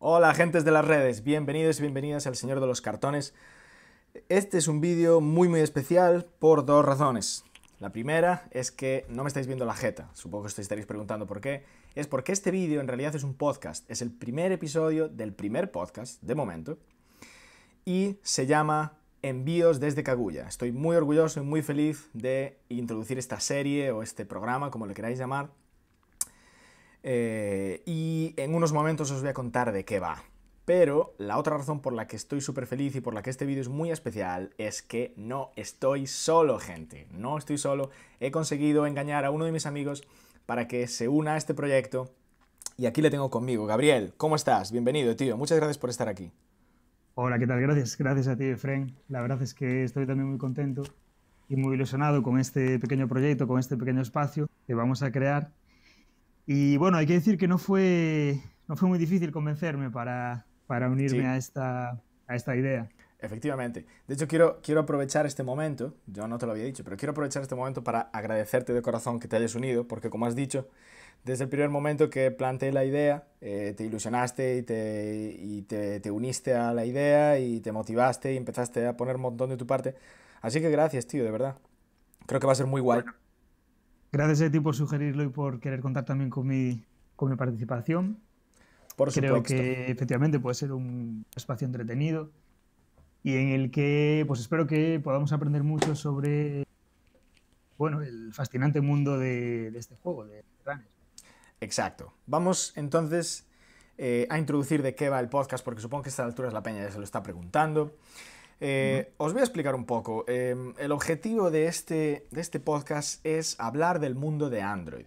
Hola, 0.00 0.32
gentes 0.32 0.64
de 0.64 0.70
las 0.70 0.84
redes, 0.84 1.24
bienvenidos 1.24 1.80
y 1.80 1.82
bienvenidas 1.82 2.28
al 2.28 2.36
Señor 2.36 2.60
de 2.60 2.68
los 2.68 2.80
Cartones. 2.80 3.34
Este 4.28 4.56
es 4.56 4.68
un 4.68 4.80
vídeo 4.80 5.20
muy 5.20 5.48
muy 5.48 5.58
especial 5.58 6.24
por 6.38 6.64
dos 6.64 6.84
razones. 6.84 7.44
La 7.80 7.90
primera 7.90 8.46
es 8.52 8.70
que 8.70 9.06
no 9.08 9.24
me 9.24 9.26
estáis 9.28 9.48
viendo 9.48 9.64
la 9.64 9.74
jeta, 9.74 10.08
supongo 10.12 10.44
que 10.44 10.52
os 10.52 10.58
estaréis 10.60 10.86
preguntando 10.86 11.26
por 11.26 11.40
qué. 11.40 11.64
Es 11.96 12.06
porque 12.06 12.30
este 12.30 12.52
vídeo 12.52 12.80
en 12.80 12.86
realidad 12.86 13.16
es 13.16 13.24
un 13.24 13.34
podcast, 13.34 13.90
es 13.90 14.00
el 14.00 14.12
primer 14.12 14.52
episodio 14.52 15.08
del 15.08 15.32
primer 15.32 15.72
podcast, 15.72 16.22
de 16.22 16.36
momento, 16.36 16.78
y 17.84 18.20
se 18.22 18.46
llama 18.46 19.00
Envíos 19.22 19.80
desde 19.80 20.04
Kaguya. 20.04 20.46
Estoy 20.46 20.70
muy 20.70 20.94
orgulloso 20.94 21.40
y 21.40 21.44
muy 21.44 21.60
feliz 21.60 22.08
de 22.12 22.60
introducir 22.68 23.18
esta 23.18 23.40
serie 23.40 23.90
o 23.90 24.04
este 24.04 24.24
programa, 24.24 24.70
como 24.70 24.86
le 24.86 24.94
queráis 24.94 25.18
llamar, 25.18 25.50
eh, 27.02 27.82
y 27.86 28.34
en 28.36 28.54
unos 28.54 28.72
momentos 28.72 29.10
os 29.10 29.20
voy 29.20 29.30
a 29.30 29.34
contar 29.34 29.72
de 29.72 29.84
qué 29.84 30.00
va. 30.00 30.22
Pero 30.64 31.14
la 31.16 31.38
otra 31.38 31.56
razón 31.56 31.80
por 31.80 31.94
la 31.94 32.06
que 32.06 32.16
estoy 32.16 32.42
súper 32.42 32.66
feliz 32.66 32.94
y 32.94 33.00
por 33.00 33.14
la 33.14 33.22
que 33.22 33.30
este 33.30 33.46
vídeo 33.46 33.62
es 33.62 33.70
muy 33.70 33.90
especial 33.90 34.50
es 34.58 34.82
que 34.82 35.14
no 35.16 35.50
estoy 35.56 36.06
solo, 36.06 36.58
gente. 36.58 37.06
No 37.10 37.38
estoy 37.38 37.56
solo. 37.56 37.90
He 38.20 38.30
conseguido 38.30 38.86
engañar 38.86 39.24
a 39.24 39.30
uno 39.30 39.46
de 39.46 39.52
mis 39.52 39.64
amigos 39.64 40.06
para 40.44 40.68
que 40.68 40.86
se 40.86 41.08
una 41.08 41.34
a 41.34 41.36
este 41.38 41.54
proyecto. 41.54 42.10
Y 42.76 42.84
aquí 42.84 43.00
le 43.00 43.10
tengo 43.10 43.30
conmigo. 43.30 43.64
Gabriel, 43.64 44.12
¿cómo 44.18 44.36
estás? 44.36 44.70
Bienvenido, 44.70 45.16
tío. 45.16 45.38
Muchas 45.38 45.56
gracias 45.56 45.78
por 45.78 45.88
estar 45.88 46.06
aquí. 46.06 46.30
Hola, 47.14 47.38
¿qué 47.38 47.46
tal? 47.46 47.62
Gracias. 47.62 47.96
Gracias 47.96 48.28
a 48.28 48.36
ti, 48.36 48.44
Efren. 48.44 48.94
La 49.08 49.22
verdad 49.22 49.40
es 49.40 49.54
que 49.54 49.84
estoy 49.84 50.06
también 50.06 50.28
muy 50.28 50.38
contento 50.38 50.82
y 51.48 51.56
muy 51.56 51.76
ilusionado 51.76 52.22
con 52.22 52.38
este 52.38 52.78
pequeño 52.78 53.08
proyecto, 53.08 53.48
con 53.48 53.58
este 53.58 53.78
pequeño 53.78 54.02
espacio 54.02 54.50
que 54.66 54.74
vamos 54.74 55.02
a 55.02 55.10
crear 55.10 55.50
y 56.50 56.78
bueno, 56.78 56.96
hay 56.96 57.04
que 57.04 57.12
decir 57.12 57.36
que 57.36 57.46
no 57.46 57.58
fue, 57.58 58.40
no 58.68 58.74
fue 58.74 58.88
muy 58.88 58.98
difícil 58.98 59.30
convencerme 59.30 59.90
para, 59.90 60.46
para 60.66 60.88
unirme 60.88 61.26
a, 61.26 61.36
esta, 61.36 62.00
a 62.26 62.36
esta 62.36 62.56
idea. 62.56 62.88
Efectivamente. 63.18 63.84
De 64.06 64.14
hecho, 64.14 64.26
quiero, 64.26 64.58
quiero 64.62 64.80
aprovechar 64.80 65.26
este 65.26 65.42
momento, 65.42 65.94
yo 66.06 66.26
no 66.26 66.38
te 66.38 66.46
lo 66.46 66.52
había 66.52 66.64
dicho, 66.64 66.84
pero 66.84 66.96
quiero 66.96 67.10
aprovechar 67.10 67.42
este 67.42 67.54
momento 67.54 67.84
para 67.84 68.00
agradecerte 68.14 68.72
de 68.72 68.80
corazón 68.80 69.20
que 69.20 69.28
te 69.28 69.36
hayas 69.36 69.54
unido, 69.56 69.86
porque 69.86 70.08
como 70.08 70.24
has 70.24 70.34
dicho, 70.34 70.70
desde 71.22 71.44
el 71.44 71.50
primer 71.50 71.68
momento 71.68 72.08
que 72.08 72.30
planteé 72.30 72.72
la 72.72 72.86
idea, 72.86 73.28
eh, 73.42 73.74
te 73.76 73.84
ilusionaste 73.84 74.56
y, 74.56 74.62
te, 74.62 75.36
y 75.38 75.62
te, 75.64 76.00
te, 76.00 76.10
uniste 76.10 76.54
a 76.54 76.72
la 76.72 76.86
idea 76.86 77.38
y 77.38 77.60
te 77.60 77.72
motivaste 77.72 78.32
y 78.32 78.38
empezaste 78.38 78.86
a 78.86 78.96
poner 78.96 79.16
un 79.16 79.22
montón 79.22 79.50
de 79.50 79.58
tu 79.58 79.66
parte. 79.66 79.96
Así 80.40 80.62
que 80.62 80.70
gracias, 80.70 81.06
tío, 81.06 81.24
de 81.24 81.30
verdad. 81.30 81.58
Creo 82.24 82.40
que 82.40 82.46
va 82.46 82.54
a 82.54 82.56
ser 82.56 82.64
muy 82.64 82.80
guay. 82.80 83.02
Gracias 84.10 84.48
a 84.48 84.50
ti 84.50 84.60
por 84.60 84.74
sugerirlo 84.74 85.22
y 85.22 85.28
por 85.28 85.60
querer 85.60 85.80
contar 85.80 86.04
también 86.04 86.30
con 86.30 86.46
mi, 86.46 86.82
con 87.16 87.30
mi 87.30 87.36
participación. 87.36 88.18
Por 88.96 89.12
Creo 89.12 89.42
que 89.42 89.90
efectivamente 89.90 90.40
puede 90.40 90.54
ser 90.54 90.72
un 90.72 91.24
espacio 91.36 91.66
entretenido 91.66 92.30
y 93.22 93.36
en 93.36 93.48
el 93.48 93.70
que 93.70 94.24
pues 94.26 94.40
espero 94.40 94.66
que 94.66 94.98
podamos 95.00 95.32
aprender 95.32 95.62
mucho 95.62 95.94
sobre 95.94 96.64
bueno, 97.76 98.02
el 98.02 98.32
fascinante 98.34 98.80
mundo 98.80 99.18
de, 99.18 99.68
este 99.68 99.94
juego, 99.96 100.26
de 100.26 100.44
Runner. 100.64 100.86
Exacto. 101.60 102.12
Vamos 102.26 102.72
entonces 102.76 103.46
eh, 103.96 104.26
a 104.30 104.38
introducir 104.38 104.82
de 104.82 104.96
qué 104.96 105.08
va 105.08 105.20
el 105.20 105.28
podcast, 105.28 105.64
porque 105.64 105.80
supongo 105.80 106.02
que 106.02 106.08
a 106.08 106.10
esta 106.10 106.24
altura 106.24 106.50
la 106.50 106.62
peña 106.62 106.82
ya 106.82 106.90
se 106.90 106.98
lo 106.98 107.04
está 107.04 107.22
preguntando. 107.22 107.96
Eh, 108.60 109.12
os 109.18 109.32
voy 109.32 109.40
a 109.40 109.44
explicar 109.44 109.74
un 109.74 109.84
poco. 109.84 110.24
Em, 110.28 110.74
el 110.78 110.92
objetivo 110.92 111.50
de 111.50 111.66
este, 111.66 112.26
de 112.30 112.40
este 112.40 112.60
podcast 112.60 113.24
es 113.24 113.58
hablar 113.60 114.00
del 114.00 114.14
mundo 114.14 114.50
de 114.50 114.62
Android. 114.62 115.06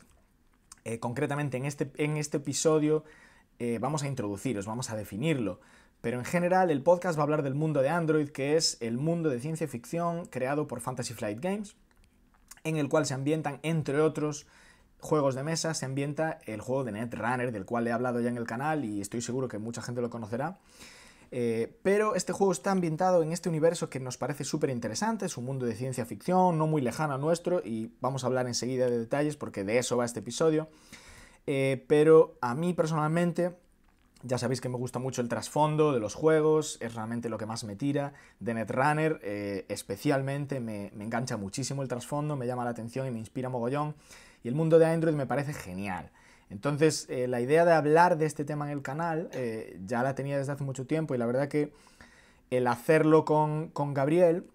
Eh, 0.86 1.00
concretamente 1.00 1.58
en 1.58 1.66
este, 1.66 1.92
en 1.98 2.18
este 2.18 2.38
episodio 2.38 3.04
eh, 3.60 3.78
vamos 3.80 4.04
a 4.04 4.08
introduciros, 4.08 4.66
vamos 4.66 4.90
a 4.90 4.96
definirlo. 4.96 5.60
Pero 6.02 6.18
en 6.18 6.26
general 6.26 6.72
el 6.72 6.82
podcast 6.82 7.18
va 7.18 7.22
a 7.22 7.26
hablar 7.26 7.44
del 7.44 7.54
mundo 7.54 7.82
de 7.82 7.90
Android, 7.90 8.30
que 8.30 8.56
es 8.56 8.78
el 8.82 8.98
mundo 8.98 9.30
de 9.30 9.40
ciencia 9.40 9.68
ficción 9.68 10.26
creado 10.26 10.68
por 10.68 10.82
Fantasy 10.82 11.14
Flight 11.14 11.40
Games, 11.40 11.76
en 12.64 12.78
el 12.78 12.90
cual 12.90 13.06
se 13.06 13.14
ambientan, 13.14 13.60
entre 13.62 14.02
otros 14.02 14.48
juegos 15.00 15.36
de 15.36 15.44
mesa, 15.44 15.74
se 15.74 15.86
ambienta 15.86 16.40
el 16.46 16.62
juego 16.62 16.84
de 16.84 16.94
Netrunner, 16.94 17.52
del 17.52 17.66
cual 17.66 17.88
he 17.88 17.92
hablado 17.92 18.20
ya 18.22 18.30
en 18.30 18.38
el 18.38 18.46
canal 18.46 18.86
y 18.86 19.02
estoy 19.02 19.22
seguro 19.22 19.48
que 19.48 19.60
mucha 19.60 19.82
gente 19.82 20.02
lo 20.02 20.10
conocerá. 20.10 20.58
Eh, 21.34 21.80
pero 21.82 22.14
este 22.16 22.34
juego 22.34 22.52
está 22.52 22.72
ambientado 22.72 23.24
en 23.24 23.32
este 23.32 23.48
universo 23.48 23.90
que 23.90 24.02
nos 24.02 24.18
parece 24.18 24.44
súper 24.44 24.70
interesante, 24.70 25.26
es 25.26 25.38
un 25.38 25.46
mundo 25.46 25.66
de 25.66 25.76
ciencia 25.76 26.06
ficción, 26.06 26.58
no 26.58 26.68
muy 26.68 26.82
lejano 26.82 27.14
a 27.14 27.18
nuestro, 27.18 27.62
y 27.64 27.94
vamos 28.02 28.24
a 28.24 28.28
hablar 28.28 28.48
enseguida 28.48 28.90
de 28.90 29.00
detalles 29.00 29.38
porque 29.38 29.64
de 29.64 29.78
eso 29.78 29.96
va 29.96 30.06
este 30.06 30.20
episodio. 30.20 30.68
Eh, 31.48 31.86
pero 31.88 32.38
a 32.42 32.54
mí 32.54 32.74
personalmente, 32.74 33.56
ya 34.24 34.38
sabéis 34.38 34.60
que 34.60 34.70
me 34.70 34.78
gusta 34.78 35.00
mucho 35.00 35.22
el 35.22 35.30
trasfondo 35.30 35.94
de 35.94 36.02
los 36.02 36.16
juegos, 36.16 36.78
es 36.82 36.94
realmente 36.94 37.30
lo 37.30 37.38
que 37.38 37.46
más 37.46 37.64
me 37.64 37.78
tira. 37.78 38.14
De 38.40 38.54
Netrunner, 38.54 39.20
eh, 39.24 39.66
especialmente, 39.70 40.60
me, 40.60 40.92
me 40.94 41.06
engancha 41.06 41.38
muchísimo 41.38 41.82
el 41.82 41.88
trasfondo, 41.88 42.36
me 42.36 42.46
llama 42.46 42.66
la 42.66 42.72
atención 42.72 43.08
y 43.08 43.12
me 43.12 43.20
inspira 43.20 43.48
mogollón. 43.48 43.96
Y 44.44 44.50
el 44.50 44.56
mundo 44.56 44.80
de 44.80 44.86
Android 44.86 45.16
me 45.16 45.26
parece 45.26 45.54
genial. 45.54 46.12
Entonces, 46.52 47.08
eh, 47.10 47.28
la 47.30 47.40
idea 47.40 47.64
de 47.64 47.72
hablar 47.72 48.18
de 48.18 48.26
este 48.26 48.44
tema 48.44 48.66
en 48.66 48.78
el 48.78 48.84
canal 48.84 49.30
eh, 49.32 49.80
ya 49.86 50.04
la 50.04 50.16
tenía 50.16 50.38
desde 50.38 50.52
hace 50.52 50.66
mucho 50.66 50.86
tiempo 50.86 51.16
y 51.16 51.18
la 51.18 51.26
verdad 51.26 51.48
que 51.48 51.72
el 52.50 52.68
hacerlo 52.68 53.24
con, 53.24 53.72
Gabriel, 53.94 54.46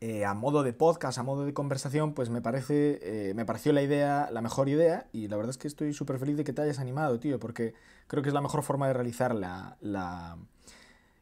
eh, 0.00 0.24
a 0.24 0.32
modo 0.32 0.62
de 0.62 0.72
podcast, 0.72 1.18
a 1.18 1.22
modo 1.22 1.44
de 1.44 1.52
conversación, 1.52 2.14
pues 2.14 2.30
me 2.30 2.40
parece, 2.40 3.34
me 3.36 3.44
pareció 3.44 3.74
la 3.74 3.82
idea, 3.82 4.30
la 4.32 4.40
mejor 4.40 4.70
idea 4.70 5.06
y 5.12 5.28
la 5.28 5.36
verdad 5.36 5.50
es 5.50 5.58
que 5.58 5.68
estoy 5.68 5.92
súper 5.92 6.18
feliz 6.18 6.38
de 6.38 6.44
que 6.44 6.54
te 6.54 6.62
hayas 6.62 6.78
animado, 6.78 7.20
tío, 7.20 7.38
porque 7.38 7.74
creo 8.06 8.22
que 8.22 8.30
es 8.30 8.34
la 8.34 8.40
mejor 8.40 8.62
forma 8.62 8.86
de 8.86 8.94
realizar 8.94 9.36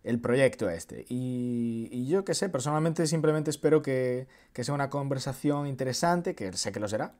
el 0.04 0.20
proyecto 0.20 0.70
este. 0.70 1.04
Y, 1.08 2.06
yo 2.06 2.24
qué 2.24 2.34
sé, 2.34 2.48
personalmente 2.48 3.08
simplemente 3.08 3.50
espero 3.50 3.82
que, 3.82 4.28
que 4.52 4.62
sea 4.62 4.74
una 4.74 4.88
conversación 4.88 5.66
interesante, 5.66 6.36
que 6.36 6.52
sé 6.52 6.70
que 6.70 6.78
lo 6.78 6.86
será, 6.86 7.12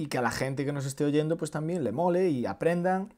y 0.00 0.06
que 0.06 0.16
a 0.16 0.22
la 0.22 0.30
gente 0.30 0.64
que 0.64 0.72
nos 0.72 0.86
esté 0.86 1.04
oyendo 1.04 1.36
pues 1.36 1.50
también 1.50 1.84
le 1.84 1.92
mole 1.92 2.30
y 2.30 2.46
aprendan 2.46 3.12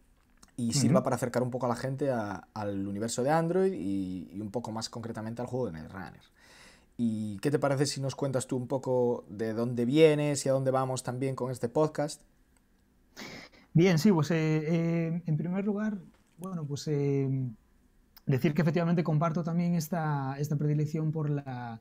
y 0.56 0.72
sirva 0.72 1.04
para 1.04 1.14
acercar 1.14 1.44
un 1.44 1.50
poco 1.50 1.66
a 1.66 1.68
la 1.68 1.76
gente 1.76 2.10
al 2.10 2.88
universo 2.88 3.22
de 3.22 3.30
Android 3.30 3.72
y, 3.72 4.40
un 4.40 4.50
poco 4.50 4.72
más 4.72 4.90
concretamente 4.90 5.40
al 5.40 5.46
juego 5.46 5.66
de 5.66 5.72
Netrunner. 5.72 6.20
¿Y 6.98 7.38
qué 7.38 7.52
te 7.52 7.60
parece 7.60 7.86
si 7.86 8.00
nos 8.00 8.16
cuentas 8.16 8.48
tú 8.48 8.56
un 8.56 8.66
poco 8.66 9.24
de 9.28 9.52
dónde 9.52 9.84
vienes 9.84 10.44
y 10.44 10.48
a 10.48 10.52
dónde 10.52 10.72
vamos 10.72 11.04
también 11.04 11.36
con 11.36 11.52
este 11.52 11.68
podcast? 11.68 12.20
Bien, 13.72 14.00
sí, 14.00 14.10
pues 14.10 14.32
eh, 14.32 14.34
eh, 14.36 15.22
en 15.24 15.36
primer 15.36 15.64
lugar, 15.64 15.98
bueno, 16.36 16.64
pues 16.66 16.88
eh, 16.88 17.30
decir 18.26 18.54
que 18.54 18.62
efectivamente 18.62 19.04
comparto 19.04 19.44
también 19.44 19.74
esta, 19.74 20.36
esta 20.38 20.56
predilección 20.56 21.12
por, 21.12 21.30
la, 21.30 21.80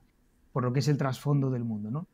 por 0.54 0.64
lo 0.64 0.72
que 0.72 0.80
es 0.80 0.88
el 0.88 0.98
trasfondo 0.98 1.50
del 1.50 1.64
mundo, 1.64 1.90
¿no? 1.90 2.08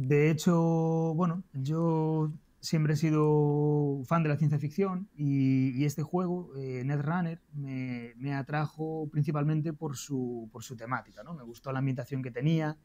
De 0.00 0.30
hecho, 0.30 1.12
bueno, 1.16 1.42
yo 1.52 2.32
siempre 2.60 2.94
he 2.94 2.96
sido 2.96 4.00
fan 4.04 4.22
de 4.22 4.28
la 4.28 4.36
ciencia 4.36 4.56
ficción 4.56 5.08
y, 5.16 5.84
este 5.84 6.04
juego, 6.04 6.52
eh, 6.56 6.84
Netrunner, 6.84 7.42
me, 7.52 8.12
me, 8.16 8.32
atrajo 8.32 9.08
principalmente 9.10 9.72
por 9.72 9.96
su, 9.96 10.48
por 10.52 10.62
su 10.62 10.76
temática. 10.76 11.24
¿no? 11.24 11.34
Me 11.34 11.42
gustó 11.42 11.72
la 11.72 11.80
ambientación 11.80 12.22
que 12.22 12.30
tenía, 12.30 12.76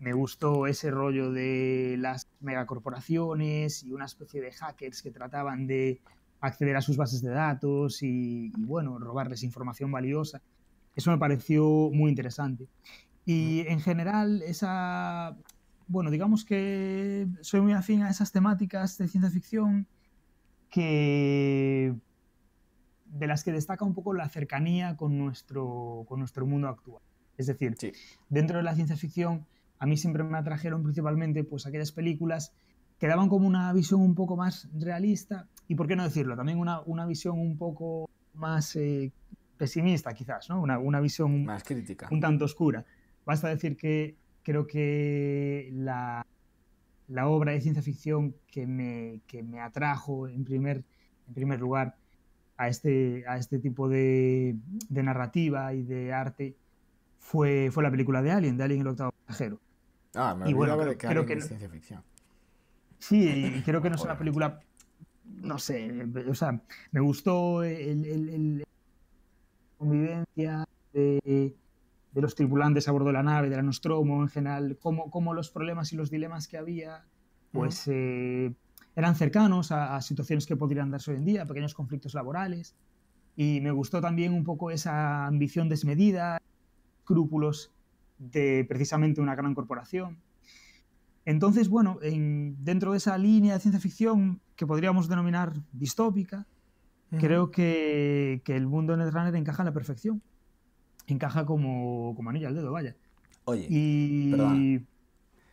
me 0.00 0.12
gustó 0.12 0.66
ese 0.66 0.90
rollo 0.90 1.30
de 1.30 1.94
las 2.00 2.28
megacorporaciones 2.40 3.84
y 3.84 3.92
una 3.92 4.06
especie 4.06 4.40
de 4.40 4.50
hackers 4.50 5.02
que 5.02 5.12
trataban 5.12 5.68
de 5.68 6.00
acceder 6.40 6.74
a 6.74 6.82
sus 6.82 6.96
bases 6.96 7.22
de 7.22 7.30
datos 7.30 8.02
y, 8.02 8.46
y 8.56 8.64
bueno, 8.64 8.98
robarles 8.98 9.44
información 9.44 9.92
valiosa. 9.92 10.42
Eso 10.96 11.12
me 11.12 11.18
pareció 11.18 11.62
muy 11.92 12.10
interesante. 12.10 12.68
Y 13.24 13.60
en 13.68 13.80
general, 13.80 14.42
esa, 14.42 15.36
bueno, 15.88 16.10
digamos 16.10 16.44
que 16.44 17.26
soy 17.40 17.60
muy 17.60 17.72
afín 17.72 18.02
a 18.02 18.10
esas 18.10 18.32
temáticas 18.32 18.98
de 18.98 19.08
ciencia 19.08 19.30
ficción 19.30 19.86
que 20.70 21.94
de 23.06 23.26
las 23.26 23.44
que 23.44 23.52
destaca 23.52 23.84
un 23.84 23.94
poco 23.94 24.12
la 24.12 24.28
cercanía 24.28 24.96
con 24.96 25.16
nuestro, 25.16 26.04
con 26.08 26.18
nuestro 26.18 26.46
mundo 26.46 26.68
actual. 26.68 27.02
Es 27.36 27.46
decir, 27.46 27.76
dentro 28.28 28.58
de 28.58 28.62
la 28.62 28.74
ciencia 28.74 28.96
ficción 28.96 29.46
a 29.78 29.86
mí 29.86 29.96
siempre 29.96 30.24
me 30.24 30.38
atrajeron 30.38 30.82
principalmente 30.82 31.44
pues 31.44 31.66
aquellas 31.66 31.92
películas 31.92 32.52
que 32.98 33.06
daban 33.06 33.28
como 33.28 33.46
una 33.46 33.72
visión 33.72 34.00
un 34.00 34.14
poco 34.14 34.36
más 34.36 34.68
realista 34.74 35.48
y, 35.68 35.74
por 35.74 35.86
qué 35.86 35.96
no 35.96 36.04
decirlo, 36.04 36.36
también 36.36 36.58
una, 36.58 37.06
visión 37.06 37.38
un 37.38 37.58
poco 37.58 38.08
más 38.34 38.74
eh, 38.76 39.12
pesimista 39.58 40.14
quizás, 40.14 40.48
¿no? 40.48 40.60
Una, 40.60 40.78
una 40.78 41.00
visión 41.00 41.44
más 41.44 41.62
crítica. 41.64 42.08
Un 42.10 42.20
tanto 42.20 42.44
oscura. 42.44 42.84
Basta 43.24 43.48
decir 43.48 43.76
que 43.76 44.16
creo 44.46 44.68
que 44.68 45.68
la, 45.72 46.24
obra 47.24 47.50
de 47.50 47.60
ciencia 47.60 47.82
ficción 47.82 48.36
que 48.46 48.64
me, 48.64 49.20
me 49.42 49.60
atrajo 49.60 50.28
en 50.28 50.44
primer, 50.44 50.84
en 51.26 51.34
primer 51.34 51.58
lugar 51.58 51.96
a 52.56 52.68
este, 52.68 53.24
a 53.26 53.38
este 53.38 53.58
tipo 53.58 53.88
de, 53.88 54.56
narrativa 54.88 55.74
y 55.74 55.82
de 55.82 56.12
arte 56.12 56.56
fue, 57.18 57.70
fue 57.72 57.82
la 57.82 57.90
película 57.90 58.22
de 58.22 58.30
Alien, 58.30 58.56
de 58.56 58.62
Alien 58.62 58.82
el 58.82 58.86
octavo 58.86 59.12
pasajero. 59.26 59.58
Ah, 60.14 60.36
me 60.38 60.48
y 60.48 60.52
bueno, 60.52 60.76
creo, 60.76 60.96
que 60.96 61.06
Alien 61.08 61.26
que 61.26 61.32
es 61.32 61.48
ciencia 61.48 61.68
ficción. 61.68 62.04
Sí, 63.00 63.52
y 63.56 63.62
creo 63.64 63.82
que 63.82 63.90
no 63.90 63.96
es 63.96 64.02
una 64.02 64.16
película, 64.16 64.60
no 65.24 65.58
sé, 65.58 66.06
o 66.30 66.34
sea, 66.36 66.62
me 66.92 67.00
gustó 67.00 67.64
el, 67.64 68.64
convivencia, 69.76 70.68
de, 70.92 71.56
los 72.22 72.34
tripulantes 72.34 72.88
a 72.88 72.92
bordo 72.92 73.08
de 73.08 73.12
la 73.12 73.22
nave, 73.22 73.50
de 73.50 73.56
la 73.56 73.62
Nostromo 73.62 74.22
en 74.22 74.28
general, 74.28 74.78
cómo, 74.80 75.10
cómo 75.10 75.34
los 75.34 75.50
problemas 75.50 75.92
y 75.92 75.96
los 75.96 76.10
dilemas 76.10 76.48
que 76.48 76.56
había, 76.58 77.04
pues 77.52 77.86
eh, 77.88 78.54
eran 78.96 79.14
cercanos 79.14 79.72
a, 79.72 80.00
situaciones 80.00 80.46
que 80.46 80.56
podrían 80.56 80.90
darse 80.90 81.10
hoy 81.10 81.18
en 81.18 81.24
día, 81.26 81.46
pequeños 81.46 81.74
conflictos 81.74 82.14
laborales. 82.14 82.74
Y 83.36 83.60
me 83.60 83.70
gustó 83.70 84.00
también 84.00 84.32
un 84.32 84.44
poco 84.44 84.70
esa 84.70 85.26
ambición 85.26 85.68
desmedida, 85.68 86.40
escrúpulos 87.00 87.70
de 88.18 88.64
precisamente 88.66 89.20
una 89.20 89.34
gran 89.34 89.54
corporación. 89.54 90.18
Entonces, 91.26 91.68
bueno, 91.68 91.98
dentro 92.00 92.92
de 92.92 92.98
esa 92.98 93.18
línea 93.18 93.54
de 93.54 93.60
ciencia 93.60 93.80
ficción 93.80 94.40
que 94.54 94.66
podríamos 94.66 95.08
denominar 95.08 95.52
distópica, 95.72 96.46
creo 97.10 97.50
que, 97.50 98.42
el 98.46 98.66
mundo 98.66 98.96
de 98.96 99.04
Netrunner 99.04 99.34
encaja 99.34 99.62
a 99.62 99.66
la 99.66 99.72
perfección. 99.72 100.22
Encaja 101.06 101.46
como, 101.46 102.14
como 102.16 102.30
anillo 102.30 102.48
al 102.48 102.54
dedo, 102.54 102.72
vaya. 102.72 102.96
Oye, 103.44 103.66
y... 103.70 104.84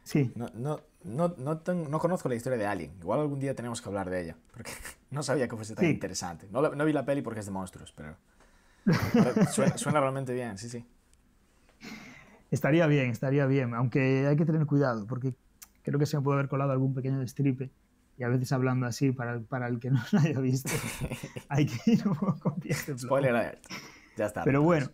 Sí. 0.03 0.31
No, 0.35 0.50
no, 0.53 0.81
no, 1.03 1.35
no, 1.38 2.00
conozco 2.00 2.29
la 2.29 2.35
historia 2.35 2.57
de 2.57 2.65
Alien. 2.65 2.91
Igual 3.00 3.21
algún 3.21 3.39
día 3.39 3.55
tenemos 3.55 3.81
que 3.81 3.89
hablar 3.89 4.09
de 4.09 4.21
ella. 4.21 4.38
Porque 4.51 4.71
no 5.11 5.23
sabía 5.23 5.47
que 5.47 5.55
fuese 5.55 5.75
tan 5.75 5.85
interesante. 5.85 6.47
No, 6.51 6.61
no, 6.61 6.85
vi 6.85 6.94
la 6.94 7.05
peli 7.05 7.21
porque 7.21 7.39
es 7.39 7.45
de 7.45 7.51
monstruos, 7.51 7.94
pero. 7.95 8.15
suena, 9.77 10.00
realmente 10.00 10.33
bien, 10.33 10.57
sí, 10.57 10.69
sí. 10.69 10.85
Estaría 12.51 12.85
bien, 12.88 13.09
estaría 13.09 13.45
bien. 13.45 13.73
Aunque 13.73 14.27
hay 14.27 14.35
que 14.35 14.45
tener 14.45 14.65
cuidado, 14.65 15.07
porque 15.07 15.33
creo 15.81 15.99
que 15.99 16.06
se 16.06 16.17
me 16.17 16.23
puede 16.23 16.39
haber 16.39 16.49
colado 16.49 16.71
algún 16.71 16.94
pequeño 16.94 17.19
destripe. 17.19 17.71
Y 18.15 18.23
a 18.23 18.27
veces 18.27 18.51
hablando 18.51 18.85
así, 18.85 19.11
para, 19.11 19.39
para 19.39 19.67
el 19.67 19.79
que 19.79 19.89
no 19.89 19.99
lo 20.11 20.19
haya 20.19 20.39
visto, 20.39 20.71
hay 21.49 21.65
que 21.65 21.91
ir 21.91 22.07
un 22.07 22.15
poco 22.15 22.39
con 22.39 22.99
Spoiler 22.99 23.35
alert. 23.35 23.65
Ya 24.17 24.25
está. 24.25 24.44
Pero 24.44 24.61
bueno. 24.61 24.88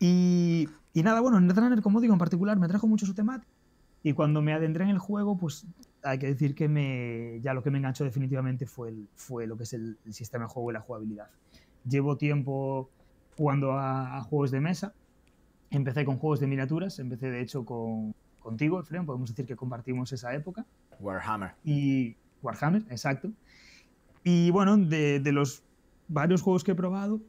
Y, 0.00 0.68
y 0.92 1.02
nada, 1.02 1.20
bueno, 1.20 1.40
Netrunner, 1.40 1.82
como 1.82 2.00
digo, 2.00 2.12
en 2.12 2.18
particular, 2.18 2.58
me 2.58 2.68
trajo 2.68 2.86
mucho 2.86 3.06
su 3.06 3.14
temática 3.14 3.52
y 4.02 4.12
cuando 4.12 4.42
me 4.42 4.52
adentré 4.52 4.84
en 4.84 4.90
el 4.90 4.98
juego, 4.98 5.36
pues 5.36 5.66
hay 6.02 6.18
que 6.18 6.28
decir 6.28 6.54
que 6.54 6.68
me, 6.68 7.40
ya 7.42 7.52
lo 7.52 7.62
que 7.62 7.70
me 7.70 7.78
enganchó 7.78 8.04
definitivamente 8.04 8.66
fue, 8.66 8.90
el, 8.90 9.08
fue 9.14 9.46
lo 9.46 9.56
que 9.56 9.64
es 9.64 9.72
el, 9.72 9.98
sistema 10.10 10.44
de 10.44 10.50
juego 10.50 10.70
y 10.70 10.74
la 10.74 10.80
jugabilidad. 10.80 11.28
Llevo 11.88 12.16
tiempo 12.16 12.90
jugando 13.36 13.72
a, 13.72 14.20
juegos 14.22 14.50
de 14.50 14.60
mesa. 14.60 14.94
Empecé 15.70 16.04
con 16.04 16.16
juegos 16.16 16.40
de 16.40 16.46
miniaturas, 16.46 16.98
empecé 16.98 17.30
de 17.30 17.42
hecho 17.42 17.64
con, 17.64 18.14
contigo, 18.40 18.80
Efraín, 18.80 19.04
podemos 19.04 19.28
decir 19.30 19.46
que 19.46 19.56
compartimos 19.56 20.12
esa 20.12 20.32
época. 20.34 20.64
Warhammer. 21.00 21.52
Y 21.64 22.16
Warhammer, 22.42 22.84
exacto. 22.88 23.30
Y 24.24 24.50
bueno, 24.50 24.76
de, 24.76 25.20
de 25.20 25.32
los 25.32 25.62
varios 26.06 26.40
juegos 26.40 26.64
que 26.64 26.72
he 26.72 26.74
probado, 26.74 27.20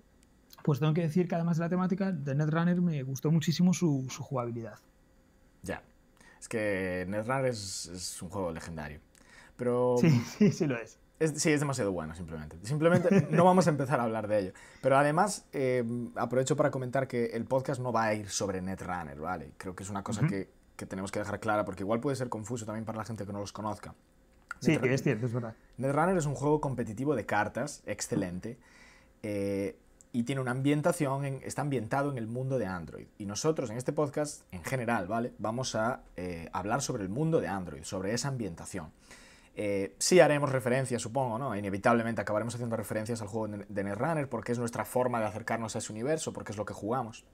pues 0.70 0.80
tengo 0.80 0.94
que 0.94 1.02
decir 1.02 1.28
que 1.28 1.34
además 1.34 1.58
de 1.58 1.64
la 1.64 1.70
temática, 1.70 2.12
de 2.12 2.36
Netrunner 2.36 2.80
me 2.80 3.02
gustó 3.02 3.32
muchísimo 3.32 3.74
su, 3.74 4.06
su 4.08 4.22
jugabilidad. 4.22 4.78
Ya. 5.64 5.82
Es 6.40 6.48
que 6.48 7.08
Netrunner 7.08 7.48
es, 7.48 7.88
es 7.88 8.22
un 8.22 8.30
juego 8.30 8.52
legendario. 8.52 9.00
Pero... 9.58 9.96
Sí, 10.00 10.12
sí, 10.38 10.52
sí 10.52 10.68
lo 10.68 10.78
es. 10.78 11.00
sí, 11.38 11.52
es 11.52 11.60
demasiado 11.60 11.92
bueno, 11.92 12.14
simplemente. 12.14 12.56
Simplemente 12.62 13.30
no 13.32 13.46
vamos 13.46 13.66
a 13.66 13.72
empezar 13.72 14.00
a 14.00 14.04
hablar 14.04 14.28
de 14.28 14.38
ello. 14.42 14.54
Pero 14.84 14.96
además, 14.96 15.48
eh, 15.54 15.84
aprovecho 16.14 16.56
para 16.56 16.70
comentar 16.70 17.08
que 17.08 17.26
el 17.34 17.46
podcast 17.46 17.82
no 17.82 17.92
va 17.92 18.04
a 18.04 18.14
ir 18.14 18.30
sobre 18.30 18.62
Netrunner, 18.62 19.20
¿vale? 19.20 19.54
Creo 19.58 19.76
que 19.76 19.82
es 19.82 19.90
una 19.90 20.04
cosa 20.04 20.28
que, 20.28 20.52
que, 20.76 20.86
tenemos 20.86 21.12
que 21.12 21.18
dejar 21.18 21.40
clara 21.40 21.66
porque 21.66 21.82
igual 21.82 22.00
puede 22.00 22.16
ser 22.16 22.30
confuso 22.30 22.68
también 22.68 22.86
para 22.86 23.00
la 23.00 23.06
gente 23.06 23.26
que 23.26 23.34
no 23.34 23.40
los 23.40 23.54
conozca. 23.54 23.96
Sí, 24.60 24.78
es 24.84 25.02
cierto, 25.02 25.26
es 25.26 25.34
verdad. 25.34 25.56
Netrunner 25.78 26.16
es 26.16 26.28
un 26.28 26.36
juego 26.36 26.62
competitivo 26.62 27.16
de 27.16 27.26
cartas, 27.26 27.82
excelente. 27.88 28.60
Eh, 29.24 29.76
y 30.12 30.24
tiene 30.24 30.42
una 30.42 30.52
ambientación, 30.52 31.26
está 31.26 31.62
ambientado 31.62 32.12
en 32.12 32.18
el 32.18 32.28
mundo 32.28 32.58
de 32.58 32.66
Android. 32.66 33.08
Y 33.18 33.26
nosotros 33.26 33.70
en 33.70 33.78
este 33.78 33.94
podcast, 33.94 34.42
en 34.52 34.64
general, 34.64 35.08
¿vale? 35.08 35.34
Vamos 35.38 35.76
a 35.76 36.02
eh, 36.18 36.50
hablar 36.52 36.82
sobre 36.82 37.04
el 37.04 37.10
mundo 37.10 37.40
de 37.40 37.48
Android, 37.48 37.84
sobre 37.84 38.14
esa 38.14 38.30
ambientación. 38.30 38.92
Eh, 39.56 39.96
sí 40.00 40.20
haremos 40.20 40.52
referencias, 40.52 41.02
supongo, 41.02 41.38
¿no? 41.38 41.56
Inevitablemente 41.56 42.22
acabaremos 42.22 42.56
haciendo 42.56 42.76
referencias 42.76 43.22
al 43.22 43.28
juego 43.28 43.64
de 43.68 43.84
Netrunner 43.84 44.30
porque 44.30 44.52
es 44.52 44.60
nuestra 44.60 44.84
forma 44.84 45.20
de 45.20 45.26
acercarnos 45.26 45.76
a 45.76 45.80
ese 45.80 45.92
universo, 45.92 46.34
porque 46.34 46.54
es 46.54 46.58
lo 46.58 46.66
que 46.66 46.74
jugamos. 46.74 47.26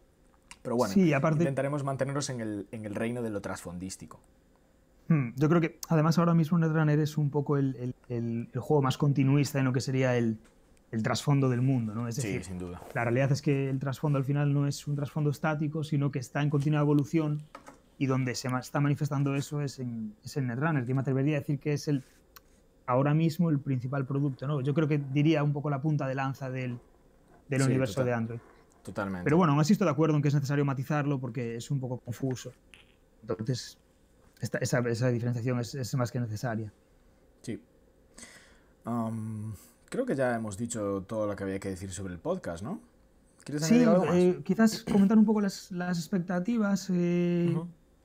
Pero 0.61 0.75
bueno, 0.75 0.93
intentaremos 0.95 1.83
mantenernos 1.83 2.29
en 2.29 2.41
el, 2.41 2.67
en 2.71 2.85
el, 2.85 2.95
reino 2.95 3.21
de 3.21 3.29
lo 3.29 3.41
trasfondístico. 3.41 4.19
Hmm, 5.07 5.29
yo 5.35 5.47
creo 5.47 5.61
que 5.61 5.79
además 5.87 6.17
ahora 6.17 6.33
mismo 6.33 6.57
Netrunner 6.57 6.99
es 6.99 7.17
un 7.17 7.29
poco 7.29 7.57
el, 7.57 7.93
el, 8.09 8.49
el 8.51 8.59
juego 8.59 8.81
más 8.81 8.97
continuista 8.97 9.59
en 9.59 9.65
lo 9.65 9.73
que 9.73 9.81
sería 9.81 10.17
el, 10.17 10.39
el 10.95 11.03
trasfondo 11.03 11.49
del 11.49 11.61
mundo, 11.61 11.93
¿no? 11.93 12.07
Es 12.07 12.15
decir, 12.15 12.41
sí, 12.41 12.51
sin 12.51 12.57
duda. 12.57 12.81
La 12.93 13.03
realidad 13.03 13.29
es 13.31 13.41
que 13.41 13.69
el 13.69 13.79
trasfondo 13.79 14.17
al 14.17 14.23
final 14.23 14.53
no 14.53 14.65
es 14.65 14.87
un 14.87 14.95
trasfondo 14.95 15.29
estático, 15.29 15.83
sino 15.83 16.09
que 16.09 16.19
está 16.19 16.41
en 16.41 16.49
continua 16.49 16.79
evolución 16.79 17.43
y 17.97 18.05
donde 18.05 18.33
se 18.33 18.47
está 18.47 18.79
manifestando 18.79 19.35
eso 19.35 19.61
es 19.61 19.79
en, 19.79 20.15
es 20.23 20.37
en 20.37 20.47
Netrunner, 20.47 20.85
que 20.85 20.93
me 20.93 21.01
atrevería 21.01 21.35
a 21.35 21.39
decir 21.41 21.59
que 21.59 21.73
es 21.73 21.89
el 21.89 22.03
ahora 22.87 23.13
mismo 23.13 23.49
el 23.49 23.59
principal 23.59 24.05
producto, 24.05 24.47
¿no? 24.47 24.61
Yo 24.61 24.73
creo 24.73 24.87
que 24.87 24.97
diría 24.97 25.43
un 25.43 25.51
poco 25.51 25.69
la 25.69 25.81
punta 25.81 26.07
de 26.07 26.15
lanza 26.15 26.49
del, 26.49 26.79
del 27.49 27.61
universo 27.61 28.03
de 28.05 28.13
Android. 28.13 28.39
Totalmente. 28.81 29.25
Pero 29.25 29.35
bueno, 29.35 29.51
aún 29.51 29.59
así 29.59 29.73
estoy 29.73 29.85
de 29.85 29.91
acuerdo 29.91 30.15
en 30.15 30.21
que 30.21 30.29
es 30.29 30.33
necesario 30.33 30.63
matizarlo 30.63 31.19
porque 31.19 31.57
es 31.57 31.69
un 31.71 31.79
poco 31.81 31.97
confuso. 31.97 32.53
Entonces, 33.21 33.77
esta, 34.39 34.59
esa, 34.59 34.79
esa, 34.87 35.09
diferenciación 35.09 35.59
es, 35.59 35.75
es, 35.75 35.93
más 35.95 36.11
que 36.11 36.19
necesaria. 36.19 36.71
Sí. 37.41 37.59
Um, 38.85 39.53
Creo 39.89 40.05
que 40.05 40.15
ya 40.15 40.35
hemos 40.35 40.57
dicho 40.57 41.03
todo 41.07 41.27
lo 41.27 41.35
que 41.35 41.43
había 41.43 41.59
que 41.59 41.69
decir 41.69 41.91
sobre 41.91 42.13
el 42.13 42.19
podcast, 42.19 42.63
¿no? 42.63 42.79
¿Quieres 43.43 43.63
sí, 43.65 43.83
algo 43.83 44.05
más? 44.05 44.15
Eh, 44.15 44.39
quizás 44.43 44.83
comentar 44.83 45.17
un 45.17 45.25
poco 45.25 45.39
las, 45.41 45.71
las 45.71 45.99
expectativas 45.99 46.89
eh, 46.91 47.55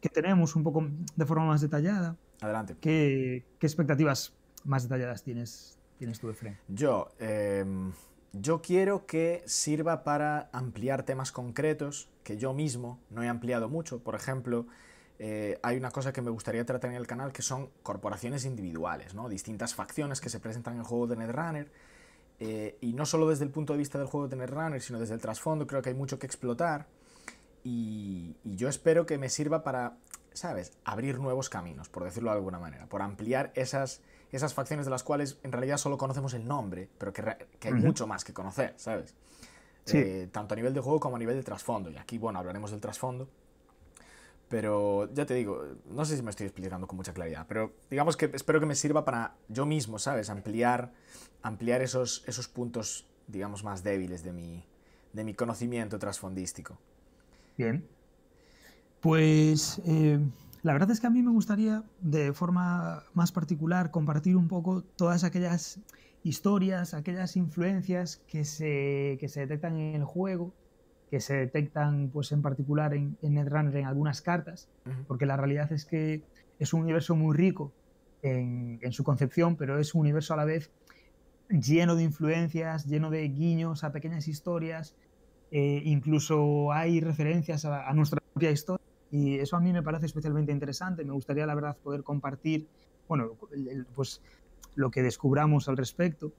que 0.01 0.09
tenemos 0.11 0.55
un 0.55 0.63
poco 0.63 0.87
de 1.17 1.27
forma 1.27 1.47
más 1.47 1.63
detallada. 1.63 2.17
Adelante. 2.41 2.77
¿Qué, 2.81 3.45
qué 3.59 3.67
expectativas 3.67 4.35
más 4.65 4.83
detalladas 4.83 5.23
tienes, 5.23 5.79
tienes 5.99 6.21
tú, 6.21 6.29
Efraín? 6.29 6.57
Yo, 6.69 7.09
em, 7.19 7.93
yo 8.33 8.61
quiero 8.61 9.07
que 9.07 9.43
sirva 9.47 10.05
para 10.05 10.51
ampliar 10.53 11.05
temas 11.05 11.33
concretos 11.33 12.11
que 12.23 12.37
yo 12.37 12.53
mismo 12.53 12.99
no 13.11 13.23
he 13.23 13.29
ampliado 13.29 13.69
mucho. 13.71 14.01
Por 14.01 14.15
ejemplo, 14.15 14.67
eh, 15.23 15.59
hay 15.63 15.77
una 15.77 15.91
cosa 15.91 16.15
que 16.15 16.23
me 16.23 16.31
gustaría 16.31 16.65
tratar 16.65 16.93
en 16.93 16.97
el 16.97 17.07
canal 17.07 17.31
que 17.31 17.43
son 17.43 17.69
corporaciones 17.83 18.47
individuales, 18.47 19.15
¿no? 19.15 19.29
distintas 19.29 19.75
facciones 19.75 20.19
que 20.19 20.31
se 20.31 20.41
presentan 20.41 20.73
en 20.75 20.81
el 20.81 20.87
juego 20.87 21.07
de 21.07 21.17
Netrunner. 21.17 21.71
Eh, 22.39 22.79
y 22.81 22.95
no 22.95 23.05
solo 23.05 23.29
desde 23.29 23.45
el 23.45 23.51
punto 23.51 23.75
de 23.75 23.79
vista 23.79 23.99
del 23.99 24.07
juego 24.07 24.29
de 24.29 24.37
Netrunner, 24.37 24.81
sino 24.81 24.99
desde 24.99 25.13
el 25.13 25.21
trasfondo, 25.21 25.67
creo 25.67 25.83
que 25.83 25.91
hay 25.91 25.95
mucho 25.95 26.19
que 26.19 26.25
explotar. 26.25 26.87
Y, 27.63 28.35
yo 28.45 28.71
espero 28.71 29.05
que 29.05 29.19
me 29.19 29.29
sirva 29.29 29.63
para, 29.63 29.99
¿sabes?, 30.33 30.73
abrir 30.85 31.19
nuevos 31.19 31.51
caminos, 31.51 31.91
por 31.91 32.05
decirlo 32.05 32.31
de 32.31 32.37
alguna 32.37 32.59
manera, 32.59 32.87
por 32.87 33.03
ampliar 33.03 33.53
esas, 33.55 34.01
esas 34.33 34.55
facciones 34.55 34.87
de 34.87 34.91
las 34.91 35.03
cuales 35.03 35.39
en 35.43 35.53
realidad 35.53 35.77
solo 35.77 35.99
conocemos 35.99 36.33
el 36.33 36.49
nombre, 36.49 36.89
pero 36.97 37.13
que, 37.13 37.23
hay 37.61 37.75
mucho 37.75 38.07
más 38.07 38.25
que 38.25 38.33
conocer, 38.33 38.73
¿sabes? 38.79 39.15
Eh, 39.93 40.31
tanto 40.33 40.55
a 40.55 40.57
nivel 40.57 40.73
de 40.73 40.81
juego 40.81 40.99
como 40.99 41.17
a 41.17 41.19
nivel 41.19 41.37
de 41.37 41.43
trasfondo. 41.43 41.91
Y 41.91 41.99
aquí, 41.99 42.17
bueno, 42.17 42.39
hablaremos 42.39 42.71
del 42.71 42.81
trasfondo. 42.81 43.29
Pero 44.51 45.09
ya 45.15 45.25
te 45.27 45.35
digo, 45.35 45.65
no 45.89 46.05
sé 46.05 46.17
si 46.17 46.23
me 46.25 46.31
estoy 46.31 46.47
explicando 46.47 46.89
con 46.89 46.97
mucha 46.97 47.15
claridad, 47.15 47.47
pero 47.49 47.73
digamos 47.89 48.17
que 48.17 48.29
espero 48.35 48.59
que 48.59 48.67
me 48.67 48.75
sirva 48.75 49.05
para 49.05 49.37
yo 49.49 49.65
mismo, 49.65 50.01
¿sabes? 50.01 50.29
Ampliar, 50.29 50.93
ampliar 51.41 51.83
esos, 51.83 52.25
esos 52.27 52.49
puntos, 52.49 53.07
digamos, 53.29 53.63
más 53.63 53.85
débiles 53.85 54.25
de 54.25 54.33
mi, 54.33 54.65
de 55.13 55.23
mi 55.23 55.35
conocimiento 55.35 56.01
trasfondístico. 56.01 56.77
Bien. 57.57 57.87
Pues 59.01 59.81
eh, 59.87 60.19
la 60.63 60.73
verdad 60.73 60.91
es 60.91 61.01
que 61.01 61.07
a 61.07 61.11
mí 61.11 61.23
me 61.23 61.31
gustaría, 61.31 61.85
de 62.01 62.33
forma 62.33 63.05
más 63.15 63.31
particular, 63.31 63.93
compartir 63.93 64.37
un 64.37 64.49
poco 64.49 64.83
todas 64.97 65.23
aquellas 65.23 65.79
historias, 66.25 66.93
aquellas 66.93 67.37
influencias 67.37 68.21
que 68.27 68.45
se, 68.45 69.17
que 69.21 69.29
se 69.29 69.41
detectan 69.41 69.77
en 69.77 69.95
el 69.95 70.05
juego 70.05 70.53
que 71.11 71.21
se 71.21 71.35
detectan 71.35 72.11
pues, 72.13 72.33
en 72.33 72.43
particular 72.43 72.95
en, 72.95 73.17
en 73.23 73.35
Netrunner 73.35 73.77
en 73.77 73.87
algunas 73.87 74.23
cartas, 74.23 74.69
porque 75.09 75.27
la 75.27 75.37
realidad 75.37 75.73
es 75.73 75.85
que 75.85 76.23
es 76.59 76.73
un 76.73 76.83
universo 76.83 77.17
muy 77.17 77.37
rico 77.37 77.73
en, 78.23 78.79
en, 78.83 78.93
su 78.93 79.03
concepción, 79.03 79.57
pero 79.57 79.79
es 79.79 79.95
un 79.95 80.03
universo 80.03 80.35
a 80.35 80.37
la 80.37 80.45
vez 80.45 80.71
lleno 81.49 81.97
de 81.97 82.05
influencias, 82.05 82.87
lleno 82.87 83.11
de 83.11 83.29
guiños 83.29 83.83
a 83.83 83.93
pequeñas 83.93 84.29
historias, 84.29 84.95
eh, 85.51 85.83
incluso 85.85 86.73
hay 86.73 87.01
referencias 87.01 87.65
a, 87.65 87.93
nuestra 87.93 88.21
propia 88.33 88.53
historia 88.53 88.85
y 89.11 89.39
eso 89.39 89.57
a 89.57 89.61
mí 89.61 89.73
me 89.73 89.83
parece 89.83 90.07
especialmente 90.07 90.53
interesante. 90.53 91.05
Me 91.05 91.13
gustaría, 91.13 91.45
la 91.47 91.55
verdad, 91.55 91.77
poder 91.83 92.05
compartir, 92.05 92.69
bueno, 93.09 93.33
pues 93.95 94.23
lo 94.77 94.91
que 94.91 95.03
descubramos 95.03 95.69
al 95.69 95.77
respecto. 95.77 96.33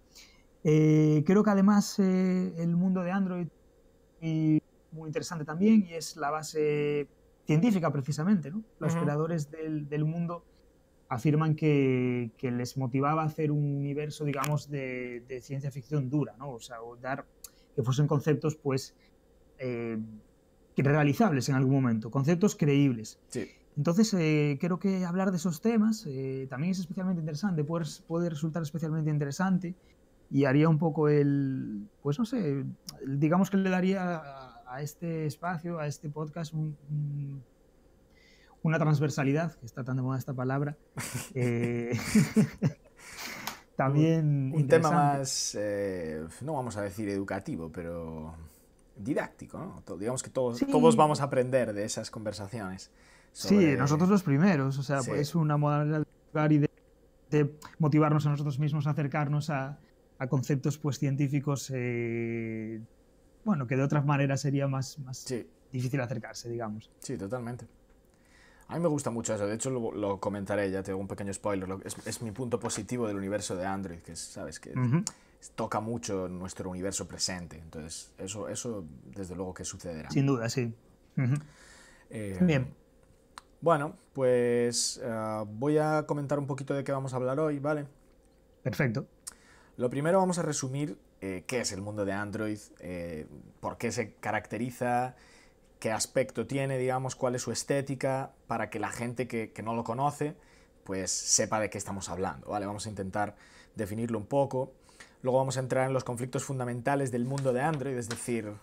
Eh, 0.63 1.23
creo 1.25 1.43
que 1.43 1.49
además 1.49 1.99
eh, 1.99 2.53
el 2.57 2.75
mundo 2.77 3.01
de 3.03 3.11
Android 3.11 3.47
y 4.21 4.61
muy 4.91 5.07
interesante 5.07 5.43
también 5.43 5.85
y 5.89 5.93
es 5.93 6.15
la 6.15 6.29
base 6.29 7.07
científica 7.45 7.91
precisamente. 7.91 8.51
¿no? 8.51 8.63
Los 8.79 8.95
creadores 8.95 9.49
del, 9.49 9.89
del, 9.89 10.05
mundo 10.05 10.45
afirman 11.09 11.55
que, 11.55 12.31
que, 12.37 12.51
les 12.51 12.77
motivaba 12.77 13.23
a 13.23 13.25
hacer 13.25 13.51
un 13.51 13.63
universo, 13.77 14.23
digamos, 14.23 14.69
de, 14.69 15.23
de, 15.27 15.41
ciencia 15.41 15.71
ficción 15.71 16.09
dura, 16.09 16.35
¿no? 16.37 16.51
o 16.51 16.59
sea, 16.59 16.77
dar 17.01 17.25
que 17.75 17.83
fuesen 17.83 18.07
conceptos 18.07 18.55
pues 18.55 18.95
eh, 19.59 19.97
realizables 20.77 21.49
en 21.49 21.55
algún 21.55 21.73
momento, 21.73 22.11
conceptos 22.11 22.55
creíbles. 22.55 23.19
Sí. 23.29 23.47
Entonces, 23.77 24.13
eh, 24.13 24.57
creo 24.59 24.79
que 24.79 25.05
hablar 25.05 25.31
de 25.31 25.37
esos 25.37 25.61
temas 25.61 26.05
eh, 26.07 26.47
también 26.49 26.71
es 26.71 26.79
especialmente 26.79 27.21
interesante, 27.21 27.63
puede, 27.63 27.85
puede 28.07 28.29
resultar 28.29 28.63
especialmente 28.63 29.09
interesante 29.09 29.75
y 30.31 30.45
haría 30.45 30.69
un 30.69 30.79
poco 30.79 31.09
el, 31.09 31.89
pues 32.01 32.17
no 32.17 32.25
sé, 32.25 32.63
digamos 33.05 33.49
que 33.49 33.57
le 33.57 33.69
daría 33.69 34.21
a, 34.65 34.81
este 34.81 35.25
espacio, 35.25 35.79
a 35.79 35.87
este 35.87 36.09
podcast, 36.09 36.53
una 38.63 38.79
transversalidad, 38.79 39.53
que 39.55 39.65
está 39.65 39.83
tan 39.83 39.97
de 39.97 40.01
moda 40.01 40.17
esta 40.17 40.33
palabra. 40.33 40.77
Eh, 41.35 41.97
también... 43.75 44.53
Un, 44.55 44.67
tema 44.67 44.91
más, 44.91 45.57
no 46.41 46.53
vamos 46.53 46.77
a 46.77 46.81
decir 46.81 47.09
educativo, 47.09 47.71
pero 47.71 48.35
didáctico, 48.95 49.57
¿no? 49.57 49.97
Digamos 49.97 50.23
que 50.23 50.29
todos, 50.29 50.59
todos 50.59 50.95
vamos 50.95 51.21
a 51.21 51.25
aprender 51.25 51.73
de 51.73 51.83
esas 51.83 52.11
conversaciones. 52.11 52.91
Sí, 53.33 53.75
nosotros 53.77 54.09
los 54.09 54.23
primeros, 54.23 54.77
o 54.77 54.83
sea, 54.83 54.99
es 55.15 55.35
una 55.35 55.57
de 55.83 56.55
y 56.55 56.57
de, 57.29 57.55
motivarnos 57.79 58.25
a 58.25 58.29
nosotros 58.29 58.59
mismos 58.59 58.87
a 58.87 58.91
acercarnos 58.91 59.49
a, 59.49 59.79
conceptos 60.27 60.77
pues 60.77 60.99
científicos, 60.99 61.71
eh, 61.73 62.81
bueno, 63.43 63.67
que 63.67 63.75
de 63.75 63.83
otras 63.83 64.05
maneras 64.05 64.41
sería 64.41 64.67
más, 64.67 64.99
más 64.99 65.25
difícil 65.71 65.99
acercarse, 66.01 66.49
digamos. 66.49 66.89
Sí, 66.99 67.17
totalmente. 67.17 67.65
A 68.67 68.75
mí 68.75 68.79
me 68.79 68.87
gusta 68.87 69.09
mucho 69.09 69.35
eso, 69.35 69.47
de 69.47 69.55
hecho 69.55 69.69
lo, 69.69 70.19
comentaré, 70.19 70.71
ya 70.71 70.81
tengo 70.81 70.99
un 70.99 71.07
pequeño 71.07 71.33
spoiler, 71.33 71.67
es, 71.83 72.21
mi 72.21 72.31
punto 72.31 72.57
positivo 72.57 73.05
del 73.05 73.17
universo 73.17 73.57
de 73.57 73.65
Android, 73.65 73.99
que 73.99 74.15
sabes, 74.15 74.61
que 74.61 74.73
toca 75.55 75.81
mucho 75.81 76.29
nuestro 76.29 76.69
universo 76.69 77.05
presente, 77.05 77.57
entonces 77.57 78.13
eso, 78.17 78.47
eso 78.47 78.85
desde 79.13 79.35
luego 79.35 79.53
que 79.53 79.65
sucederá. 79.65 80.09
Sin 80.09 80.25
duda, 80.25 80.47
sí. 80.47 80.73
Eh, 82.09 82.39
Bien. 82.41 82.73
Bueno, 83.59 83.95
pues 84.13 84.99
eh, 85.03 85.43
voy 85.47 85.77
a 85.77 86.05
comentar 86.07 86.39
un 86.39 86.47
poquito 86.47 86.73
de 86.73 86.83
qué 86.83 86.91
vamos 86.91 87.13
a 87.13 87.17
hablar 87.17 87.39
hoy, 87.39 87.59
¿vale? 87.59 87.85
Perfecto. 88.63 89.05
Lo 89.81 89.89
primero 89.89 90.19
vamos 90.19 90.37
a 90.37 90.43
resumir 90.43 90.99
eh, 91.21 91.43
qué 91.47 91.61
es 91.61 91.71
el 91.71 91.81
mundo 91.81 92.05
de 92.05 92.11
Android, 92.11 92.59
eh, 92.81 93.25
por 93.59 93.79
qué 93.79 93.91
se 93.91 94.13
caracteriza, 94.13 95.15
qué 95.79 95.91
aspecto 95.91 96.45
tiene, 96.45 96.77
digamos, 96.77 97.15
cuál 97.15 97.33
es 97.33 97.41
su 97.41 97.51
estética, 97.51 98.31
para 98.45 98.69
que 98.69 98.77
la 98.77 98.91
gente 98.91 99.27
que, 99.27 99.51
que 99.51 99.63
no 99.63 99.73
lo 99.73 99.83
conoce, 99.83 100.35
pues 100.83 101.09
sepa 101.09 101.59
de 101.59 101.71
qué 101.71 101.79
estamos 101.79 102.09
hablando, 102.09 102.49
¿vale? 102.49 102.67
Vamos 102.67 102.85
a 102.85 102.89
intentar 102.89 103.35
definirlo 103.75 104.19
un 104.19 104.27
poco. 104.27 104.71
Luego 105.23 105.39
vamos 105.39 105.57
a 105.57 105.61
entrar 105.61 105.87
en 105.87 105.93
los 105.93 106.03
conflictos 106.03 106.43
fundamentales 106.43 107.11
del 107.11 107.25
mundo 107.25 107.51
de 107.51 107.61
Android, 107.61 107.97
es 107.97 108.07
decir, 108.07 108.53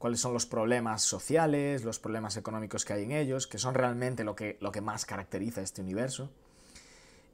cuáles 0.00 0.18
son 0.18 0.32
los 0.32 0.44
problemas 0.44 1.02
sociales, 1.02 1.84
los 1.84 2.00
problemas 2.00 2.36
económicos 2.36 2.84
que 2.84 2.94
hay 2.94 3.04
en 3.04 3.12
ellos, 3.12 3.46
que 3.46 3.58
son 3.58 3.74
realmente 3.74 4.24
lo 4.24 4.34
que, 4.34 4.58
lo 4.60 4.72
que 4.72 4.80
más 4.80 5.06
caracteriza 5.06 5.62
este 5.62 5.82
universo. 5.82 6.32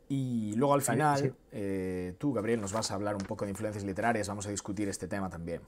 Y 0.09 0.55
luego 0.57 0.75
al 0.75 0.83
final, 0.83 1.35
eh, 1.53 2.15
tú, 2.19 2.33
Gabriel, 2.33 2.61
nos 2.61 2.73
vas 2.73 2.91
a 2.91 2.95
hablar 2.95 3.15
un 3.15 3.23
poco 3.23 3.45
de 3.45 3.51
influencias 3.51 3.85
literarias, 3.85 4.29
vamos 4.29 4.47
a 4.47 4.51
discutir 4.51 4.89
este 4.89 5.09
tema 5.09 5.31
también. 5.31 5.61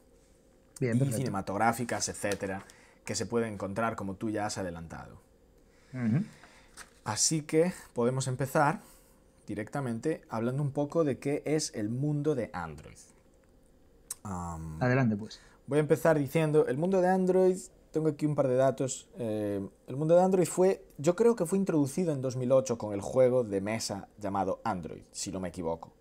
Bien, 0.78 1.02
y 1.02 1.12
cinematográficas, 1.12 2.08
etcétera, 2.10 2.62
que 3.04 3.14
se 3.14 3.24
pueden 3.24 3.54
encontrar 3.54 3.96
como 3.96 4.14
tú 4.14 4.28
ya 4.28 4.46
has 4.46 4.58
adelantado. 4.58 5.18
Así 7.04 7.42
que 7.42 7.72
podemos 7.94 8.28
empezar 8.28 8.80
directamente 9.46 10.22
hablando 10.28 10.62
un 10.62 10.72
poco 10.72 11.04
de 11.04 11.18
qué 11.18 11.42
es 11.46 11.72
el 11.74 11.88
mundo 11.88 12.34
de 12.34 12.50
Android. 12.52 12.98
Adelante, 14.80 15.16
pues. 15.16 15.40
Voy 15.66 15.78
a 15.78 15.80
empezar 15.80 16.18
diciendo, 16.18 16.66
el 16.66 16.76
mundo 16.76 17.00
de 17.00 17.08
Android, 17.08 17.56
tengo 17.96 18.10
aquí 18.10 18.26
un 18.26 18.34
par 18.34 18.46
de 18.46 18.56
datos. 18.56 19.08
Eh, 19.16 19.66
el 19.86 19.96
mundo 19.96 20.14
de 20.14 20.22
Android 20.22 20.46
fue, 20.46 20.84
yo 20.98 21.16
creo 21.16 21.34
que 21.34 21.46
fue 21.46 21.56
introducido 21.56 22.12
en 22.12 22.20
2008 22.20 22.76
con 22.76 22.92
el 22.92 23.00
juego 23.00 23.42
de 23.42 23.62
mesa 23.62 24.06
llamado 24.18 24.60
Android, 24.64 25.00
si 25.12 25.32
no 25.32 25.40
me 25.40 25.48
equivoco. 25.48 25.94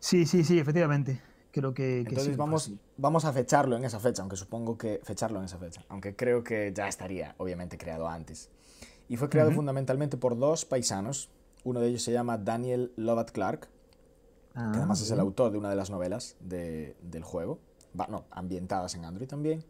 Sí, 0.00 0.26
sí, 0.26 0.42
sí, 0.42 0.58
efectivamente. 0.58 1.22
Creo 1.52 1.72
que, 1.72 2.00
Entonces 2.00 2.36
vamos, 2.36 2.72
vamos 2.96 3.24
a 3.24 3.32
fecharlo 3.32 3.76
en 3.76 3.84
esa 3.84 4.00
fecha, 4.00 4.22
aunque 4.22 4.36
supongo 4.36 4.76
que 4.76 5.00
fecharlo 5.04 5.38
en 5.38 5.44
esa 5.44 5.58
fecha, 5.58 5.84
aunque 5.88 6.16
creo 6.16 6.42
que 6.42 6.72
ya 6.74 6.88
estaría 6.88 7.36
obviamente 7.38 7.78
creado 7.78 8.08
antes. 8.08 8.50
Y 9.08 9.16
fue 9.16 9.28
creado 9.28 9.52
fundamentalmente 9.52 10.16
por 10.16 10.36
dos 10.36 10.64
paisanos. 10.64 11.30
Uno 11.62 11.78
de 11.78 11.86
ellos 11.86 12.02
se 12.02 12.10
llama 12.10 12.36
Daniel 12.36 12.92
Lovat 12.96 13.30
Clark, 13.30 13.60
que 13.60 13.68
ah, 14.56 14.72
además 14.74 15.00
es 15.00 15.10
el 15.12 15.20
autor 15.20 15.52
de 15.52 15.58
una 15.58 15.70
de 15.70 15.76
las 15.76 15.88
novelas 15.88 16.36
del 16.40 17.22
juego 17.22 17.60
no, 18.08 18.24
ambientadas 18.30 18.94
en 18.94 19.04
Android 19.04 19.28
también. 19.28 19.64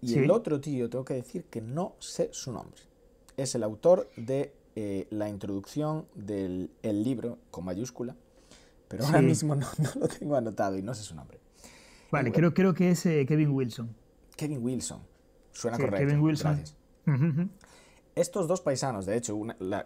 Y 0.00 0.14
el 0.18 0.30
otro 0.30 0.60
tío, 0.60 0.88
tengo 0.88 1.04
que 1.04 1.14
decir 1.14 1.44
que 1.44 1.60
no 1.60 1.94
sé 1.98 2.28
su 2.32 2.52
nombre. 2.52 2.80
Es 3.36 3.54
el 3.54 3.62
autor 3.62 4.08
de 4.16 4.52
eh, 4.76 5.06
la 5.10 5.28
introducción 5.28 6.06
del 6.14 6.70
libro 6.82 7.38
con 7.50 7.64
mayúscula, 7.64 8.14
pero 8.86 9.04
ahora 9.04 9.22
mismo 9.22 9.54
no, 9.54 9.66
lo 10.00 10.08
tengo 10.08 10.36
anotado 10.36 10.78
y 10.78 10.82
no 10.82 10.94
sé 10.94 11.02
su 11.02 11.14
nombre. 11.14 11.38
Vale, 12.10 12.32
creo, 12.32 12.54
creo 12.54 12.74
que 12.74 12.90
es 12.90 13.04
eh, 13.06 13.26
Kevin 13.26 13.50
Wilson. 13.50 13.94
Kevin 14.36 14.62
Wilson. 14.62 15.00
Suena 15.52 15.76
correcto. 15.76 16.06
Kevin 16.06 16.20
Wilson. 16.20 16.62
Estos 18.14 18.48
dos 18.48 18.60
paisanos, 18.60 19.06
de 19.06 19.16
hecho, 19.16 19.38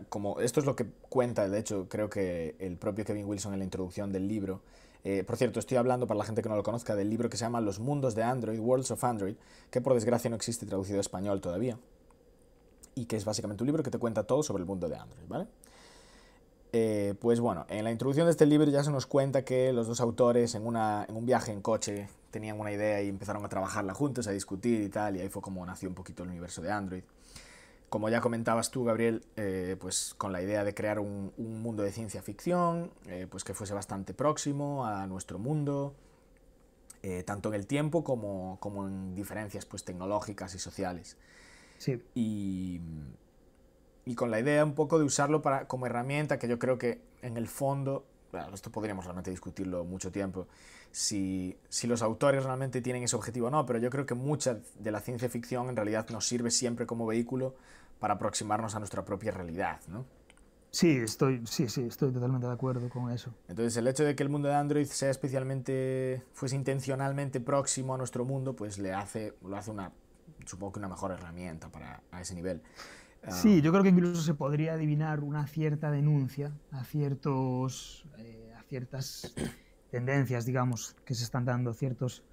como 0.09 0.41
esto 0.41 0.61
es 0.61 0.67
lo 0.67 0.75
que 0.75 0.87
cuenta, 1.09 1.49
de 1.49 1.59
hecho, 1.59 1.87
creo 1.89 2.09
que 2.09 2.57
el 2.59 2.77
propio 2.77 3.05
Kevin 3.05 3.27
Wilson 3.27 3.53
en 3.53 3.59
la 3.59 3.65
introducción 3.65 4.11
del 4.11 4.27
libro, 4.27 4.63
eh, 5.05 5.25
por 5.25 5.37
cierto, 5.37 5.59
estoy 5.59 5.77
hablando, 5.77 6.07
para 6.07 6.19
la 6.19 6.25
gente 6.25 6.43
que 6.43 6.49
no 6.49 6.57
lo 6.57 6.63
conozca, 6.63 6.95
del 6.95 7.11
libro 7.11 7.29
que 7.29 7.37
se 7.37 7.45
llama 7.45 7.61
Los 7.61 7.81
mundos 7.81 8.15
de 8.15 8.23
Android, 8.23 8.59
Worlds 8.59 8.93
of 8.93 9.03
Android, 9.03 9.35
que 9.71 9.81
por 9.81 9.95
desgracia 9.95 10.31
no 10.31 10.37
existe 10.37 10.65
traducido 10.67 10.99
a 10.99 11.01
español 11.01 11.41
todavía. 11.41 11.79
Y 12.95 13.07
que 13.07 13.17
es 13.17 13.25
básicamente 13.25 13.63
un 13.65 13.67
libro 13.67 13.83
que 13.83 13.91
te 13.91 13.99
cuenta 13.99 14.25
todo 14.25 14.43
sobre 14.43 14.63
el 14.63 14.67
mundo 14.67 14.89
de 14.89 14.97
Android, 14.97 15.27
¿vale? 15.29 15.47
Eh, 16.75 17.15
pues 17.21 17.41
bueno, 17.41 17.67
en 17.69 17.85
la 17.85 17.91
introducción 17.91 18.27
de 18.27 18.31
este 18.31 18.47
libro 18.47 18.71
ya 18.71 18.83
se 18.83 18.91
nos 18.91 19.07
cuenta 19.07 19.45
que 19.45 19.73
los 19.73 19.87
dos 19.87 20.01
autores 20.01 20.55
en, 20.55 20.67
una, 20.67 21.05
en 21.07 21.17
un 21.17 21.27
viaje 21.27 21.53
en 21.53 21.61
coche 21.61 22.09
tenían 22.31 22.59
una 22.59 22.73
idea 22.73 23.03
y 23.03 23.09
empezaron 23.09 23.45
a 23.45 23.49
trabajarla 23.49 23.93
juntos, 23.93 24.27
a 24.27 24.31
discutir 24.31 24.81
y 24.81 24.89
tal, 24.89 25.17
y 25.17 25.21
ahí 25.21 25.29
fue 25.29 25.43
como 25.43 25.67
nació 25.67 25.91
un 25.91 25.95
poquito 25.95 26.23
el 26.23 26.31
universo 26.31 26.63
de 26.63 26.71
Android 26.71 27.03
como 27.93 28.09
ya 28.09 28.23
comentabas 28.23 28.71
tú, 28.71 28.85
Gabriel, 28.85 29.23
eh, 29.37 29.77
pues 29.79 30.15
con 30.17 30.33
la 30.33 30.41
idea 30.41 30.65
de 30.65 30.73
crear 30.73 30.99
un, 30.99 31.31
mundo 31.37 31.83
de 31.83 31.93
ciencia 31.93 32.23
ficción, 32.23 32.91
eh, 33.07 33.27
pues 33.31 33.45
que 33.45 33.53
fuese 33.53 33.75
bastante 33.75 34.15
próximo 34.15 34.87
a 34.87 35.07
nuestro 35.07 35.39
mundo, 35.39 35.95
eh, 37.03 37.23
tanto 37.23 37.51
en 37.51 37.55
el 37.55 37.67
tiempo 37.67 38.03
como, 38.03 38.57
como, 38.61 38.89
en 38.89 39.15
diferencias 39.15 39.67
pues, 39.67 39.85
tecnológicas 39.85 40.55
y 40.55 40.59
sociales. 40.59 41.19
Sí. 41.77 42.03
Y, 42.15 42.81
y, 44.07 44.15
con 44.15 44.31
la 44.31 44.41
idea 44.41 44.65
un 44.65 44.75
poco 44.75 44.99
de 44.99 45.05
usarlo 45.05 45.43
para, 45.43 45.69
como 45.69 45.85
herramienta, 45.85 46.39
que 46.39 46.49
yo 46.49 46.59
creo 46.59 46.79
que 46.79 47.03
en 47.21 47.37
el 47.37 47.47
fondo, 47.47 48.07
bueno, 48.33 48.55
esto 48.55 48.73
podríamos 48.73 49.05
realmente 49.05 49.31
discutirlo 49.31 49.85
mucho 49.85 50.11
tiempo, 50.11 50.47
si, 50.93 51.59
si, 51.69 51.87
los 51.87 52.01
autores 52.01 52.43
realmente 52.43 52.81
tienen 52.81 53.03
ese 53.03 53.17
objetivo 53.17 53.49
o 53.49 53.51
no, 53.51 53.67
pero 53.67 53.79
yo 53.79 53.91
creo 53.91 54.07
que 54.07 54.15
mucha 54.15 54.61
de 54.79 54.91
la 54.91 55.01
ciencia 55.01 55.29
ficción 55.29 55.69
en 55.69 55.77
realidad 55.77 56.09
nos 56.09 56.27
sirve 56.27 56.51
siempre 56.51 56.87
como 56.87 57.05
vehículo 57.05 57.55
para 58.03 58.15
aproximarnos 58.15 58.75
a 58.75 58.81
nuestra 58.81 59.05
propia 59.05 59.31
realidad, 59.31 59.81
¿no? 59.87 60.05
Sí, 60.73 60.91
estoy, 60.97 61.47
sí, 61.47 61.69
sí, 61.69 61.83
estoy 61.83 62.11
totalmente 62.11 62.49
de 62.49 62.53
acuerdo 62.53 62.89
con 62.89 63.13
eso. 63.13 63.33
Entonces, 63.47 63.77
el 63.77 63.87
hecho 63.87 64.03
de 64.03 64.17
que 64.17 64.25
el 64.25 64.29
mundo 64.29 64.49
de 64.49 64.57
Android 64.57 64.87
sea 64.87 65.09
especialmente, 65.09 66.25
fuese 66.33 66.57
intencionalmente 66.57 67.39
próximo 67.39 67.95
a 67.95 67.99
nuestro 67.99 68.25
mundo, 68.25 68.57
pues 68.57 68.81
le 68.81 68.93
hace, 68.93 69.35
lo 69.41 69.57
hace 69.57 69.71
una, 69.71 69.93
supongo 70.45 70.73
que 70.73 70.79
una 70.81 70.89
mejor 70.89 71.13
herramienta 71.13 71.69
para 71.69 72.03
a 72.11 72.21
ese 72.21 72.35
nivel. 72.35 72.61
Sí, 73.29 73.63
yo 73.63 73.71
creo 73.71 73.85
que 73.85 73.91
incluso 73.91 74.21
se 74.21 74.35
podría 74.35 74.73
adivinar 74.73 75.21
una 75.21 75.47
cierta 75.47 75.93
denuncia 75.93 76.51
a 76.73 76.83
ciertos, 76.83 78.05
eh, 78.19 78.53
a 78.59 78.65
ciertas 78.65 79.33
tendencias, 79.93 80.45
digamos, 80.45 80.97
que 81.05 81.15
se 81.15 81.23
están 81.23 81.45
dando, 81.45 81.73
ciertas 81.73 82.25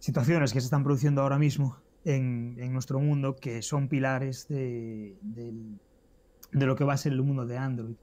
situaciones 0.00 0.52
que 0.52 0.60
se 0.60 0.66
están 0.66 0.84
produciendo 0.84 1.22
ahora 1.22 1.38
mismo 1.38 1.78
en, 2.04 2.72
nuestro 2.72 3.00
mundo 3.00 3.36
que 3.36 3.62
son 3.62 3.88
pilares 3.88 4.48
de, 4.48 5.16
lo 6.52 6.76
que 6.76 6.84
va 6.84 6.94
a 6.94 6.96
ser 6.96 7.12
el 7.12 7.22
mundo 7.22 7.46
de 7.46 7.58
Android. 7.58 7.96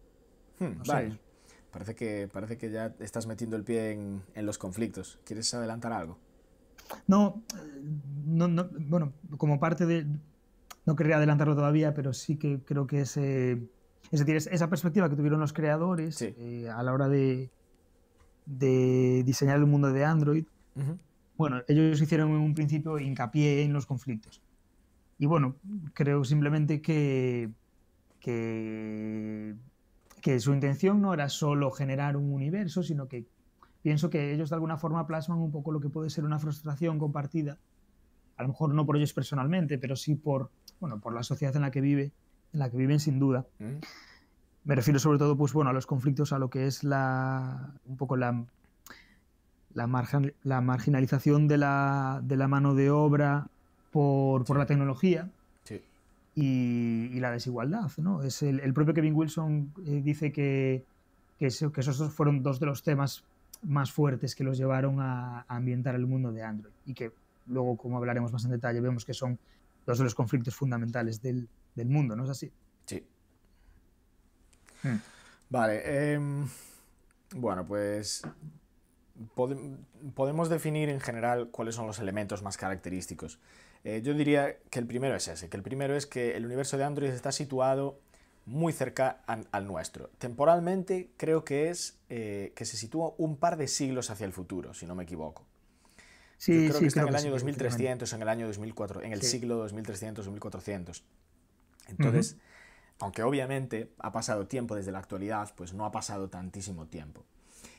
Hmm, 0.60 0.82
parece 1.72 1.96
que, 1.96 2.30
parece 2.32 2.58
que 2.58 2.72
ya 2.72 2.96
estás 3.00 3.27
metiendo 3.27 3.56
el 3.56 3.63
pie 3.63 3.92
en, 3.92 4.46
los 4.46 4.58
conflictos. 4.58 5.20
¿Quieres 5.24 5.54
adelantar 5.54 5.94
algo? 5.94 6.18
No, 7.06 7.44
no, 8.25 8.70
bueno, 8.80 9.13
como 9.38 9.60
parte 9.60 9.86
de... 9.86 10.06
No 10.86 10.96
querría 10.96 11.18
adelantarlo 11.18 11.54
todavía, 11.54 11.94
pero 11.94 12.13
sí 12.13 12.38
que 12.38 12.62
creo 12.63 12.88
que 12.88 13.01
ese, 13.01 13.68
es 14.12 14.25
decir, 14.25 14.38
esa 14.38 14.70
perspectiva 14.70 15.10
que 15.10 15.18
tuvieron 15.18 15.42
los 15.42 15.51
creadores 15.51 16.22
eh, 16.22 16.70
a 16.74 16.82
la 16.82 16.94
hora 16.94 17.10
de, 17.10 17.50
de 18.46 19.24
diseñar 19.25 19.58
el 19.58 19.66
mundo 19.66 19.92
de 19.92 20.06
Android, 20.06 20.46
bueno, 21.38 21.62
ellos 21.67 22.01
hicieron 22.01 22.32
en 22.32 22.38
un 22.38 22.53
principio 22.56 22.98
hincapié 23.00 23.63
en 23.63 23.74
los 23.74 23.86
conflictos. 23.86 24.41
Y 25.20 25.25
bueno, 25.25 25.56
creo 25.94 26.24
simplemente 26.24 26.82
que, 26.82 27.51
que, 28.20 29.56
su 30.39 30.53
intención 30.53 31.01
no 31.01 31.13
era 31.13 31.29
solo 31.29 31.72
generar 31.72 32.17
un 32.17 32.34
universo, 32.34 32.84
sino 32.84 33.08
que 33.08 33.25
pienso 33.82 34.10
que 34.10 34.34
ellos 34.34 34.50
de 34.50 34.56
alguna 34.56 34.77
forma 34.77 35.08
plasman 35.08 35.39
un 35.39 35.51
poco 35.51 35.72
lo 35.72 35.79
que 35.79 35.89
puede 35.89 36.10
ser 36.10 36.25
una 36.25 36.39
frustración 36.39 37.00
compartida, 37.00 37.58
a 38.36 38.44
lo 38.44 38.50
mejor 38.50 38.74
no 38.74 38.86
por 38.86 38.98
ellos 38.98 39.13
personalmente, 39.13 39.77
pero 39.77 39.96
sí 39.96 40.15
por, 40.15 40.51
bueno, 40.79 41.00
por 41.00 41.13
la 41.13 41.24
sociedad 41.24 41.56
en 41.56 41.62
la 41.63 41.72
que 41.72 41.82
vive, 41.82 42.12
en 42.53 42.60
la 42.60 42.70
que 42.70 42.77
viven 42.77 43.00
sin 43.00 43.20
duda. 43.20 43.46
Mm. 43.60 43.77
Me 44.65 44.75
refiero 44.75 45.00
sobre 45.00 45.17
todo 45.17 45.38
pues, 45.38 45.53
bueno, 45.53 45.70
a 45.70 45.74
los 45.74 45.88
conflictos, 45.88 46.34
a 46.34 46.39
lo 46.39 46.50
que 46.50 46.67
es 46.67 46.84
la, 46.84 47.74
un 47.86 47.96
poco 47.96 48.17
la, 48.17 48.46
la, 49.78 50.32
la 50.44 50.62
marginalización 50.62 51.48
de 51.48 51.58
la, 51.58 52.20
de 52.24 52.36
la, 52.36 52.48
mano 52.48 52.74
de 52.74 52.90
obra 52.90 53.48
por, 53.92 54.44
por 54.44 54.58
la 54.58 54.66
tecnología 54.66 55.30
y, 56.36 57.10
y, 57.14 57.20
la 57.20 57.32
desigualdad. 57.32 57.92
¿no? 57.98 58.24
Es 58.24 58.42
el, 58.42 58.60
el 58.60 58.74
propio 58.74 58.94
Kevin 58.94 59.14
Wilson 59.16 59.72
eh, 59.86 60.02
dice 60.04 60.32
que, 60.32 60.84
que, 61.38 61.48
que, 61.48 61.82
esos 61.82 62.12
fueron 62.12 62.42
dos 62.42 62.60
de 62.60 62.66
los 62.66 62.82
temas 62.82 63.24
más 63.64 63.92
fuertes 63.92 64.36
que 64.36 64.44
los 64.44 64.58
llevaron 64.58 65.00
a, 65.00 65.42
a, 65.42 65.56
ambientar 65.56 65.94
el 65.96 66.08
mundo 66.08 66.32
de 66.32 66.42
Android 66.44 66.74
y 66.86 66.94
que 66.94 67.12
luego, 67.46 67.78
como 67.78 67.98
hablaremos 67.98 68.34
más 68.34 68.46
en 68.46 68.52
detalle, 68.52 68.82
vemos 68.82 69.06
que 69.06 69.14
son 69.14 69.38
dos 69.86 69.98
de 70.00 70.04
los 70.04 70.16
conflictos 70.16 70.56
fundamentales 70.56 71.22
del, 71.22 71.48
del 71.76 71.88
mundo, 71.88 72.16
¿no 72.16 72.24
es 72.24 72.32
así? 72.32 72.52
Sí. 72.86 73.04
Hmm. 74.84 74.98
Vale. 75.50 75.82
Eh, 75.86 76.20
bueno, 77.36 77.66
pues 77.66 78.24
podemos 80.14 80.50
definir 80.50 80.90
en 80.90 81.00
general 81.00 81.50
cuáles 81.52 81.76
son 81.76 81.88
los 81.88 82.00
elementos 82.00 82.44
más 82.44 82.58
característicos. 82.58 83.40
Eh, 83.84 84.02
yo 84.04 84.14
diría 84.14 84.58
que 84.70 84.80
el 84.80 84.86
primero 84.86 85.16
es 85.16 85.28
ese, 85.28 85.50
que 85.50 85.58
el 85.58 85.64
primero 85.64 85.96
es 85.96 86.06
que 86.06 86.36
el 86.36 86.46
universo 86.46 86.78
de 86.78 86.84
Android 86.84 87.10
está 87.10 87.32
situado 87.32 88.00
muy 88.46 88.72
cerca 88.72 89.22
al 89.26 89.68
nuestro. 89.68 90.10
Temporalmente 90.20 91.10
creo 91.18 91.44
que 91.44 91.70
es 91.70 91.98
eh, 92.10 92.54
que 92.56 92.66
se 92.66 92.78
sitúa 92.78 93.14
un 93.18 93.36
par 93.36 93.58
de 93.58 93.68
siglos 93.68 94.10
hacia 94.10 94.26
el 94.26 94.32
futuro, 94.32 94.74
si 94.74 94.86
no 94.86 94.96
me 94.96 95.04
equivoco. 95.04 95.46
Sí, 96.38 96.66
Yo 96.66 96.70
creo 96.70 96.82
que 96.82 96.88
está 96.88 97.02
en 97.02 97.10
el 97.10 97.16
año 97.16 97.32
2300, 97.32 98.14
en 98.14 98.22
el 98.22 98.30
año 98.30 98.48
2004, 98.48 99.02
en 99.02 99.12
el 99.12 99.22
siglo 99.22 99.68
2300-2400. 99.68 101.02
Entonces, 101.90 102.38
aunque 103.00 103.24
obviamente 103.24 103.92
ha 104.00 104.12
pasado 104.12 104.48
tiempo 104.48 104.76
desde 104.76 104.92
la 104.92 105.00
actualidad, 105.00 105.52
pues 105.56 105.74
no 105.74 105.86
ha 105.86 105.92
pasado 105.92 106.30
tantísimo 106.30 106.88
tiempo. 106.88 107.26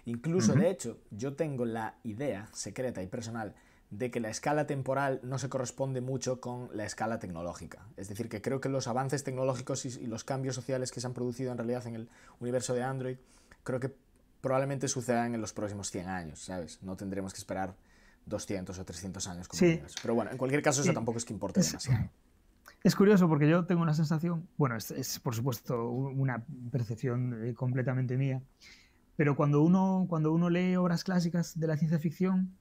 Incluso, 0.09 0.55
de 0.55 0.71
hecho, 0.71 0.99
yo 1.11 1.35
tengo 1.35 1.67
la 1.67 1.97
idea 2.03 2.49
secreta 2.55 3.03
y 3.03 3.07
personal 3.07 3.55
de 3.91 4.11
que 4.11 4.21
la 4.21 4.31
escala 4.31 4.67
temporal 4.67 5.21
no 5.23 5.39
se 5.39 5.51
corresponde 5.51 6.01
mucho 6.01 6.41
con 6.41 6.71
la 6.73 6.87
escala 6.87 7.19
tecnológica. 7.19 7.87
Es 7.99 8.09
decir, 8.09 8.31
que 8.31 8.41
creo 8.41 8.59
que 8.59 8.71
los 8.71 8.89
avances 8.89 9.23
tecnológicos 9.23 9.85
y, 9.85 10.07
los 10.07 10.25
cambios 10.25 10.55
sociales 10.55 10.93
que 10.93 11.03
se 11.03 11.07
han 11.07 11.13
producido 11.13 11.53
en 11.53 11.59
realidad 11.59 11.87
en 11.87 11.95
el 11.95 12.09
universo 12.41 12.73
de 12.73 12.85
Android, 12.85 13.19
creo 13.65 13.81
que 13.81 13.95
probablemente 14.41 14.89
sucedan 14.89 15.35
en 15.35 15.43
los 15.43 15.53
próximos 15.53 15.91
100 15.91 16.09
años, 16.09 16.41
¿sabes? 16.41 16.83
No 16.83 16.97
tendremos 16.97 17.35
que 17.35 17.39
esperar 17.39 17.77
200 18.25 18.79
o 18.79 18.85
300 18.87 19.27
años 19.29 19.47
como 19.47 19.59
sí. 19.59 19.83
Pero 20.01 20.15
bueno, 20.15 20.31
en 20.31 20.39
cualquier 20.39 20.63
caso 20.63 20.81
eso 20.81 20.95
tampoco 20.95 21.19
es 21.19 21.27
que 21.27 21.35
importe 21.35 21.61
demasiado. 21.61 22.09
Es 22.85 22.95
curioso 22.95 23.29
porque 23.29 23.49
yo 23.49 23.67
tengo 23.67 23.83
una 23.83 23.93
sensación, 23.93 24.49
bueno, 24.57 24.77
es, 24.77 24.93
es 24.93 25.19
por 25.19 25.35
supuesto 25.35 25.91
una 25.91 26.45
percepción 26.71 27.45
eh, 27.45 27.53
completamente 27.53 28.17
mía, 28.17 28.41
pero 29.19 29.35
cuando 29.35 29.63
uno, 29.63 30.07
cuando 30.09 30.33
uno 30.33 30.49
lee 30.49 30.77
obras 30.77 31.03
clásicas 31.03 31.59
de 31.59 31.67
la 31.67 31.77
ciencia 31.77 31.99
ficción, 31.99 32.55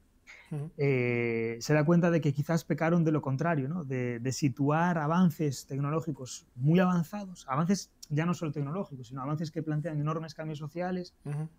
eh, 0.76 1.58
se 1.60 1.74
da 1.76 1.86
cuenta 1.86 2.10
de 2.10 2.20
que 2.20 2.34
quizás 2.34 2.64
pecaron 2.64 3.04
de 3.04 3.12
lo 3.12 3.22
contrario, 3.22 3.70
¿no? 3.70 3.84
de, 3.84 4.32
situar 4.32 4.98
avances 4.98 5.68
tecnológicos 5.68 6.48
muy 6.56 6.80
avanzados, 6.80 7.46
avances 7.48 7.92
ya 8.10 8.26
no 8.26 8.34
solo 8.34 8.54
tecnológicos, 8.54 9.10
sino 9.10 9.22
avances 9.22 9.52
que 9.52 9.62
plantean 9.62 10.00
enormes 10.00 10.34
cambios 10.34 10.58
sociales, 10.58 11.14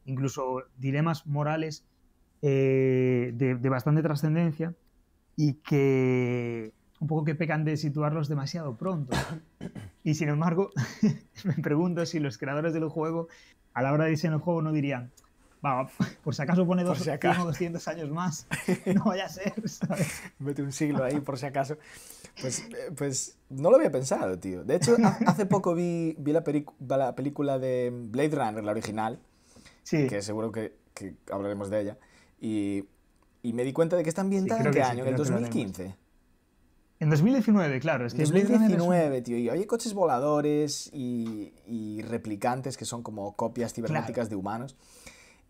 incluso 0.05 0.65
dilemas 0.79 1.29
morales 1.29 1.85
eh, 2.43 3.31
de, 3.37 3.55
de, 3.55 3.69
bastante 3.69 4.03
trascendencia 4.03 4.75
y 5.37 5.55
que 5.55 6.73
un 6.99 7.07
poco 7.07 7.25
que 7.25 7.37
pecan 7.37 7.65
de 7.65 7.77
situarlos 7.77 8.27
demasiado 8.27 8.77
pronto. 8.77 9.17
Y 10.05 10.15
sin 10.15 10.31
embargo, 10.31 10.71
me 11.45 11.53
pregunto 11.63 12.07
si 12.07 12.19
los 12.19 12.39
creadores 12.39 12.73
del 12.73 12.89
juego 12.89 13.29
a 13.79 13.83
la 13.83 13.93
hora 13.93 14.05
de 14.05 14.11
diseñar 14.11 14.35
el 14.35 14.41
juego 14.41 14.61
no 14.61 14.73
dirían, 14.73 15.13
va, 15.65 15.89
por 16.25 16.35
si 16.35 16.43
acaso 16.43 16.67
pone 16.67 16.83
dos, 16.83 16.99
si 16.99 17.11
200 17.11 17.89
años 17.89 18.11
más, 18.11 18.49
no 18.87 19.05
vaya 19.05 19.27
a 19.27 19.29
ser, 19.29 19.53
Mete 20.41 20.63
un 20.63 20.73
siglo 20.73 21.05
ahí 21.05 21.21
por 21.21 21.39
si 21.39 21.47
acaso. 21.47 21.79
Pues, 22.41 22.61
eh, 22.61 22.91
pues 22.97 23.37
no 23.51 23.71
lo 23.71 23.77
había 23.77 23.93
pensado, 23.93 24.37
tío. 24.37 24.65
De 24.65 24.77
hecho, 24.77 24.97
hace 25.27 25.47
poco 25.47 25.75
vi, 25.77 26.17
vi 26.19 26.33
la, 26.33 26.43
la, 26.97 27.15
película 27.15 27.59
de 27.61 27.93
Blade 27.93 28.35
Runner, 28.35 28.65
la 28.65 28.73
original, 28.73 29.21
sí. 29.85 30.09
que 30.09 30.23
seguro 30.23 30.51
que, 30.51 30.75
que 30.93 31.15
hablaremos 31.31 31.71
de 31.71 31.81
ella, 31.81 31.99
y, 32.41 32.85
y, 33.43 33.53
me 33.53 33.63
di 33.63 33.73
cuenta 33.73 33.97
de 33.97 34.03
que 34.03 34.09
está 34.09 34.23
ambientada 34.23 34.61
en 34.61 34.73
qué 34.73 34.83
año, 34.83 35.05
en 35.05 35.11
el 35.11 35.17
2015. 35.17 35.95
En 37.01 37.11
2019, 37.11 37.79
claro. 37.81 38.07
Es 38.07 38.15
que 38.15 38.23
en 38.23 38.33
2019, 38.33 39.23
tío. 39.23 39.37
Y 39.37 39.49
hay 39.49 39.65
coches 39.67 39.95
voladores 39.95 40.91
y, 40.93 41.53
y, 41.67 42.03
replicantes 42.03 42.77
que 42.77 42.85
son 42.85 43.03
como 43.03 43.37
copias 43.37 43.73
cibernéticas 43.73 44.29
de 44.29 44.37
humanos. 44.37 44.77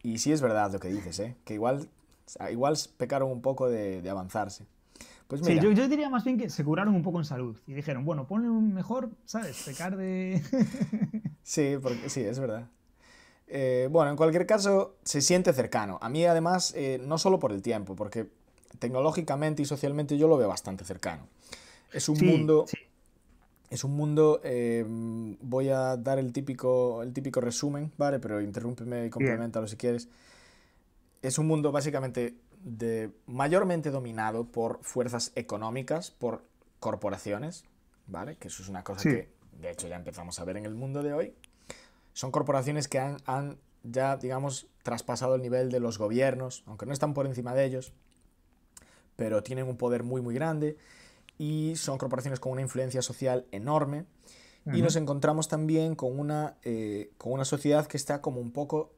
Y 0.02 0.18
sí 0.18 0.32
es 0.32 0.40
verdad 0.40 0.72
lo 0.72 0.78
que 0.78 0.88
dices, 0.88 1.18
¿eh? 1.20 1.36
Que 1.44 1.54
igual, 1.54 1.88
igual 2.50 2.76
pecaron 2.98 3.30
un 3.30 3.40
poco 3.40 3.70
de, 3.70 4.02
de 4.02 4.10
avanzarse. 4.10 4.66
Pues 5.26 5.42
mira. 5.42 5.60
Sí, 5.60 5.66
yo, 5.66 5.72
yo, 5.72 5.88
diría 5.88 6.08
más 6.10 6.24
bien 6.24 6.38
que 6.38 6.50
se 6.50 6.64
curaron 6.64 6.94
un 6.94 7.02
poco 7.02 7.18
en 7.18 7.24
salud. 7.24 7.56
Y 7.66 7.72
dijeron, 7.72 8.04
bueno, 8.04 8.26
ponle 8.26 8.48
un 8.50 8.74
mejor, 8.74 9.10
¿sabes? 9.24 9.62
Pecar 9.64 9.96
de... 9.96 10.42
sí, 11.42 11.76
porque, 11.82 12.08
sí, 12.08 12.20
es 12.20 12.38
verdad. 12.38 12.66
Eh, 13.46 13.88
bueno, 13.90 14.10
en 14.10 14.16
cualquier 14.16 14.46
caso, 14.46 14.96
se 15.02 15.22
siente 15.22 15.52
cercano. 15.52 15.98
A 16.02 16.08
mí, 16.08 16.24
además, 16.24 16.74
eh, 16.76 17.00
no 17.04 17.18
solo 17.18 17.38
por 17.38 17.52
el 17.52 17.62
tiempo, 17.62 17.96
porque 17.96 18.28
tecnológicamente 18.78 19.62
y 19.62 19.64
socialmente 19.64 20.16
yo 20.18 20.28
lo 20.28 20.36
veo 20.36 20.48
bastante 20.48 20.84
cercano. 20.84 21.26
Es 21.92 22.08
un 22.08 22.18
mundo... 22.24 22.66
Es 23.70 23.84
un 23.84 23.94
mundo, 23.94 24.40
eh, 24.44 24.82
voy 24.88 25.68
a 25.68 25.98
dar 25.98 26.18
el 26.18 26.32
típico, 26.32 27.02
el 27.02 27.12
típico 27.12 27.42
resumen, 27.42 27.92
¿vale? 27.98 28.18
Pero 28.18 28.40
interrúmpeme 28.40 29.04
y 29.04 29.10
complementalo 29.10 29.68
si 29.68 29.76
quieres. 29.76 30.08
Es 31.20 31.36
un 31.36 31.46
mundo 31.46 31.70
básicamente 31.70 32.34
de, 32.64 33.10
mayormente 33.26 33.90
dominado 33.90 34.44
por 34.44 34.82
fuerzas 34.82 35.32
económicas, 35.34 36.10
por 36.10 36.44
corporaciones, 36.80 37.66
¿vale? 38.06 38.36
Que 38.36 38.48
eso 38.48 38.62
es 38.62 38.70
una 38.70 38.84
cosa 38.84 39.02
que, 39.02 39.28
de 39.60 39.70
hecho, 39.70 39.86
ya 39.86 39.96
empezamos 39.96 40.40
a 40.40 40.44
ver 40.44 40.56
en 40.56 40.64
el 40.64 40.74
mundo 40.74 41.02
de 41.02 41.12
hoy. 41.12 41.34
Son 42.14 42.30
corporaciones 42.30 42.88
que 42.88 42.98
han, 42.98 43.18
han 43.26 43.58
ya, 43.82 44.16
digamos, 44.16 44.66
traspasado 44.82 45.34
el 45.34 45.42
nivel 45.42 45.70
de 45.70 45.80
los 45.80 45.98
gobiernos, 45.98 46.64
aunque 46.66 46.86
no 46.86 46.92
están 46.92 47.14
por 47.14 47.26
encima 47.26 47.54
de 47.54 47.66
ellos, 47.66 47.92
pero 49.18 49.42
tienen 49.42 49.66
un 49.66 49.76
poder 49.76 50.04
muy, 50.04 50.22
muy 50.22 50.32
grande 50.32 50.76
y 51.38 51.74
son 51.74 51.98
corporaciones 51.98 52.38
con 52.38 52.52
una 52.52 52.62
influencia 52.62 53.02
social 53.02 53.46
enorme. 53.50 54.06
Y 54.72 54.82
nos 54.82 54.96
encontramos 54.96 55.48
también 55.48 55.96
con 55.96 56.18
una, 56.20 56.58
eh, 56.62 57.10
con 57.16 57.32
una 57.32 57.46
sociedad 57.46 57.86
que 57.86 57.96
está 57.96 58.20
como 58.20 58.38
un 58.38 58.52
poco, 58.52 58.92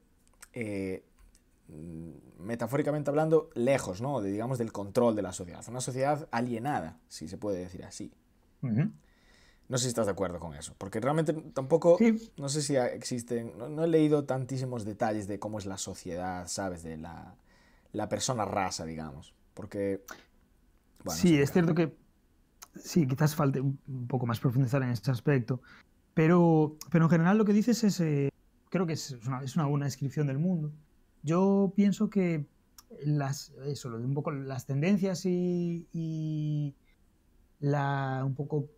eh, 0.53 1.05
metafóricamente 2.39 3.09
hablando, 3.09 3.51
lejos, 3.55 4.01
¿no? 4.01 4.21
De, 4.21 4.33
digamos, 4.33 4.59
del 4.59 4.73
control 4.73 5.15
de 5.15 5.23
la 5.23 5.33
sociedad. 5.33 5.65
Una 5.69 5.81
sociedad 5.81 6.29
alienada, 6.33 6.99
si 7.09 7.29
se 7.29 7.39
puede 7.39 7.61
decir 7.61 7.85
así. 7.85 8.13
No 8.63 9.79
sé 9.79 9.85
si 9.85 9.89
estás 9.89 10.07
de 10.07 10.13
acuerdo 10.13 10.41
con 10.41 10.55
eso, 10.55 10.75
porque 10.77 10.99
realmente 10.99 11.33
tampoco, 11.33 11.97
no 12.37 12.49
sé 12.49 12.63
si 12.63 12.75
existen, 12.75 13.53
no, 13.57 13.85
he 13.85 13.89
leído 13.89 14.25
tantísimos 14.25 14.85
detalles 14.85 15.29
de 15.29 15.39
cómo 15.39 15.59
es 15.59 15.67
la 15.67 15.79
sociedad, 15.79 16.49
¿sabes? 16.49 16.83
De 16.83 16.97
la, 16.97 17.37
la 17.93 18.09
persona 18.09 18.45
raza, 18.45 18.85
digamos. 18.85 19.33
Porque. 19.61 20.03
sí, 21.09 21.39
es 21.39 21.53
cierto 21.53 21.75
que. 21.75 21.95
Sí, 22.77 23.07
quizás 23.07 23.35
falte 23.35 23.61
un 23.61 24.07
poco 24.09 24.25
más 24.25 24.41
profundizar 24.41 24.83
en 24.83 24.89
este 24.89 25.11
aspecto. 25.11 25.61
Pero, 26.15 26.79
pero 26.91 27.05
en 27.05 27.11
general 27.11 27.37
lo 27.37 27.45
que 27.45 27.53
dices 27.53 27.85
es. 27.85 28.01
Eh, 28.01 28.31
creo 28.71 28.87
que 28.87 28.95
es 28.95 29.11
una, 29.27 29.43
es 29.43 29.55
una 29.55 29.67
buena 29.67 29.85
descripción 29.85 30.27
del 30.29 30.39
mundo. 30.39 30.73
Yo 31.23 31.75
pienso 31.77 32.09
que 32.09 32.47
las, 33.05 33.53
eso, 33.67 33.95
un 33.95 34.15
poco 34.15 34.31
las 34.31 34.65
tendencias 34.65 35.27
y, 35.27 35.87
y 35.93 36.75
la, 37.59 38.23
un 38.25 38.35
poco 38.35 38.71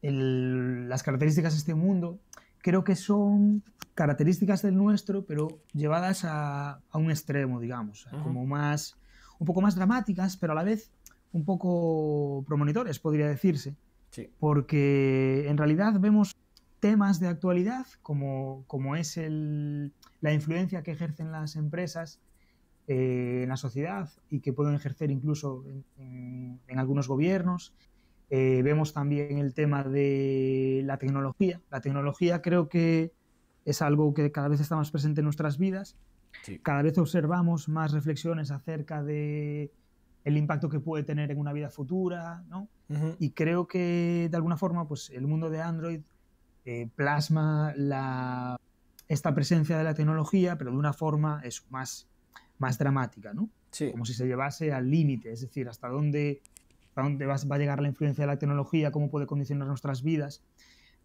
el, 0.00 0.88
las 0.88 1.02
características 1.02 1.52
de 1.52 1.58
este 1.58 1.74
mundo 1.74 2.20
creo 2.62 2.84
que 2.84 2.96
son 2.96 3.62
características 3.94 4.62
del 4.62 4.76
nuestro, 4.76 5.26
pero 5.26 5.48
llevadas 5.74 6.24
a, 6.24 6.80
a 6.88 6.98
un 6.98 7.10
extremo, 7.10 7.60
digamos, 7.60 8.08
como 8.22 8.46
más 8.46 8.96
un 9.44 9.46
poco 9.46 9.60
más 9.60 9.74
dramáticas, 9.74 10.38
pero 10.38 10.54
a 10.54 10.56
la 10.56 10.64
vez 10.64 10.90
un 11.32 11.44
poco 11.44 12.42
promonitores, 12.46 12.98
podría 12.98 13.28
decirse. 13.28 13.76
Porque 14.38 15.46
en 15.48 15.58
realidad 15.58 16.00
vemos 16.00 16.34
temas 16.80 17.20
de 17.20 17.28
actualidad, 17.28 17.86
como, 18.00 18.64
como 18.68 18.96
es 18.96 19.18
el, 19.18 19.92
la 20.22 20.32
influencia 20.32 20.82
que 20.82 20.92
ejercen 20.92 21.30
las 21.30 21.56
empresas 21.56 22.20
eh, 22.86 23.40
en 23.42 23.50
la 23.50 23.58
sociedad 23.58 24.08
y 24.30 24.40
que 24.40 24.54
pueden 24.54 24.74
ejercer 24.74 25.10
incluso 25.10 25.62
en, 25.98 26.58
algunos 26.78 27.06
gobiernos. 27.06 27.74
Eh, 28.30 28.62
vemos 28.64 28.94
también 28.94 29.36
el 29.36 29.52
tema 29.52 29.84
de 29.84 30.80
la 30.86 30.96
tecnología. 30.96 31.60
La 31.70 31.82
tecnología 31.82 32.40
creo 32.40 32.70
que 32.70 33.12
es 33.66 33.82
algo 33.82 34.14
que 34.14 34.32
cada 34.32 34.48
vez 34.48 34.60
está 34.60 34.76
más 34.76 34.90
presente 34.90 35.20
en 35.20 35.26
nuestras 35.26 35.58
vidas 35.58 35.98
Sí. 36.42 36.58
Cada 36.58 36.82
vez 36.82 36.98
observamos 36.98 37.68
más 37.68 37.92
reflexiones 37.92 38.50
acerca 38.50 39.02
de 39.02 39.72
el 40.24 40.36
impacto 40.36 40.68
que 40.68 40.80
puede 40.80 41.04
tener 41.04 41.30
en 41.30 41.38
una 41.38 41.52
vida 41.52 41.70
futura, 41.70 42.42
¿no? 42.48 42.68
Y 43.18 43.30
creo 43.30 43.66
que 43.66 44.28
de 44.30 44.36
alguna 44.36 44.56
forma, 44.56 44.86
pues 44.86 45.10
el 45.10 45.26
mundo 45.26 45.50
de 45.50 45.60
Android 45.60 46.00
eh, 46.64 46.88
plasma 46.94 47.72
la, 47.76 48.58
esta 49.08 49.34
presencia 49.34 49.76
de 49.76 49.84
la 49.84 49.94
tecnología, 49.94 50.56
pero 50.56 50.70
de 50.70 50.76
una 50.76 50.92
forma 50.92 51.40
es 51.44 51.64
más, 51.70 52.08
más 52.58 52.78
dramática, 52.78 53.32
¿no? 53.34 53.48
Sí. 53.70 53.90
Como 53.90 54.04
si 54.04 54.14
se 54.14 54.26
llevase 54.26 54.72
al 54.72 54.90
límite, 54.90 55.32
es 55.32 55.40
decir, 55.40 55.68
hasta 55.68 55.88
dónde, 55.88 56.42
hasta 56.88 57.02
dónde 57.02 57.26
va, 57.26 57.36
va 57.50 57.56
a 57.56 57.58
llegar 57.58 57.80
la 57.80 57.88
influencia 57.88 58.22
de 58.22 58.28
la 58.28 58.38
tecnología, 58.38 58.92
cómo 58.92 59.10
puede 59.10 59.26
condicionar 59.26 59.66
nuestras 59.66 60.02
vidas. 60.02 60.42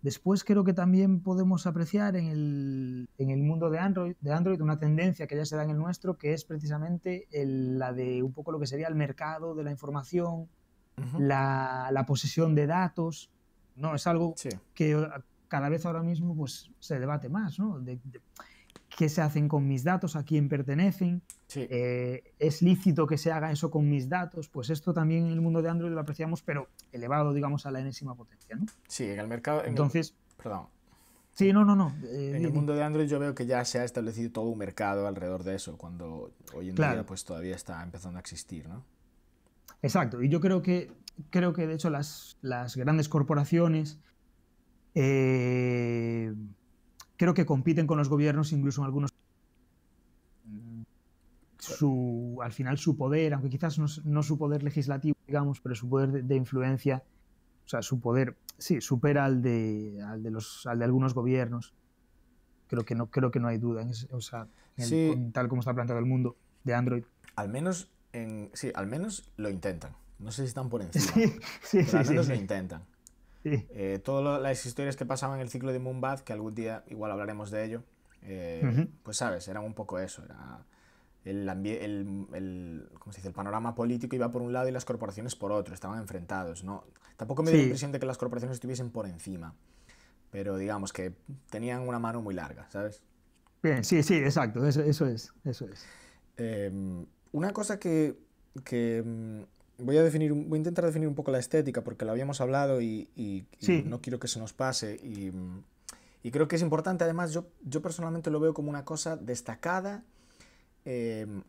Después 0.02 0.46
creo 0.46 0.64
que 0.64 0.74
también 0.74 1.22
podemos 1.22 1.68
apreciar 1.68 2.16
en 2.16 2.28
el, 2.28 3.10
en 3.18 3.30
el 3.32 3.42
mundo 3.42 3.70
de 3.70 3.80
Android, 3.80 4.16
de 4.22 4.32
Android 4.32 4.62
una 4.62 4.80
tendencia 4.80 5.28
que 5.28 5.36
ya 5.36 5.46
se 5.46 5.58
da 5.58 5.64
en 5.64 5.72
el 5.72 5.78
nuestro, 5.78 6.18
que 6.18 6.34
es 6.34 6.46
precisamente 6.46 7.28
la 7.32 7.92
de 7.92 8.24
un 8.24 8.32
poco 8.32 8.54
lo 8.54 8.60
que 8.60 8.68
sería 8.68 8.88
el 8.88 8.96
mercado 8.96 9.56
de 9.56 9.64
la 9.64 9.72
información, 9.72 10.48
la, 11.18 11.90
la, 11.92 12.06
posesión 12.06 12.56
de 12.56 12.68
datos. 12.68 13.30
¿no? 13.76 13.96
Es 13.96 14.08
algo 14.08 14.36
que 14.74 15.06
cada 15.50 15.68
vez 15.68 15.86
ahora 15.86 16.02
mismo 16.02 16.36
pues, 16.36 16.72
se 16.80 17.00
debate 17.00 17.28
más, 17.28 17.60
¿no? 17.60 17.80
De, 17.80 18.00
qué 19.00 19.08
se 19.08 19.22
hacen 19.22 19.48
con 19.48 19.66
mis 19.66 19.86
datos, 19.86 20.18
a 20.18 20.26
quién 20.26 20.50
pertenecen, 20.50 21.22
eh, 21.56 22.34
es 22.38 22.62
lícito 22.62 23.08
que 23.08 23.18
se 23.18 23.32
haga 23.32 23.50
eso 23.50 23.72
con 23.72 23.90
mis 23.90 24.10
datos, 24.10 24.50
pues 24.50 24.70
esto 24.70 24.94
también 24.94 25.28
en 25.28 25.32
el 25.32 25.40
mundo 25.40 25.62
de 25.62 25.70
Android 25.70 25.94
lo 25.94 26.02
apreciamos, 26.02 26.44
pero 26.44 26.68
elevado, 26.92 27.34
digamos, 27.34 27.66
a 27.66 27.72
la 27.72 27.80
enésima 27.80 28.14
potencia, 28.14 28.58
¿no? 28.58 28.66
Sí, 28.90 29.06
en 29.06 29.22
el 29.22 29.30
mercado... 29.30 29.64
Entonces... 29.64 30.16
perdón. 30.36 30.68
Sí, 31.32 31.54
no, 31.54 31.64
no, 31.64 31.78
no. 31.78 31.96
Eh, 32.04 32.34
en 32.36 32.44
el 32.44 32.52
mundo 32.52 32.76
de 32.76 32.84
Android 32.84 33.08
yo 33.08 33.20
veo 33.20 33.34
que 33.34 33.46
ya 33.46 33.64
se 33.64 33.80
ha 33.80 33.86
establecido 33.86 34.34
todo 34.34 34.50
un 34.50 34.58
mercado 34.58 35.08
alrededor 35.08 35.46
de 35.46 35.56
eso, 35.56 35.78
cuando 35.78 36.34
hoy 36.54 36.72
en 36.72 36.76
día 36.76 37.06
pues 37.08 37.24
todavía 37.24 37.56
está 37.56 37.82
empezando 37.82 38.18
a 38.18 38.20
existir, 38.20 38.68
¿no? 38.68 38.84
Exacto, 39.82 40.22
y 40.22 40.28
yo 40.28 40.42
creo 40.42 40.62
que, 40.62 40.92
creo 41.30 41.54
que 41.54 41.68
de 41.68 41.76
hecho 41.76 41.90
las, 41.90 42.38
las 42.42 42.76
grandes 42.76 43.08
corporaciones 43.08 43.98
eh, 44.94 46.34
creo 47.20 47.34
que 47.34 47.46
compiten 47.46 47.86
con 47.86 47.98
los 47.98 48.08
gobiernos, 48.08 48.54
incluso 48.54 48.82
en 48.82 48.86
algunos 48.86 49.14
su, 51.58 52.40
al 52.42 52.54
final 52.54 52.78
su 52.78 52.96
poder, 52.96 53.34
aunque 53.34 53.50
quizás 53.50 53.78
no, 54.06 54.24
su 54.24 54.38
poder 54.38 54.64
legislativo, 54.64 55.18
digamos, 55.28 55.60
pero 55.60 55.76
su 55.76 55.90
poder 55.90 56.24
de, 56.24 56.36
influencia, 56.36 57.04
o 57.66 57.68
sea, 57.68 57.82
su 57.82 58.00
poder, 58.00 58.38
sí, 58.58 58.80
supera 58.80 59.26
al 59.26 59.42
de, 59.42 60.02
al 60.02 60.24
de, 60.24 60.32
los, 60.32 60.66
al 60.66 60.80
de 60.80 60.86
algunos 60.86 61.14
gobiernos. 61.14 61.74
Creo 62.68 62.86
que 62.86 62.96
no, 62.96 63.08
creo 63.08 63.32
que 63.32 63.42
no 63.42 63.50
hay 63.50 63.58
duda, 63.58 63.82
en 63.82 63.92
o 64.12 64.22
sea, 64.22 64.48
tal 65.34 65.50
como 65.50 65.60
está 65.60 65.74
planteado 65.74 66.00
el 66.00 66.06
mundo 66.06 66.38
de 66.64 66.74
Android. 66.74 67.04
Al 67.36 67.50
menos, 67.50 67.92
en, 68.14 68.50
sí, 68.54 68.72
al 68.74 68.88
menos 68.88 69.30
lo 69.36 69.50
intentan. 69.50 69.92
No 70.20 70.32
sé 70.32 70.44
si 70.44 70.48
están 70.48 70.70
por 70.70 70.82
encima, 70.84 71.34
sí, 71.64 71.80
pero 71.86 72.00
al 72.00 72.08
menos 72.08 72.30
lo 72.30 72.36
intentan. 72.36 72.86
Eh, 73.44 74.00
todas 74.04 74.42
las 74.42 74.66
historias 74.66 74.96
que 74.96 75.06
pasaban 75.06 75.38
en 75.38 75.42
el 75.42 75.50
ciclo 75.50 75.72
de 75.72 75.80
Moonbath, 75.80 76.22
que 76.22 76.34
algún 76.34 76.56
día 76.56 76.84
igual 76.88 77.12
hablaremos 77.12 77.52
de 77.52 77.64
ello, 77.64 77.84
eh, 78.24 78.88
pues 79.04 79.18
sabes, 79.18 79.48
eran 79.48 79.64
un 79.64 79.74
poco 79.74 80.00
eso. 80.00 80.24
Era 80.26 80.66
el, 81.26 81.48
el, 81.48 82.28
el, 82.34 82.90
¿cómo 83.00 83.14
se 83.14 83.20
dice? 83.20 83.30
el 83.30 83.34
panorama 83.34 83.76
político 83.76 84.16
iba 84.16 84.32
por 84.32 84.42
un 84.42 84.54
lado 84.54 84.68
y 84.68 84.72
las 84.72 84.86
corporaciones 84.86 85.36
por 85.36 85.52
otro, 85.52 85.74
estaban 85.74 86.00
enfrentados. 86.00 86.64
¿no? 86.64 86.84
Tampoco 87.18 87.44
me 87.44 87.52
dio 87.52 87.60
la 87.60 87.64
impresión 87.64 87.92
de 87.92 88.00
que 88.00 88.06
las 88.06 88.18
corporaciones 88.18 88.56
estuviesen 88.56 88.92
por 88.92 89.06
encima, 89.06 89.54
pero 90.32 90.58
digamos 90.58 90.94
que 90.94 91.14
tenían 91.50 91.88
una 91.88 92.00
mano 92.00 92.22
muy 92.22 92.34
larga, 92.34 92.70
¿sabes? 92.70 93.04
Bien, 93.62 93.84
sí, 93.84 94.04
sí, 94.04 94.16
exacto, 94.16 94.66
eso, 94.66 94.82
eso 94.82 95.06
es. 95.06 95.34
Eso 95.44 95.66
es. 95.66 95.86
Em, 96.38 97.06
una 97.34 97.52
cosa 97.52 97.78
que, 97.78 98.18
que 98.64 99.04
mm, 99.06 99.42
voy 99.80 99.98
a 99.98 100.04
definir, 100.04 100.34
voy 100.34 100.58
a 100.58 100.60
intentar 100.60 100.86
definir 100.86 101.08
un 101.08 101.16
poco 101.16 101.32
la 101.32 101.40
estética 101.40 101.84
porque 101.84 102.06
lo 102.06 102.12
habíamos 102.12 102.42
hablado 102.42 102.82
y, 102.82 103.08
no 103.86 104.02
quiero 104.02 104.20
que 104.20 104.28
se 104.28 104.40
nos 104.40 104.54
pase 104.54 104.96
y, 104.96 105.32
creo 106.32 106.48
que 106.48 106.58
es 106.58 106.62
importante 106.62 107.04
además 107.04 107.34
yo, 107.34 107.48
yo 107.64 107.82
personalmente 107.82 108.30
lo 108.30 108.40
veo 108.40 108.54
como 108.54 108.70
una 108.70 108.86
cosa 108.86 109.18
destacada 109.18 110.04
em, 110.86 111.44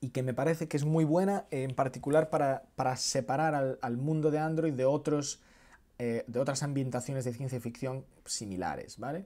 y 0.00 0.10
que 0.10 0.22
me 0.22 0.34
parece 0.34 0.68
que 0.68 0.76
es 0.76 0.84
muy 0.84 1.04
buena 1.04 1.46
en 1.50 1.74
particular 1.74 2.28
para, 2.28 2.96
separar 2.96 3.78
al, 3.80 3.96
mundo 3.96 4.30
de 4.30 4.38
Android 4.38 4.74
de 4.74 4.84
otros 4.84 5.40
eh, 5.98 6.24
de 6.26 6.40
otras 6.40 6.62
ambientaciones 6.62 7.24
de 7.24 7.32
ciencia 7.32 7.60
ficción 7.60 8.04
similares, 8.24 8.98
¿vale? 8.98 9.24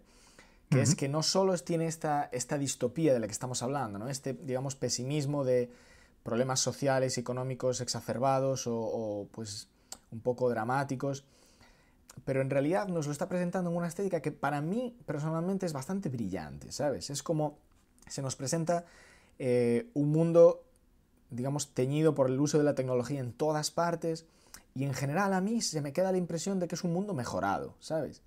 Que 0.69 0.83
es 0.83 0.97
que 0.97 1.09
no 1.09 1.23
solo 1.23 1.57
tiene 1.59 1.87
esta, 1.87 2.29
esta 2.33 2.59
distopía 2.59 3.15
de 3.15 3.21
la 3.21 3.29
que 3.29 3.33
estamos 3.33 3.63
hablando, 3.63 4.01
¿no? 4.01 4.09
Este, 4.09 4.35
digamos, 4.35 4.75
pesimismo 4.75 5.45
de 5.45 5.71
problemas 6.27 6.61
sociales 6.61 7.17
y 7.17 7.21
económicos 7.21 7.81
exacerbados 7.81 8.65
o, 8.67 9.29
pues 9.31 9.69
un 10.11 10.21
poco 10.21 10.51
dramáticos, 10.51 11.25
pero 12.25 12.41
en 12.41 12.51
realidad 12.51 12.89
nos 12.89 13.07
lo 13.07 13.13
está 13.13 13.29
presentando 13.29 13.71
en 13.71 13.77
una 13.77 13.87
estética 13.87 14.21
que 14.21 14.33
para 14.33 14.61
mí 14.61 14.97
personalmente 15.07 15.67
es 15.67 15.73
bastante 15.73 16.09
brillante, 16.09 16.73
¿sabes? 16.73 17.11
Es 17.11 17.23
como 17.23 17.59
se 18.09 18.23
nos 18.23 18.35
presenta 18.35 18.85
eh, 19.39 19.89
un 19.95 20.11
mundo, 20.11 20.65
digamos, 21.31 21.73
teñido 21.73 22.15
por 22.15 22.29
el 22.29 22.41
uso 22.41 22.59
de 22.59 22.65
la 22.65 22.75
tecnología 22.75 23.21
en 23.21 23.33
todas 23.33 23.71
partes 23.71 24.27
y 24.75 24.85
en 24.85 24.95
general 24.95 25.33
a 25.33 25.41
mí 25.41 25.61
se 25.61 25.81
me 25.81 25.93
queda 25.93 26.11
la 26.11 26.19
impresión 26.19 26.59
de 26.59 26.67
que 26.67 26.75
es 26.75 26.83
un 26.83 26.93
mundo 26.93 27.15
mejorado, 27.15 27.75
¿sabes? 27.81 28.23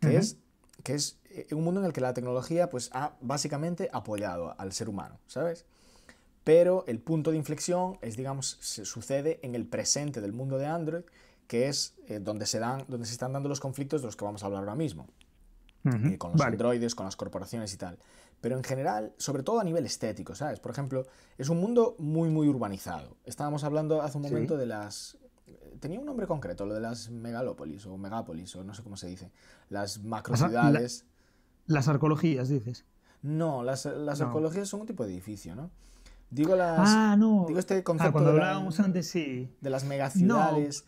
Que 0.00 0.16
es 0.16 0.36
que 0.82 0.94
es 0.94 1.18
eh, 1.30 1.46
un 1.52 1.62
mundo 1.62 1.80
en 1.80 1.86
el 1.86 1.92
que 1.92 2.00
la 2.00 2.14
tecnología 2.14 2.68
pues 2.68 2.90
ha 2.92 3.12
básicamente 3.20 3.88
apoyado 3.92 4.56
al 4.58 4.72
ser 4.72 4.88
humano, 4.88 5.20
¿sabes? 5.28 5.64
Pero 6.44 6.84
el 6.86 6.98
punto 7.00 7.30
de 7.30 7.36
inflexión 7.36 7.98
es, 8.02 8.16
digamos, 8.16 8.58
se 8.60 8.84
sucede 8.84 9.38
en 9.42 9.54
el 9.54 9.66
presente 9.66 10.20
del 10.20 10.32
mundo 10.32 10.58
de 10.58 10.66
Android, 10.66 11.04
que 11.46 11.68
es 11.68 11.94
eh, 12.06 12.18
donde, 12.18 12.46
se 12.46 12.58
dan, 12.58 12.84
donde 12.88 13.06
se 13.06 13.12
están 13.12 13.32
dando 13.32 13.48
los 13.48 13.60
conflictos 13.60 14.00
de 14.00 14.06
los 14.06 14.16
que 14.16 14.24
vamos 14.24 14.42
a 14.42 14.46
hablar 14.46 14.60
ahora 14.60 14.74
mismo, 14.74 15.06
eh, 15.84 16.18
con 16.18 16.32
los 16.32 16.40
androides, 16.40 16.94
con 16.94 17.04
las 17.04 17.16
corporaciones 17.16 17.72
y 17.74 17.76
tal. 17.76 17.98
Pero 18.40 18.56
en 18.56 18.64
general, 18.64 19.12
sobre 19.18 19.44
todo 19.44 19.60
a 19.60 19.64
nivel 19.64 19.86
estético, 19.86 20.34
¿sabes? 20.34 20.58
Por 20.58 20.72
ejemplo, 20.72 21.06
es 21.38 21.48
un 21.48 21.60
mundo 21.60 21.94
muy, 21.98 22.28
muy 22.28 22.48
urbanizado. 22.48 23.16
Estábamos 23.24 23.62
hablando 23.62 24.02
hace 24.02 24.18
un 24.18 24.24
momento 24.24 24.56
de 24.56 24.66
las... 24.66 25.16
Tenía 25.78 26.00
un 26.00 26.06
nombre 26.06 26.26
concreto, 26.26 26.66
lo 26.66 26.74
de 26.74 26.80
las 26.80 27.10
megalópolis 27.10 27.86
o 27.86 27.96
megápolis, 27.96 28.54
o 28.56 28.64
no 28.64 28.74
sé 28.74 28.82
cómo 28.82 28.96
se 28.96 29.06
dice. 29.06 29.30
Las 29.68 30.02
macrociudades. 30.02 31.04
las 31.66 31.86
arqueologías, 31.86 32.48
dices. 32.48 32.84
No, 33.22 33.62
las, 33.62 33.84
las 33.84 34.20
arqueologías 34.20 34.68
son 34.68 34.80
un 34.80 34.86
tipo 34.86 35.04
de 35.04 35.12
edificio, 35.12 35.54
¿no? 35.54 35.70
Digo, 36.32 36.56
las, 36.56 36.78
ah, 36.80 37.14
no. 37.18 37.44
digo 37.46 37.58
este 37.58 37.84
concepto 37.84 38.08
ah, 38.08 38.12
cuando 38.12 38.30
hablábamos 38.30 38.80
antes, 38.80 39.06
sí. 39.06 39.54
de 39.60 39.68
las 39.68 39.84
megaciudades 39.84 40.86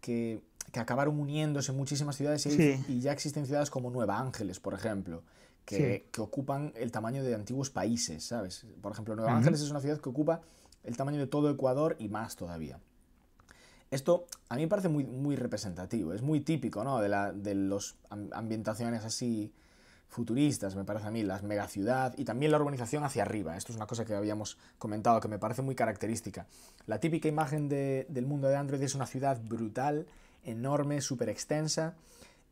que, 0.00 0.40
que, 0.72 0.80
acabaron 0.80 1.20
uniéndose 1.20 1.72
muchísimas 1.72 2.16
ciudades 2.16 2.46
y, 2.46 3.00
ya 3.00 3.12
existen 3.12 3.44
ciudades 3.44 3.68
como 3.68 3.90
Nueva 3.90 4.18
Ángeles, 4.18 4.58
por 4.58 4.72
ejemplo, 4.72 5.22
que, 5.66 6.08
que, 6.10 6.20
ocupan 6.22 6.72
el 6.76 6.92
tamaño 6.92 7.22
de 7.22 7.34
antiguos 7.34 7.68
países, 7.68 8.24
¿sabes? 8.24 8.64
Por 8.80 8.90
ejemplo, 8.92 9.14
Nueva 9.14 9.36
Ángeles 9.36 9.60
es 9.60 9.70
una 9.70 9.80
ciudad 9.80 10.00
que 10.00 10.08
ocupa 10.08 10.40
el 10.82 10.96
tamaño 10.96 11.18
de 11.18 11.26
todo 11.26 11.50
Ecuador 11.50 11.96
y 11.98 12.08
más 12.08 12.36
todavía. 12.36 12.80
Esto 13.90 14.24
a 14.48 14.56
mí 14.56 14.62
me 14.62 14.68
parece 14.68 14.88
muy, 14.88 15.04
muy 15.04 15.36
representativo, 15.36 16.14
es 16.14 16.22
muy 16.22 16.40
típico 16.40 16.82
¿no? 16.84 17.00
de, 17.00 17.10
la, 17.10 17.32
de 17.34 17.54
las 17.54 17.96
ambientaciones 18.08 19.04
así 19.04 19.52
futuristas, 20.08 20.76
me 20.76 20.84
parece 20.84 21.06
a 21.06 21.10
mí, 21.10 21.22
las 21.22 21.42
megaciudad 21.42 22.14
y 22.16 22.24
también 22.24 22.52
la 22.52 22.58
urbanización 22.58 23.04
hacia 23.04 23.22
arriba. 23.22 23.56
Esto 23.56 23.72
es 23.72 23.76
una 23.76 23.86
cosa 23.86 24.04
que 24.04 24.14
habíamos 24.14 24.58
comentado 24.78 25.20
que 25.20 25.28
me 25.28 25.38
parece 25.38 25.62
muy 25.62 25.74
característica. 25.74 26.46
La 26.86 27.00
típica 27.00 27.28
imagen 27.28 27.68
del 27.68 28.26
mundo 28.26 28.48
de 28.48 28.56
Android 28.56 28.82
es 28.82 28.94
una 28.94 29.06
ciudad 29.06 29.40
brutal, 29.42 30.06
enorme, 30.44 31.00
súper 31.00 31.28
extensa 31.28 31.94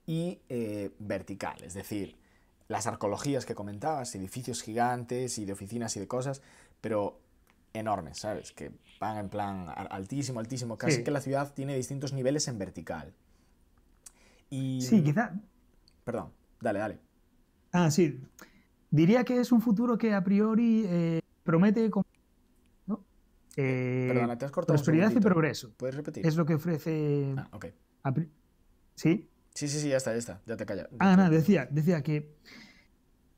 y 0.07 0.41
eh, 0.49 0.91
vertical, 0.99 1.63
es 1.63 1.75
decir, 1.75 2.17
las 2.69 2.87
arqueologías 2.87 3.47
que 3.47 3.55
comentabas, 3.55 4.15
edificios 4.15 4.63
gigantes 4.63 5.39
y 5.39 5.45
de 5.45 5.53
oficinas 5.53 5.97
y 5.97 6.01
de 6.01 6.09
cosas, 6.09 6.43
pero 6.81 7.19
enormes, 7.73 8.19
¿sabes? 8.19 8.53
Que 8.53 8.73
van 9.01 9.19
en 9.19 9.29
plan 9.29 9.69
altísimo, 9.69 10.41
altísimo, 10.41 10.79
casi 10.79 11.05
que 11.05 11.11
la 11.11 11.21
ciudad 11.21 11.53
tiene 11.53 11.77
distintos 11.77 12.13
niveles 12.13 12.49
en 12.49 12.59
vertical. 12.59 13.13
Y... 14.51 14.81
Sí, 14.83 15.03
quizá... 15.03 15.35
Perdón, 16.05 16.33
dale, 16.61 16.79
dale. 16.79 16.99
Ah, 17.75 17.91
sí. 17.91 18.21
Diría 18.91 19.25
que 19.25 19.41
es 19.41 19.51
un 19.51 19.61
futuro 19.61 19.99
que 19.99 20.15
a 20.15 20.23
priori 20.23 20.85
eh, 20.87 21.21
promete 21.43 21.91
¿no? 22.87 23.05
Eh, 23.57 24.11
Perdona, 24.13 24.39
te 24.39 24.45
has 24.45 24.53
cortado 24.53 24.77
prosperidad 24.77 25.11
y 25.11 25.19
progreso. 25.19 25.75
¿Puedes 25.77 25.97
repetir? 25.97 26.25
Es 26.25 26.37
lo 26.37 26.47
que 26.47 26.55
ofrece. 26.55 27.35
Ah, 27.37 27.49
ok. 27.51 27.67
¿Sí? 28.95 29.29
Sí, 29.55 29.67
sí, 29.67 29.81
sí, 29.81 29.89
ya 29.89 29.97
está, 29.97 30.13
ya 30.13 30.19
está. 30.19 30.41
Ya 30.47 30.57
te 30.57 30.65
callas. 30.65 30.87
Ah, 31.01 31.17
nada, 31.17 31.31
decía, 31.31 31.67
decía 31.69 32.05
que, 32.05 32.37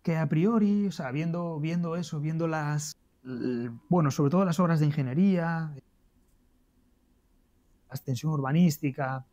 que 0.03 0.19
a 0.19 0.29
priori, 0.29 0.87
o 0.87 0.93
sea, 0.93 1.11
viendo, 1.13 1.59
viendo 1.59 1.97
eso, 1.97 2.21
viendo 2.21 2.47
las. 2.47 2.95
Bueno, 3.89 4.11
sobre 4.11 4.31
todo 4.31 4.45
las 4.45 4.61
obras 4.61 4.81
de 4.81 4.87
ingeniería, 4.87 5.73
la 7.89 7.95
extensión 7.95 8.33
urbanística, 8.33 9.25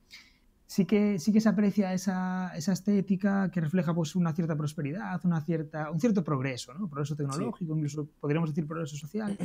sí 0.74 0.86
que, 0.86 1.20
sí 1.20 1.32
que 1.32 1.40
se 1.40 1.50
aprecia 1.50 1.94
esa, 1.94 2.52
esa 2.56 2.74
estética 2.74 3.52
que 3.52 3.62
refleja 3.62 3.94
pues, 3.94 4.16
una 4.16 4.34
cierta 4.34 4.56
prosperidad, 4.56 5.24
una 5.24 5.40
cierta, 5.40 5.92
un 5.92 6.00
cierto 6.00 6.24
progreso, 6.24 6.74
¿no? 6.74 6.90
progreso 6.90 7.16
tecnológico, 7.16 7.76
incluso 7.76 8.10
podríamos 8.20 8.50
decir 8.50 8.66
progreso 8.66 8.98
social, 8.98 9.38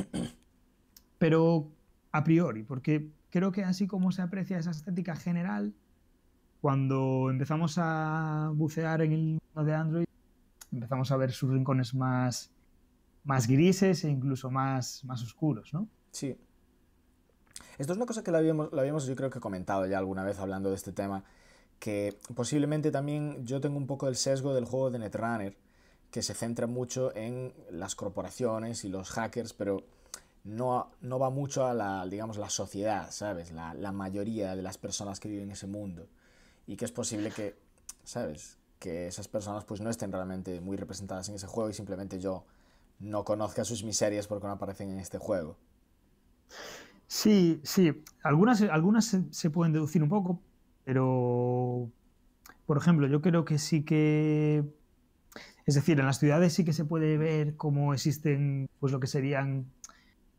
pero 1.19 1.71
a 2.11 2.23
priori, 2.23 2.63
porque 2.63 3.11
creo 3.29 3.51
que 3.51 3.63
así 3.63 3.85
como 3.85 4.11
se 4.11 4.23
aprecia 4.23 4.57
esa 4.57 4.71
estética 4.71 5.15
general, 5.15 5.71
cuando 6.61 7.29
empezamos 7.29 7.75
a 7.77 8.51
bucear 8.55 9.03
en 9.03 9.11
el 9.11 9.19
mundo 9.19 9.63
de 9.63 9.75
Android, 9.75 10.05
empezamos 10.71 11.11
a 11.11 11.17
ver 11.17 11.31
sus 11.31 11.51
rincones 11.51 11.93
más, 11.93 12.51
más 13.23 13.45
grises 13.47 14.03
e 14.03 14.09
incluso 14.09 14.49
más, 14.49 15.05
más 15.05 15.21
oscuros, 15.21 15.75
¿no? 15.75 15.87
Sí. 16.09 16.35
Esto 17.79 17.93
es 17.93 17.97
una 17.97 18.05
cosa 18.05 18.23
que 18.23 18.31
lo 18.31 18.37
habíamos, 18.37 18.73
lo 18.73 18.81
habíamos, 18.81 19.05
yo 19.05 19.15
creo 19.15 19.29
que 19.29 19.39
comentado 19.39 19.85
ya 19.85 19.97
alguna 19.97 20.25
vez 20.25 20.37
hablando 20.37 20.69
de 20.69 20.75
este 20.75 20.91
tema, 20.91 21.23
que 21.79 22.19
posiblemente 22.35 22.91
también 22.91 23.45
yo 23.45 23.61
tengo 23.61 23.77
un 23.77 23.87
poco 23.87 24.09
el 24.09 24.17
sesgo 24.17 24.53
del 24.53 24.65
juego 24.65 24.91
de 24.91 24.99
Netrunner, 24.99 25.55
que 26.11 26.21
se 26.21 26.33
centra 26.33 26.67
mucho 26.67 27.15
en 27.15 27.53
las 27.71 27.95
corporaciones 27.95 28.83
y 28.83 28.89
los 28.89 29.09
hackers, 29.11 29.53
pero 29.53 29.85
no, 30.43 30.91
no 30.99 31.19
va 31.19 31.29
mucho 31.29 31.65
a 31.65 31.73
la, 31.73 32.05
digamos, 32.05 32.37
la 32.37 32.49
sociedad, 32.49 33.11
¿sabes? 33.11 33.53
La, 33.53 33.73
la 33.73 33.93
mayoría 33.93 34.57
de 34.57 34.61
las 34.61 34.77
personas 34.77 35.21
que 35.21 35.29
viven 35.29 35.45
en 35.45 35.51
ese 35.51 35.67
mundo. 35.67 36.05
Y 36.67 36.75
que 36.75 36.83
es 36.83 36.91
posible 36.91 37.31
que, 37.31 37.55
¿sabes? 38.03 38.57
Que 38.77 39.07
esas 39.07 39.29
personas 39.29 39.63
pues 39.63 39.79
no 39.79 39.89
estén 39.89 40.11
realmente 40.11 40.59
muy 40.59 40.75
representadas 40.75 41.29
en 41.29 41.35
ese 41.35 41.47
juego 41.47 41.69
y 41.69 41.73
simplemente 41.73 42.19
yo 42.19 42.43
no 42.99 43.23
conozca 43.23 43.63
sus 43.63 43.85
miserias 43.85 44.27
porque 44.27 44.47
no 44.47 44.53
aparecen 44.53 44.89
en 44.91 44.99
este 44.99 45.17
juego. 45.17 45.55
Sí, 47.09 47.59
sí. 47.63 48.03
Algunas, 48.23 48.61
algunas 48.61 49.17
se, 49.31 49.49
pueden 49.49 49.73
deducir 49.73 50.03
un 50.03 50.09
poco, 50.09 50.43
pero, 50.85 51.91
por 52.67 52.77
ejemplo, 52.77 53.07
yo 53.07 53.19
creo 53.21 53.45
que 53.45 53.57
sí 53.57 53.83
que... 53.83 54.63
Es 55.65 55.73
decir, 55.73 55.99
en 55.99 56.05
las 56.05 56.19
ciudades 56.19 56.53
sí 56.53 56.63
que 56.63 56.71
se 56.71 56.85
puede 56.85 57.17
ver 57.17 57.55
cómo 57.55 57.95
existen 57.95 58.69
pues 58.79 58.93
lo 58.93 58.99
que 58.99 59.07
serían 59.07 59.65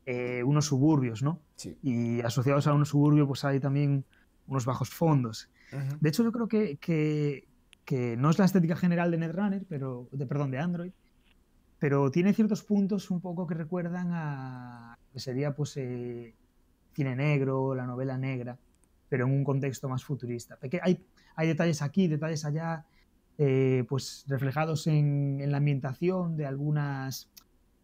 eh, 0.06 0.44
unos 0.44 0.66
suburbios, 0.66 1.24
¿no? 1.24 1.40
Sí. 1.56 1.76
Y 1.82 2.20
asociados 2.20 2.68
a 2.68 2.72
unos 2.72 2.90
suburbios 2.90 3.26
pues 3.26 3.44
hay 3.44 3.58
también 3.58 4.04
unos 4.46 4.64
bajos 4.64 4.90
fondos. 4.90 5.50
De 6.00 6.08
hecho, 6.08 6.22
yo 6.22 6.30
creo 6.30 6.46
que, 6.46 6.76
que, 6.76 7.48
que, 7.84 8.16
no 8.16 8.30
es 8.30 8.38
la 8.38 8.44
estética 8.44 8.76
general 8.76 9.10
de 9.10 9.18
Netrunner, 9.18 9.64
pero, 9.68 10.08
de, 10.12 10.26
perdón, 10.26 10.52
de 10.52 10.58
Android, 10.58 10.92
pero 11.80 12.12
tiene 12.12 12.32
ciertos 12.32 12.62
puntos 12.62 13.10
un 13.10 13.20
poco 13.20 13.48
que 13.48 13.54
recuerdan 13.54 14.10
a 14.12 14.98
que 15.12 15.18
sería 15.18 15.54
pues 15.54 15.76
eh, 15.76 16.34
cine 16.92 17.16
negro, 17.16 17.74
la 17.74 17.86
novela 17.86 18.18
negra, 18.18 18.58
pero 19.08 19.26
en 19.26 19.32
un 19.32 19.44
contexto 19.44 19.88
más 19.88 20.04
futurista. 20.04 20.56
Porque 20.56 20.80
hay, 20.82 21.04
hay 21.36 21.48
detalles 21.48 21.82
aquí, 21.82 22.08
detalles 22.08 22.44
allá, 22.44 22.84
eh, 23.38 23.84
pues 23.88 24.24
reflejados 24.28 24.86
en, 24.86 25.40
en, 25.40 25.50
la 25.50 25.58
ambientación 25.58 26.36
de 26.36 26.46
algunas 26.46 27.30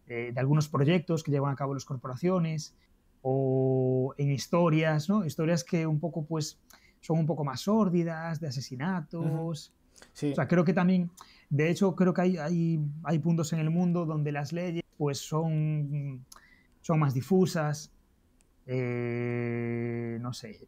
eh, 0.09 0.31
de 0.33 0.39
algunos 0.39 0.69
proyectos 0.69 1.21
que 1.21 1.31
llevan 1.31 1.51
a 1.51 1.55
cabo 1.57 1.73
las 1.73 1.83
corporaciones 1.83 2.73
o 3.21 4.13
en 4.17 4.31
historias, 4.31 5.09
¿no? 5.09 5.25
Historias 5.25 5.65
que 5.65 5.85
un 5.85 5.99
poco 5.99 6.23
pues 6.23 6.59
son 7.01 7.19
un 7.19 7.25
poco 7.25 7.43
más 7.43 7.61
sórdidas, 7.61 8.39
de 8.39 8.47
asesinatos. 8.47 9.73
Sí. 10.13 10.31
O 10.31 10.35
sea, 10.35 10.47
creo 10.47 10.63
que 10.63 10.73
también, 10.73 11.11
de 11.49 11.69
hecho, 11.69 11.93
creo 11.93 12.13
que 12.13 12.21
hay, 12.21 12.37
hay, 12.37 12.79
hay 13.03 13.19
puntos 13.19 13.51
en 13.51 13.59
el 13.59 13.69
mundo 13.69 14.05
donde 14.05 14.31
las 14.31 14.53
leyes 14.53 14.83
pues 14.97 15.17
son, 15.17 16.25
son 16.79 16.99
más 16.99 17.13
difusas, 17.13 17.91
eh, 18.67 20.17
no 20.21 20.33
sé, 20.33 20.67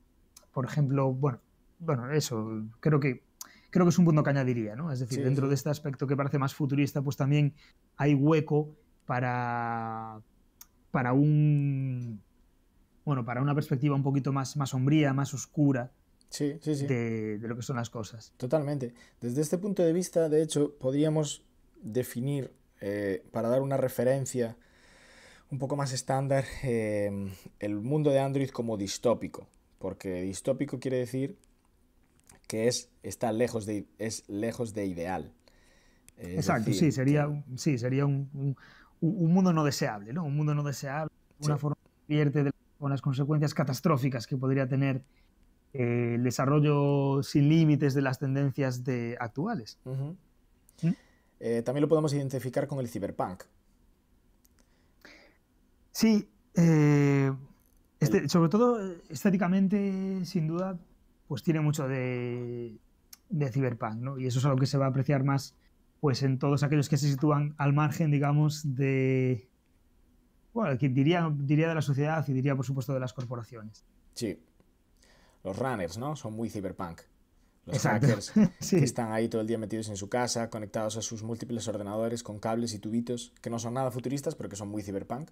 por 0.54 0.66
ejemplo, 0.66 1.12
bueno, 1.14 1.40
bueno, 1.80 2.12
eso, 2.12 2.66
creo 2.80 3.00
que 3.00 3.24
creo 3.70 3.86
que 3.86 3.90
es 3.90 4.00
un 4.00 4.06
punto 4.06 4.24
que 4.24 4.30
añadiría, 4.32 4.76
¿no? 4.76 4.92
Es 4.92 5.00
decir, 5.00 5.20
Sí, 5.20 5.24
dentro 5.24 5.46
sí. 5.46 5.50
de 5.50 5.56
este 5.56 5.70
aspecto 5.70 6.08
que 6.08 6.16
parece 6.18 6.40
más 6.40 6.56
futurista, 6.56 7.02
pues 7.02 7.18
también 7.18 7.54
hay 7.98 8.16
hueco 8.16 8.76
para, 9.06 10.22
para 10.92 11.14
un 11.14 12.22
bueno, 13.06 13.26
para 13.26 13.42
una 13.42 13.56
perspectiva 13.56 13.96
un 13.96 14.04
poquito 14.04 14.32
más, 14.32 14.56
más 14.58 14.70
sombría, 14.70 15.14
más 15.14 15.34
oscura 15.34 15.92
Sí, 16.30 16.60
sí, 16.62 16.76
sí. 16.76 16.86
de, 16.86 17.40
de 17.40 17.48
lo 17.48 17.56
que 17.56 17.64
son 17.64 17.76
las 17.78 17.90
cosas. 17.90 18.34
Totalmente. 18.38 18.94
Desde 19.20 19.42
este 19.42 19.58
punto 19.58 19.82
de 19.84 19.94
vista, 19.94 20.30
de 20.30 20.44
hecho, 20.44 20.76
podríamos 20.78 21.44
definir, 21.82 22.54
eh, 22.82 23.24
para 23.32 23.50
dar 23.50 23.62
una 23.62 23.78
referencia 23.78 24.56
un 25.52 25.58
poco 25.60 25.76
más 25.76 25.92
estándar, 25.94 26.46
eh, 26.64 27.32
el 27.60 27.76
mundo 27.80 28.12
de 28.12 28.20
Android 28.20 28.50
como 28.50 28.78
distópico. 28.78 29.48
Porque 29.80 30.22
distópico 30.24 30.80
quiere 30.80 30.98
decir 30.98 31.38
que 32.48 32.68
es, 32.68 32.90
está 33.04 33.32
lejos 33.32 33.66
de, 33.66 33.86
es 33.98 34.28
lejos 34.28 34.74
de 34.74 34.86
ideal. 34.86 35.32
Es 36.18 36.36
Exacto, 36.36 36.70
decir, 36.70 36.80
sí, 36.80 36.92
sería, 36.92 37.28
que- 37.28 37.58
sí, 37.58 37.78
sería 37.78 38.06
un, 38.06 38.30
un- 38.34 38.58
un 39.02 39.34
mundo 39.34 39.54
no 39.54 39.64
deseable, 39.64 40.12
¿no? 40.12 40.26
Un 40.26 40.36
mundo 40.36 40.54
no 40.54 40.64
deseable, 40.64 41.12
una 41.42 41.56
Sí. 41.56 41.62
forma 41.62 41.78
que 42.08 42.14
vierte 42.14 42.44
de 42.44 42.52
con 42.78 42.92
las 42.92 43.02
consecuencias 43.02 43.54
catastróficas 43.54 44.26
que 44.28 44.38
podría 44.38 44.68
tener 44.68 45.02
eh, 45.74 46.14
el 46.16 46.24
desarrollo 46.24 47.22
sin 47.24 47.48
límites 47.48 47.94
de 47.94 48.02
las 48.02 48.20
tendencias 48.20 48.84
de, 48.84 49.16
actuales. 49.20 49.78
¿Mm? 49.86 50.90
Eh, 51.40 51.62
también 51.64 51.82
lo 51.84 51.88
podemos 51.88 52.14
identificar 52.14 52.68
con 52.68 52.80
el 52.80 52.90
cyberpunk. 52.90 53.44
Sí, 55.92 56.28
eh, 56.56 57.32
este- 58.00 58.30
sobre 58.30 58.50
todo 58.50 58.92
eh, 58.94 59.02
estéticamente, 59.10 60.24
sin 60.26 60.48
duda, 60.48 60.78
pues 61.28 61.44
tiene 61.44 61.60
mucho 61.62 61.88
de, 61.88 62.78
de 63.30 63.52
cyberpunk, 63.52 63.96
¿no? 63.96 64.18
Y 64.20 64.28
eso 64.28 64.40
es 64.40 64.46
algo 64.46 64.58
que 64.58 64.66
se 64.66 64.78
va 64.78 64.86
a 64.86 64.90
apreciar 64.90 65.24
más 65.24 65.56
pues 66.00 66.24
en 66.24 66.40
todos 66.40 66.64
aquellos 66.64 66.88
que 66.88 66.96
se 66.98 67.10
sitúan 67.10 67.56
al 67.58 67.74
margen, 67.74 68.10
digamos, 68.10 68.76
de 68.76 69.50
bueno, 70.54 70.78
que 70.78 70.88
diría, 70.90 71.30
diría 71.38 71.68
de 71.68 71.76
la 71.76 71.82
sociedad 71.82 72.26
y 72.28 72.34
diría, 72.34 72.56
por 72.56 72.66
supuesto, 72.66 72.94
de 72.94 73.00
las 73.02 73.14
corporaciones. 73.14 73.84
Sí. 74.14 74.40
Los 75.44 75.58
runners, 75.60 75.98
¿no? 75.98 76.16
Son 76.16 76.34
muy 76.34 76.50
cyberpunk. 76.50 77.02
Los 77.66 77.76
Exacto. 77.76 78.08
hackers 78.08 78.34
Sí. 78.60 78.78
que 78.78 78.84
están 78.86 79.12
ahí 79.12 79.28
todo 79.30 79.42
el 79.42 79.48
día 79.48 79.58
metidos 79.58 79.90
en 79.90 79.98
su 79.98 80.10
casa, 80.10 80.50
conectados 80.50 80.98
a 80.98 81.02
sus 81.02 81.22
múltiples 81.22 81.68
ordenadores 81.68 82.24
con 82.24 82.40
cables 82.40 82.74
y 82.74 82.80
tubitos, 82.80 83.34
que 83.42 83.50
no 83.50 83.60
son 83.60 83.74
nada 83.76 83.92
futuristas, 83.92 84.36
pero 84.36 84.50
que 84.50 84.56
son 84.56 84.70
muy 84.70 84.82
cyberpunk. 84.84 85.30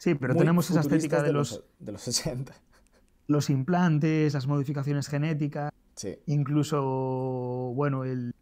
Sí, 0.00 0.14
pero 0.14 0.32
Muy 0.32 0.40
tenemos 0.40 0.70
esa 0.70 0.80
estética 0.80 1.22
de 1.22 1.30
los, 1.30 1.62
de 1.78 1.92
los 1.92 2.00
60. 2.10 2.54
los 3.26 3.50
implantes, 3.50 4.32
las 4.32 4.46
modificaciones 4.46 5.08
genéticas, 5.08 5.70
Sí, 5.94 6.16
incluso, 6.24 6.80
bueno, 7.74 8.04
el, 8.04 8.34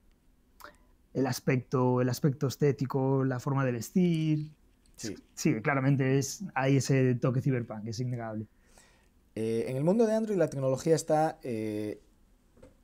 el, 1.15 1.27
aspecto, 1.27 2.01
el 2.01 2.09
aspecto 2.09 2.47
estético, 2.47 3.25
la 3.25 3.41
forma 3.41 3.65
de 3.65 3.73
vestir. 3.73 4.53
sí. 4.95 5.17
Sí, 5.35 5.61
claramente 5.61 6.19
es, 6.19 6.45
hay 6.55 6.77
ese 6.77 7.17
toque 7.17 7.43
cyberpunk, 7.43 7.89
es 7.89 7.99
innegable. 7.99 8.47
Eh, 9.35 9.65
en 9.67 9.77
el 9.77 9.83
mundo 9.83 10.07
de 10.07 10.15
Android 10.15 10.39
la 10.39 10.51
tecnología 10.51 10.95
está 10.95 11.41
eh, 11.43 12.01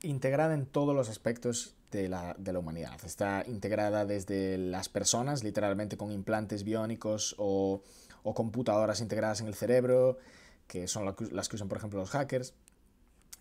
integrada 0.02 0.54
en 0.54 0.66
todos 0.66 0.96
los 0.96 1.08
aspectos 1.08 1.76
de 1.92 2.08
la, 2.08 2.34
de 2.36 2.52
la 2.52 2.58
humanidad. 2.58 2.98
Está 3.04 3.44
integrada 3.46 4.04
desde 4.04 4.58
las 4.58 4.88
personas, 4.88 5.44
literalmente 5.44 5.96
con 5.96 6.10
implantes 6.10 6.64
biónicos 6.64 7.36
o, 7.38 7.84
o 8.24 8.34
computadoras 8.34 9.00
integradas 9.00 9.40
en 9.40 9.46
el 9.46 9.54
cerebro, 9.54 10.18
que 10.66 10.88
son 10.88 11.04
las 11.30 11.48
que 11.48 11.54
usan, 11.56 11.68
por 11.68 11.78
ejemplo, 11.78 12.00
los 12.00 12.10
hackers. 12.10 12.54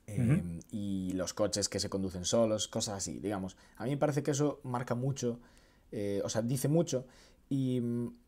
eh, 0.06 0.44
y 0.70 1.14
los 1.14 1.34
coches 1.34 1.70
que 1.70 1.80
se 1.80 1.90
conducen 1.90 2.26
solos, 2.26 2.68
cosas 2.68 2.96
así, 2.98 3.20
digamos. 3.20 3.56
A 3.78 3.86
mí 3.86 3.92
me 3.92 3.98
parece 3.98 4.22
que 4.22 4.32
eso 4.32 4.60
marca 4.64 4.96
mucho, 4.96 5.40
eh, 5.94 6.22
o 6.26 6.30
sea, 6.30 6.42
dice 6.42 6.68
mucho, 6.68 7.06
y, 7.50 7.82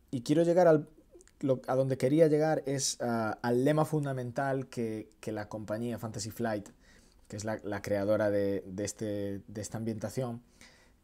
y 0.09 0.21
quiero 0.21 0.43
llegar 0.43 0.67
al, 0.67 0.87
lo- 1.41 1.61
a 1.67 1.75
donde 1.75 1.97
quería 1.97 2.27
llegar 2.27 2.63
es 2.65 2.97
ah, 3.01 3.37
al 3.41 3.65
lema 3.65 3.83
fundamental 3.83 4.67
que, 4.67 5.09
que 5.19 5.33
la 5.33 5.49
compañía 5.49 5.99
Fantasy 5.99 6.31
Flight, 6.31 6.69
que 7.27 7.35
es 7.35 7.43
la, 7.43 7.59
la 7.65 7.81
creadora 7.81 8.29
de, 8.31 8.63
de 8.67 8.85
este, 8.85 9.41
de 9.45 9.61
esta 9.61 9.77
ambientación, 9.77 10.41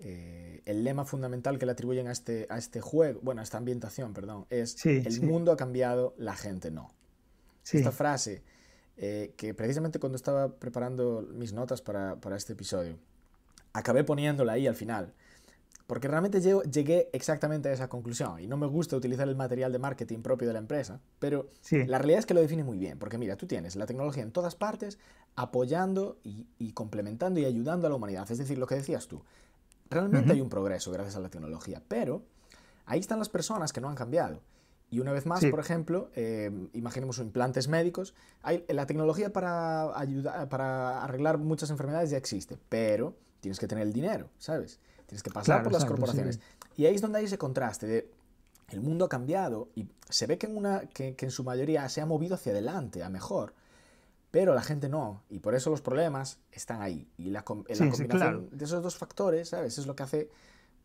eh, 0.03 0.61
el 0.65 0.83
lema 0.83 1.05
fundamental 1.05 1.57
que 1.59 1.65
le 1.65 1.71
atribuyen 1.73 2.07
a 2.07 2.11
este, 2.11 2.47
a 2.49 2.57
este 2.57 2.81
juego, 2.81 3.19
bueno, 3.23 3.41
a 3.41 3.43
esta 3.43 3.57
ambientación, 3.57 4.13
perdón, 4.13 4.45
es 4.49 4.77
Sí, 4.77 5.01
el 5.05 5.13
sí. 5.13 5.21
mundo 5.21 5.51
ha 5.51 5.57
cambiado, 5.57 6.13
la 6.17 6.35
gente 6.35 6.71
no. 6.71 6.91
Sí, 7.63 7.77
Esta 7.77 7.91
frase, 7.91 8.43
eh, 8.97 9.33
que 9.37 9.53
precisamente 9.53 9.99
cuando 9.99 10.15
estaba 10.15 10.49
preparando 10.55 11.27
mis 11.33 11.53
notas 11.53 11.81
para, 11.81 12.15
para 12.17 12.35
este 12.35 12.53
episodio, 12.53 12.97
acabé 13.73 14.03
poniéndola 14.03 14.53
ahí 14.53 14.67
al 14.67 14.75
final, 14.75 15.13
porque 15.87 16.07
realmente 16.07 16.39
llego- 16.41 16.63
llegué 16.63 17.09
exactamente 17.13 17.69
a 17.69 17.73
esa 17.73 17.89
conclusión 17.89 18.39
y 18.39 18.47
no 18.47 18.57
me 18.57 18.67
gusta 18.67 18.95
utilizar 18.95 19.27
el 19.27 19.35
material 19.35 19.71
de 19.71 19.79
marketing 19.79 20.19
propio 20.21 20.47
de 20.47 20.53
la 20.53 20.59
empresa, 20.59 21.01
pero 21.19 21.49
la 21.85 21.97
realidad 21.97 22.19
es 22.19 22.25
que 22.25 22.33
lo 22.33 22.41
define 22.41 22.63
muy 22.63 22.77
bien, 22.77 22.97
porque 22.97 23.17
mira, 23.17 23.35
tú 23.35 23.45
tienes 23.47 23.75
la 23.75 23.85
tecnología 23.85 24.23
en 24.23 24.31
todas 24.31 24.55
partes 24.55 24.99
apoyando 25.35 26.17
y, 26.23 26.47
y 26.59 26.71
complementando 26.73 27.39
y 27.39 27.45
ayudando 27.45 27.87
a 27.87 27.89
la 27.89 27.95
humanidad, 27.95 28.29
es 28.31 28.37
decir, 28.37 28.57
lo 28.57 28.67
que 28.67 28.75
decías 28.75 29.07
tú, 29.07 29.23
realmente 29.91 30.29
Ujú. 30.29 30.33
hay 30.33 30.41
un 30.41 30.49
progreso 30.49 30.91
gracias 30.91 31.15
a 31.15 31.19
la 31.19 31.29
tecnología, 31.29 31.81
pero 31.87 32.23
ahí 32.85 32.99
están 32.99 33.19
las 33.19 33.29
personas 33.29 33.71
que 33.71 33.81
no 33.81 33.89
han 33.89 33.95
cambiado 33.95 34.41
Y 34.89 34.99
una 34.99 35.11
vez 35.11 35.25
más, 35.25 35.45
por 35.45 35.59
ejemplo, 35.59 36.09
eh, 36.15 36.51
imaginemos 36.73 37.19
implantes 37.19 37.67
médicos. 37.67 38.13
Hay, 38.41 38.65
la 38.67 38.85
tecnología 38.87 39.31
para, 39.31 39.97
ayudar, 39.97 40.49
para 40.49 41.03
arreglar 41.03 41.37
muchas 41.37 41.69
enfermedades 41.69 42.09
ya 42.09 42.17
existe, 42.17 42.57
pero 42.67 43.15
tienes 43.39 43.59
que 43.59 43.67
tener 43.67 43.85
el 43.85 43.93
dinero, 43.93 44.29
¿sabes? 44.37 44.79
Tienes 45.05 45.23
que 45.23 45.29
pasar 45.29 45.63
por 45.63 45.71
las 45.71 45.85
corporaciones. 45.85 46.39
Y 46.75 46.85
ahí 46.85 46.95
es 46.95 47.01
donde 47.01 47.19
hay 47.19 47.25
ese 47.25 47.37
contraste 47.37 47.85
de 47.85 48.11
el 48.71 48.81
mundo 48.81 49.05
ha 49.05 49.09
cambiado 49.09 49.69
y 49.75 49.87
se 50.09 50.27
ve 50.27 50.37
que 50.37 50.47
en, 50.47 50.57
una, 50.57 50.81
que, 50.87 51.15
en 51.17 51.31
su 51.31 51.43
mayoría 51.43 51.87
se 51.89 52.01
ha 52.01 52.05
movido 52.05 52.35
hacia 52.35 52.51
adelante, 52.51 53.03
a 53.03 53.09
mejor, 53.09 53.53
pero 54.31 54.55
la 54.55 54.61
gente 54.61 54.89
no. 54.89 55.23
Y 55.29 55.39
por 55.39 55.53
eso 55.53 55.69
los 55.69 55.81
problemas 55.81 56.39
están 56.51 56.81
ahí. 56.81 57.07
Y 57.17 57.29
la, 57.29 57.43
combinación 57.43 58.49
de 58.51 58.65
esos 58.65 58.81
dos 58.81 58.97
factores, 58.97 59.49
¿sabes? 59.49 59.77
Es 59.77 59.85
lo 59.85 59.95
que 59.95 60.03
hace, 60.03 60.29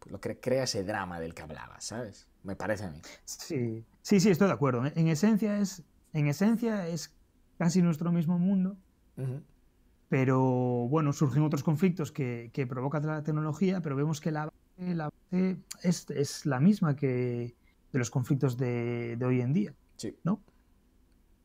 pues, 0.01 0.13
lo 0.13 0.21
que 0.21 0.39
crea 0.39 0.65
ese 0.65 0.85
drama 0.85 1.21
del 1.21 1.33
que 1.33 1.43
hablaba, 1.43 1.81
¿sabes? 1.81 2.27
Me 2.43 2.57
parece 2.57 2.85
a 2.85 2.91
mí. 2.91 3.01
Sí, 3.25 3.85
sí, 4.03 4.21
sí, 4.21 4.31
estoy 4.31 4.49
de 4.49 4.55
acuerdo. 4.55 4.85
En 4.95 5.09
esencia 5.09 5.59
es, 5.59 5.83
en 6.13 6.27
esencia 6.27 6.89
es 6.89 7.15
casi 7.57 7.83
nuestro 7.83 8.13
mismo 8.13 8.39
mundo. 8.39 8.77
Pero 10.09 10.41
bueno, 10.89 11.13
surgen 11.13 11.43
otros 11.43 11.63
conflictos 11.63 12.13
que, 12.13 12.51
que 12.53 12.67
provoca 12.67 13.01
la 13.01 13.23
tecnología, 13.23 13.81
pero 13.81 13.97
vemos 13.97 14.21
que 14.21 14.31
la 14.31 14.53
la 14.79 15.09
base 15.09 15.57
es, 15.83 16.11
es, 16.11 16.45
la 16.45 16.61
misma 16.61 16.97
que 16.97 17.55
de 17.93 17.99
los 17.99 18.11
conflictos 18.11 18.59
de, 18.59 19.17
de 19.17 19.25
hoy 19.25 19.41
en 19.41 19.53
día. 19.55 19.75
Sí. 19.97 20.15
¿No? 20.23 20.43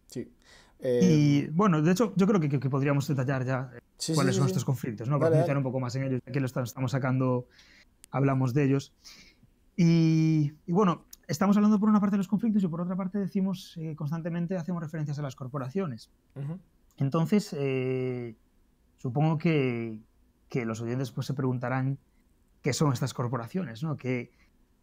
Sí. 0.07 0.29
Y 0.83 1.39
eh, 1.39 1.49
bueno, 1.53 1.81
de 1.81 1.91
hecho, 1.91 2.13
yo 2.15 2.25
creo 2.25 2.39
que, 2.39 2.49
que, 2.49 2.69
podríamos 2.69 3.07
detallar 3.07 3.45
ya 3.45 3.71
cuáles 4.15 4.35
son 4.35 4.47
estos 4.47 4.65
conflictos, 4.65 5.07
¿no? 5.07 5.19
Para 5.19 5.57
un 5.57 5.63
poco 5.63 5.79
más 5.79 5.95
en 5.95 6.03
ellos, 6.03 6.21
aquí 6.25 6.39
lo 6.39 6.47
estamos 6.47 6.91
sacando, 6.91 7.45
hablamos 8.09 8.53
de 8.53 8.63
ellos. 8.63 8.93
Y, 9.75 10.53
y, 10.65 10.71
bueno, 10.71 11.05
estamos 11.27 11.55
hablando 11.55 11.79
por 11.79 11.87
una 11.87 11.99
parte 11.99 12.15
de 12.15 12.17
los 12.17 12.27
conflictos 12.27 12.63
y 12.63 12.67
por 12.67 12.81
otra 12.81 12.95
parte 12.95 13.17
decimos 13.17 13.77
eh, 13.77 13.95
constantemente, 13.95 14.57
hacemos 14.57 14.83
referencias 14.83 15.17
a 15.19 15.21
las 15.21 15.35
corporaciones. 15.35 16.09
Entonces, 16.97 17.55
eh, 17.57 18.35
supongo 18.97 19.37
que, 19.37 19.99
que, 20.49 20.65
los 20.65 20.81
oyentes 20.81 21.11
pues, 21.11 21.27
se 21.27 21.33
preguntarán 21.33 21.97
qué 22.61 22.73
son 22.73 22.91
estas 22.91 23.13
corporaciones, 23.13 23.81
¿no? 23.81 23.97
¿Qué, 23.97 24.31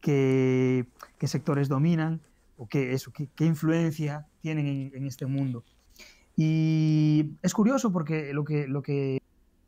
qué, 0.01 0.87
sectores 1.23 1.69
dominan 1.69 2.21
o 2.57 2.67
qué, 2.67 2.93
eso, 2.93 3.13
qué, 3.13 3.45
influencia 3.45 4.27
tienen 4.41 4.91
en, 4.95 5.07
este 5.07 5.27
mundo? 5.27 5.65
Y 6.41 7.33
es 7.43 7.53
curioso 7.53 7.91
porque 7.91 8.33
lo 8.33 8.45
que, 8.45 8.69
lo, 8.69 8.81
que, 8.81 9.21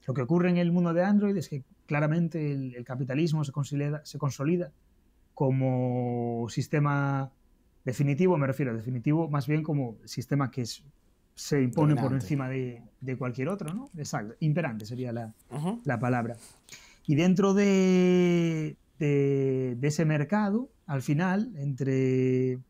lo 0.06 0.14
que 0.14 0.22
ocurre 0.22 0.50
en 0.50 0.56
el 0.56 0.70
mundo 0.70 0.94
de 0.94 1.02
Android 1.02 1.36
es 1.36 1.48
que 1.48 1.64
claramente 1.86 2.52
el, 2.52 2.84
capitalismo 2.84 3.42
se 3.44 3.50
consolida, 3.50 4.02
se 4.04 4.18
consolida 4.18 4.70
como 5.34 6.46
sistema 6.48 7.32
definitivo, 7.84 8.38
me 8.38 8.46
refiero 8.46 8.70
a 8.70 8.74
definitivo 8.74 9.28
más 9.28 9.48
bien 9.48 9.64
como 9.64 9.96
sistema 10.04 10.52
que 10.52 10.64
se 11.34 11.60
impone 11.60 11.96
por 11.96 12.12
encima 12.12 12.48
de, 12.48 12.80
de, 13.00 13.18
cualquier 13.18 13.48
otro, 13.48 13.74
¿no? 13.74 13.90
Exacto, 13.96 14.36
imperante 14.38 14.86
sería 14.86 15.12
la, 15.12 15.34
la 15.82 15.98
palabra. 15.98 16.36
Y 17.04 17.16
dentro 17.16 17.52
de, 17.52 18.76
ese 19.00 20.04
mercado, 20.04 20.70
al 20.86 21.02
final, 21.02 21.50
entre, 21.56 22.60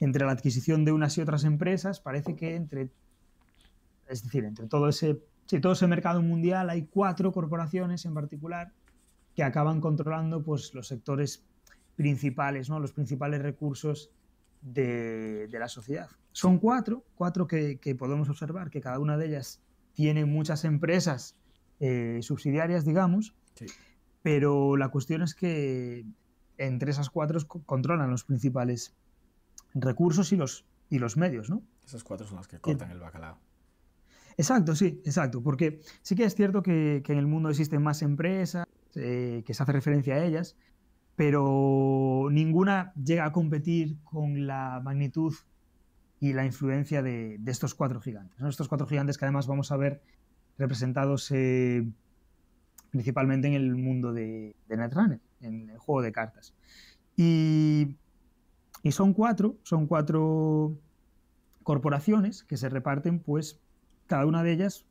entre 0.00 0.24
la 0.24 0.32
adquisición 0.32 0.84
de 0.84 0.92
unas 0.92 1.16
y 1.18 1.20
otras 1.20 1.44
empresas, 1.44 2.00
parece 2.00 2.36
que 2.36 2.54
entre, 2.54 2.90
es 4.08 4.22
decir, 4.22 4.44
entre 4.44 4.66
todo 4.66 4.88
ese, 4.88 5.20
todo 5.60 5.72
ese 5.72 5.86
mercado 5.86 6.22
mundial 6.22 6.70
hay 6.70 6.82
cuatro 6.84 7.32
corporaciones 7.32 8.04
en 8.04 8.14
particular 8.14 8.72
que 9.34 9.42
acaban 9.42 9.80
controlando 9.80 10.42
pues, 10.42 10.74
los 10.74 10.88
sectores 10.88 11.44
principales, 11.96 12.68
¿no? 12.68 12.80
los 12.80 12.92
principales 12.92 13.42
recursos 13.42 14.10
de, 14.62 15.48
la 15.52 15.68
sociedad. 15.68 16.08
Son 16.32 16.58
cuatro, 16.58 17.04
cuatro 17.14 17.46
que, 17.46 17.78
que, 17.78 17.94
podemos 17.94 18.28
observar, 18.28 18.70
que 18.70 18.80
cada 18.80 18.98
una 18.98 19.16
de 19.16 19.26
ellas 19.26 19.60
tiene 19.94 20.24
muchas 20.24 20.64
empresas 20.64 21.36
eh, 21.80 22.18
subsidiarias, 22.22 22.84
digamos, 22.84 23.34
pero 24.22 24.76
la 24.76 24.88
cuestión 24.88 25.22
es 25.22 25.34
que 25.34 26.04
entre 26.56 26.90
esas 26.90 27.10
cuatro 27.10 27.38
controlan 27.46 28.10
los 28.10 28.24
principales 28.24 28.94
recursos 29.74 30.32
y 30.32 30.36
los, 30.36 30.64
y 30.90 30.98
los 30.98 31.16
medios, 31.16 31.50
¿no? 31.50 31.62
Esas 31.84 32.04
cuatro 32.04 32.26
son 32.26 32.36
las 32.36 32.48
que 32.48 32.58
cortan 32.58 32.90
el 32.90 33.00
bacalao. 33.00 33.38
Exacto, 34.36 34.76
sí, 34.76 35.02
exacto, 35.04 35.42
porque 35.42 35.80
sí 36.02 36.14
que 36.14 36.24
es 36.24 36.34
cierto 36.34 36.62
que, 36.62 37.02
en 37.04 37.18
el 37.18 37.26
mundo 37.26 37.48
existen 37.48 37.82
más 37.82 38.02
empresas, 38.02 38.66
eh, 38.94 39.42
que 39.44 39.52
se 39.52 39.62
hace 39.62 39.72
referencia 39.72 40.14
a 40.14 40.24
ellas, 40.24 40.56
pero 41.16 42.28
ninguna 42.30 42.92
llega 42.94 43.24
a 43.24 43.32
competir 43.32 43.96
con 44.04 44.46
la 44.46 44.80
magnitud 44.84 45.34
y 46.20 46.32
la 46.32 46.44
influencia 46.44 47.02
de, 47.02 47.40
estos 47.46 47.74
cuatro 47.74 48.00
gigantes. 48.00 48.40
Estos 48.40 48.68
cuatro 48.68 48.86
gigantes 48.86 49.18
que 49.18 49.24
además 49.24 49.48
vamos 49.48 49.72
a 49.72 49.76
ver 49.76 50.00
representados 50.56 51.30
eh, 51.32 51.84
principalmente 52.90 53.48
en 53.48 53.54
el 53.54 53.74
mundo 53.76 54.12
de, 54.12 54.54
Netrunner, 54.68 55.20
en 55.40 55.70
el 55.70 55.78
juego 55.78 56.02
de 56.02 56.12
cartas. 56.12 56.54
Y, 57.16 57.96
son 58.92 59.12
cuatro, 59.14 59.56
son 59.62 59.86
cuatro 59.86 60.76
corporaciones 61.62 62.44
que 62.44 62.56
se 62.56 62.68
reparten, 62.68 63.20
pues, 63.20 63.60
cada 64.06 64.24
una 64.26 64.42
de 64.42 64.52
ellas, 64.52 64.86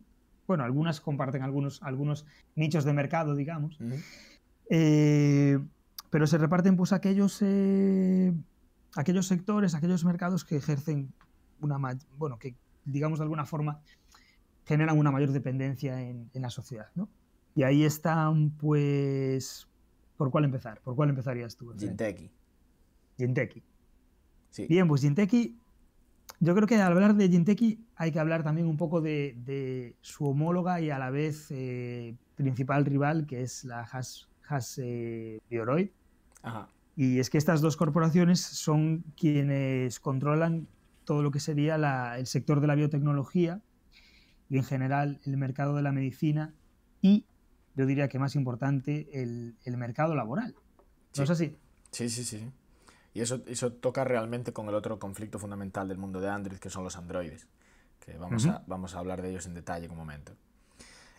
bueno, 0.46 0.64
algunas 0.64 1.02
comparten 1.02 1.42
algunos, 1.42 1.82
algunos 1.82 2.26
nichos 2.56 2.86
de 2.86 2.94
mercado, 2.94 3.36
digamos, 3.36 3.80
eh, 4.70 5.60
pero 6.10 6.28
se 6.28 6.38
reparten, 6.38 6.76
pues, 6.76 6.94
aquellos, 6.94 7.40
eh, 7.42 8.34
aquellos 8.96 9.28
sectores, 9.28 9.74
aquellos 9.74 10.06
mercados 10.06 10.46
que 10.46 10.58
ejercen 10.58 11.12
una, 11.62 11.78
bueno, 12.18 12.38
que, 12.38 12.56
digamos, 12.86 13.20
de 13.20 13.24
alguna 13.24 13.46
forma 13.46 13.82
generan 14.66 14.98
una 14.98 15.12
mayor 15.12 15.32
dependencia 15.32 16.02
en, 16.02 16.30
la 16.34 16.50
sociedad, 16.50 16.90
¿no? 16.96 17.10
Y 17.56 17.64
ahí 17.64 17.84
están, 17.84 18.52
pues, 18.52 19.68
¿por 20.18 20.30
cuál 20.30 20.44
empezar? 20.46 20.82
¿Por 20.82 20.96
cuál 20.96 21.10
empezarías 21.10 21.56
tú? 21.56 21.74
Jinteki. 21.76 22.30
Jinteki. 23.18 23.64
Sí. 24.58 24.66
Bien, 24.68 24.88
pues 24.88 25.02
Jinteki, 25.02 25.56
yo 26.40 26.56
creo 26.56 26.68
que 26.68 26.76
al 26.76 26.92
hablar 26.92 27.14
de 27.14 27.30
Jinteki 27.30 27.86
hay 27.96 28.12
que 28.12 28.20
hablar 28.20 28.44
también 28.44 28.66
un 28.66 28.76
poco 28.76 29.02
de, 29.02 29.96
su 30.02 30.26
homóloga 30.26 30.82
y 30.82 30.90
a 30.90 30.98
la 30.98 31.12
vez 31.12 31.48
eh, 31.52 32.16
principal 32.36 32.84
rival, 32.84 33.28
que 33.28 33.44
es 33.44 33.66
la 33.66 33.82
Has, 33.82 34.28
Has 34.48 34.80
eh, 34.82 35.40
Bioroid. 35.48 35.90
Ajá. 36.42 36.70
Y 36.96 37.20
es 37.20 37.30
que 37.30 37.38
estas 37.38 37.62
dos 37.62 37.78
corporaciones 37.78 38.40
son 38.40 39.04
quienes 39.16 40.00
controlan 40.00 40.68
todo 41.06 41.22
lo 41.22 41.30
que 41.30 41.40
sería 41.40 42.18
el 42.18 42.26
sector 42.26 42.60
de 42.60 42.66
la 42.66 42.74
biotecnología 42.74 43.62
y 44.50 44.58
en 44.58 44.64
general 44.64 45.22
el 45.24 45.38
mercado 45.38 45.76
de 45.76 45.84
la 45.84 45.92
medicina 45.92 46.56
y, 47.00 47.28
yo 47.76 47.86
diría 47.86 48.08
que 48.08 48.18
más 48.18 48.36
importante, 48.36 49.08
el, 49.22 49.56
el 49.66 49.78
mercado 49.78 50.16
laboral. 50.16 50.56
¿No 51.16 51.24
es 51.24 51.30
así? 51.30 51.56
Sí, 51.92 52.10
sí, 52.10 52.24
sí. 52.24 52.50
Y 53.18 53.22
eso, 53.22 53.42
eso 53.48 53.74
toca 53.74 54.04
realmente 54.04 54.54
con 54.54 54.70
el 54.70 54.76
otro 54.76 55.00
conflicto 55.00 55.40
fundamental 55.40 55.88
del 55.88 55.98
mundo 55.98 56.22
de 56.22 56.30
Android, 56.30 56.60
que 56.60 56.70
son 56.70 56.84
los 56.84 56.98
androides, 56.98 57.48
que 58.00 58.16
vamos, 58.16 58.46
a, 58.46 58.64
vamos 58.68 58.94
a 58.94 59.00
hablar 59.00 59.24
de 59.24 59.32
ellos 59.32 59.48
en 59.48 59.56
detalle 59.56 59.86
en 59.86 59.92
un 59.92 59.98
momento. 59.98 60.34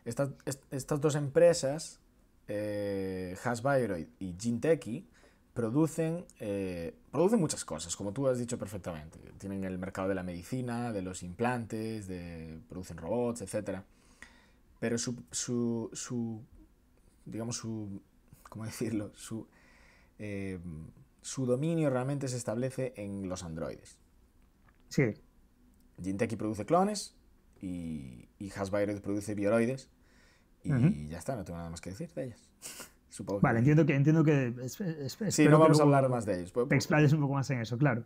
Estas, 0.05 0.31
estas 0.71 1.01
dos 1.01 1.17
empresas, 1.17 1.99
eh, 2.47 3.37
y 4.21 4.37
Ginteki, 4.39 5.09
producen, 5.53 6.25
eh, 6.39 6.95
producen 7.11 7.41
muchas 7.41 7.65
cosas, 7.65 7.97
como 7.97 8.13
tú 8.13 8.29
has 8.29 8.39
dicho 8.39 8.57
perfectamente. 8.57 9.19
Tienen 9.37 9.65
el 9.65 9.77
mercado 9.77 10.07
de 10.07 10.15
la 10.15 10.23
medicina, 10.23 10.93
de 10.93 11.03
los 11.03 11.25
implantes, 11.25 12.07
de, 12.07 12.61
producen 12.69 12.97
robots, 12.97 13.43
etc. 13.43 13.81
Pero 14.79 14.99
su, 14.99 15.17
su, 15.33 15.91
su 15.93 16.45
digamos, 17.25 17.57
su, 17.57 18.01
¿cómo 18.49 18.65
decirlo? 18.67 19.11
Su, 19.17 19.49
eh, 20.21 20.61
su 21.23 21.47
dominio 21.47 21.91
realmente 21.91 22.29
se 22.29 22.37
establece 22.37 22.93
en 22.97 23.29
los 23.29 23.45
androides. 23.45 23.99
Sí. 24.89 25.15
Jinteki 26.03 26.37
produce 26.37 26.65
clones 26.65 27.17
y, 27.61 28.29
y 28.39 28.51
produce 29.03 29.35
bioroides 29.35 29.91
y 30.65 31.09
ya 31.09 31.19
está, 31.19 31.37
no 31.37 31.45
tengo 31.45 31.59
nada 31.59 31.71
más 31.71 31.81
que 31.81 31.91
decir 31.91 32.13
de 32.13 32.25
ellas. 32.25 32.51
Vale, 33.41 33.59
entiendo 33.59 33.85
que. 33.85 33.95
Entiendo 33.95 34.23
que 34.23 34.55
sí, 35.31 35.49
no 35.49 35.59
vamos 35.59 35.81
a 35.81 35.83
hablar 35.83 36.09
más 36.09 36.25
de 36.25 36.41
ellos. 36.41 36.53
Te 36.69 36.75
explayes 36.75 37.13
un 37.13 37.21
poco 37.21 37.35
más 37.35 37.51
en 37.51 37.61
eso, 37.61 37.77
claro. 37.77 38.05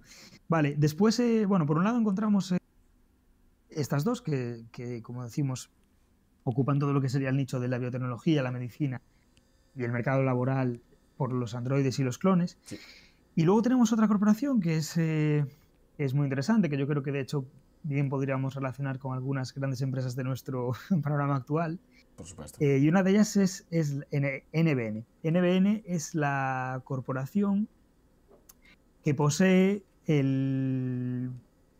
Vale, 0.49 0.74
después, 0.78 1.18
eh, 1.20 1.45
bueno, 1.45 1.66
por 1.66 1.76
un 1.76 1.84
lado 1.84 1.99
encontramos 1.99 2.53
eh, 2.53 2.59
estas 3.68 4.05
dos 4.05 4.22
que, 4.22 4.64
que, 4.72 5.03
como 5.03 5.24
decimos, 5.24 5.70
ocupan 6.45 6.78
todo 6.78 6.93
lo 6.93 7.01
que 7.01 7.09
sería 7.09 7.28
el 7.28 7.37
nicho 7.37 7.61
de 7.61 7.68
la 7.68 7.78
biotecnología, 7.78 8.43
la 8.43 8.53
medicina 8.53 9.03
y 9.74 9.84
el 9.84 9.93
mercado 9.93 10.22
laboral 10.22 10.80
por 11.23 11.33
los 11.33 11.55
androides 11.55 12.01
y 12.01 12.03
los 12.03 12.18
clones. 12.18 12.59
Y 13.37 13.45
luego 13.45 13.62
tenemos 13.62 13.93
otra 13.93 14.09
corporación 14.09 14.61
que 14.61 14.79
es, 14.79 14.97
eh, 14.97 15.47
es 15.97 16.14
muy 16.14 16.25
interesante, 16.25 16.68
que 16.68 16.77
yo 16.77 16.89
creo 16.89 17.05
que 17.05 17.12
de 17.12 17.20
hecho 17.20 17.47
bien 17.85 18.09
podríamos 18.09 18.57
relacionar 18.57 18.99
con 18.99 19.14
algunas 19.14 19.55
grandes 19.55 19.83
empresas 19.83 20.16
de 20.16 20.25
nuestro 20.25 20.73
panorama 21.05 21.37
actual, 21.37 21.79
por 22.16 22.27
supuesto. 22.27 22.59
Eh, 22.61 22.79
y 22.79 22.89
una 22.89 23.05
de 23.05 23.12
ellas 23.12 23.37
es, 23.37 23.68
es 23.70 24.01
NBN. 24.11 25.05
NBN 25.23 25.85
es 25.87 26.16
la 26.16 26.83
corporación 26.83 27.68
que 29.05 29.14
posee 29.14 29.85
el, 30.07 31.31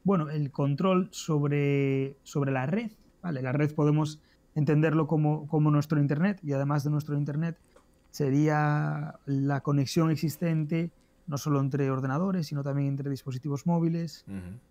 bueno, 0.05 0.31
el 0.31 0.53
control 0.53 1.09
sobre, 1.11 2.15
sobre 2.23 2.53
la 2.53 2.67
red. 2.67 2.93
¿vale? 3.23 3.43
La 3.43 3.51
red 3.51 3.75
podemos 3.75 4.21
entenderlo 4.55 5.09
como, 5.09 5.49
como 5.49 5.73
nuestro 5.73 6.01
Internet 6.01 6.39
y 6.45 6.53
además 6.53 6.85
de 6.85 6.91
nuestro 6.91 7.19
Internet 7.19 7.59
sería 8.13 9.19
la 9.27 9.61
conexión 9.63 10.13
existente 10.13 10.93
no 11.27 11.39
solo 11.39 11.61
entre 11.61 11.91
ordenadores, 11.91 12.47
sino 12.47 12.63
también 12.63 12.89
entre 12.89 13.09
dispositivos 13.09 13.67
móviles, 13.67 14.25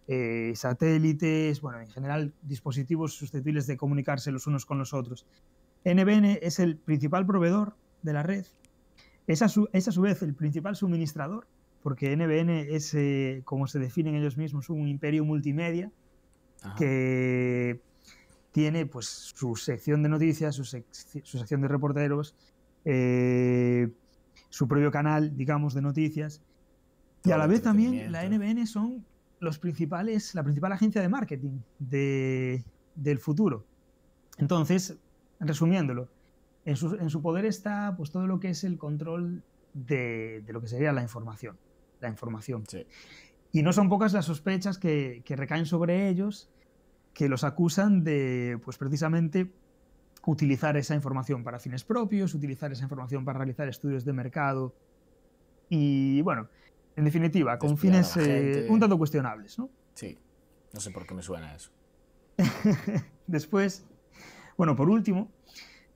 eh, 0.08 0.54
satélites, 0.56 1.60
bueno, 1.62 1.80
en 1.80 1.88
general 1.88 2.34
dispositivos 2.44 3.14
susceptibles 3.14 3.68
de 3.68 3.78
comunicarse 3.78 4.32
los 4.32 4.48
unos 4.48 4.66
con 4.66 4.78
los 4.78 4.94
otros. 4.94 5.26
NBN 5.84 6.40
es 6.42 6.60
el 6.60 6.78
principal 6.78 7.26
proveedor 7.26 7.76
de 8.04 8.14
la 8.14 8.24
red, 8.24 8.46
es 9.28 9.42
a 9.42 9.50
su, 9.50 9.70
es 9.74 9.88
a 9.88 9.92
su 9.92 10.02
vez 10.02 10.22
el 10.22 10.36
principal 10.36 10.76
suministrador, 10.76 11.48
porque 11.82 12.16
NBN 12.16 12.50
es, 12.50 12.94
eh, 12.94 13.42
como 13.44 13.66
se 13.66 13.80
definen 13.80 14.16
ellos 14.16 14.38
mismos, 14.38 14.70
un 14.70 14.88
imperio 14.88 15.26
multimedia 15.26 15.92
que 16.78 17.82
tiene 18.52 18.86
pues, 18.86 19.08
su 19.08 19.56
sección 19.56 20.04
de 20.04 20.10
noticias, 20.10 20.56
su, 20.56 20.66
sección 20.66 21.62
de 21.62 21.68
reporteros, 21.68 22.36
eh, 22.86 23.92
su 24.50 24.68
propio 24.68 24.92
canal, 24.92 25.36
digamos, 25.36 25.74
de 25.74 25.82
noticias. 25.82 26.42
y 27.24 27.32
a 27.32 27.38
la 27.38 27.48
vez 27.48 27.62
también 27.62 28.12
la 28.12 28.28
NBN 28.28 28.66
son 28.68 29.06
los 29.40 29.60
principales, 29.60 30.36
la 30.36 30.44
principal 30.44 30.72
agencia 30.72 31.02
de 31.02 31.10
marketing 31.10 31.60
del 31.80 33.20
futuro. 33.20 33.66
Entonces, 34.38 34.98
resumiéndolo, 35.40 36.10
en 36.66 36.76
su, 36.76 37.22
poder 37.22 37.46
está 37.46 37.96
pues, 37.98 38.12
todo 38.12 38.28
lo 38.28 38.40
que 38.40 38.50
es 38.50 38.64
el 38.64 38.78
control 38.78 39.44
de, 39.74 40.44
lo 40.48 40.62
que 40.62 40.68
sería 40.68 40.92
la 40.92 41.02
información. 41.02 41.58
La 42.00 42.10
información. 42.10 42.64
Y 43.52 43.64
no 43.64 43.74
son 43.74 43.90
pocas 43.90 44.14
las 44.14 44.26
sospechas 44.26 44.78
que, 44.78 45.22
que, 45.26 45.36
recaen 45.36 45.66
sobre 45.66 46.10
ellos 46.10 46.50
que 47.14 47.30
los 47.30 47.44
acusan 47.44 48.04
de, 48.04 48.60
pues 48.64 48.78
precisamente, 48.78 49.52
utilizar 50.26 50.78
esa 50.78 50.96
información 50.96 51.44
para 51.44 51.60
fines 51.60 51.84
propios, 51.84 52.34
utilizar 52.34 52.72
esa 52.72 52.84
información 52.84 53.26
para 53.26 53.40
realizar 53.40 53.68
estudios 53.68 54.06
de 54.06 54.14
mercado 54.14 54.74
y, 55.70 56.22
bueno, 56.22 56.48
en 56.96 57.06
definitiva, 57.06 57.58
con 57.58 57.78
fines 57.78 58.18
eh, 58.18 58.68
un 58.70 58.80
tanto 58.80 58.98
cuestionables, 58.98 59.58
¿no? 59.58 59.70
Sí, 59.94 60.18
no 60.74 60.80
sé 60.80 60.92
por 60.92 61.08
qué 61.08 61.14
me 61.14 61.22
suena 61.22 61.56
eso. 61.56 61.72
Después, 63.28 63.86
bueno, 64.58 64.76
por 64.76 64.90
último, 64.90 65.32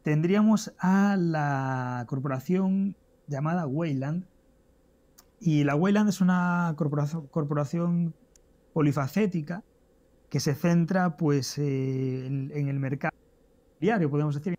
tendríamos 0.01 0.73
a 0.79 1.17
la 1.17 2.05
corporación 2.07 2.95
llamada 3.27 3.67
Wayland. 3.67 4.25
Y 5.41 5.65
la 5.65 5.75
Wayland 5.75 6.09
es 6.09 6.21
una 6.21 6.73
corporación, 6.77 7.27
corporación 7.27 8.13
polifacética 8.73 9.63
que 10.29 10.39
se 10.39 10.55
centra 10.55 11.17
pues, 11.17 11.57
eh, 11.57 12.25
en 12.25 12.67
el 12.67 12.79
mercado 12.79 13.11
diario, 13.79 14.09
podemos 14.09 14.35
decir. 14.35 14.55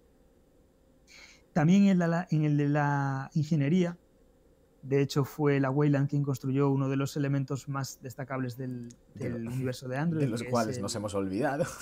También 1.52 1.86
en, 1.86 2.02
en 2.30 2.44
el 2.44 2.56
de 2.56 2.68
la 2.68 3.30
ingeniería, 3.34 3.96
de 4.82 5.00
hecho 5.00 5.24
fue 5.24 5.58
la 5.58 5.70
Wayland 5.70 6.08
quien 6.08 6.22
construyó 6.22 6.70
uno 6.70 6.88
de 6.88 6.96
los 6.96 7.16
elementos 7.16 7.68
más 7.68 8.00
destacables 8.02 8.56
del, 8.56 8.88
universo 9.18 9.88
de 9.88 9.96
Android. 9.96 10.24
De 10.24 10.28
los 10.28 10.42
cuales 10.44 10.80
nos 10.80 10.94
hemos 10.94 11.14
olvidado. 11.14 11.64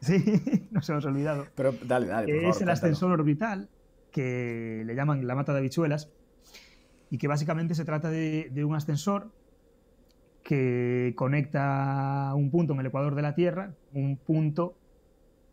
Sí, 0.00 0.22
nos 0.70 0.88
hemos 0.88 1.04
olvidado. 1.06 1.46
Pero 1.56 1.74
dale, 1.84 2.06
dale. 2.06 2.48
es 2.48 2.60
el 2.60 2.68
ascensor 2.68 3.10
orbital, 3.10 3.68
que 4.12 4.84
le 4.86 4.94
llaman 4.94 5.26
la 5.26 5.34
mata 5.34 5.52
de 5.52 5.58
habichuelas, 5.58 6.08
y 7.10 7.18
que 7.18 7.26
básicamente 7.26 7.74
se 7.74 7.84
trata 7.84 8.08
de, 8.08 8.48
de 8.52 8.64
un 8.64 8.76
ascensor 8.76 9.32
que 10.44 11.14
conecta 11.16 12.32
un 12.36 12.48
punto 12.52 12.74
en 12.74 12.78
el 12.78 12.86
ecuador 12.86 13.16
de 13.16 13.22
la 13.22 13.34
Tierra, 13.34 13.74
un 13.92 14.16
punto 14.18 14.76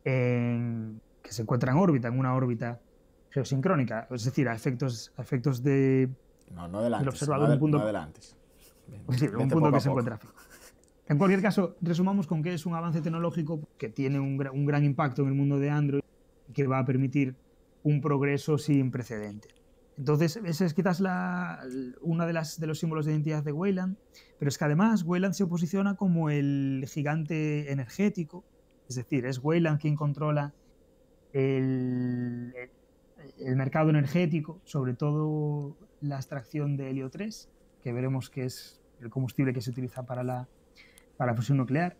en, 0.04 1.02
que 1.26 1.34
se 1.34 1.42
encuentra 1.42 1.72
en 1.72 1.78
órbita, 1.78 2.08
en 2.08 2.20
una 2.20 2.36
órbita 2.36 2.80
geosincrónica, 3.32 4.08
es 4.12 4.24
decir, 4.24 4.48
a 4.48 4.54
efectos, 4.54 5.12
efectos 5.18 5.64
de, 5.64 6.10
no, 6.54 6.68
no 6.68 6.82
del 6.82 7.08
observador, 7.08 7.50
un 7.50 7.60
punto, 7.60 7.78
un 7.78 9.50
punto 9.50 9.72
que 9.72 9.80
se 9.80 9.90
encuentra 9.90 10.18
fijo. 10.18 10.34
En 11.08 11.18
cualquier 11.18 11.42
caso, 11.42 11.76
resumamos 11.82 12.28
con 12.28 12.42
que 12.42 12.54
es 12.54 12.66
un 12.66 12.76
avance 12.76 13.02
tecnológico 13.02 13.60
que 13.78 13.90
tiene 13.90 14.20
un, 14.20 14.42
un 14.54 14.66
gran 14.66 14.84
impacto 14.84 15.24
en 15.24 15.30
el 15.30 15.34
mundo 15.34 15.60
de 15.60 15.70
Android 15.70 16.04
y 16.48 16.54
que 16.54 16.68
va 16.68 16.80
a 16.80 16.86
permitir 16.86 17.36
un 17.84 18.02
progreso 18.02 18.58
sin 18.58 18.92
precedentes. 18.92 19.54
Entonces, 19.98 20.38
ese 20.44 20.66
es 20.66 20.74
quizás 20.74 21.00
la, 21.00 21.62
una 22.02 22.26
de, 22.26 22.34
las, 22.34 22.60
de 22.60 22.68
los 22.68 22.80
símbolos 22.80 23.06
de 23.06 23.14
identidad 23.14 23.44
de 23.44 23.52
Wayland, 23.52 23.98
pero 24.38 24.50
es 24.50 24.58
que 24.58 24.66
además 24.66 25.04
Wayland 25.04 25.34
se 25.34 25.46
posiciona 25.46 25.96
como 25.96 26.30
el 26.30 26.86
gigante 26.88 27.72
energético, 27.72 28.44
es 28.90 28.96
decir, 28.96 29.26
es 29.26 29.40
Wayland 29.42 29.80
quien 29.80 29.96
controla 29.96 30.54
el, 31.36 32.54
mercado 33.56 33.90
energético, 33.90 34.62
sobre 34.64 34.94
todo 34.94 35.76
la 36.02 36.16
extracción 36.16 36.78
de 36.78 36.90
helio 36.90 37.10
3, 37.10 37.50
que 37.84 37.94
veremos 37.94 38.30
que 38.30 38.46
es 38.46 38.82
el 39.02 39.10
combustible 39.10 39.54
que 39.54 39.62
se 39.62 39.70
utiliza 39.70 40.06
para 40.06 40.24
la, 40.24 40.48
para 41.18 41.36
fusión 41.36 41.58
nuclear. 41.58 41.98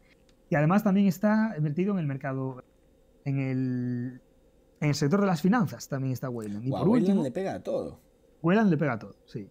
Y 0.50 0.56
además 0.56 0.84
también 0.84 1.08
está 1.08 1.56
metido 1.60 1.94
en 1.94 2.00
el 2.00 2.08
mercado, 2.08 2.64
en 3.26 3.40
el, 3.40 4.22
en 4.80 4.90
el 4.90 4.96
sector 4.96 5.20
de 5.20 5.28
las 5.28 5.42
finanzas 5.42 5.90
también 5.90 6.14
está 6.14 6.30
Wayland. 6.30 6.66
Y 6.66 6.70
por 6.70 6.88
último, 6.88 7.22
le 7.22 7.32
pega 7.32 7.56
a 7.56 7.64
todo. 7.64 8.00
Wayland 8.42 8.70
le 8.70 8.78
pega 8.78 8.94
a 8.94 9.00
todo, 9.00 9.16
sí. 9.26 9.50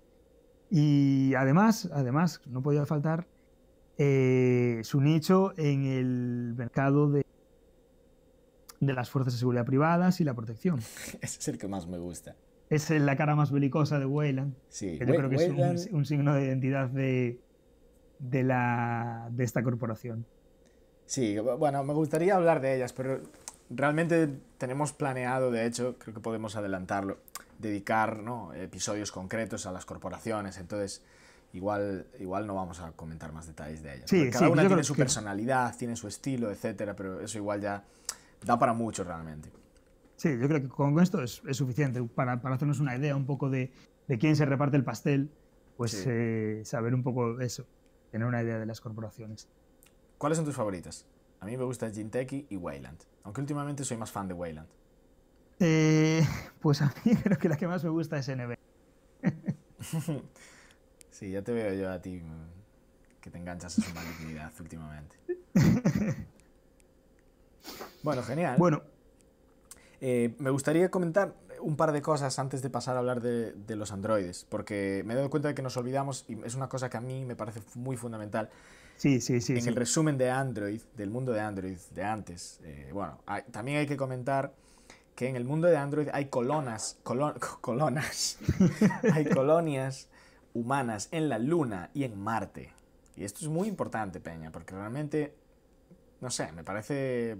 Y 0.71 1.35
además, 1.35 1.91
además, 1.93 2.41
no 2.47 2.63
podía 2.63 2.87
faltar 2.87 3.27
eh, 3.99 4.81
su 4.83 5.01
nicho 5.01 5.53
en 5.59 5.85
el 5.85 6.55
mercado 6.57 7.11
de 7.11 7.25
de 8.87 8.95
las 8.95 9.11
fuerzas 9.11 9.35
de 9.35 9.39
seguridad 9.39 9.65
privadas 9.65 10.21
y 10.21 10.25
la 10.25 10.35
protección. 10.35 10.79
Ese 11.21 11.39
es 11.41 11.49
el 11.49 11.59
que 11.59 11.69
más 11.69 11.87
me 11.87 11.99
gusta. 11.99 12.37
Es 12.71 12.91
la 12.91 13.17
cara 13.17 13.37
más 13.37 13.53
belicosa 13.53 13.99
de 13.99 14.07
Wayland. 14.07 14.55
Sí, 14.69 14.99
que 14.99 15.07
yo 15.07 15.15
creo 15.15 15.29
que 15.29 15.37
es 15.37 15.89
un, 15.93 16.05
signo 16.07 16.35
de 16.35 16.47
identidad 16.47 16.89
de, 16.89 17.39
de, 18.19 18.43
la, 18.43 19.29
de 19.31 19.45
esta 19.45 19.63
corporación. 19.63 20.27
Sí, 21.07 21.39
bueno, 21.39 21.85
me 21.85 21.93
gustaría 21.93 22.35
hablar 22.35 22.61
de 22.61 22.77
ellas, 22.77 22.93
pero 22.95 23.21
realmente 23.71 24.29
tenemos 24.59 24.93
planeado, 24.93 25.51
de 25.51 25.67
hecho, 25.67 25.97
creo 25.99 26.15
que 26.15 26.21
podemos 26.21 26.57
adelantarlo, 26.57 27.19
dedicar 27.59 28.19
¿no? 28.19 28.55
episodios 28.55 29.13
concretos 29.13 29.67
a 29.67 29.73
las 29.73 29.85
corporaciones, 29.85 30.57
entonces 30.59 31.03
igual, 31.53 32.07
igual 32.19 32.47
no 32.47 32.55
vamos 32.55 32.81
a 32.81 32.93
comentar 32.93 33.33
más 33.33 33.47
detalles 33.47 33.83
de 33.83 33.97
ellas. 33.97 34.11
Sí, 34.11 34.31
cada 34.31 34.49
una 34.49 34.67
tiene 34.67 34.85
su 34.85 34.95
personalidad, 34.95 35.77
tiene 35.77 35.97
su 35.97 36.09
estilo, 36.09 36.51
etcétera, 36.51 36.95
pero 36.97 37.21
eso 37.21 37.39
igual 37.39 37.61
ya 37.61 37.85
da 38.45 38.59
para 38.59 38.73
mucho 38.73 39.05
realmente. 39.05 39.51
Sí, 40.17 40.39
yo 40.39 40.49
creo 40.49 40.63
que 40.63 40.69
con 40.69 40.99
esto 41.01 41.23
es, 41.23 41.43
suficiente 41.53 42.03
para, 42.03 42.41
para, 42.41 42.55
hacernos 42.55 42.81
una 42.81 42.97
idea 42.97 43.17
un 43.17 43.27
poco 43.27 43.51
de, 43.51 43.73
de 44.07 44.19
quién 44.19 44.37
se 44.37 44.45
reparte 44.45 44.77
el 44.77 44.85
pastel, 44.85 45.31
pues 45.77 46.05
eh, 46.07 46.63
saber 46.65 46.95
un 46.95 47.03
poco 47.03 47.41
eso, 47.41 47.67
tener 48.11 48.27
una 48.27 48.43
idea 48.43 48.59
de 48.59 48.67
las 48.67 48.81
corporaciones. 48.81 49.49
¿Cuáles 50.19 50.37
son 50.37 50.45
tus 50.45 50.55
favoritas? 50.55 51.07
A 51.41 51.47
mí 51.47 51.57
me 51.57 51.65
gusta 51.65 51.91
Jinteki 51.91 52.47
y 52.49 52.57
Wayland, 52.57 52.99
aunque 53.25 53.41
últimamente 53.41 53.85
soy 53.85 53.97
más 53.97 54.11
fan 54.11 54.29
de 54.29 54.35
Wayland. 54.35 54.69
Eh, 55.61 56.23
pues 56.61 56.81
a 56.83 56.95
mí 57.05 57.17
creo 57.23 57.39
que 57.39 57.49
la 57.49 57.57
que 57.57 57.67
más 57.67 57.83
me 57.85 57.91
gusta 57.91 58.19
es 58.19 58.29
NB. 58.29 58.55
sí, 61.11 61.31
ya 61.31 61.43
te 61.43 61.53
veo 61.53 61.75
yo 61.75 61.91
a 61.91 62.01
ti 62.01 62.21
mm, 62.21 63.21
que 63.21 63.31
te 63.31 63.39
enganchas 63.39 63.79
a 63.79 63.83
su 63.83 63.95
malignidad 63.95 64.53
últimamente. 64.61 65.17
Bueno, 68.05 68.23
genial. 68.23 68.57
Bueno. 68.59 68.83
Eh, 70.01 70.35
me 70.39 70.51
gustaría 70.51 70.91
comentar 70.91 71.35
un 71.63 71.77
par 71.77 71.91
de 71.93 72.03
cosas 72.03 72.39
antes 72.39 72.61
de 72.61 72.69
pasar 72.69 72.97
a 72.97 72.99
hablar 72.99 73.23
de, 73.23 73.77
los 73.77 73.91
androides, 73.91 74.47
porque 74.51 75.03
me 75.07 75.15
he 75.15 75.17
dado 75.17 75.31
cuenta 75.31 75.49
de 75.49 75.55
que 75.55 75.63
nos 75.63 75.79
olvidamos 75.79 76.27
y 76.29 76.39
es 76.45 76.55
una 76.55 76.69
cosa 76.69 76.91
que 76.91 76.99
a 76.99 77.01
mí 77.01 77.25
me 77.25 77.35
parece 77.35 77.61
muy 77.75 77.97
fundamental. 77.97 78.51
Sí, 78.97 79.23
sí, 79.23 79.41
sí. 79.41 79.57
En 79.57 79.67
el 79.67 79.75
resumen 79.75 80.19
de 80.19 80.31
Android, 80.31 80.83
del 80.95 81.09
mundo 81.09 81.33
de 81.33 81.41
Android 81.41 81.79
de 81.95 82.05
antes, 82.05 82.61
eh, 82.65 82.91
bueno, 82.93 83.19
también 83.51 83.79
hay 83.79 83.87
que 83.87 83.97
comentar 83.97 84.53
que 85.17 85.29
en 85.29 85.37
el 85.37 85.45
mundo 85.45 85.69
de 85.69 85.79
Android 85.79 86.09
hay 86.13 86.27
colonas, 86.27 86.99
colonas, 87.63 88.39
hay 89.15 89.25
colonias 89.25 90.09
humanas 90.53 91.09
en 91.11 91.31
la 91.31 91.39
Luna 91.39 91.89
y 91.95 92.05
en 92.05 92.21
Marte. 92.21 92.71
Y 93.17 93.25
esto 93.25 93.41
es 93.41 93.49
muy 93.49 93.69
importante, 93.69 94.21
Peña, 94.21 94.53
porque 94.53 94.75
realmente 94.75 95.35
no 96.25 96.31
sé, 96.31 96.51
me 96.53 96.65
parece... 96.65 97.37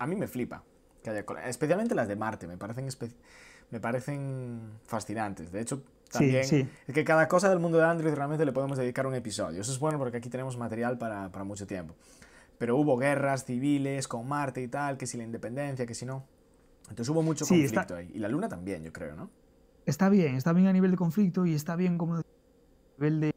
A 0.00 0.06
mí 0.08 0.16
me 0.16 0.26
flipa. 0.26 0.64
Que 1.04 1.10
haya, 1.10 1.24
especialmente 1.46 1.94
las 1.94 2.08
de 2.08 2.16
Marte, 2.16 2.48
me 2.48 2.56
parecen, 2.56 2.88
me 3.70 3.78
parecen 3.78 4.72
fascinantes. 4.84 5.52
De 5.52 5.60
hecho, 5.60 5.84
también 6.10 6.68
es 6.86 6.94
que 6.94 7.04
cada 7.04 7.28
cosa 7.28 7.48
del 7.48 7.60
mundo 7.60 7.78
de 7.78 7.84
Android 7.84 8.12
realmente 8.12 8.44
le 8.44 8.50
podemos 8.50 8.76
dedicar 8.76 9.06
un 9.06 9.14
episodio. 9.14 9.60
Eso 9.60 9.70
es 9.70 9.78
bueno 9.78 9.98
porque 9.98 10.16
aquí 10.16 10.28
tenemos 10.28 10.56
material 10.56 10.98
para, 10.98 11.30
para 11.30 11.44
mucho 11.44 11.64
tiempo. 11.64 11.94
Pero 12.58 12.76
hubo 12.76 12.96
guerras 12.96 13.44
civiles 13.44 14.08
con 14.08 14.26
Marte 14.26 14.60
y 14.60 14.66
tal, 14.66 14.96
que 14.96 15.06
si 15.06 15.16
la 15.16 15.22
independencia, 15.22 15.86
que 15.86 15.94
si 15.94 16.04
no. 16.04 16.26
Entonces 16.88 17.08
hubo 17.10 17.22
mucho 17.22 17.46
conflicto 17.46 17.94
ahí. 17.94 18.10
Y 18.14 18.18
la 18.18 18.28
Luna 18.28 18.48
también, 18.48 18.82
yo 18.82 18.92
creo, 18.92 19.14
¿no? 19.14 19.30
Está 19.86 20.08
bien, 20.08 20.34
está 20.34 20.52
bien 20.52 20.66
a 20.66 20.72
nivel 20.72 20.90
de 20.90 20.96
conflicto 20.96 21.46
y 21.46 21.54
está 21.54 21.76
bien 21.76 21.98
como 21.98 22.16
a 22.16 22.22
nivel 22.98 23.20
de 23.20 23.34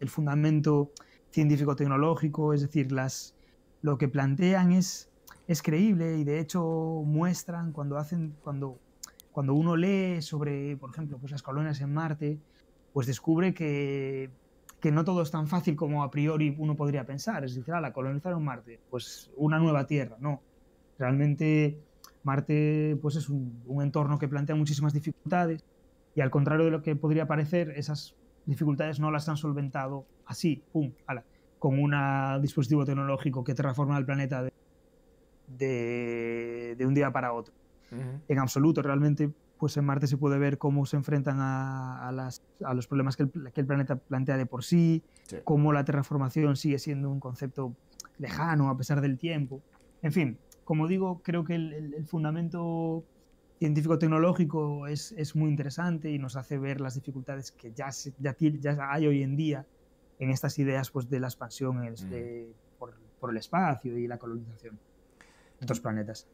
el 0.00 0.08
fundamento 0.10 0.90
científico-tecnológico, 1.30 2.52
es 2.52 2.60
decir, 2.60 2.92
las, 2.92 3.34
lo 3.82 3.98
que 3.98 4.08
plantean 4.08 4.72
es, 4.72 5.08
creíble 5.62 6.16
y 6.16 6.24
de 6.24 6.40
hecho 6.40 6.62
muestran 7.04 7.72
cuando 7.72 7.98
hacen, 7.98 8.34
cuando, 8.42 8.78
cuando 9.32 9.52
uno 9.52 9.76
lee 9.76 10.22
sobre, 10.22 10.78
por 10.78 10.90
ejemplo, 10.90 11.18
pues 11.18 11.32
las 11.32 11.42
colonias 11.42 11.80
en 11.82 11.92
Marte, 11.92 12.38
pues 12.94 13.06
descubre 13.06 13.52
que, 13.52 14.30
que 14.80 14.90
no 14.90 15.04
todo 15.04 15.20
es 15.20 15.30
tan 15.30 15.46
fácil 15.46 15.76
como 15.76 16.02
a 16.02 16.10
priori 16.10 16.54
uno 16.58 16.74
podría 16.74 17.04
pensar. 17.04 17.44
Es 17.44 17.54
decir, 17.54 17.74
ah, 17.74 17.82
la 17.82 17.92
colonizar 17.92 18.34
un 18.34 18.44
Marte, 18.44 18.80
pues 18.88 19.30
una 19.36 19.58
nueva 19.58 19.86
Tierra, 19.86 20.16
no. 20.20 20.40
Realmente 20.98 21.78
Marte 22.22 22.96
pues 23.02 23.16
es 23.16 23.28
un, 23.28 23.62
un 23.66 23.82
entorno 23.82 24.18
que 24.18 24.28
plantea 24.28 24.56
muchísimas 24.56 24.94
dificultades 24.94 25.64
y 26.14 26.22
al 26.22 26.30
contrario 26.30 26.64
de 26.64 26.70
lo 26.70 26.82
que 26.82 26.96
podría 26.96 27.26
parecer, 27.26 27.72
esas 27.76 28.14
dificultades 28.46 29.00
no 29.00 29.10
las 29.10 29.28
han 29.28 29.36
solventado 29.36 30.06
así, 30.24 30.62
pum, 30.72 30.92
ala, 31.06 31.24
con 31.62 31.78
un 31.78 31.94
dispositivo 32.42 32.84
tecnológico 32.84 33.44
que 33.44 33.54
transforma 33.54 33.96
el 33.96 34.04
planeta 34.04 34.42
de, 35.46 36.74
de, 36.76 36.84
un 36.84 36.92
día 36.92 37.12
para 37.12 37.32
otro. 37.32 37.54
Uh 37.92 37.94
-huh. 37.94 38.20
En 38.26 38.40
absoluto, 38.40 38.82
realmente, 38.82 39.30
pues 39.58 39.76
en 39.76 39.84
Marte 39.84 40.08
se 40.08 40.16
puede 40.16 40.40
ver 40.40 40.58
cómo 40.58 40.86
se 40.86 40.96
enfrentan 40.96 41.38
a, 41.38 42.08
a, 42.08 42.10
las, 42.10 42.42
a 42.64 42.74
los 42.74 42.88
problemas 42.88 43.16
que 43.16 43.22
el, 43.22 43.30
que 43.52 43.60
el, 43.60 43.66
planeta 43.68 43.94
plantea 43.94 44.36
de 44.38 44.44
por 44.44 44.64
sí, 44.64 45.04
sí, 45.28 45.36
cómo 45.44 45.72
la 45.72 45.84
terraformación 45.84 46.56
sigue 46.56 46.80
siendo 46.80 47.08
un 47.08 47.20
concepto 47.20 47.76
lejano 48.18 48.68
a 48.68 48.76
pesar 48.76 49.00
del 49.00 49.16
tiempo. 49.16 49.62
En 50.02 50.10
fin, 50.10 50.38
como 50.64 50.88
digo, 50.88 51.20
creo 51.22 51.44
que 51.44 51.54
el, 51.54 51.72
el, 51.74 51.94
el 51.94 52.06
fundamento 52.06 53.04
científico-tecnológico 53.60 54.88
es, 54.88 55.12
es, 55.12 55.36
muy 55.36 55.48
interesante 55.48 56.10
y 56.10 56.18
nos 56.18 56.34
hace 56.34 56.58
ver 56.58 56.80
las 56.80 56.96
dificultades 56.96 57.52
que 57.52 57.70
ya, 57.72 57.92
se, 57.92 58.12
ya, 58.18 58.34
ya 58.36 58.76
hay 58.90 59.06
hoy 59.06 59.22
en 59.22 59.36
día 59.36 59.64
en 60.22 60.30
estas 60.30 60.58
ideas 60.58 60.90
pues, 60.90 61.08
de 61.08 61.20
la 61.20 61.28
expansión 61.28 61.78
mm. 61.78 62.10
de, 62.10 62.54
por, 62.78 62.94
por, 63.20 63.30
el 63.30 63.36
espacio 63.36 63.96
y 63.98 64.06
la 64.06 64.18
colonización 64.18 64.78
de 65.58 65.64
otros 65.64 65.80
planetas. 65.80 66.26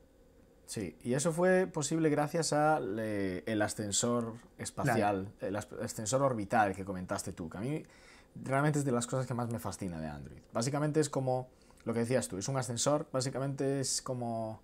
Sí, 0.67 0.97
y 1.03 1.15
eso 1.15 1.33
fue 1.33 1.67
posible 1.67 2.11
gracias 2.11 2.53
al 2.53 2.99
el 2.99 3.63
ascensor 3.63 4.35
espacial, 4.59 5.33
claro. 5.39 5.49
el 5.49 5.57
ascensor 5.83 6.23
orbital 6.23 6.77
que 6.77 6.85
comentaste 6.85 7.33
tú, 7.33 7.49
que 7.49 7.57
a 7.57 7.61
mí 7.63 7.85
realmente 8.45 8.79
es 8.79 8.85
de 8.85 8.93
las 8.93 9.07
cosas 9.07 9.27
que 9.27 9.33
más 9.33 9.49
me 9.51 9.59
fascina 9.59 9.99
de 9.99 10.09
Android. 10.09 10.41
Básicamente 10.53 11.01
es 11.01 11.09
como 11.09 11.49
lo 11.85 11.95
que 11.95 12.01
decías 12.01 12.29
tú, 12.29 12.37
es 12.37 12.49
un 12.49 12.59
ascensor, 12.59 13.09
básicamente 13.11 13.81
es 13.81 14.03
como 14.03 14.61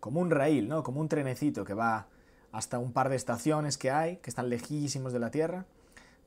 como 0.00 0.20
un 0.20 0.30
rail, 0.30 0.68
¿no? 0.68 0.82
Como 0.82 1.00
un 1.00 1.08
trenecito 1.08 1.64
que 1.64 1.74
va 1.74 2.06
hasta 2.52 2.78
un 2.78 2.92
par 2.92 3.08
de 3.08 3.16
estaciones 3.16 3.76
que 3.78 3.90
hay, 3.90 4.16
que 4.18 4.30
están 4.30 4.48
lejísimos 4.48 5.12
de 5.12 5.18
la 5.18 5.30
Tierra, 5.30 5.66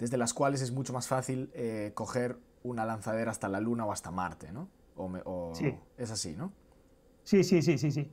desde 0.02 0.18
las 0.18 0.34
cuales 0.34 0.62
es 0.62 0.72
mucho 0.72 0.94
más 0.94 1.08
fácil 1.08 1.52
eh, 1.54 1.92
coger 1.94 2.40
una 2.64 2.86
lanzadera 2.86 3.30
hasta 3.30 3.48
la 3.48 3.60
Luna 3.60 3.86
o 3.86 3.92
hasta 3.92 4.10
Marte, 4.10 4.52
¿no? 4.52 4.68
O, 4.96 5.08
me, 5.08 5.22
o 5.26 5.54
sí. 5.54 5.78
Es 5.96 6.10
así, 6.10 6.36
¿no? 6.36 6.52
Sí, 7.24 7.44
sí, 7.44 7.62
sí, 7.62 7.78
sí, 7.78 7.92
sí. 7.92 8.12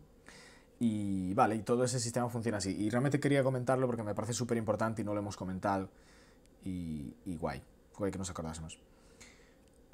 Y 0.81 1.33
vale, 1.33 1.57
y 1.57 1.63
todo 1.63 1.85
ese 1.85 1.99
sistema 1.99 2.29
funciona 2.29 2.59
así. 2.59 2.77
Y 2.77 2.91
realmente 2.91 3.19
quería 3.19 3.43
comentarlo 3.43 3.87
porque 3.87 4.03
me 4.03 4.15
parece 4.15 4.35
súper 4.35 4.59
importante 4.59 5.01
y 5.01 5.05
no 5.05 5.15
lo 5.15 5.21
hemos 5.21 5.37
comentado. 5.37 5.89
Y, 6.63 7.15
y 7.25 7.37
guay, 7.37 7.63
guay 7.97 8.13
que 8.13 8.19
nos 8.19 8.29
acordásemos. 8.29 8.79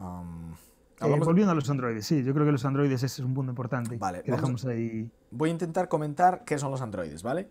Um, 0.00 0.52
Eh, 1.00 1.18
volviendo 1.20 1.52
a 1.52 1.54
los 1.54 1.70
androides, 1.70 2.06
sí, 2.06 2.24
yo 2.24 2.34
creo 2.34 2.44
que 2.44 2.52
los 2.52 2.64
androides 2.64 3.02
es 3.04 3.18
un 3.20 3.34
punto 3.34 3.50
importante. 3.50 3.96
Vale, 3.96 4.22
que 4.24 4.32
dejamos 4.32 4.64
ahí. 4.64 5.08
Voy 5.30 5.50
a 5.50 5.52
intentar 5.52 5.88
comentar 5.88 6.44
qué 6.44 6.58
son 6.58 6.70
los 6.70 6.80
androides, 6.80 7.22
¿vale? 7.22 7.48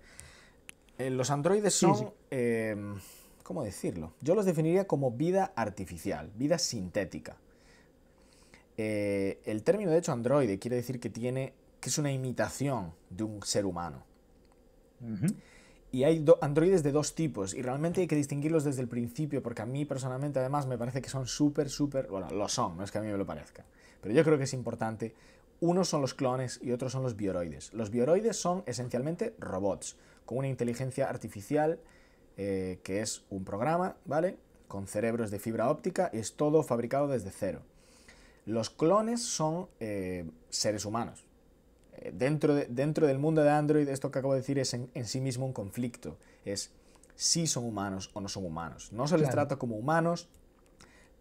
Eh, 0.98 1.10
los 1.10 1.32
androides 1.32 1.74
son. 1.74 1.96
Sí, 1.96 2.04
sí. 2.04 2.12
Eh, 2.32 2.76
¿Cómo 3.44 3.64
decirlo? 3.64 4.14
Yo 4.22 4.36
los 4.36 4.46
definiría 4.46 4.88
como 4.88 5.12
vida 5.12 5.52
artificial, 5.56 6.32
vida 6.36 6.58
sintética. 6.58 7.38
Eh, 8.78 9.42
el 9.46 9.64
término, 9.64 9.92
de 9.92 10.00
hecho, 10.00 10.12
androide 10.12 10.58
quiere 10.60 10.78
decir 10.78 11.00
que 11.00 11.10
tiene. 11.10 11.54
que 11.80 11.90
es 11.90 11.98
una 11.98 12.14
imitación 12.14 12.94
de 13.10 13.26
un 13.26 13.44
ser 13.44 13.66
humano. 13.66 14.04
Uh 15.02 15.06
-huh. 15.06 15.36
Y 15.92 16.06
hay 16.06 16.26
androides 16.42 16.82
de 16.82 16.92
dos 16.92 17.14
tipos 17.14 17.54
y 17.54 17.62
realmente 17.62 18.02
hay 18.02 18.08
que 18.08 18.16
distinguirlos 18.16 18.64
desde 18.64 18.82
el 18.82 18.88
principio 18.88 19.44
porque 19.44 19.62
a 19.62 19.66
mí 19.66 19.86
personalmente 19.86 20.40
además 20.40 20.66
me 20.66 20.78
parece 20.78 21.02
que 21.02 21.10
son 21.10 21.28
súper, 21.28 21.70
súper, 21.70 22.08
bueno, 22.08 22.30
lo 22.32 22.48
son, 22.48 22.78
no 22.78 22.84
es 22.84 22.90
que 22.90 22.98
a 22.98 23.02
mí 23.02 23.08
me 23.08 23.18
lo 23.18 23.26
parezca, 23.28 23.64
pero 24.02 24.16
yo 24.16 24.24
creo 24.24 24.38
que 24.38 24.46
es 24.46 24.54
importante. 24.54 25.14
Unos 25.60 25.90
son 25.90 26.02
los 26.02 26.14
clones 26.16 26.60
y 26.64 26.72
otros 26.72 26.94
son 26.94 27.04
los 27.04 27.16
bioroides. 27.16 27.74
Los 27.74 27.92
bioroides 27.92 28.38
son 28.38 28.64
esencialmente 28.66 29.36
robots 29.38 29.98
con 30.26 30.40
una 30.40 30.48
inteligencia 30.48 31.10
artificial 31.10 31.80
eh, 32.36 32.80
que 32.84 33.02
es 33.02 33.24
un 33.30 33.46
programa, 33.46 33.96
¿vale? 34.06 34.38
Con 34.68 34.88
cerebros 34.88 35.30
de 35.30 35.38
fibra 35.38 35.70
óptica 35.70 36.10
y 36.14 36.18
es 36.18 36.34
todo 36.34 36.64
fabricado 36.64 37.08
desde 37.08 37.30
cero. 37.30 37.62
Los 38.46 38.72
clones 38.72 39.22
son 39.22 39.68
eh, 39.80 40.26
seres 40.50 40.86
humanos, 40.86 41.26
eh, 41.98 42.12
dentro, 42.12 42.56
de, 42.56 42.66
dentro 42.66 43.06
del 43.06 43.20
mundo 43.20 43.44
de 43.44 43.52
Android, 43.52 43.88
esto 43.88 44.10
que 44.10 44.20
acabo 44.20 44.34
de 44.34 44.40
decir 44.40 44.58
es 44.58 44.74
en, 44.74 44.90
en, 44.96 45.06
sí 45.06 45.22
mismo 45.22 45.46
un 45.46 45.54
conflicto. 45.54 46.18
Es 46.44 46.72
si 47.16 47.46
son 47.46 47.66
humanos 47.66 48.10
o 48.14 48.22
no 48.22 48.28
son 48.28 48.46
humanos. 48.46 48.92
No 48.92 49.08
se 49.08 49.18
les 49.18 49.28
claro. 49.28 49.48
trata 49.48 49.58
como 49.58 49.76
humanos, 49.76 50.28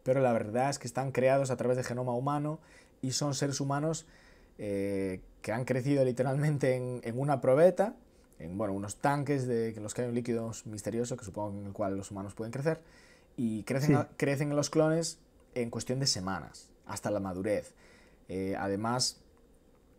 pero 0.04 0.20
la 0.20 0.32
verdad 0.32 0.70
es 0.70 0.78
que 0.78 0.86
están 0.86 1.12
creados 1.12 1.50
a 1.50 1.56
través 1.56 1.76
de 1.76 1.84
genoma 1.84 2.14
humano 2.14 2.58
y 3.02 3.12
son 3.12 3.34
seres 3.34 3.60
humanos 3.60 4.06
que 4.56 5.52
han 5.52 5.64
crecido 5.64 6.04
literalmente 6.04 6.76
en, 6.76 7.00
en, 7.02 7.18
una 7.18 7.40
probeta, 7.40 7.96
en 8.42 8.58
bueno, 8.58 8.74
unos 8.74 8.96
tanques 8.96 9.46
de 9.46 9.70
en 9.70 9.82
los 9.82 9.94
que 9.94 10.02
hay 10.02 10.08
un 10.08 10.14
líquido 10.14 10.50
misterioso 10.64 11.16
que 11.16 11.24
supongo 11.24 11.58
en 11.58 11.66
el 11.66 11.72
cual 11.72 11.96
los 11.96 12.10
humanos 12.10 12.34
pueden 12.34 12.52
crecer, 12.52 12.80
y 13.36 13.62
crecen, 13.62 13.96
sí. 13.96 14.06
crecen 14.16 14.50
en 14.50 14.56
los 14.56 14.68
clones 14.68 15.18
en 15.54 15.70
cuestión 15.70 16.00
de 16.00 16.06
semanas, 16.06 16.68
hasta 16.86 17.10
la 17.10 17.20
madurez. 17.20 17.74
Eh, 18.28 18.56
además, 18.58 19.20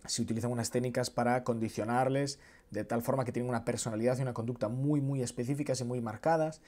se 0.05 0.21
utilizan 0.21 0.51
unas 0.51 0.71
técnicas 0.71 1.09
para 1.09 1.43
condicionarles 1.43 2.39
de 2.71 2.83
tal 2.83 3.01
forma 3.01 3.23
que 3.23 3.31
tienen 3.31 3.49
una 3.49 3.65
personalidad 3.65 4.17
y 4.17 4.21
una 4.21 4.33
conducta 4.33 4.67
muy 4.67 4.99
muy 4.99 5.21
específicas 5.21 5.79
y 5.81 5.83
muy 5.83 6.01
marcadas. 6.01 6.61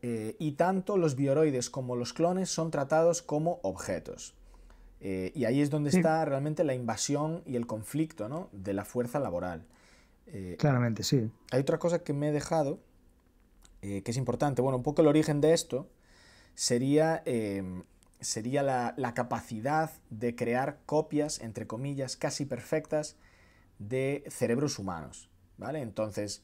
Eh, 0.00 0.36
y 0.38 0.52
tanto 0.52 0.96
los 0.96 1.16
bioroides 1.16 1.70
como 1.70 1.96
los 1.96 2.12
clones 2.12 2.50
son 2.50 2.70
tratados 2.70 3.20
como 3.22 3.58
objetos. 3.62 4.34
Eh, 5.00 5.32
y 5.34 5.44
ahí 5.44 5.60
es 5.60 5.70
donde 5.70 5.90
sí. 5.90 5.98
está 5.98 6.24
realmente 6.24 6.64
la 6.64 6.74
invasión 6.74 7.42
y 7.46 7.56
el 7.56 7.66
conflicto 7.66 8.28
¿no? 8.28 8.48
de 8.52 8.74
la 8.74 8.84
fuerza 8.84 9.18
laboral. 9.18 9.64
Eh, 10.32 10.56
Claramente, 10.58 11.02
sí. 11.02 11.30
Hay 11.50 11.60
otra 11.60 11.78
cosa 11.78 12.02
que 12.02 12.12
me 12.12 12.28
he 12.28 12.32
dejado, 12.32 12.80
eh, 13.82 14.02
que 14.02 14.10
es 14.10 14.16
importante. 14.16 14.62
Bueno, 14.62 14.76
un 14.76 14.82
poco 14.82 15.02
el 15.02 15.08
origen 15.08 15.40
de 15.40 15.52
esto 15.54 15.88
sería 16.54 17.22
em, 17.24 17.84
sería 18.20 18.62
la, 18.62 18.94
la, 18.96 19.14
capacidad 19.14 19.92
de 20.10 20.34
crear 20.34 20.80
copias, 20.86 21.40
entre 21.40 21.66
comillas, 21.66 22.16
casi 22.16 22.44
perfectas 22.46 23.16
de 23.78 24.24
cerebros 24.28 24.78
humanos. 24.78 25.30
¿vale? 25.58 25.82
Entonces, 25.82 26.42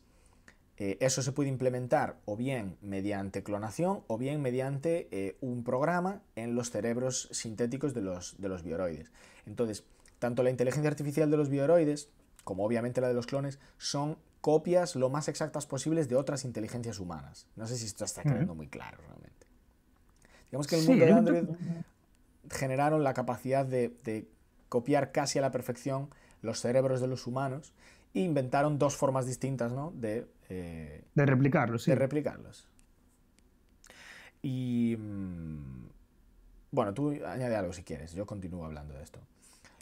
eh, 0.76 0.98
eso 1.00 1.22
se 1.22 1.32
puede 1.32 1.48
implementar 1.48 2.18
o 2.24 2.36
bien 2.36 2.76
mediante 2.82 3.42
clonación 3.44 4.02
o 4.08 4.18
bien 4.18 4.42
mediante 4.42 5.08
eh, 5.12 5.36
un 5.40 5.62
programa 5.62 6.20
en 6.34 6.56
los 6.56 6.70
cerebros 6.70 7.28
sintéticos 7.30 7.94
de 7.94 8.02
los, 8.02 8.40
de 8.40 8.48
los 8.48 8.64
bioroides. 8.64 9.12
Entonces, 9.46 9.84
tanto 10.18 10.42
la 10.42 10.50
inteligencia 10.50 10.90
artificial 10.90 11.30
de 11.30 11.36
los 11.36 11.48
bioroides 11.48 12.10
como 12.44 12.64
obviamente 12.64 13.00
la 13.00 13.08
de 13.08 13.14
los 13.14 13.26
clones 13.26 13.58
son 13.78 14.16
copias 14.40 14.94
lo 14.94 15.08
más 15.08 15.28
exactas 15.28 15.66
posibles 15.66 16.08
de 16.08 16.16
otras 16.16 16.44
inteligencias 16.44 16.98
humanas. 17.00 17.46
No 17.56 17.66
sé 17.66 17.76
si 17.76 17.86
esto 17.86 18.04
está 18.04 18.22
quedando 18.22 18.52
uh 18.52 18.54
-huh. 18.54 18.58
muy 18.58 18.68
claro 18.68 18.98
realmente. 19.06 19.46
Digamos 20.50 20.66
que 20.66 20.78
el 20.78 20.86
mundo 20.86 21.04
sí, 21.04 21.10
de 21.10 21.18
Android 21.18 21.44
generaron 22.50 23.02
la 23.02 23.14
capacidad 23.14 23.64
de, 23.64 23.96
de, 24.04 24.28
copiar 24.68 25.12
casi 25.12 25.38
a 25.38 25.42
la 25.42 25.50
perfección 25.50 26.10
los 26.42 26.60
cerebros 26.60 27.00
de 27.00 27.06
los 27.06 27.26
humanos 27.26 27.72
e 28.12 28.20
inventaron 28.20 28.78
dos 28.78 28.96
formas 28.96 29.26
distintas 29.26 29.72
¿no? 29.72 29.92
de, 29.94 30.26
eh, 30.48 31.04
de 31.14 31.26
replicarlos. 31.26 31.84
Sí. 31.84 31.90
De 31.92 31.96
replicarlos. 31.96 32.68
Y 34.42 34.96
mmm, 34.98 35.86
bueno, 36.70 36.92
tú 36.92 37.10
añade 37.24 37.56
algo 37.56 37.72
si 37.72 37.82
quieres, 37.82 38.12
yo 38.12 38.26
continúo 38.26 38.64
hablando 38.64 38.94
de 38.94 39.02
esto. 39.02 39.20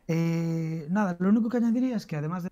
Eh, 0.08 0.86
nada, 0.90 1.16
lo 1.18 1.30
único 1.30 1.48
que 1.48 1.56
añadiría 1.56 1.96
es 1.96 2.06
que 2.06 2.16
además 2.16 2.44
de... 2.44 2.51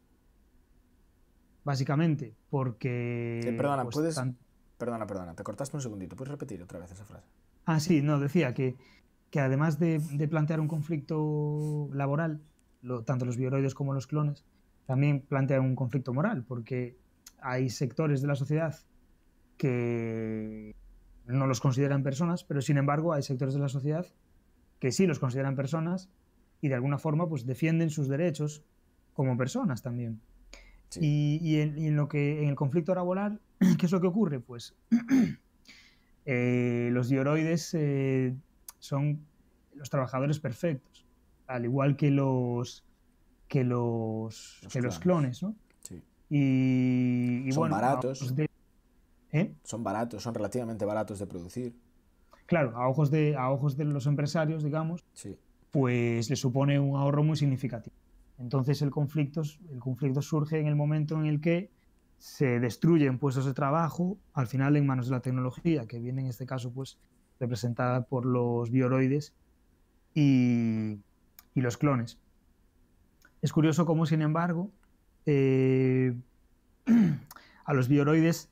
Básicamente, 1.65 2.35
porque... 2.49 3.55
Perdona, 3.57 3.85
pues, 3.85 3.95
puedes... 3.95 4.15
Tan... 4.15 4.37
Perdona, 4.79 5.07
perdona, 5.07 5.35
te 5.35 5.43
cortaste 5.43 5.77
un 5.77 5.83
segundito. 5.83 6.17
¿Puedes 6.17 6.31
repetir 6.31 6.63
otra 6.63 6.79
vez 6.79 6.91
esa 6.91 7.05
frase? 7.05 7.29
Ah, 7.67 7.81
sí, 7.81 8.01
no, 8.01 8.19
decía 8.19 8.55
que, 8.55 8.77
que 9.31 9.41
además 9.41 9.79
de, 9.79 9.99
de, 9.99 10.29
plantear 10.29 10.59
un 10.59 10.69
conflicto 10.69 11.91
laboral, 11.93 12.41
lo, 12.81 13.03
tanto 13.05 13.27
los 13.27 13.37
bioroides 13.37 13.75
como 13.75 13.93
los 13.93 14.07
clones, 14.07 14.45
también 14.87 15.21
plantean 15.21 15.65
un 15.65 15.77
conflicto 15.77 16.15
moral, 16.15 16.45
porque 16.49 16.97
hay 17.43 17.69
sectores 17.69 18.23
de 18.23 18.29
la 18.29 18.35
sociedad 18.35 18.75
que 19.57 20.75
no 21.27 21.47
los 21.47 21.61
consideran 21.61 22.03
personas, 22.03 22.45
pero 22.45 22.63
sin 22.63 22.79
embargo 22.79 23.13
hay 23.13 23.23
sectores 23.23 23.55
de 23.55 23.61
la 23.61 23.69
sociedad 23.69 24.07
que 24.79 24.93
sí 24.93 25.07
los 25.07 25.19
consideran 25.19 25.55
personas 25.55 26.09
y 26.61 26.69
de 26.69 26.75
alguna 26.75 26.99
forma 26.99 27.29
pues 27.29 27.47
defienden 27.47 27.91
sus 27.91 28.09
derechos 28.09 28.65
como 29.13 29.37
personas 29.37 29.83
también. 29.83 30.21
Sí. 30.91 31.01
Y, 31.03 31.39
y, 31.43 31.61
en, 31.61 31.79
y, 31.79 31.87
en, 31.87 31.97
lo 31.97 32.09
que 32.09 32.43
en 32.43 32.49
el 32.51 32.55
conflicto 32.57 32.95
laboral, 32.95 33.41
¿qué 33.79 33.87
es 33.87 33.93
lo 33.93 34.01
que 34.01 34.07
ocurre? 34.09 34.41
Pues 34.41 34.75
Eh, 36.27 36.91
los 36.93 37.09
dioroides 37.09 37.75
eh, 37.75 38.37
son 38.79 39.25
los 39.75 39.89
trabajadores 39.91 40.39
perfectos, 40.39 41.07
al 41.47 41.65
igual 41.65 41.97
que 41.97 42.11
los 42.11 42.85
que 43.49 43.65
los, 43.65 44.61
Los 44.63 44.73
que 44.73 44.81
los 44.83 44.99
clones. 45.01 45.39
clones, 45.41 45.43
¿no? 45.43 45.57
Sí. 45.83 46.03
Y, 46.29 47.49
y 47.49 47.53
Son 47.53 47.63
bueno, 47.63 47.75
baratos. 47.77 48.37
de- 48.37 48.49
¿eh? 49.33 49.55
Son 49.65 49.83
baratos, 49.83 50.23
son 50.23 50.35
relativamente 50.35 50.85
baratos 50.85 51.19
de 51.19 51.27
producir. 51.27 51.75
Claro, 52.47 52.77
a 52.77 52.87
ojos, 52.89 53.11
de, 53.11 53.35
a 53.37 53.51
ojos 53.51 53.77
de 53.77 53.87
los 53.87 54.07
empresarios, 54.07 54.63
digamos, 54.63 55.05
Sí. 55.15 55.37
pues 55.73 56.29
le 56.31 56.37
supone 56.37 56.79
un 56.79 56.97
ahorro 56.97 57.25
muy 57.25 57.37
significativo. 57.37 57.97
Entonces 58.41 58.81
el 58.81 58.91
conflicto, 58.91 59.43
surge 60.23 60.59
en 60.59 60.67
el 60.67 60.75
momento 60.75 61.15
en 61.21 61.27
el 61.27 61.41
que 61.41 61.71
se 62.19 62.59
destruyen 62.59 63.19
puestos 63.19 63.45
de 63.45 63.53
trabajo, 63.53 64.19
al 64.33 64.47
final 64.47 64.77
en 64.77 64.87
manos 64.87 65.07
de 65.07 65.13
la 65.13 65.21
tecnología, 65.21 65.87
que 65.87 65.99
viene 65.99 66.23
en 66.23 66.29
este 66.29 66.47
caso 66.47 66.73
pues 66.73 66.99
representada 67.39 68.07
por 68.07 68.25
los 68.25 68.71
bioroides 68.71 69.35
y, 70.15 70.99
los 71.55 71.77
clones. 71.77 72.19
Es 73.43 73.53
curioso 73.53 73.85
cómo, 73.85 74.07
sin 74.07 74.23
embargo, 74.23 74.71
eh, 75.27 76.15
a 77.67 77.75
los 77.75 77.89
bioroides 77.89 78.49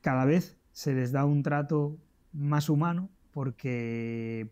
cada 0.00 0.24
vez 0.24 0.56
se 0.72 0.94
les 0.94 1.12
da 1.12 1.26
un 1.26 1.42
trato 1.42 1.98
más 2.32 2.70
humano 2.70 3.10
porque 3.32 4.50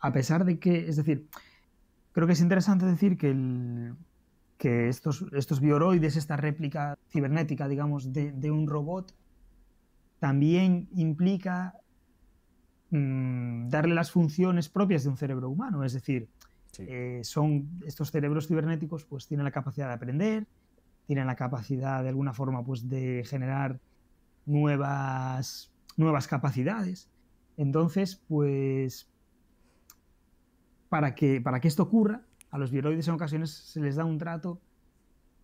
a 0.00 0.12
pesar 0.12 0.44
de 0.44 0.60
que, 0.60 0.88
es 0.88 0.96
decir, 0.96 1.26
creo 2.16 2.26
que 2.26 2.32
es 2.32 2.40
interesante 2.40 2.86
decir 2.86 3.18
que, 3.18 3.28
el- 3.30 3.94
que 4.56 4.88
estos, 4.88 5.26
estos 5.32 5.60
bioroides, 5.60 6.16
esta 6.16 6.34
réplica 6.38 6.96
cibernética, 7.10 7.68
digamos, 7.68 8.10
de, 8.14 8.32
de 8.32 8.50
un 8.50 8.66
robot, 8.66 9.12
también 10.18 10.88
implica 10.94 11.74
mm, 12.90 13.68
darle 13.68 13.94
las 13.94 14.10
funciones 14.10 14.70
propias 14.70 15.04
de 15.04 15.10
un 15.10 15.18
cerebro 15.18 15.50
humano, 15.50 15.84
es 15.84 15.92
decir, 15.92 16.26
Sí. 16.72 16.84
eh, 16.88 17.20
son 17.22 17.68
estos 17.86 18.10
cerebros 18.10 18.48
cibernéticos 18.48 19.04
pues 19.04 19.26
tienen 19.26 19.44
la 19.44 19.50
capacidad 19.50 19.88
de 19.88 19.94
aprender, 19.94 20.46
tienen 21.06 21.26
la 21.26 21.36
capacidad 21.36 22.02
de 22.02 22.08
alguna 22.10 22.32
forma 22.32 22.64
pues 22.64 22.88
de 22.88 23.24
generar 23.26 23.78
nuevas 24.46 25.70
nuevas 25.98 26.26
capacidades. 26.28 27.08
Entonces, 27.56 28.22
pues 28.28 29.06
para 30.96 31.14
que 31.14 31.42
para 31.42 31.60
que 31.60 31.68
esto 31.68 31.82
ocurra, 31.82 32.22
a 32.50 32.56
los 32.56 32.70
bioroides 32.70 33.06
en 33.08 33.14
ocasiones 33.14 33.50
se 33.50 33.80
les 33.80 33.96
da 33.96 34.06
un 34.06 34.16
trato 34.16 34.62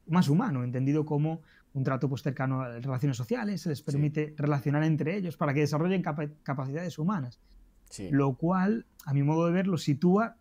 más 0.07 0.31
humano, 0.31 0.65
entendido 0.65 1.05
como 1.05 1.43
un 1.75 1.85
trato 1.85 2.09
pues 2.09 2.23
cercano 2.23 2.63
a 2.63 2.69
las 2.71 2.83
relaciones 2.83 3.19
sociales, 3.19 3.61
se 3.61 3.69
les 3.69 3.83
permite 3.83 4.35
relacionar 4.39 4.83
entre 4.83 5.15
ellos 5.15 5.37
para 5.37 5.53
que 5.53 5.61
desarrollen 5.61 6.01
capa- 6.01 6.31
capacidades 6.43 6.99
humanas, 6.99 7.39
sí. 7.91 8.09
lo 8.11 8.33
cual, 8.35 8.87
a 9.05 9.13
mi 9.13 9.23
modo 9.23 9.45
de 9.45 9.53
ver, 9.53 9.67
los 9.67 9.83
sitúa 9.83 10.37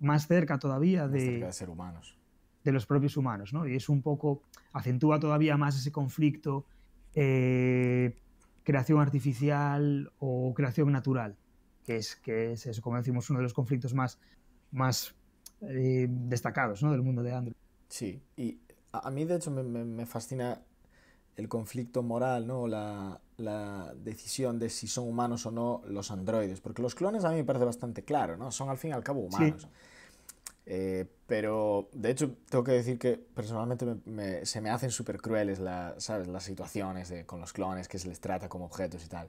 más 0.00 0.26
cerca 0.26 0.58
todavía 0.58 1.02
más 1.02 1.12
de, 1.12 1.20
cerca 1.20 1.46
de 1.48 1.52
ser 1.52 1.68
humanos. 1.68 2.16
de 2.64 2.72
los 2.72 2.86
propios 2.86 3.18
humanos, 3.18 3.52
¿no? 3.52 3.68
Y 3.68 3.76
es 3.76 3.90
un 3.90 4.00
poco, 4.00 4.40
acentúa 4.72 5.20
todavía 5.20 5.58
más 5.58 5.76
ese 5.78 5.92
conflicto 5.92 6.64
eh, 7.14 8.16
creación 8.64 9.00
artificial 9.00 10.10
o 10.18 10.54
creación 10.54 10.92
natural, 10.92 11.36
que 11.84 11.96
es, 11.96 12.16
que 12.16 12.52
es 12.52 12.66
eso, 12.66 12.80
como 12.80 12.96
decimos, 12.96 13.28
uno 13.28 13.38
de 13.38 13.42
los 13.44 13.52
conflictos 13.54 13.92
más, 13.92 14.18
más 14.72 15.14
eh, 15.62 16.06
destacados 16.10 16.82
¿no? 16.82 16.92
del 16.92 17.02
mundo 17.02 17.22
de 17.22 17.32
Android. 17.32 17.56
Sí, 17.88 18.20
y 18.36 18.58
a, 18.92 19.10
mí 19.10 19.24
de 19.24 19.36
hecho 19.36 19.50
me, 19.50 19.62
me- 19.62 19.84
me 19.84 20.06
fascina 20.06 20.60
el 21.36 21.48
conflicto 21.48 22.02
moral, 22.02 22.46
¿no? 22.46 22.66
La, 22.66 23.20
la 23.36 23.92
decisión 23.96 24.58
de 24.58 24.70
si 24.70 24.86
son 24.88 25.06
humanos 25.08 25.44
o 25.46 25.50
no 25.50 25.82
los 25.86 26.10
androides, 26.10 26.60
porque 26.60 26.82
los 26.82 26.94
clones 26.94 27.24
a 27.24 27.30
mí 27.30 27.36
me 27.36 27.44
parece 27.44 27.64
bastante 27.66 28.02
claro, 28.02 28.36
¿no? 28.36 28.50
Son 28.50 28.70
al 28.70 28.78
fin 28.78 28.90
y 28.90 28.92
al 28.94 29.02
cabo 29.04 29.20
humanos. 29.20 29.68
Eh, 30.68 31.06
pero 31.28 31.88
de 31.92 32.10
hecho 32.10 32.34
tengo 32.50 32.64
que 32.64 32.72
decir 32.72 32.98
que 32.98 33.16
personalmente 33.16 33.84
me- 33.86 34.00
me- 34.06 34.46
se 34.46 34.60
me 34.60 34.70
hacen 34.70 34.90
súper 34.90 35.20
crueles 35.20 35.60
la- 35.60 35.94
¿sabes? 35.98 36.26
las 36.26 36.42
situaciones 36.42 37.08
de- 37.08 37.24
con 37.24 37.40
los 37.40 37.52
clones 37.52 37.86
que 37.86 37.98
se 37.98 38.08
les 38.08 38.18
trata 38.20 38.48
como 38.48 38.64
objetos 38.64 39.04
y 39.04 39.08
tal. 39.08 39.28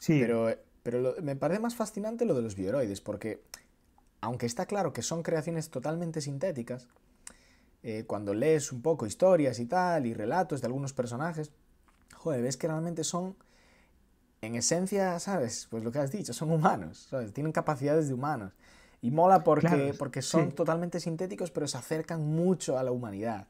Sí, 0.00 0.18
Pero, 0.20 0.54
pero 0.82 1.00
lo- 1.00 1.14
me 1.22 1.36
parece 1.36 1.60
más 1.60 1.76
fascinante 1.76 2.24
lo 2.24 2.34
de 2.34 2.42
los 2.42 2.56
bioroides, 2.56 3.00
porque 3.00 3.42
aunque 4.20 4.46
está 4.46 4.66
claro 4.66 4.92
que 4.92 5.02
son 5.02 5.22
creaciones 5.22 5.70
totalmente 5.70 6.20
sintéticas, 6.20 6.88
eh, 7.82 8.04
cuando 8.06 8.34
lees 8.34 8.72
un 8.72 8.82
poco 8.82 9.06
historias 9.06 9.58
y 9.60 9.66
tal, 9.66 10.06
y 10.06 10.14
relatos 10.14 10.60
de 10.60 10.66
algunos 10.68 10.92
personajes, 10.92 11.52
joder, 12.14 12.42
ves 12.42 12.56
que 12.56 12.68
realmente 12.68 13.04
son, 13.04 13.36
en 14.42 14.54
esencia, 14.54 15.18
¿sabes? 15.18 15.66
Pues 15.70 15.82
lo 15.84 15.90
que 15.92 15.98
has 15.98 16.12
dicho, 16.12 16.32
son 16.32 16.50
humanos, 16.50 17.06
¿sabes? 17.10 17.32
Tienen 17.32 17.52
capacidades 17.52 18.08
de 18.08 18.14
humanos. 18.14 18.52
Y 19.02 19.10
mola 19.10 19.44
porque, 19.44 19.94
Claro, 19.94 19.94
porque 19.98 20.22
son 20.22 20.52
sí. 20.52 20.54
totalmente 20.54 21.00
sintéticos, 21.00 21.50
pero 21.50 21.68
se 21.68 21.78
acercan 21.78 22.22
mucho 22.24 22.78
a 22.78 22.82
la 22.84 22.92
humanidad. 22.92 23.48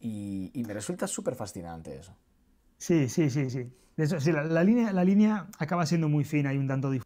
Y, 0.00 0.50
y 0.54 0.64
me 0.64 0.74
resulta 0.74 1.06
súper 1.08 1.36
fascinante 1.36 1.96
eso. 1.98 2.14
sí, 2.78 3.08
sí, 3.08 3.30
sí, 3.30 3.50
sí. 3.50 3.72
De 3.96 4.04
hecho, 4.04 4.20
sí, 4.20 4.32
la, 4.32 4.44
la 4.44 4.62
línea, 4.64 4.92
la 4.92 5.04
línea 5.04 5.48
acaba 5.58 5.86
siendo 5.86 6.08
muy 6.08 6.24
fina 6.24 6.52
y 6.54 6.58
un 6.58 6.68
tanto 6.68 6.92
dif- 6.92 7.02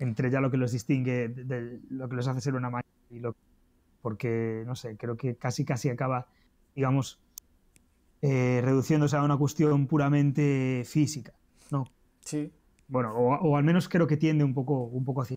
entre 0.00 0.30
ya 0.30 0.40
lo 0.40 0.50
que 0.50 0.56
los 0.58 0.72
distingue 0.72 1.28
de, 1.28 1.44
de 1.44 1.80
lo 1.90 2.08
que 2.08 2.16
los 2.16 2.26
hace 2.28 2.40
ser 2.40 2.54
una 2.56 2.70
máquina 2.70 2.92
y 3.10 3.20
lo 3.20 3.36
porque 4.02 4.64
no 4.66 4.74
sé, 4.74 4.96
creo 4.96 5.16
que 5.16 5.36
casi 5.36 5.64
casi 5.64 5.90
acaba, 5.90 6.26
digamos, 6.74 7.20
eh, 8.22 8.60
reduciéndose 8.64 9.16
a 9.16 9.22
una 9.22 9.36
cuestión 9.36 9.86
puramente 9.86 10.82
física, 10.86 11.32
¿no? 11.70 11.84
Sí, 12.24 12.52
Bueno, 12.88 13.14
o, 13.14 13.34
o 13.36 13.56
al 13.56 13.64
menos 13.64 13.88
creo 13.88 14.06
que 14.06 14.16
tiende 14.16 14.44
un 14.44 14.54
poco, 14.54 14.84
un 14.84 15.04
poco 15.04 15.22
hacia. 15.22 15.36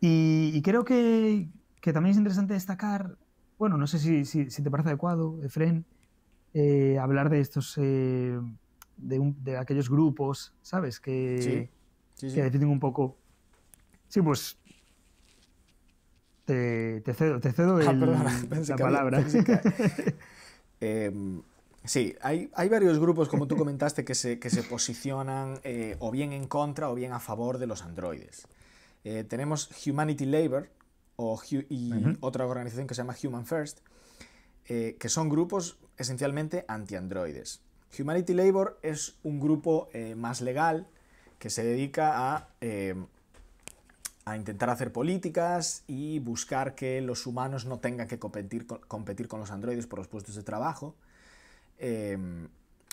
Y, 0.00 0.52
y 0.54 0.62
creo 0.62 0.84
que, 0.84 1.48
que 1.80 1.92
también 1.92 2.12
es 2.12 2.18
interesante 2.18 2.54
destacar, 2.54 3.16
bueno, 3.58 3.76
no 3.78 3.86
sé 3.86 3.98
si, 3.98 4.24
si, 4.24 4.50
si 4.50 4.62
te 4.62 4.70
parece 4.70 4.90
adecuado, 4.90 5.42
Efren, 5.42 5.84
eh, 6.54 6.98
hablar 7.00 7.30
de 7.30 7.40
estos, 7.40 7.78
eh, 7.78 8.38
de, 8.96 9.18
un- 9.18 9.42
de 9.44 9.56
aquellos 9.58 9.90
grupos, 9.90 10.54
¿sabes? 10.62 11.00
Que, 11.00 11.38
sí, 11.40 11.70
sí, 12.14 12.30
sí. 12.30 12.34
que 12.34 12.42
definen 12.42 12.68
un 12.68 12.80
poco. 12.80 13.16
Sí, 14.14 14.22
pues. 14.22 14.56
Te, 16.44 17.00
te 17.00 17.14
cedo, 17.14 17.40
te 17.40 17.50
cedo 17.50 17.78
Ah, 17.78 17.96
perdona, 17.98 18.22
la 18.48 18.64
que 18.76 18.82
palabra. 18.82 19.24
que- 19.24 20.14
sí, 21.84 22.14
hay, 22.20 22.48
hay 22.54 22.68
varios 22.68 23.00
grupos, 23.00 23.28
como 23.28 23.48
tú 23.48 23.56
comentaste, 23.56 24.04
que 24.04 24.14
se, 24.14 24.38
que 24.38 24.50
se 24.50 24.62
posicionan 24.62 25.58
eh, 25.64 25.96
o 25.98 26.12
bien 26.12 26.32
en 26.32 26.46
contra 26.46 26.90
o 26.90 26.94
bien 26.94 27.10
a 27.12 27.18
favor 27.18 27.58
de 27.58 27.66
los 27.66 27.82
androides. 27.82 28.46
Eh, 29.02 29.24
tenemos 29.24 29.68
Humanity 29.84 30.26
Labor 30.26 30.68
o 31.16 31.40
y 31.50 31.92
otra 32.20 32.46
organización 32.46 32.86
que 32.86 32.94
se 32.94 33.00
llama 33.00 33.16
Human 33.20 33.46
First, 33.46 33.80
eh, 34.66 34.96
que 35.00 35.08
son 35.08 35.28
grupos 35.28 35.76
esencialmente 35.96 36.64
anti-androides. 36.68 37.62
Humanity 37.98 38.34
Labor 38.34 38.78
es 38.82 39.16
un 39.24 39.40
grupo 39.40 39.88
más 40.14 40.40
legal 40.40 40.86
que 41.40 41.50
se 41.50 41.64
dedica 41.64 42.36
a 42.36 42.48
em, 42.60 43.06
a 44.26 44.36
intentar 44.36 44.70
hacer 44.70 44.90
políticas 44.92 45.82
y 45.86 46.18
buscar 46.18 46.74
que 46.74 47.00
los 47.02 47.26
humanos 47.26 47.66
no 47.66 47.78
tengan 47.78 48.08
que 48.08 48.18
competir 48.18 48.66
con, 48.66 48.78
competir 48.88 49.28
con 49.28 49.40
los 49.40 49.50
androides 49.50 49.86
por 49.86 49.98
los 49.98 50.08
puestos 50.08 50.34
de 50.34 50.42
trabajo. 50.42 50.94
Eh, 51.78 52.16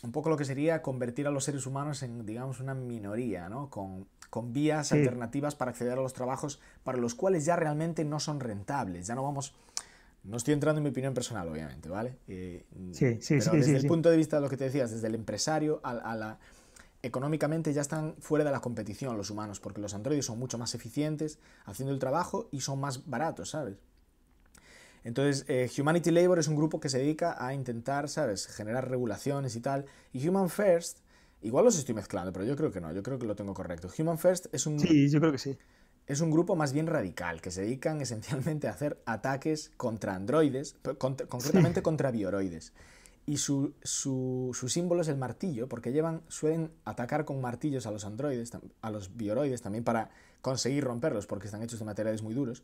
un 0.03 0.11
poco 0.11 0.29
lo 0.29 0.35
que 0.37 0.45
sería 0.45 0.81
convertir 0.81 1.27
a 1.27 1.31
los 1.31 1.43
seres 1.43 1.65
humanos 1.65 2.01
en, 2.03 2.25
digamos, 2.25 2.59
una 2.59 2.73
minoría, 2.73 3.47
¿no? 3.49 3.69
Con, 3.69 4.07
con 4.29 4.51
vías 4.51 4.87
Sí. 4.89 4.95
alternativas 4.95 5.55
para 5.55 5.71
acceder 5.71 5.93
a 5.93 6.01
los 6.01 6.13
trabajos 6.13 6.59
para 6.83 6.97
los 6.97 7.13
cuales 7.15 7.45
ya 7.45 7.55
realmente 7.55 8.03
no 8.03 8.19
son 8.19 8.39
rentables. 8.39 9.07
Ya 9.07 9.15
no 9.15 9.23
vamos... 9.23 9.53
No 10.23 10.37
estoy 10.37 10.53
entrando 10.53 10.77
en 10.79 10.83
mi 10.83 10.89
opinión 10.91 11.13
personal, 11.15 11.47
obviamente, 11.47 11.89
¿vale? 11.89 12.15
Eh, 12.27 12.63
Sí, 12.91 13.17
sí, 13.21 13.35
pero 13.39 13.51
sí, 13.51 13.57
desde 13.57 13.77
el 13.77 13.87
punto 13.87 14.09
de 14.09 14.17
vista 14.17 14.35
de 14.37 14.41
lo 14.43 14.49
que 14.49 14.57
te 14.57 14.65
decías, 14.65 14.91
desde 14.91 15.07
el 15.07 15.15
empresario 15.15 15.79
a, 15.83 15.91
a 15.91 16.15
la 16.15 16.37
económicamente 17.03 17.73
ya 17.73 17.81
están 17.81 18.15
fuera 18.19 18.45
de 18.45 18.51
la 18.51 18.59
competición 18.61 19.17
los 19.17 19.29
humanos, 19.31 19.59
porque 19.59 19.81
los 19.81 19.93
androides 19.93 20.25
son 20.25 20.39
mucho 20.39 20.57
más 20.57 20.75
eficientes 20.75 21.39
haciendo 21.65 21.93
el 21.93 21.99
trabajo 21.99 22.47
y 22.51 22.61
son 22.61 22.79
más 22.79 23.09
baratos, 23.09 23.49
¿sabes? 23.51 23.77
Entonces, 25.03 25.45
eh, 25.47 25.69
Humanity 25.79 26.11
Labor 26.11 26.37
es 26.39 26.47
un 26.47 26.55
grupo 26.55 26.79
que 26.79 26.89
se 26.89 26.99
dedica 26.99 27.43
a 27.43 27.53
intentar, 27.53 28.07
¿sabes?, 28.07 28.47
generar 28.47 28.89
regulaciones 28.89 29.55
y 29.55 29.61
tal. 29.61 29.85
Y 30.13 30.27
Human 30.27 30.49
First, 30.49 30.99
igual 31.41 31.65
los 31.65 31.77
estoy 31.77 31.95
mezclando, 31.95 32.31
pero 32.31 32.45
yo 32.45 32.55
creo 32.55 32.71
que 32.71 32.81
no, 32.81 32.93
yo 32.93 33.01
creo 33.01 33.17
que 33.17 33.25
lo 33.25 33.35
tengo 33.35 33.53
correcto. 33.53 33.89
Human 33.97 34.19
First 34.19 34.47
es 34.53 34.67
un, 34.67 34.77
Sí, 34.79 35.09
yo 35.09 35.19
creo 35.19 35.31
que 35.31 35.39
sí. 35.39 35.57
es 36.05 36.21
un 36.21 36.29
grupo 36.29 36.55
más 36.55 36.71
bien 36.71 36.85
radical, 36.85 37.41
que 37.41 37.49
se 37.49 37.61
dedican 37.61 37.99
esencialmente 38.01 38.67
a 38.67 38.71
hacer 38.71 39.01
ataques 39.07 39.71
contra 39.75 40.13
androides, 40.13 40.75
contra- 40.99 41.25
concretamente 41.25 41.81
contra 41.81 42.11
bioroides. 42.11 42.73
Y 43.25 43.37
su, 43.37 43.73
su, 43.83 44.49
su 44.53 44.67
símbolo 44.67 45.01
es 45.03 45.07
el 45.07 45.17
martillo, 45.17 45.67
porque 45.69 45.91
llevan, 45.91 46.21
suelen 46.27 46.71
atacar 46.85 47.23
con 47.23 47.39
martillos 47.39 47.85
a 47.85 47.91
los 47.91 48.03
androides, 48.03 48.51
a 48.81 48.89
los 48.89 49.15
bioroides 49.15 49.61
también 49.61 49.83
para 49.83 50.09
conseguir 50.41 50.83
romperlos, 50.83 51.27
porque 51.27 51.45
están 51.45 51.61
hechos 51.61 51.79
de 51.79 51.85
materiales 51.85 52.23
muy 52.23 52.33
duros. 52.33 52.63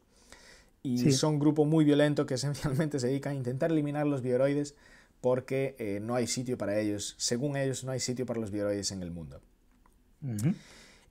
Y 0.83 0.97
Sí. 0.97 1.11
son 1.11 1.35
un 1.35 1.39
grupo 1.39 1.65
muy 1.65 1.85
violento 1.85 2.25
que 2.25 2.33
esencialmente 2.35 2.99
se 2.99 3.07
dedica 3.07 3.29
a 3.29 3.33
intentar 3.33 3.71
eliminar 3.71 4.07
los 4.07 4.21
bioroides 4.21 4.75
porque 5.21 5.75
eh, 5.79 5.99
no 6.01 6.15
hay 6.15 6.27
sitio 6.27 6.57
para 6.57 6.79
ellos, 6.79 7.15
según 7.17 7.55
ellos, 7.57 7.83
no 7.83 7.91
hay 7.91 7.99
sitio 7.99 8.25
para 8.25 8.39
los 8.39 8.51
bioroides 8.51 8.91
en 8.91 9.01
el 9.03 9.11
mundo. 9.11 9.41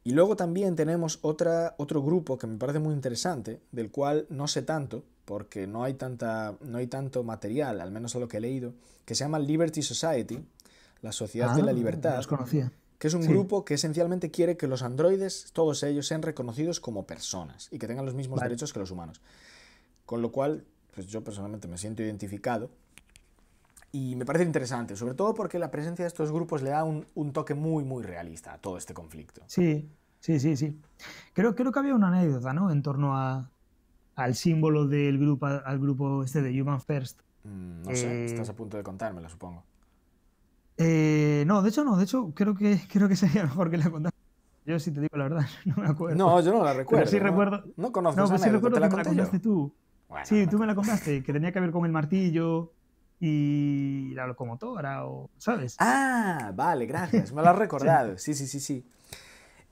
Y 0.04 0.10
luego 0.12 0.36
también 0.36 0.76
tenemos 0.76 1.18
otra, 1.22 1.74
otro 1.78 2.02
grupo 2.02 2.38
que 2.38 2.46
me 2.46 2.56
parece 2.58 2.78
muy 2.78 2.94
interesante, 2.94 3.60
del 3.72 3.90
cual 3.90 4.26
no 4.28 4.46
sé 4.46 4.62
tanto, 4.62 5.04
porque 5.26 5.66
no 5.66 5.84
hay, 5.84 5.92
tanta, 5.94 6.56
no 6.62 6.78
hay 6.78 6.86
tanto 6.86 7.22
material, 7.24 7.82
al 7.82 7.90
menos 7.90 8.16
a 8.16 8.18
lo 8.20 8.28
que 8.28 8.38
he 8.38 8.40
leído, 8.40 8.72
que 9.04 9.14
se 9.14 9.24
llama 9.24 9.38
Liberty 9.38 9.82
Society, 9.82 10.42
la 11.02 11.12
Sociedad 11.12 11.54
de 11.54 11.62
la 11.62 11.72
Ah, 11.72 11.74
Libertad, 11.74 12.16
los 12.16 12.26
conocía. 12.26 12.72
que 12.98 13.08
es 13.08 13.14
un 13.14 13.24
Sí. 13.24 13.28
grupo 13.28 13.64
que 13.64 13.74
esencialmente 13.74 14.30
quiere 14.30 14.56
que 14.56 14.66
los 14.66 14.82
androides, 14.82 15.50
todos 15.52 15.82
ellos, 15.82 16.06
sean 16.06 16.22
reconocidos 16.22 16.80
como 16.80 17.06
personas 17.06 17.68
y 17.70 17.78
que 17.78 17.86
tengan 17.86 18.06
los 18.06 18.14
mismos 18.14 18.38
Vale. 18.38 18.48
derechos 18.50 18.72
que 18.72 18.78
los 18.78 18.90
humanos. 18.90 19.20
Con 20.06 20.22
lo 20.22 20.30
cual, 20.32 20.64
pues 20.94 21.06
yo 21.08 21.22
personalmente 21.22 21.68
me 21.68 21.76
siento 21.76 22.02
identificado 22.02 22.70
y 23.92 24.14
me 24.16 24.24
parece 24.24 24.44
interesante, 24.44 24.94
sobre 24.96 25.14
todo 25.14 25.34
porque 25.34 25.58
la 25.58 25.70
presencia 25.70 26.04
de 26.04 26.08
estos 26.08 26.30
grupos 26.32 26.62
le 26.62 26.70
da 26.70 26.84
un, 26.84 27.06
un 27.14 27.32
toque 27.32 27.54
muy, 27.54 27.84
muy 27.84 28.02
realista 28.04 28.52
a 28.54 28.58
todo 28.58 28.78
este 28.78 28.94
conflicto. 28.94 29.42
Sí, 29.46 29.88
sí, 30.20 30.38
sí, 30.38 30.56
sí. 30.56 30.78
Creo, 31.32 31.54
creo 31.54 31.72
que 31.72 31.78
había 31.80 31.94
una 31.94 32.08
anécdota, 32.08 32.52
¿no? 32.52 32.70
En 32.70 32.82
torno 32.82 33.16
a, 33.16 33.50
al 34.16 34.34
símbolo 34.34 34.86
del 34.86 35.18
grupo, 35.18 35.46
al 35.46 35.78
grupo 35.78 36.24
este 36.24 36.42
de 36.42 36.60
Human 36.60 36.80
First. 36.80 37.20
Mm, 37.44 37.82
no 37.82 37.94
sé, 37.94 38.06
Eh, 38.08 38.24
estás 38.26 38.48
a 38.48 38.54
punto 38.56 38.76
de 38.76 38.82
contármelo, 38.82 39.28
supongo. 39.28 39.64
Eh, 40.78 41.44
no, 41.46 41.62
de 41.62 41.70
hecho 41.70 41.84
no, 41.84 41.96
de 41.96 42.04
hecho 42.04 42.32
creo 42.34 42.54
que, 42.54 42.78
creo 42.92 43.08
que 43.08 43.16
sería 43.16 43.42
mejor 43.44 43.70
que 43.70 43.78
la 43.78 43.90
contara. 43.90 44.14
Yo 44.64 44.78
si 44.80 44.90
te 44.90 45.00
digo 45.00 45.16
la 45.16 45.24
verdad, 45.24 45.46
no 45.64 45.76
me 45.76 45.86
acuerdo. 45.86 46.16
No, 46.16 46.40
yo 46.40 46.52
no 46.52 46.64
la 46.64 46.72
recuerdo. 46.74 47.06
sí 47.06 47.18
¿no? 47.18 47.22
recuerdo- 47.24 47.64
No 47.76 47.92
conozco 47.92 48.18
No, 48.18 48.24
esa 48.24 48.32
pues 48.34 48.42
sí 48.42 48.50
recuerdo 48.50 48.74
¿te 48.76 48.80
la 48.80 48.88
que 48.88 48.96
me 48.96 48.96
la 48.98 49.04
conté 49.04 49.16
yo? 49.16 49.22
contaste 49.24 49.40
tú. 49.40 49.74
Bueno, 50.08 50.26
Sí, 50.26 50.44
no 50.44 50.50
tú 50.50 50.56
me 50.58 50.60
me 50.62 50.66
la 50.68 50.74
contaste, 50.74 51.22
que 51.22 51.32
tenía 51.32 51.52
que 51.52 51.60
ver 51.60 51.70
con 51.72 51.84
el 51.84 51.92
martillo 51.92 52.72
y 53.18 54.12
la 54.14 54.26
locomotora, 54.26 55.06
o, 55.06 55.30
¿sabes? 55.38 55.76
Ah, 55.78 56.52
vale, 56.54 56.86
gracias. 56.86 57.32
Me 57.32 57.42
lo 57.42 57.48
has 57.48 57.56
recordado. 57.58 58.18
Sí, 58.18 58.34
sí, 58.34 58.46
sí, 58.46 58.60
sí. 58.60 58.86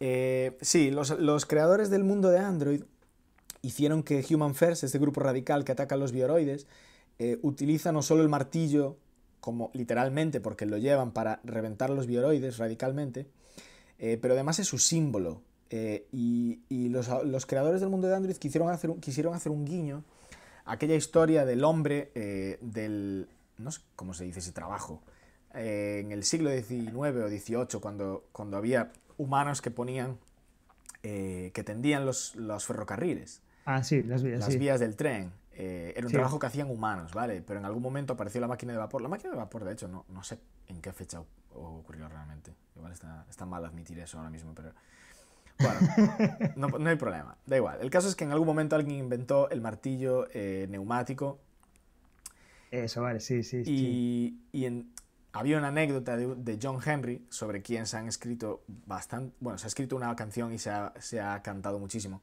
Eh, 0.01 0.57
sí, 0.61 0.91
los, 0.91 1.11
los 1.21 1.47
creadores 1.47 1.89
del 1.91 2.03
mundo 2.05 2.31
de 2.31 2.39
Android 2.41 2.83
hicieron 3.65 4.03
que 4.03 4.25
Human 4.31 4.55
First, 4.55 4.85
este 4.85 4.99
grupo 4.99 5.21
radical 5.21 5.65
que 5.65 5.73
ataca 5.73 5.95
a 5.95 5.99
los 5.99 6.13
bioroides, 6.13 6.67
eh, 7.19 7.39
utiliza 7.43 7.93
no 7.93 8.03
solo 8.03 8.23
el 8.23 8.29
martillo, 8.29 8.99
como 9.41 9.71
literalmente, 9.73 10.41
porque 10.41 10.67
lo 10.67 10.77
llevan 10.77 11.13
para 11.13 11.41
reventar 11.45 11.91
los 11.91 12.07
bioroides 12.07 12.59
radicalmente, 12.59 13.27
eh, 13.99 14.19
pero 14.21 14.35
además 14.35 14.59
es 14.59 14.69
su 14.69 14.79
símbolo. 14.79 15.41
Eh, 15.71 16.07
y 16.13 16.89
los, 16.89 17.47
creadores 17.47 17.81
del 17.81 17.91
mundo 17.91 18.07
de 18.07 18.15
Android 18.15 18.37
quisieron 18.37 18.71
hacer 18.71 18.91
un, 18.91 19.01
quisieron 19.01 19.35
hacer 19.35 19.51
un 19.51 19.65
guiño 19.65 20.05
a 20.67 20.73
aquella 20.73 20.95
historia 20.95 21.45
del 21.45 21.65
hombre 21.65 22.11
del... 22.61 23.29
no 23.59 23.71
sé 23.73 23.81
cómo 23.97 24.15
se 24.15 24.25
dice 24.25 24.39
ese 24.39 24.53
trabajo. 24.53 25.03
en 25.55 26.13
el 26.13 26.23
siglo 26.25 26.51
XIX 26.51 26.95
o 26.97 27.29
XVIII, 27.29 27.81
cuando, 27.81 28.25
cuando 28.31 28.57
había 28.57 28.93
humanos 29.17 29.63
que 29.63 29.71
ponían... 29.71 30.19
que 31.03 31.63
tendían 31.65 32.07
los, 32.07 32.37
los 32.37 32.65
ferrocarriles 32.67 33.43
Ah, 33.65 33.83
sí, 33.83 34.03
las 34.03 34.23
vías, 34.23 34.41
las 34.41 34.53
sí. 34.53 34.59
vías 34.59 34.81
del 34.81 34.97
tren. 34.97 35.33
eh, 35.57 35.93
era 35.97 36.07
un 36.07 36.11
Sí. 36.11 36.15
trabajo 36.17 36.39
que 36.41 36.47
hacían 36.47 36.69
humanos, 36.69 37.13
¿vale? 37.15 37.41
Pero 37.41 37.61
en 37.61 37.65
algún 37.65 37.81
momento 37.83 38.15
apareció 38.15 38.41
la 38.41 38.49
máquina 38.49 38.73
de 38.73 38.79
vapor. 38.79 39.01
La 39.03 39.09
máquina 39.09 39.31
de 39.31 39.37
vapor, 39.37 39.65
de 39.65 39.73
hecho, 39.73 39.87
no, 39.87 40.05
no 40.09 40.25
sé 40.25 40.39
en 40.67 40.81
qué 40.83 40.93
fecha 40.93 41.23
ocurrió 41.55 42.09
realmente. 42.09 42.53
Igual 42.75 42.91
está, 42.93 43.25
está 43.31 43.47
mal 43.47 43.65
admitir 43.65 43.99
eso 44.01 44.19
ahora 44.19 44.31
mismo, 44.31 44.53
pero... 44.55 44.73
Bueno, 45.61 45.79
no, 46.57 46.67
no 46.69 46.91
hay 46.91 46.97
problema. 46.97 47.37
Da 47.47 47.57
igual. 47.57 47.79
El 47.81 47.89
caso 47.91 48.09
es 48.09 48.17
que 48.17 48.25
en 48.25 48.33
algún 48.33 48.49
momento 48.49 48.75
alguien 48.75 48.99
inventó 48.99 49.49
el 49.51 49.61
martillo 49.61 50.27
eh, 50.35 50.67
neumático 50.69 51.39
Eso, 52.73 53.03
vale, 53.03 53.21
sí, 53.21 53.45
sí, 53.45 53.65
sí. 53.65 53.71
y, 54.53 54.59
y 54.59 54.65
en- 54.65 54.91
había 55.33 55.59
una 55.59 55.69
anécdota 55.69 56.17
de, 56.17 56.35
de 56.35 56.59
John 56.61 56.81
Henry 56.85 57.25
sobre 57.29 57.63
quien 57.63 57.87
se 57.87 57.97
han 57.97 58.09
escrito 58.09 58.65
bastante, 58.87 59.35
bueno, 59.41 59.59
se 59.59 59.67
ha 59.67 59.69
escrito 59.69 59.95
una 59.95 60.15
canción 60.17 60.53
y 60.53 60.59
se 60.59 60.71
ha, 60.71 60.93
se 60.99 61.21
ha 61.21 61.41
cantado 61.43 61.79
muchísimo, 61.79 62.21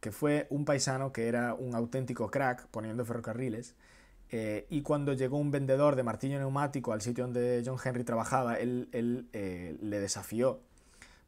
que 0.00 0.12
fue 0.12 0.46
un 0.50 0.64
paisano 0.64 1.12
que 1.12 1.28
era 1.28 1.54
un 1.54 1.74
auténtico 1.74 2.30
crack 2.30 2.66
poniendo 2.68 3.04
ferrocarriles 3.04 3.74
eh, 4.30 4.66
y 4.68 4.82
cuando 4.82 5.14
llegó 5.14 5.38
un 5.38 5.50
vendedor 5.50 5.96
de 5.96 6.02
martillo 6.02 6.38
neumático 6.38 6.92
al 6.92 7.00
sitio 7.00 7.24
donde 7.24 7.62
John 7.64 7.78
Henry 7.82 8.04
trabajaba, 8.04 8.56
él, 8.56 8.88
él, 8.92 9.28
eh, 9.32 9.76
le 9.80 10.00
desafió 10.00 10.60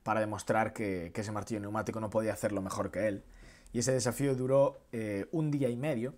para 0.02 0.20
demostrar 0.20 0.72
que, 0.72 1.10
que 1.14 1.22
ese 1.22 1.32
martillo 1.32 1.60
neumático 1.60 2.00
no 2.00 2.10
podía 2.10 2.32
hacerlo 2.32 2.60
mejor 2.62 2.90
que 2.90 3.08
él. 3.08 3.24
Y 3.72 3.78
ese 3.78 3.92
desafío 3.92 4.34
duró 4.34 4.80
eh, 4.92 5.26
un 5.32 5.50
día 5.50 5.68
y 5.68 5.76
medio, 5.76 6.14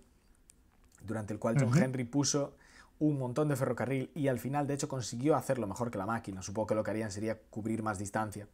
durante 1.05 1.33
el 1.33 1.39
cual 1.39 1.55
John. 1.59 1.77
Henry 1.77 2.03
puso 2.03 2.55
un 2.99 3.19
montón 3.19 3.47
de 3.49 3.55
ferrocarril 3.55 4.09
y 4.15 4.27
al 4.27 4.39
final, 4.39 4.67
de 4.67 4.73
hecho, 4.75 4.87
consiguió 4.87 5.35
hacerlo 5.35 5.67
mejor 5.67 5.91
que 5.91 5.97
la 5.97 6.05
máquina. 6.05 6.41
Supongo 6.41 6.67
que 6.67 6.75
lo 6.75 6.83
que 6.83 6.91
harían 6.91 7.11
sería 7.11 7.37
cubrir 7.49 7.83
más 7.83 7.99
distancia 7.99 8.47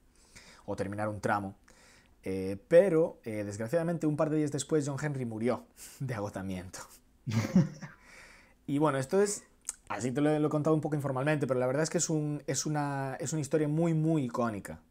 o 0.66 0.76
terminar 0.76 1.08
un 1.08 1.22
tramo. 1.22 1.56
Eh, 2.24 2.58
pero, 2.68 3.20
eh, 3.24 3.44
desgraciadamente, 3.46 4.06
un 4.08 4.18
par 4.18 4.30
de 4.30 4.38
días 4.38 4.52
después, 4.52 4.88
John 4.88 4.98
Henry 5.02 5.26
murió 5.26 5.66
de 6.00 6.14
agotamiento. 6.14 6.80
y 8.68 8.78
bueno, 8.78 8.98
esto 8.98 9.22
es. 9.22 9.44
Así 9.88 10.12
te 10.12 10.22
lo, 10.22 10.38
lo 10.38 10.48
he 10.48 10.52
contado 10.52 10.76
un 10.76 10.82
poco 10.82 10.96
informalmente, 10.96 11.48
pero 11.48 11.60
la 11.60 11.66
verdad 11.66 11.84
es 11.84 11.90
que 11.90 11.98
es, 11.98 12.10
un, 12.10 12.44
es, 12.46 12.66
una, 12.68 13.16
es 13.20 13.34
una 13.34 13.42
historia 13.42 13.68
muy, 13.68 13.94
muy 13.94 14.26
icónica. 14.26 14.82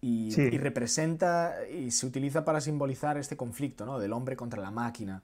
Y, 0.00 0.32
Sí. 0.32 0.42
y 0.42 0.58
representa 0.58 1.54
y 1.70 1.92
se 1.92 2.06
utiliza 2.06 2.44
para 2.44 2.60
simbolizar 2.60 3.18
este 3.18 3.36
conflicto 3.36 3.86
¿no? 3.86 4.00
del 4.00 4.12
hombre 4.12 4.34
contra 4.34 4.60
la 4.60 4.72
máquina. 4.72 5.22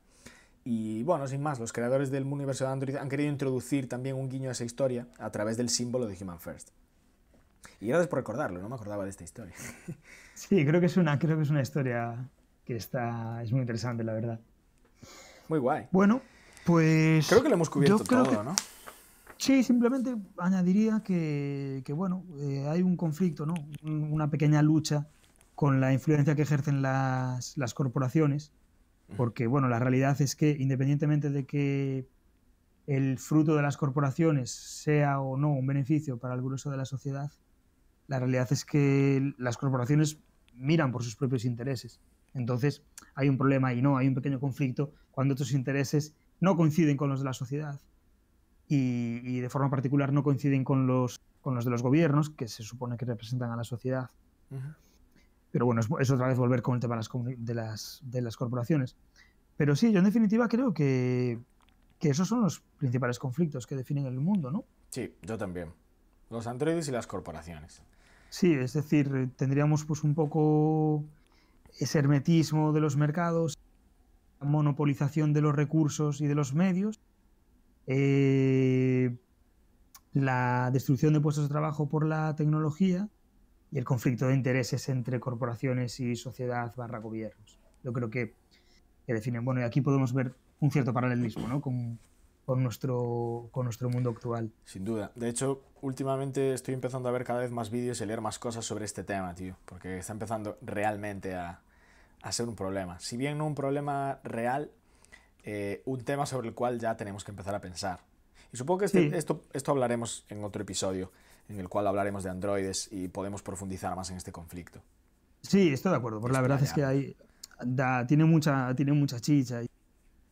Y 0.64 1.03
bueno, 1.03 1.26
sin 1.26 1.42
más, 1.42 1.59
los 1.59 1.72
creadores 1.72 2.11
del 2.12 2.24
universo 2.24 2.64
de 2.64 2.70
Android 2.70 2.96
han 2.96 3.09
querido 3.09 3.28
introducir 3.30 3.88
también 3.88 4.14
un 4.14 4.28
guiño 4.28 4.51
a 4.51 4.53
esa 4.53 4.64
historia 4.64 5.09
a 5.18 5.30
través 5.32 5.57
del 5.57 5.68
símbolo 5.68 6.07
de 6.07 6.16
Human 6.22 6.38
First. 6.38 6.68
Y 7.80 7.88
gracias 7.88 8.09
por 8.09 8.18
recordarlo, 8.18 8.61
no 8.61 8.68
me 8.68 8.74
acordaba 8.74 9.04
de 9.04 9.11
esta 9.11 9.24
historia. 9.24 9.54
Sí, 10.34 10.64
creo 10.64 10.78
que 10.80 10.86
es 10.86 10.96
una, 10.96 11.18
creo 11.18 11.36
que 11.36 11.42
es 11.42 11.50
una 11.50 11.61
historia 11.62 12.28
que 12.64 12.76
está, 12.76 13.42
es 13.42 13.50
muy 13.50 13.61
interesante, 13.61 14.04
la 14.04 14.12
verdad. 14.12 14.38
Muy 15.48 15.59
guay. 15.59 15.86
Bueno, 15.90 16.22
pues. 16.64 17.26
Creo 17.28 17.42
que 17.42 17.48
lo 17.48 17.56
hemos 17.56 17.68
cubierto 17.68 18.04
todo, 18.04 18.30
que- 18.30 18.44
¿no? 18.44 18.54
Sí, 19.36 19.62
simplemente 19.64 20.14
añadiría 20.36 21.00
que, 21.04 21.82
que, 21.84 21.92
bueno, 21.92 22.24
eh, 22.40 22.66
hay 22.68 22.82
un 22.82 22.96
conflicto, 22.96 23.46
¿no? 23.46 23.54
Un- 23.82 24.12
Una 24.12 24.30
pequeña 24.30 24.62
lucha 24.62 25.09
con 25.56 25.80
la 25.80 25.92
influencia 25.92 26.36
que 26.36 26.42
ejercen 26.42 26.82
las, 26.82 27.56
las 27.56 27.74
corporaciones, 27.74 28.52
porque, 29.16 29.46
bueno, 29.48 29.68
la 29.68 29.80
realidad 29.80 30.20
es 30.20 30.36
que 30.36 30.50
independientemente 30.50 31.30
de 31.30 31.46
que 31.46 32.06
el 32.86 33.18
fruto 33.18 33.56
de 33.56 33.62
las 33.62 33.76
corporaciones 33.76 34.50
sea 34.52 35.20
o 35.20 35.36
no 35.36 35.50
un 35.50 35.66
beneficio 35.66 36.16
para 36.18 36.34
el 36.34 36.42
grueso 36.42 36.70
de 36.70 36.76
la 36.76 36.84
sociedad, 36.84 37.30
la 38.09 38.18
realidad 38.18 38.48
es 38.50 38.64
que 38.64 39.34
las 39.38 39.56
corporaciones 39.56 40.18
miran 40.54 40.90
por 40.90 41.04
sus 41.04 41.14
propios 41.14 41.44
intereses. 41.44 42.00
Entonces, 42.34 42.82
hay 43.14 43.28
un 43.28 43.38
problema 43.38 43.72
y 43.72 43.82
no, 43.82 43.96
hay 43.96 44.09
un 44.09 44.14
pequeño 44.14 44.40
conflicto 44.40 44.92
cuando 45.12 45.34
estos 45.34 45.52
intereses 45.52 46.14
no 46.40 46.56
coinciden 46.56 46.96
con 46.96 47.09
los 47.09 47.20
de 47.20 47.24
la 47.26 47.32
sociedad 47.32 47.80
y, 48.66 49.20
y 49.24 49.40
de 49.40 49.48
forma 49.48 49.70
particular 49.70 50.12
no 50.12 50.22
coinciden 50.22 50.64
con 50.64 50.86
los, 50.86 51.22
con 51.40 51.54
los 51.54 51.64
de 51.64 51.70
los 51.70 51.82
gobiernos, 51.82 52.30
que 52.30 52.48
se 52.48 52.62
supone 52.62 52.96
que 52.96 53.04
representan 53.04 53.50
a 53.50 53.56
la 53.56 53.64
sociedad. 53.64 54.11
Pero 55.50 55.66
bueno, 55.66 55.80
es, 55.80 55.88
es 56.00 56.11
otra 56.11 56.28
vez 56.28 56.38
volver 56.38 56.62
con 56.62 56.74
el 56.74 56.80
tema 56.80 56.94
de 56.94 56.98
las, 56.98 57.11
de 57.38 57.54
las, 57.54 58.00
de 58.04 58.22
las 58.22 58.36
corporaciones. 58.36 58.96
Pero 59.56 59.74
sí, 59.74 59.92
yo 59.92 59.98
en 59.98 60.04
definitiva 60.04 60.48
creo 60.48 60.72
que, 60.72 61.40
que 61.98 62.11
esos 62.11 62.28
son 62.28 62.42
los 62.42 62.61
principales 62.78 63.18
conflictos 63.18 63.66
que 63.66 63.74
definen 63.74 64.06
el 64.06 64.20
mundo, 64.20 64.50
¿no? 64.50 64.64
Sí, 64.90 65.14
yo 65.22 65.36
también. 65.36 65.72
Los 66.30 66.46
androides 66.46 66.88
y 66.88 66.92
las 66.92 67.06
corporaciones. 67.06 67.82
Sí, 68.31 68.53
es 68.53 68.72
decir, 68.72 69.11
eh, 69.14 69.29
tendríamos 69.37 69.85
pues 69.85 70.05
un 70.05 70.14
poco 70.14 71.05
ese 71.79 71.99
hermetismo 71.99 72.72
de 72.72 72.81
los 72.81 72.97
mercados, 72.97 73.59
monopolización 74.41 75.33
de 75.33 75.41
los 75.41 75.55
recursos 75.55 76.20
y 76.20 76.26
de 76.26 76.35
los 76.35 76.55
medios, 76.55 77.01
eh, 77.87 79.16
la 80.12 80.70
destrucción 80.72 81.14
de 81.14 81.20
puestos 81.20 81.45
de 81.45 81.49
trabajo 81.49 81.89
por 81.89 82.05
la 82.05 82.35
tecnología 82.37 83.09
y 83.70 83.79
el 83.79 83.85
conflicto 83.85 84.26
de 84.26 84.35
intereses 84.35 84.89
entre 84.89 85.20
corporaciones 85.20 85.99
y 86.01 86.16
sociedad 86.16 86.74
barra 86.76 86.99
gobiernos. 86.99 87.59
Yo 87.83 87.93
creo 87.93 88.11
que, 88.11 88.35
que 89.07 89.14
definen. 89.14 89.45
Bueno, 89.45 89.61
y 89.61 89.64
aquí 89.64 89.81
podemos 89.81 90.12
ver 90.12 90.35
un 90.61 90.70
cierto 90.70 90.93
paralelismo 90.93 91.47
¿no? 91.47 91.62
Con, 92.49 92.62
nuestro, 92.62 93.51
con 93.53 93.64
nuestro 93.64 93.90
mundo 93.90 94.09
actual. 94.09 94.51
Sin 94.64 94.82
duda. 94.82 95.12
De 95.14 95.28
hecho, 95.28 95.61
últimamente 95.82 96.55
estoy 96.55 96.72
empezando 96.72 97.11
a 97.11 97.12
ver 97.12 97.22
cada 97.24 97.40
vez 97.40 97.51
más 97.51 97.68
vídeos 97.68 98.01
y 98.01 98.05
a 98.05 98.07
leer 98.07 98.22
más 98.22 98.38
cosas 98.38 98.64
sobre 98.64 98.86
este 98.86 99.05
tema, 99.05 99.34
tío. 99.34 99.55
Porque 99.66 99.99
está 99.99 100.14
empezando 100.14 100.57
realmente 100.62 101.34
a, 101.34 101.61
a 102.22 102.32
ser 102.32 102.49
un 102.49 102.57
problema. 102.57 102.99
Si 103.01 103.18
bien 103.18 103.36
no 103.36 103.46
un 103.46 103.55
problema 103.55 104.20
real, 104.24 104.70
eh, 105.44 105.82
un 105.84 106.01
tema 106.05 106.24
sobre 106.24 106.49
el 106.49 106.55
cual 106.55 106.78
ya 106.78 106.96
tenemos 106.96 107.22
que 107.22 107.32
empezar 107.32 107.55
a 107.55 107.61
pensar. 107.61 108.01
Y 108.51 108.57
supongo 108.57 108.78
que 108.78 108.84
este- 108.86 109.11
Sí. 109.11 109.14
esto, 109.14 109.44
esto 109.53 109.72
hablaremos 109.72 110.24
en 110.30 110.42
otro 110.42 110.62
episodio, 110.62 111.12
en 111.51 111.61
el 111.61 111.68
cual 111.68 111.86
hablaremos 111.86 112.24
de 112.24 112.30
androides 112.30 112.88
y 112.90 113.09
podemos 113.09 113.42
profundizar 113.42 113.94
más 113.94 114.09
en 114.11 114.16
este 114.16 114.32
conflicto. 114.32 114.80
Sí, 115.42 115.70
estoy 115.70 115.92
de 115.92 115.99
acuerdo. 115.99 116.18
Porque 116.18 116.32
la 116.34 116.40
verdad 116.40 116.62
es 116.62 116.72
que 116.72 116.82
hay, 116.82 117.14
da- 117.62 118.07
tiene, 118.07 118.24
mucha, 118.24 118.74
tiene 118.74 118.92
mucha 118.92 119.20
chicha. 119.20 119.62
y- 119.62 119.68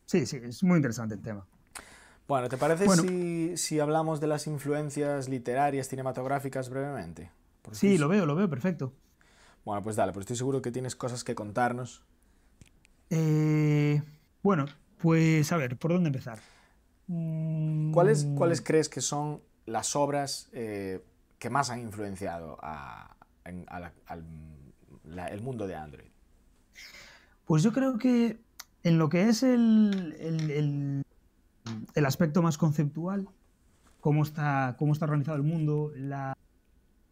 Sí, 0.07 0.25
sí, 0.25 0.37
es 0.41 0.63
muy 0.63 0.77
interesante 0.77 1.13
el 1.13 1.21
tema. 1.21 1.45
Bueno, 2.27 2.49
¿te 2.49 2.57
parece 2.57 2.85
Bueno. 2.85 3.01
si, 3.03 3.55
si 3.57 3.79
hablamos 3.79 4.19
de 4.19 4.27
las 4.27 4.47
influencias 4.47 5.29
literarias, 5.29 5.87
cinematográficas 5.87 6.69
brevemente? 6.69 7.31
Porque 7.61 7.77
Sí, 7.77 7.93
es- 7.95 7.99
lo 7.99 8.07
veo, 8.09 8.25
lo 8.25 8.35
veo, 8.35 8.49
perfecto. 8.49 8.93
Bueno, 9.63 9.81
pues 9.81 9.95
dale, 9.95 10.11
pues 10.13 10.23
estoy 10.23 10.35
seguro 10.37 10.61
que 10.61 10.71
tienes 10.71 10.95
cosas 10.95 11.23
que 11.23 11.35
contarnos. 11.35 12.03
Eh, 13.09 14.01
bueno, 14.43 14.65
pues 15.01 15.51
a 15.51 15.57
ver, 15.57 15.77
¿por 15.77 15.91
dónde 15.93 16.07
empezar? 16.07 16.39
¿Cuáles, 17.93 18.25
mm. 18.25 18.35
¿Cuáles 18.35 18.61
crees 18.61 18.89
que 18.89 18.99
son 19.01 19.41
las 19.65 19.95
obras 19.95 20.49
eh, 20.51 21.01
que 21.39 21.49
más 21.49 21.69
han 21.69 21.79
influenciado 21.79 22.57
a, 22.61 23.15
al 23.45 24.25
el 25.31 25.41
mundo 25.41 25.67
de 25.67 25.75
Android? 25.75 26.07
Pues 27.45 27.63
yo 27.63 27.71
creo 27.71 27.97
que 27.97 28.39
en 28.83 28.97
lo 28.99 29.07
que 29.07 29.29
es 29.29 29.43
el, 29.43 30.15
el, 30.19 30.51
el, 30.51 31.03
aspecto 32.05 32.41
más 32.41 32.57
conceptual, 32.57 33.27
cómo 33.99 34.23
está, 34.23 34.75
cómo 34.77 34.93
está 34.93 35.05
organizado 35.05 35.37
el 35.37 35.43
mundo, 35.43 35.91
la, 35.95 36.35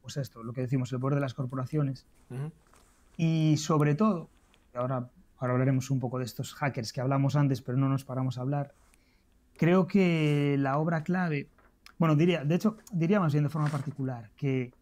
pues 0.02 0.18
esto, 0.18 0.44
lo 0.44 0.54
que 0.54 0.62
decimos, 0.62 0.92
el 0.94 1.00
poder 1.00 1.16
de 1.16 1.22
las 1.22 1.34
corporaciones. 1.34 2.06
Y 3.18 3.58
sobre 3.58 3.96
todo, 3.96 4.30
ahora, 4.74 5.10
ahora 5.38 5.54
hablaremos 5.54 5.90
un 5.90 6.00
poco 6.00 6.20
de 6.20 6.26
estos 6.26 6.54
hackers 6.54 6.94
que 6.94 7.02
hablamos 7.02 7.36
antes, 7.36 7.62
pero 7.62 7.78
no 7.78 7.90
nos 7.90 8.06
paramos 8.06 8.38
a 8.38 8.42
hablar. 8.42 8.74
Creo 9.58 9.88
que 9.88 10.58
la 10.60 10.78
obra 10.78 11.04
clave, 11.04 11.50
bueno, 11.98 12.16
diría, 12.16 12.44
de 12.44 12.56
hecho, 12.56 12.78
diría 12.92 13.20
más 13.20 13.34
bien 13.34 13.46
de 13.46 13.50
forma 13.50 13.70
particular, 13.70 14.32
que 14.36 14.74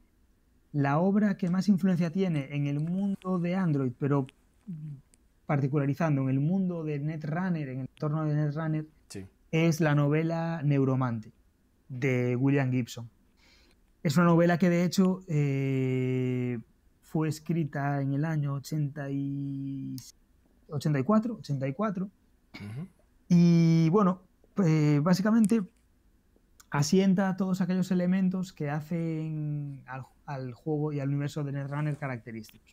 la 0.71 0.99
obra 0.99 1.38
que 1.38 1.49
más 1.49 1.69
influencia 1.69 2.11
tiene 2.11 2.55
en 2.55 2.65
el 2.65 2.80
mundo 2.80 3.38
de 3.39 3.55
Android, 3.55 3.93
pero 3.97 4.26
particularizando 5.45 6.24
en 6.24 6.30
el 6.30 6.39
mundo 6.39 6.84
de 6.84 6.99
Netrunner, 6.99 7.69
en 7.69 7.80
el 7.82 7.88
entorno 7.88 8.26
de 8.26 8.34
Netrunner, 8.34 8.88
es 9.54 9.80
la 9.80 9.93
novela 9.93 10.62
Neuromante 10.64 11.32
de 11.88 12.36
William 12.36 12.72
Gibson. 12.72 13.08
Es 14.01 14.18
una 14.18 14.26
novela 14.26 14.58
que 14.58 14.70
de 14.70 14.84
hecho 14.84 15.22
eh, 15.28 16.60
fue 17.04 17.30
escrita 17.30 18.01
en 18.01 18.14
el 18.14 18.26
año 18.26 18.56
80 18.56 19.12
y... 19.12 19.95
84, 20.70 21.36
84. 21.36 22.10
Y 23.30 23.89
bueno, 23.89 24.22
pues, 24.56 25.04
básicamente 25.04 25.62
asienta 26.72 27.38
todos 27.38 27.62
aquellos 27.62 27.91
elementos 27.91 28.54
que 28.54 28.72
hacen 28.72 29.84
al, 30.26 30.54
juego 30.54 30.93
y 30.93 30.99
al 30.99 31.10
universo 31.10 31.43
de 31.43 31.51
Netrunner 31.51 31.97
característicos. 31.97 32.72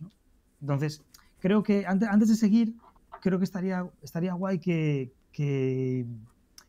Entonces, 0.62 1.02
creo 1.40 1.62
que 1.62 1.84
antes, 1.86 2.08
antes, 2.08 2.30
de 2.30 2.36
seguir, 2.36 2.74
creo 3.20 3.38
que 3.38 3.44
estaría, 3.44 3.86
estaría 4.00 4.32
guay 4.32 4.58
que, 4.58 5.12
que, 5.30 6.06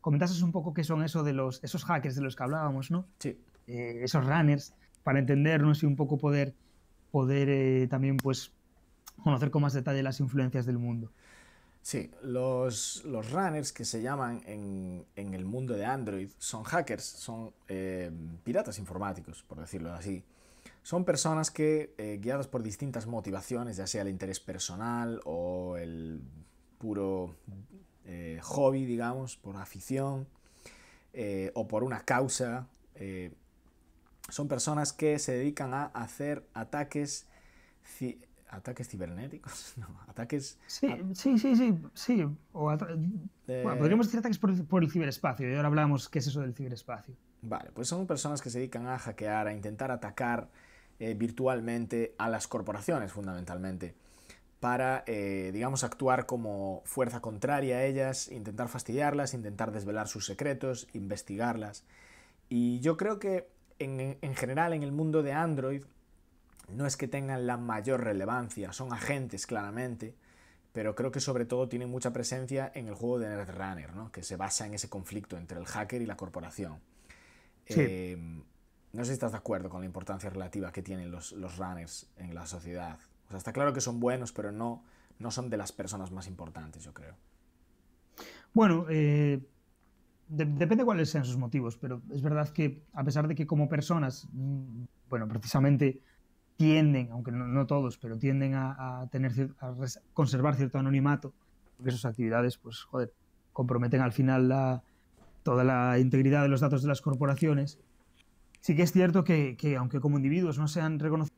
comentases 0.02 0.42
un 0.42 0.52
poco 0.52 0.74
qué 0.74 0.84
son 0.84 1.04
eso 1.04 1.24
de 1.24 1.34
los, 1.34 1.64
esos 1.64 1.86
hackers 1.86 2.16
de 2.16 2.22
los 2.22 2.36
que 2.36 2.44
hablábamos, 2.44 2.92
¿no? 2.92 3.06
Sí. 3.20 3.40
Eh, 3.68 4.02
esos 4.04 4.26
runners, 4.26 4.74
para 5.04 5.20
entendernos 5.20 5.84
y 5.84 5.86
un 5.86 5.96
poco 5.96 6.18
poder, 6.18 6.54
poder 7.12 7.50
eh, 7.50 7.88
también 7.88 8.18
pues, 8.18 8.52
conocer 9.24 9.52
con 9.52 9.62
más 9.62 9.74
detalle 9.74 10.04
las 10.04 10.20
influencias 10.20 10.66
del 10.66 10.78
mundo. 10.78 11.12
Sí, 11.82 12.12
los, 12.22 13.04
los 13.06 13.32
runners 13.32 13.72
que 13.74 13.86
se 13.86 14.02
llaman 14.04 14.44
en, 14.46 15.04
en, 15.16 15.34
el 15.34 15.46
mundo 15.46 15.74
de 15.74 15.86
Android 15.86 16.30
son 16.38 16.64
hackers, 16.64 17.04
son 17.04 17.54
eh, 17.68 18.12
piratas 18.44 18.78
informáticos, 18.78 19.42
por 19.42 19.60
decirlo 19.60 19.92
así. 19.92 20.24
Son 20.84 21.06
personas 21.06 21.50
que, 21.50 21.94
eh, 21.98 22.20
guiadas 22.22 22.48
por 22.48 22.62
distintas 22.62 23.08
motivaciones, 23.08 23.78
ya 23.78 23.88
sea 23.88 24.04
el 24.04 24.10
interés 24.10 24.40
personal 24.40 25.22
o 25.26 25.78
el 25.78 26.22
puro 26.78 27.36
eh, 28.12 28.40
hobby, 28.42 28.86
digamos, 28.86 29.38
por 29.38 29.56
afición 29.58 30.28
o 31.54 31.68
por 31.68 31.84
una 31.84 32.06
causa, 32.06 32.68
son 34.30 34.48
personas 34.48 34.94
que 34.94 35.20
se 35.20 35.34
dedican 35.34 35.74
a 35.74 35.86
hacer 35.88 36.48
ataques 36.54 37.28
ataques 38.52 38.90
cibernéticos, 38.90 39.74
no, 39.78 39.88
ataques... 40.08 40.60
Sí, 40.68 40.88
sí, 41.14 41.40
sí, 41.40 41.56
sí, 41.56 41.78
sí. 41.94 42.28
podríamos 42.62 44.08
decir 44.08 44.20
ataques 44.20 44.38
por, 44.38 44.84
el 44.84 44.92
ciberespacio, 44.92 45.50
y 45.50 45.56
ahora 45.56 45.68
hablamos 45.68 46.10
qué 46.10 46.20
es 46.20 46.28
eso 46.28 46.42
del 46.42 46.54
ciberespacio. 46.54 47.16
Vale, 47.42 47.72
pues 47.74 47.88
son 47.88 48.06
personas 48.06 48.42
que 48.42 48.50
se 48.50 48.60
dedican 48.60 48.88
a 48.88 49.00
hackear, 49.00 49.48
a 49.48 49.54
intentar 49.54 49.90
atacar 49.90 50.50
eh, 51.00 51.16
virtualmente 51.16 52.14
a 52.20 52.30
las 52.30 52.48
corporaciones, 52.48 53.12
fundamentalmente, 53.12 53.96
para, 54.62 55.04
eh, 55.08 55.50
digamos, 55.52 55.84
actuar 55.84 56.28
como 56.28 56.84
fuerza 56.86 57.20
contraria 57.20 57.78
a 57.78 57.84
ellas, 57.84 58.30
intentar 58.30 58.70
fastidiarlas, 58.70 59.34
intentar 59.34 59.72
desvelar 59.72 60.08
sus 60.08 60.28
secretos, 60.28 60.88
investigarlas. 60.94 61.84
Y 62.48 62.80
yo 62.80 62.96
creo 62.96 63.18
que 63.18 63.50
en, 63.80 64.20
en 64.22 64.36
general 64.36 64.74
en 64.74 64.84
el 64.84 64.92
mundo 64.92 65.24
de 65.24 65.34
Android 65.34 65.84
no 66.70 66.86
es 66.86 66.96
que 66.96 67.08
tengan 67.08 67.48
la 67.48 67.58
mayor 67.58 68.04
relevancia, 68.04 68.72
son 68.72 68.94
agentes 68.94 69.48
claramente, 69.48 70.14
pero 70.74 70.94
creo 70.94 71.12
que 71.12 71.20
sobre 71.20 71.46
todo 71.46 71.68
tienen 71.68 71.90
mucha 71.90 72.14
presencia 72.14 72.72
en 72.76 72.88
el 72.88 72.94
juego 72.94 73.18
de 73.18 73.30
Netrunner, 73.30 73.96
¿no? 73.96 74.12
que 74.12 74.22
se 74.22 74.36
basa 74.36 74.68
en 74.68 74.76
ese 74.76 74.90
conflicto 74.90 75.38
entre 75.38 75.58
el 75.58 75.66
hacker 75.66 76.04
y 76.04 76.06
la 76.06 76.16
corporación. 76.16 76.80
Eh, 77.66 78.16
no 78.94 79.04
sé 79.04 79.08
si 79.08 79.14
estás 79.14 79.32
de 79.32 79.40
acuerdo 79.40 79.70
con 79.70 79.82
la 79.82 79.88
importancia 79.88 80.30
relativa 80.30 80.72
que 80.72 80.84
tienen 80.84 81.10
los, 81.10 81.32
los 81.32 81.58
runners 81.58 82.12
en 82.18 82.36
la 82.36 82.46
sociedad. 82.46 83.00
Está 83.38 83.54
claro 83.54 83.74
que 83.74 83.82
son 83.82 84.00
buenos, 84.00 84.32
pero 84.32 84.52
no, 84.52 84.84
no 85.20 85.32
son 85.32 85.50
de 85.50 85.58
las 85.58 85.72
personas 85.72 86.12
más 86.12 86.28
importantes, 86.28 86.84
yo 86.84 86.94
creo. 86.94 87.16
Bueno, 88.54 88.86
eh, 88.90 89.40
depende 90.28 90.86
cuáles 90.86 91.10
sean 91.10 91.26
sus 91.26 91.38
motivos, 91.38 91.78
pero 91.78 92.02
es 92.12 92.22
verdad 92.22 92.50
que 92.50 92.84
a 92.94 93.04
pesar 93.04 93.28
de 93.28 93.36
que 93.36 93.46
como 93.46 93.70
personas, 93.70 94.28
mm, 94.32 94.84
bueno, 95.10 95.28
precisamente 95.28 96.02
tienden, 96.58 97.12
aunque 97.12 97.32
no, 97.32 97.66
todos, 97.66 97.98
pero 97.98 98.18
tienden 98.18 98.54
a, 98.56 99.08
tener 99.12 99.32
a 99.60 99.74
conservar 100.14 100.56
cierto 100.56 100.78
anonimato, 100.78 101.34
porque 101.78 101.92
sus 101.92 102.06
actividades, 102.06 102.58
pues, 102.58 102.84
joder, 102.84 103.14
comprometen 103.52 104.02
al 104.02 104.12
final 104.12 104.82
toda 105.44 105.64
la 105.64 105.98
integridad 105.98 106.44
de 106.44 106.50
los 106.50 106.62
datos 106.62 106.84
de 106.84 106.88
las 106.88 107.02
corporaciones. 107.02 107.80
Sí 108.60 108.76
que 108.76 108.84
es 108.84 108.92
cierto 108.92 109.24
que, 109.24 109.58
que 109.58 109.76
aunque 109.76 110.00
como 110.00 110.18
individuos 110.18 110.60
no 110.60 110.68
sean 110.68 111.00
reconocidos, 111.00 111.31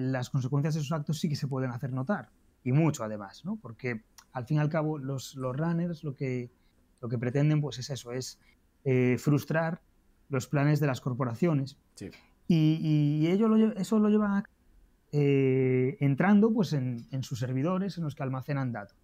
las 0.00 0.30
consecuencias 0.30 0.74
de 0.74 0.80
sus 0.80 0.92
actos 0.92 1.20
sí 1.20 1.28
que 1.28 1.36
se 1.36 1.48
pueden 1.48 1.70
hacer 1.70 1.92
notar, 1.92 2.30
y 2.62 2.72
mucho 2.72 3.04
además, 3.04 3.44
¿no? 3.44 3.56
Porque 3.56 4.02
al 4.32 4.46
fin 4.46 4.56
y 4.56 4.60
al 4.60 4.68
cabo 4.68 4.98
los, 4.98 5.34
los 5.36 5.56
runners 5.56 6.02
lo 6.02 6.14
que, 6.14 6.50
lo 7.00 7.08
que 7.08 7.18
pretenden 7.18 7.60
pues 7.60 7.78
es 7.78 7.90
eso, 7.90 8.12
es 8.12 8.38
eh, 8.84 9.16
frustrar 9.18 9.80
los 10.28 10.46
planes 10.48 10.80
de 10.80 10.86
las 10.86 11.00
corporaciones. 11.00 11.78
Sí. 11.94 12.10
Y, 12.48 13.26
ellos 13.28 13.50
eso 13.76 13.98
lo 13.98 14.08
llevan 14.08 14.44
eh, 15.12 15.96
entrando 16.00 16.52
pues, 16.52 16.72
en, 16.72 17.22
sus 17.22 17.38
servidores 17.38 17.96
en 17.98 18.04
los 18.04 18.14
que 18.14 18.22
almacenan 18.22 18.72
datos. 18.72 18.96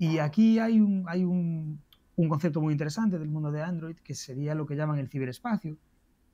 Y 0.00 0.18
aquí 0.18 0.60
hay, 0.60 0.80
un, 0.80 1.04
hay 1.08 1.24
un, 1.24 1.82
concepto 2.28 2.60
muy 2.60 2.70
interesante 2.70 3.18
del 3.18 3.28
mundo 3.28 3.50
de 3.50 3.62
Android 3.62 3.96
que 3.96 4.14
sería 4.14 4.54
lo 4.54 4.64
que 4.64 4.76
llaman 4.76 4.98
el 5.00 5.08
ciberespacio. 5.08 5.76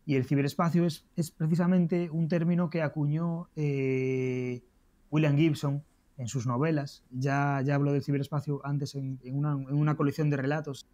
Y 0.07 0.16
el 0.16 0.24
ciberespacio 0.24 0.84
es, 0.84 1.05
precisamente 1.36 2.11
un 2.11 2.28
término 2.28 2.68
que 2.68 2.82
acuñó 2.82 3.48
eh, 3.57 4.62
William 5.11 5.36
Gibson 5.36 5.82
en 6.18 6.28
sus 6.28 6.46
novelas. 6.46 7.05
Ya, 7.11 7.62
ya 7.64 7.74
habló 7.74 7.92
del 7.92 8.02
ciberespacio 8.02 8.61
antes 8.64 8.94
en, 8.94 9.18
una, 9.32 9.52
en, 9.52 9.74
una, 9.74 9.96
colección 9.96 10.30
de 10.30 10.36
relatos 10.36 10.86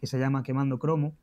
que 0.00 0.06
se 0.06 0.18
llama 0.18 0.42
Quemando 0.42 0.78
Cromo. 0.78 1.14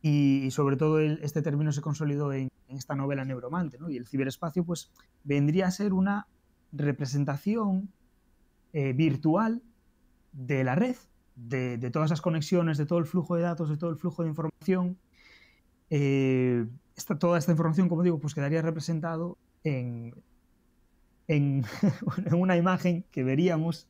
Y, 0.00 0.50
sobre 0.52 0.76
todo 0.76 1.00
este 1.00 1.42
término 1.42 1.72
se 1.72 1.80
consolidó 1.80 2.32
en, 2.32 2.48
esta 2.68 2.94
novela 2.94 3.24
Neuromante. 3.24 3.78
Y 3.88 3.96
el 3.96 4.06
ciberespacio 4.06 4.64
pues 4.64 4.92
vendría 5.24 5.66
a 5.66 5.70
ser 5.70 5.92
una 5.92 6.26
representación 6.72 7.90
eh, 8.74 8.92
virtual 8.92 9.62
de 10.32 10.64
la 10.64 10.74
red, 10.74 10.96
de, 11.34 11.78
todas 11.90 12.10
las 12.10 12.20
conexiones, 12.20 12.78
de 12.78 12.86
todo 12.86 12.98
el 12.98 13.06
flujo 13.06 13.36
de 13.36 13.42
datos, 13.42 13.70
de 13.70 13.76
todo 13.76 13.90
el 13.90 13.96
flujo 13.96 14.22
de 14.22 14.28
información. 14.28 14.98
Eh, 15.90 16.66
toda 17.18 17.38
esta 17.38 17.52
información, 17.52 17.88
como 17.88 18.02
digo, 18.02 18.18
pues 18.18 18.34
quedaría 18.34 18.62
representado 18.62 19.38
en, 19.64 20.14
en, 21.28 21.64
una 22.32 22.56
imagen 22.56 23.04
que 23.10 23.24
veríamos 23.24 23.88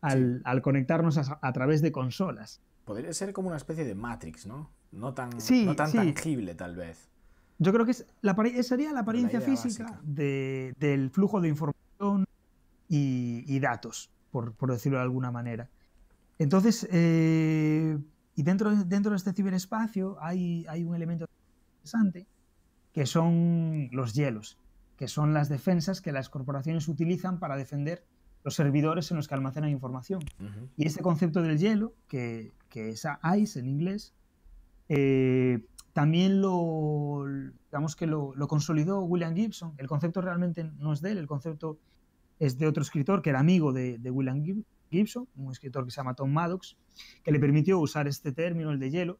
al, 0.00 0.42
conectarnos 0.62 1.18
a, 1.18 1.52
través 1.52 1.82
de 1.82 1.92
consolas. 1.92 2.60
Podría 2.84 3.12
ser 3.12 3.32
como 3.32 3.48
una 3.48 3.56
especie 3.56 3.84
de 3.84 3.94
Matrix, 3.94 4.46
¿no? 4.46 4.70
no 4.92 5.14
tan, 5.14 5.30
no 5.30 5.76
tan 5.76 5.92
tangible 5.92 6.54
tal 6.54 6.76
vez. 6.76 7.08
Yo 7.58 7.72
creo 7.72 7.84
que 7.84 7.90
es 7.90 8.06
la, 8.20 8.36
sería 8.62 8.92
la 8.92 9.00
apariencia 9.00 9.40
física 9.40 10.00
del 10.04 11.10
flujo 11.10 11.40
de 11.40 11.48
información 11.48 12.24
y, 12.88 13.58
datos, 13.58 14.10
por, 14.30 14.54
decirlo 14.68 14.98
de 14.98 15.02
alguna 15.02 15.30
manera. 15.30 15.68
Entonces, 16.38 16.86
eh, 16.92 17.98
y 18.36 18.42
dentro, 18.44 18.74
dentro 18.84 19.10
de 19.10 19.16
este 19.16 19.32
ciberespacio 19.32 20.16
hay, 20.20 20.64
hay 20.68 20.84
un 20.84 20.94
elemento 20.94 21.26
interesante 21.94 22.26
que 22.92 23.06
son 23.06 23.90
los 23.92 24.14
hielos, 24.14 24.58
que 24.96 25.08
son 25.08 25.32
las 25.32 25.48
defensas 25.48 26.00
que 26.00 26.12
las 26.12 26.28
corporaciones 26.28 26.88
utilizan 26.88 27.38
para 27.38 27.56
defender 27.56 28.04
los 28.44 28.54
servidores 28.54 29.10
en 29.10 29.18
los 29.18 29.28
que 29.28 29.34
almacenan 29.34 29.70
información. 29.70 30.20
Y 30.76 30.86
este 30.86 31.02
concepto 31.02 31.42
del 31.42 31.58
hielo, 31.58 31.94
que, 32.08 32.52
que 32.68 32.90
es 32.90 33.06
ICE 33.36 33.60
en 33.60 33.68
inglés, 33.68 34.14
eh, 34.88 35.64
también 35.92 36.40
lo, 36.40 37.24
digamos 37.70 37.94
que 37.94 38.06
lo, 38.06 38.34
lo, 38.34 38.48
consolidó 38.48 39.00
William 39.02 39.34
Gibson. 39.34 39.74
El 39.76 39.86
concepto 39.86 40.20
realmente 40.20 40.64
no 40.64 40.92
es 40.92 41.00
de 41.00 41.12
él, 41.12 41.18
el 41.18 41.26
concepto 41.26 41.78
es 42.38 42.58
de 42.58 42.66
otro 42.66 42.82
escritor 42.82 43.20
que 43.20 43.30
era 43.30 43.40
amigo 43.40 43.72
de, 43.72 43.98
de 43.98 44.10
William 44.10 44.42
Gibson, 44.90 45.28
un 45.36 45.52
escritor 45.52 45.84
que 45.84 45.90
se 45.90 45.96
llama 45.96 46.14
Tom 46.14 46.32
Maddox, 46.32 46.76
que 47.22 47.32
le 47.32 47.38
permitió 47.38 47.78
usar 47.78 48.08
este 48.08 48.32
término, 48.32 48.70
el 48.70 48.78
de 48.78 48.90
hielo. 48.90 49.18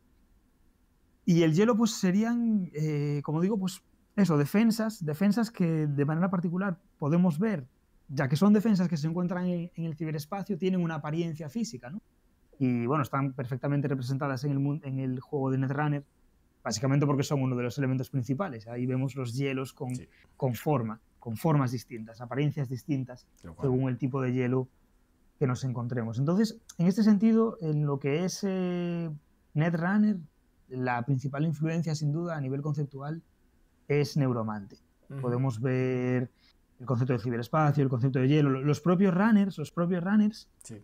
Y 1.29 1.43
el 1.43 1.53
hielo, 1.53 1.76
pues 1.76 1.91
serían, 1.91 2.70
eh, 2.72 3.20
como 3.22 3.43
digo, 3.43 3.59
pues 3.59 3.83
eso, 4.16 4.39
defensas, 4.39 5.05
defensas 5.05 5.51
que 5.51 5.87
de 5.87 6.05
manera 6.07 6.31
particular 6.31 6.79
podemos 6.99 7.39
ver, 7.39 7.66
ya 8.09 8.29
que 8.29 8.37
son 8.37 8.55
defensas 8.55 8.89
que 8.89 8.97
se 8.97 9.09
encuentran 9.09 9.45
en, 9.47 9.70
en 9.74 9.85
el 9.85 9.95
ciberespacio, 9.95 10.57
tienen 10.57 10.81
una 10.83 10.95
apariencia 10.95 11.51
física, 11.51 11.91
¿no? 11.91 12.01
Y 12.59 12.87
bueno, 12.87 13.03
están 13.03 13.35
perfectamente 13.35 13.89
representadas 13.89 14.43
en 14.45 14.53
el, 14.53 14.81
en 14.85 15.01
el 15.01 15.20
juego 15.20 15.51
de 15.51 15.59
Netrunner, 15.59 16.03
básicamente 16.64 17.05
porque 17.05 17.24
son 17.24 17.43
uno 17.43 17.57
de 17.57 17.62
los 17.62 17.76
elementos 17.76 18.09
principales. 18.09 18.66
Ahí 18.66 18.87
vemos 18.87 19.14
los 19.14 19.35
hielos 19.37 19.74
con, 19.74 19.95
Sí. 19.95 20.09
con 20.35 20.55
forma, 20.55 20.99
con 21.18 21.37
formas 21.37 21.72
distintas, 21.72 22.22
apariencias 22.22 22.70
distintas, 22.70 23.26
según 23.61 23.91
el 23.91 23.99
tipo 23.99 24.22
de 24.22 24.33
hielo 24.33 24.66
que 25.39 25.47
nos 25.47 25.62
encontremos. 25.62 26.18
Entonces, 26.18 26.59
en 26.79 26.87
este 26.87 27.03
sentido, 27.03 27.59
en 27.61 27.85
lo 27.85 27.99
que 27.99 28.24
es 28.24 28.43
eh, 28.49 29.11
Netrunner, 29.53 30.16
la 30.68 31.02
principal 31.04 31.44
influencia, 31.44 31.94
sin 31.94 32.12
duda, 32.12 32.36
a 32.36 32.40
nivel 32.40 32.62
conceptual, 32.62 33.22
es 33.88 34.16
Neuromante. 34.16 34.76
Podemos 35.20 35.60
ver 35.60 36.30
el 36.78 36.86
concepto 36.86 37.14
de 37.14 37.18
ciberespacio, 37.18 37.82
el 37.82 37.88
concepto 37.88 38.18
de 38.18 38.28
hielo, 38.28 38.50
los 38.50 38.80
propios 38.80 39.14
runners, 39.14 39.56
los 39.58 39.70
propios 39.72 40.04
runners 40.04 40.48
Sí. 40.62 40.76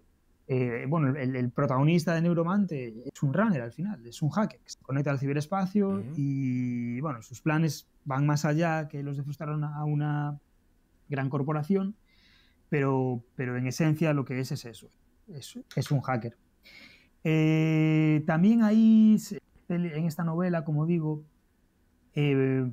eh, 0.49 0.87
bueno, 0.89 1.09
el, 1.17 1.37
el 1.37 1.51
protagonista 1.51 2.15
de 2.15 2.23
Neuromante 2.23 2.95
es 3.13 3.23
un 3.23 3.35
runner 3.35 3.61
al 3.61 3.73
final, 3.73 4.05
es 4.07 4.23
un 4.23 4.31
hacker 4.31 4.61
que 4.61 4.71
se 4.71 4.79
conecta 4.81 5.11
al 5.11 5.19
ciberespacio 5.19 6.03
y 6.17 7.01
bueno, 7.01 7.21
sus 7.23 7.41
planes 7.43 7.87
van 8.07 8.25
más 8.27 8.45
allá 8.47 8.89
que 8.89 9.03
los 9.03 9.17
de 9.19 9.23
frustrar 9.23 9.51
a 9.51 9.55
una, 9.55 9.77
a 9.77 9.85
una 9.85 10.39
gran 11.11 11.29
corporación, 11.29 11.95
pero, 12.71 13.23
pero 13.37 13.57
en 13.59 13.67
esencia 13.67 14.15
lo 14.15 14.25
que 14.25 14.41
es 14.41 14.51
es 14.53 14.65
eso, 14.65 14.89
es, 15.29 15.59
es 15.77 15.91
un 15.91 16.01
hacker. 16.01 16.37
Eh, 17.23 18.23
también 18.27 18.63
ahí, 18.63 19.19
se- 19.19 19.39
en 19.69 20.05
esta 20.05 20.25
novela, 20.25 20.65
como 20.65 20.87
digo, 20.87 21.23
eh, 22.15 22.71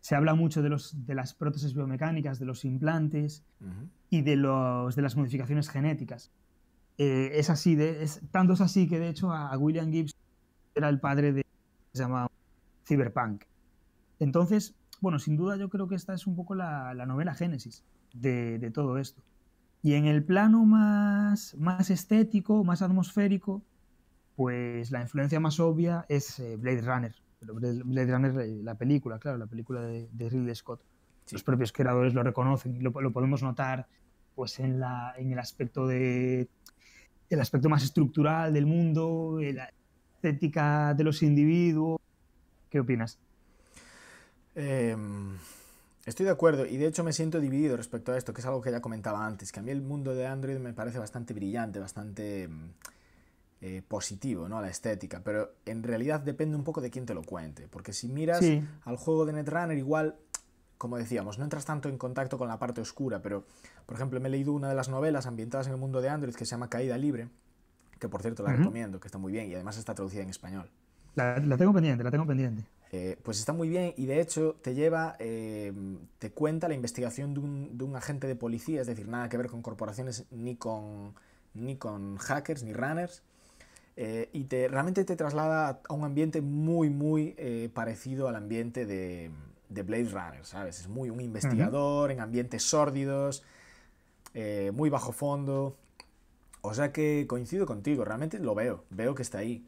se 0.00 0.14
habla 0.14 0.34
mucho 0.34 0.62
de, 0.62 0.68
los, 0.68 1.06
de 1.06 1.14
las 1.14 1.34
prótesis 1.34 1.74
biomecánicas, 1.74 2.38
de 2.38 2.46
los 2.46 2.64
implantes, 2.64 3.44
Ujú. 3.60 3.88
y 4.10 4.22
de, 4.22 4.36
los, 4.36 4.94
de 4.96 5.02
las 5.02 5.16
modificaciones 5.16 5.68
genéticas. 5.68 6.30
Eh, 6.98 7.32
es 7.34 7.50
así, 7.50 7.74
de, 7.74 8.02
es, 8.04 8.20
tanto 8.30 8.52
es 8.52 8.60
así 8.60 8.86
que 8.86 8.98
de 9.00 9.08
hecho 9.08 9.32
a, 9.32 9.48
a 9.48 9.58
William 9.58 9.90
Gibbs 9.90 10.14
era 10.74 10.88
el 10.88 11.00
padre 11.00 11.32
de 11.32 11.44
se 11.92 12.02
llama 12.02 12.28
Cyberpunk. 12.86 13.44
Entonces, 14.20 14.74
bueno, 15.00 15.18
sin 15.18 15.36
duda 15.36 15.56
yo 15.56 15.68
creo 15.68 15.88
que 15.88 15.94
esta 15.94 16.14
es 16.14 16.26
un 16.26 16.36
poco 16.36 16.54
la, 16.54 16.94
la 16.94 17.06
novela 17.06 17.34
génesis 17.34 17.84
de, 18.12 18.58
de 18.58 18.70
todo 18.70 18.98
esto. 18.98 19.22
Y 19.82 19.94
en 19.94 20.06
el 20.06 20.24
plano 20.24 20.64
más, 20.64 21.56
más 21.58 21.90
estético, 21.90 22.64
más 22.64 22.80
atmosférico, 22.80 23.62
pues 24.36 24.90
la 24.90 25.00
influencia 25.00 25.40
más 25.40 25.60
obvia 25.60 26.04
es 26.08 26.38
eh, 26.40 26.56
Blade 26.56 26.82
Runner. 26.82 27.14
Pero 27.40 27.54
Blade 27.54 28.12
Runner, 28.12 28.40
eh, 28.40 28.60
la 28.62 28.74
película, 28.74 29.18
claro, 29.18 29.38
la 29.38 29.46
película 29.46 29.82
de, 29.82 30.08
de 30.12 30.28
Ridley 30.28 30.54
Scott 30.54 30.80
Sí. 31.24 31.36
los 31.36 31.42
propios 31.42 31.72
creadores 31.72 32.12
lo 32.12 32.22
reconocen 32.22 32.76
y 32.76 32.80
lo, 32.80 32.90
lo 32.90 33.12
podemos 33.12 33.42
notar 33.42 33.86
pues 34.34 34.58
en, 34.58 34.78
la, 34.78 35.14
en 35.16 35.32
el 35.32 35.38
aspecto 35.38 35.86
de 35.86 36.48
el 37.30 37.40
aspecto 37.40 37.68
más 37.68 37.82
estructural 37.82 38.52
del 38.52 38.66
mundo, 38.66 39.38
eh, 39.40 39.52
la 39.54 39.72
estética 40.16 40.92
de 40.94 41.04
los 41.04 41.22
individuos. 41.22 41.98
¿Qué 42.68 42.80
opinas? 42.80 43.18
Em, 44.54 45.36
estoy 46.04 46.26
de 46.26 46.32
acuerdo 46.32 46.66
y 46.66 46.76
de 46.76 46.86
hecho 46.86 47.02
me 47.02 47.12
siento 47.12 47.40
dividido 47.40 47.76
respecto 47.76 48.12
a 48.12 48.18
esto, 48.18 48.34
que 48.34 48.40
es 48.40 48.46
algo 48.46 48.60
que 48.60 48.70
ya 48.70 48.80
comentaba 48.80 49.26
antes, 49.26 49.50
que 49.50 49.60
a 49.60 49.62
mí 49.62 49.70
el 49.70 49.80
mundo 49.82 50.14
de 50.14 50.26
Android 50.26 50.58
me 50.58 50.74
parece 50.74 50.98
bastante 50.98 51.32
brillante, 51.32 51.78
bastante 51.78 52.48
mm, 52.48 52.70
eh, 53.66 53.80
positivo, 53.88 54.46
¿no? 54.46 54.60
La 54.60 54.68
estética, 54.68 55.22
pero 55.24 55.54
en 55.64 55.82
realidad 55.82 56.20
depende 56.20 56.54
un 56.54 56.64
poco 56.64 56.82
de 56.82 56.90
quién 56.90 57.06
te 57.06 57.14
lo 57.14 57.22
cuente, 57.22 57.66
porque 57.66 57.94
si 57.94 58.08
miras 58.08 58.40
Sí. 58.40 58.62
al 58.84 58.96
juego 58.98 59.24
de 59.24 59.32
Netrunner 59.32 59.78
igual, 59.78 60.16
como 60.76 60.98
decíamos, 60.98 61.38
no 61.38 61.44
entras 61.44 61.64
tanto 61.64 61.88
en 61.88 61.96
contacto 61.96 62.36
con 62.36 62.46
la 62.48 62.58
parte 62.58 62.82
oscura, 62.82 63.22
pero 63.22 63.46
por 63.86 63.96
ejemplo 63.96 64.20
me 64.20 64.28
he 64.28 64.30
leído 64.30 64.52
una 64.52 64.68
de 64.68 64.74
las 64.74 64.90
novelas 64.90 65.24
ambientadas 65.24 65.66
en 65.68 65.72
el 65.72 65.78
mundo 65.78 66.02
de 66.02 66.10
Android 66.10 66.34
que 66.34 66.44
se 66.44 66.50
llama 66.50 66.68
Caída 66.68 66.98
Libre, 66.98 67.30
que 67.98 68.06
por 68.06 68.20
cierto 68.20 68.42
la 68.42 68.50
Ujú. 68.50 68.58
recomiendo, 68.58 69.00
que 69.00 69.08
está 69.08 69.16
muy 69.16 69.32
bien 69.32 69.48
y 69.48 69.54
además 69.54 69.78
está 69.78 69.94
traducida 69.94 70.22
en 70.22 70.28
español. 70.28 70.68
La, 71.14 71.38
la 71.38 71.56
tengo 71.56 71.72
pendiente, 71.72 72.04
la 72.04 72.10
tengo 72.10 72.26
pendiente. 72.26 72.64
Eh, 72.92 73.18
pues 73.22 73.38
está 73.38 73.54
muy 73.54 73.70
bien 73.70 73.94
y 73.96 74.04
de 74.04 74.20
hecho 74.20 74.56
te 74.62 74.74
lleva, 74.74 75.16
eh, 75.20 75.72
te 76.18 76.32
cuenta 76.32 76.68
la 76.68 76.74
investigación 76.74 77.32
de 77.32 77.40
un, 77.40 77.78
de 77.78 77.84
un 77.84 77.96
agente 77.96 78.26
de 78.26 78.36
policía, 78.36 78.82
es 78.82 78.86
decir, 78.86 79.08
nada 79.08 79.30
que 79.30 79.38
ver 79.38 79.46
con 79.46 79.62
corporaciones 79.62 80.26
ni 80.30 80.56
con, 80.56 81.14
ni 81.54 81.76
con 81.76 82.18
hackers 82.18 82.62
ni 82.62 82.74
runners. 82.74 83.22
Eh, 83.96 84.28
y 84.32 84.44
te, 84.44 84.68
realmente 84.68 85.04
te 85.04 85.16
traslada 85.16 85.80
a 85.88 85.92
un 85.94 86.04
ambiente 86.04 86.40
muy, 86.40 86.90
muy 86.90 87.34
eh, 87.38 87.70
parecido 87.72 88.28
al 88.28 88.36
ambiente 88.36 88.86
de, 88.86 89.30
de 89.68 89.82
Blade 89.82 90.08
Runner, 90.10 90.44
¿sabes? 90.44 90.80
Es 90.80 90.88
muy 90.88 91.10
un 91.10 91.20
investigador 91.20 92.10
en 92.10 92.20
ambientes 92.20 92.62
sórdidos, 92.62 93.44
eh, 94.32 94.72
muy 94.74 94.90
bajo 94.90 95.12
fondo. 95.12 95.76
O 96.62 96.74
sea 96.74 96.92
que 96.92 97.26
coincido 97.28 97.66
contigo, 97.66 98.04
realmente 98.04 98.38
lo 98.38 98.54
veo, 98.54 98.84
veo 98.90 99.14
que 99.14 99.22
está 99.22 99.38
ahí. 99.38 99.66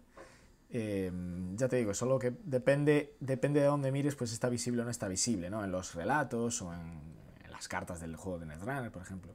Eh, 0.71 1.13
ya 1.55 1.69
te 1.69 1.77
digo, 1.77 1.95
solo 1.95 2.19
que 2.19 2.35
depende, 2.45 3.15
depende 3.21 3.61
de 3.61 3.67
dónde 3.67 3.93
mires, 3.93 4.17
pues 4.17 4.33
está 4.33 4.49
visible 4.49 4.83
o 4.83 4.85
no 4.85 4.91
está 4.91 5.07
visible, 5.07 5.51
¿no? 5.51 5.63
En 5.63 5.71
los 5.71 5.95
relatos 5.95 6.63
o 6.63 6.73
en, 6.73 6.81
en 7.45 7.53
las 7.53 7.69
cartas 7.69 8.01
del 8.01 8.17
juego 8.17 8.39
de 8.41 8.47
Netrunner, 8.47 8.91
por 8.91 9.03
ejemplo. 9.03 9.35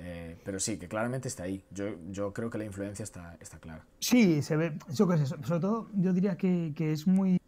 Eh, 0.00 0.38
pero 0.44 0.60
sí, 0.60 0.78
que 0.78 0.86
claramente 0.88 1.26
está 1.28 1.42
ahí. 1.42 1.64
Yo, 1.72 1.86
yo 2.10 2.32
creo 2.32 2.50
que 2.50 2.58
la 2.58 2.64
influencia 2.64 3.02
está, 3.02 3.36
está 3.40 3.58
clara. 3.58 3.84
Sí, 3.98 4.42
se 4.42 4.56
ve, 4.56 4.78
yo 4.92 5.08
qué 5.08 5.18
sé, 5.18 5.26
so- 5.26 5.42
sobre 5.42 5.60
todo 5.60 5.88
yo 5.94 6.12
diría 6.12 6.36
que, 6.36 6.72
que 6.76 6.92
es 6.92 7.06
muy, 7.06 7.40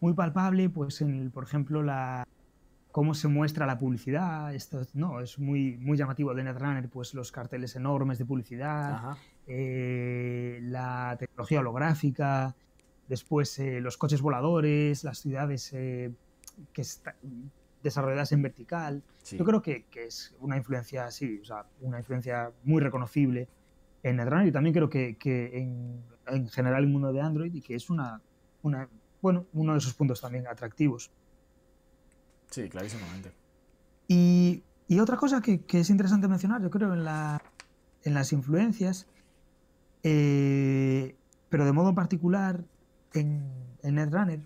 muy 0.00 0.12
palpable, 0.12 0.68
pues 0.68 1.00
en, 1.00 1.14
el, 1.14 1.30
por 1.30 1.44
ejemplo, 1.44 1.82
la 1.82 2.26
cómo 2.92 3.12
se 3.14 3.28
muestra 3.28 3.66
la 3.66 3.78
publicidad, 3.78 4.54
esto 4.54 4.82
no, 4.94 5.20
es 5.20 5.38
muy, 5.38 5.76
muy 5.76 5.98
llamativo 5.98 6.32
de 6.34 6.42
Netrunner, 6.44 6.88
pues 6.88 7.12
los 7.14 7.30
carteles 7.30 7.76
enormes 7.76 8.16
de 8.18 8.24
publicidad, 8.24 9.16
eh, 9.46 10.60
la 10.62 11.14
tecnología 11.18 11.60
holográfica, 11.60 12.54
después 13.08 13.58
eh, 13.58 13.80
los 13.82 13.96
coches 13.98 14.22
voladores, 14.22 15.04
las 15.04 15.18
ciudades 15.18 15.70
que 15.70 16.12
están 16.76 17.14
desarrolladas 17.82 18.32
en 18.32 18.42
vertical. 18.42 19.02
Sí. 19.22 19.36
Yo 19.36 19.44
creo 19.44 19.62
que, 19.62 19.84
que 19.84 20.04
es 20.04 20.34
una 20.40 20.56
influencia, 20.56 21.10
sí, 21.10 21.40
o 21.42 21.44
sea, 21.44 21.66
una 21.80 21.98
influencia 21.98 22.52
muy 22.64 22.80
reconocible 22.80 23.48
en 24.02 24.16
Netrunner 24.16 24.46
y 24.46 24.52
también 24.52 24.74
creo 24.74 24.88
que, 24.88 25.16
que 25.16 25.58
en, 25.58 26.02
en 26.26 26.48
general 26.48 26.84
el 26.84 26.90
mundo 26.90 27.12
de 27.12 27.20
Android 27.20 27.52
y 27.54 27.60
que 27.60 27.74
es 27.74 27.90
una, 27.90 28.20
una, 28.62 28.88
bueno, 29.20 29.46
uno 29.52 29.72
de 29.72 29.78
esos 29.78 29.94
puntos 29.94 30.20
también 30.20 30.46
atractivos. 30.46 31.10
Sí, 32.50 32.68
clarísimamente. 32.68 33.32
Y, 34.08 34.62
y 34.86 35.00
otra 35.00 35.16
cosa 35.16 35.40
que, 35.40 35.62
que 35.62 35.80
es 35.80 35.90
interesante 35.90 36.28
mencionar, 36.28 36.62
yo 36.62 36.70
creo, 36.70 36.92
en, 36.92 37.04
la, 37.04 37.42
en 38.04 38.14
las 38.14 38.32
influencias, 38.32 39.08
eh, 40.02 41.16
pero 41.48 41.64
de 41.64 41.72
modo 41.72 41.94
particular 41.94 42.64
en, 43.12 43.44
en 43.82 43.94
Netrunner, 43.96 44.40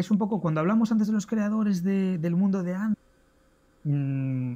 es 0.00 0.10
un 0.10 0.18
poco 0.18 0.40
cuando 0.40 0.60
hablamos 0.60 0.90
antes 0.92 1.06
de 1.06 1.12
los 1.12 1.26
creadores 1.26 1.82
de- 1.82 2.18
del 2.18 2.34
mundo 2.36 2.62
de 2.62 2.74
Android, 2.74 2.96
mm, 3.84 4.54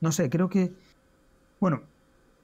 no 0.00 0.12
sé, 0.12 0.30
creo 0.30 0.48
que, 0.48 0.72
bueno, 1.60 1.82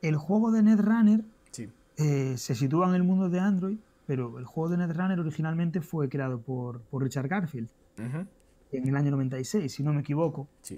el 0.03 0.17
juego 0.17 0.51
de 0.53 0.63
Netrunner 0.63 1.25
Sí. 1.51 1.69
eh, 1.97 2.35
se 2.37 2.55
sitúa 2.55 2.89
en 2.89 2.95
el 2.95 3.03
mundo 3.05 3.29
de 3.29 3.41
Android, 3.41 3.79
pero 4.07 4.39
el 4.39 4.45
juego 4.45 4.71
de 4.71 4.77
Netrunner 4.79 5.19
originalmente 5.21 5.81
fue 5.81 6.09
creado 6.09 6.39
por, 6.41 6.81
por 6.81 7.03
Richard 7.03 7.29
Garfield 7.29 7.69
en 8.73 8.89
el 8.89 8.97
año 8.97 9.11
96, 9.13 9.73
si 9.73 9.83
no 9.83 9.93
me 9.93 10.01
equivoco. 10.01 10.47
Sí. 10.63 10.77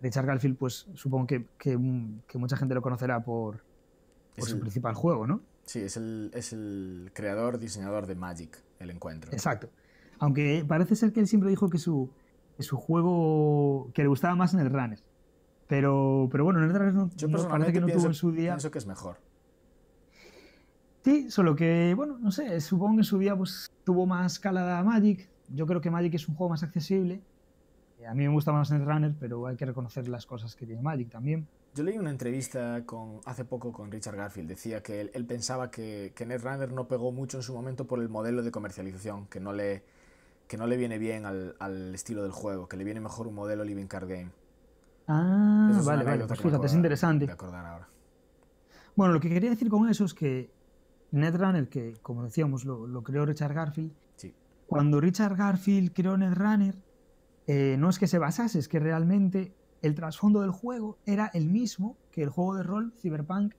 Richard 0.00 0.26
Garfield, 0.26 0.56
pues 0.56 0.86
supongo 0.94 1.26
que, 1.26 1.46
que, 1.58 1.78
que 2.26 2.38
mucha 2.38 2.56
gente 2.56 2.74
lo 2.74 2.82
conocerá 2.82 3.20
por, 3.24 3.62
su 4.38 4.54
el- 4.54 4.60
principal 4.60 4.94
juego, 4.94 5.26
¿no? 5.26 5.40
Sí, 5.64 5.80
es 5.80 5.96
el, 5.96 6.30
es 6.34 6.52
el 6.52 7.10
creador, 7.14 7.58
diseñador 7.58 8.06
de 8.06 8.14
Magic, 8.16 8.58
el 8.80 8.90
encuentro. 8.90 9.30
Exacto. 9.32 9.68
Aunque 10.22 10.64
parece 10.66 10.94
ser 10.94 11.12
que 11.12 11.18
él 11.20 11.26
siempre 11.26 11.50
dijo 11.50 11.68
que 11.68 11.78
su, 11.78 12.08
que 12.56 12.62
su 12.62 12.76
juego, 12.76 13.90
que 13.92 14.02
le 14.02 14.08
gustaba 14.08 14.36
más 14.36 14.54
en 14.54 14.60
el 14.60 14.70
Runner. 14.70 15.00
Pero, 15.66 16.28
pero 16.30 16.44
bueno, 16.44 16.60
en 16.60 16.66
el 16.66 16.74
Runner 16.74 16.94
no, 16.94 17.10
Yo 17.16 17.26
no- 17.28 17.48
parece 17.48 17.72
que 17.72 17.80
no 17.80 17.86
pienso, 17.86 18.02
tuvo 18.02 18.10
en 18.10 18.14
su 18.14 18.30
día. 18.30 18.52
pienso 18.52 18.70
que 18.70 18.78
es 18.78 18.86
mejor. 18.86 19.16
Sí, 21.04 21.30
solo 21.30 21.56
que, 21.56 21.94
bueno, 21.96 22.18
no 22.18 22.30
sé, 22.30 22.60
supongo 22.60 22.94
que 22.94 23.00
en 23.00 23.04
su 23.04 23.18
día 23.18 23.34
pues, 23.36 23.68
tuvo 23.84 24.06
más 24.06 24.38
calada 24.38 24.82
Magic. 24.84 25.28
Yo 25.48 25.66
creo 25.66 25.80
que 25.80 25.90
Magic 25.90 26.14
es 26.14 26.28
un 26.28 26.36
juego 26.36 26.50
más 26.50 26.62
accesible. 26.62 27.20
Eh, 27.98 28.06
A 28.06 28.14
mí 28.14 28.22
me 28.26 28.32
gusta 28.32 28.52
más 28.52 28.70
Netrunner, 28.70 29.14
pero 29.18 29.46
hay 29.48 29.56
que 29.56 29.66
reconocer 29.66 30.06
las 30.08 30.24
cosas 30.26 30.54
que 30.54 30.66
tiene 30.66 30.80
Magic 30.82 31.10
también. 31.10 31.48
Yo 31.74 31.82
leí 31.82 31.98
una 31.98 32.10
entrevista 32.10 32.84
con, 32.86 33.18
hace 33.24 33.44
poco 33.44 33.72
con 33.72 33.90
Richard 33.90 34.14
Garfield. 34.16 34.48
Decía 34.48 34.82
que 34.82 35.00
él, 35.00 35.10
él 35.14 35.24
pensaba 35.26 35.70
que, 35.70 36.12
que 36.14 36.24
Netrunner 36.26 36.70
no 36.70 36.86
pegó 36.86 37.10
mucho 37.10 37.38
en 37.38 37.42
su 37.42 37.52
momento 37.54 37.86
por 37.86 37.98
el 38.00 38.08
modelo 38.08 38.42
de 38.44 38.52
comercialización, 38.52 39.26
que 39.26 39.40
no 39.40 39.52
le, 39.52 39.82
que 40.52 40.58
no 40.58 40.66
le 40.66 40.76
viene 40.76 40.98
bien 40.98 41.24
al, 41.24 41.56
al, 41.60 41.94
estilo 41.94 42.22
del 42.24 42.32
juego, 42.32 42.68
que 42.68 42.76
le 42.76 42.84
viene 42.84 43.00
mejor 43.00 43.26
un 43.26 43.34
modelo 43.34 43.64
Living 43.64 43.86
Card 43.86 44.06
Game. 44.06 44.30
Ah, 45.08 45.80
vale, 45.82 46.04
vale, 46.04 46.26
pues 46.26 46.42
fíjate, 46.42 46.66
es 46.66 46.74
interesante. 46.74 47.26
Ahora. 47.26 47.88
Bueno, 48.94 49.14
lo 49.14 49.20
que 49.20 49.30
quería 49.30 49.48
decir 49.48 49.70
con 49.70 49.88
eso 49.88 50.04
es 50.04 50.12
que 50.12 50.50
Netrunner, 51.10 51.70
que 51.70 51.94
como 52.02 52.24
decíamos 52.24 52.66
lo, 52.66 52.86
lo 52.86 53.02
creó 53.02 53.24
Richard 53.24 53.54
Garfield, 53.54 53.94
sí. 54.16 54.34
cuando 54.66 55.00
Richard 55.00 55.36
Garfield 55.36 55.94
creó 55.94 56.18
Netrunner, 56.18 56.76
eh, 57.46 57.76
no 57.78 57.88
es 57.88 57.98
que 57.98 58.06
se 58.06 58.18
basase, 58.18 58.58
es 58.58 58.68
que 58.68 58.78
realmente 58.78 59.54
el 59.80 59.94
trasfondo 59.94 60.42
del 60.42 60.50
juego 60.50 60.98
era 61.06 61.30
el 61.32 61.48
mismo 61.48 61.96
que 62.10 62.22
el 62.22 62.28
juego 62.28 62.56
de 62.56 62.62
rol 62.62 62.92
Cyberpunk 63.00 63.54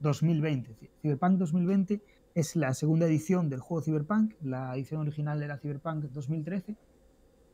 2020. 0.00 0.78
Cyberpunk 1.02 1.36
2020 1.36 2.02
es 2.34 2.56
la 2.56 2.74
segunda 2.74 3.06
edición 3.06 3.48
del 3.48 3.60
juego 3.60 3.82
Cyberpunk, 3.82 4.34
la 4.42 4.74
edición 4.74 5.00
original 5.00 5.42
era 5.42 5.58
Cyberpunk 5.58 6.04
2013, 6.04 6.76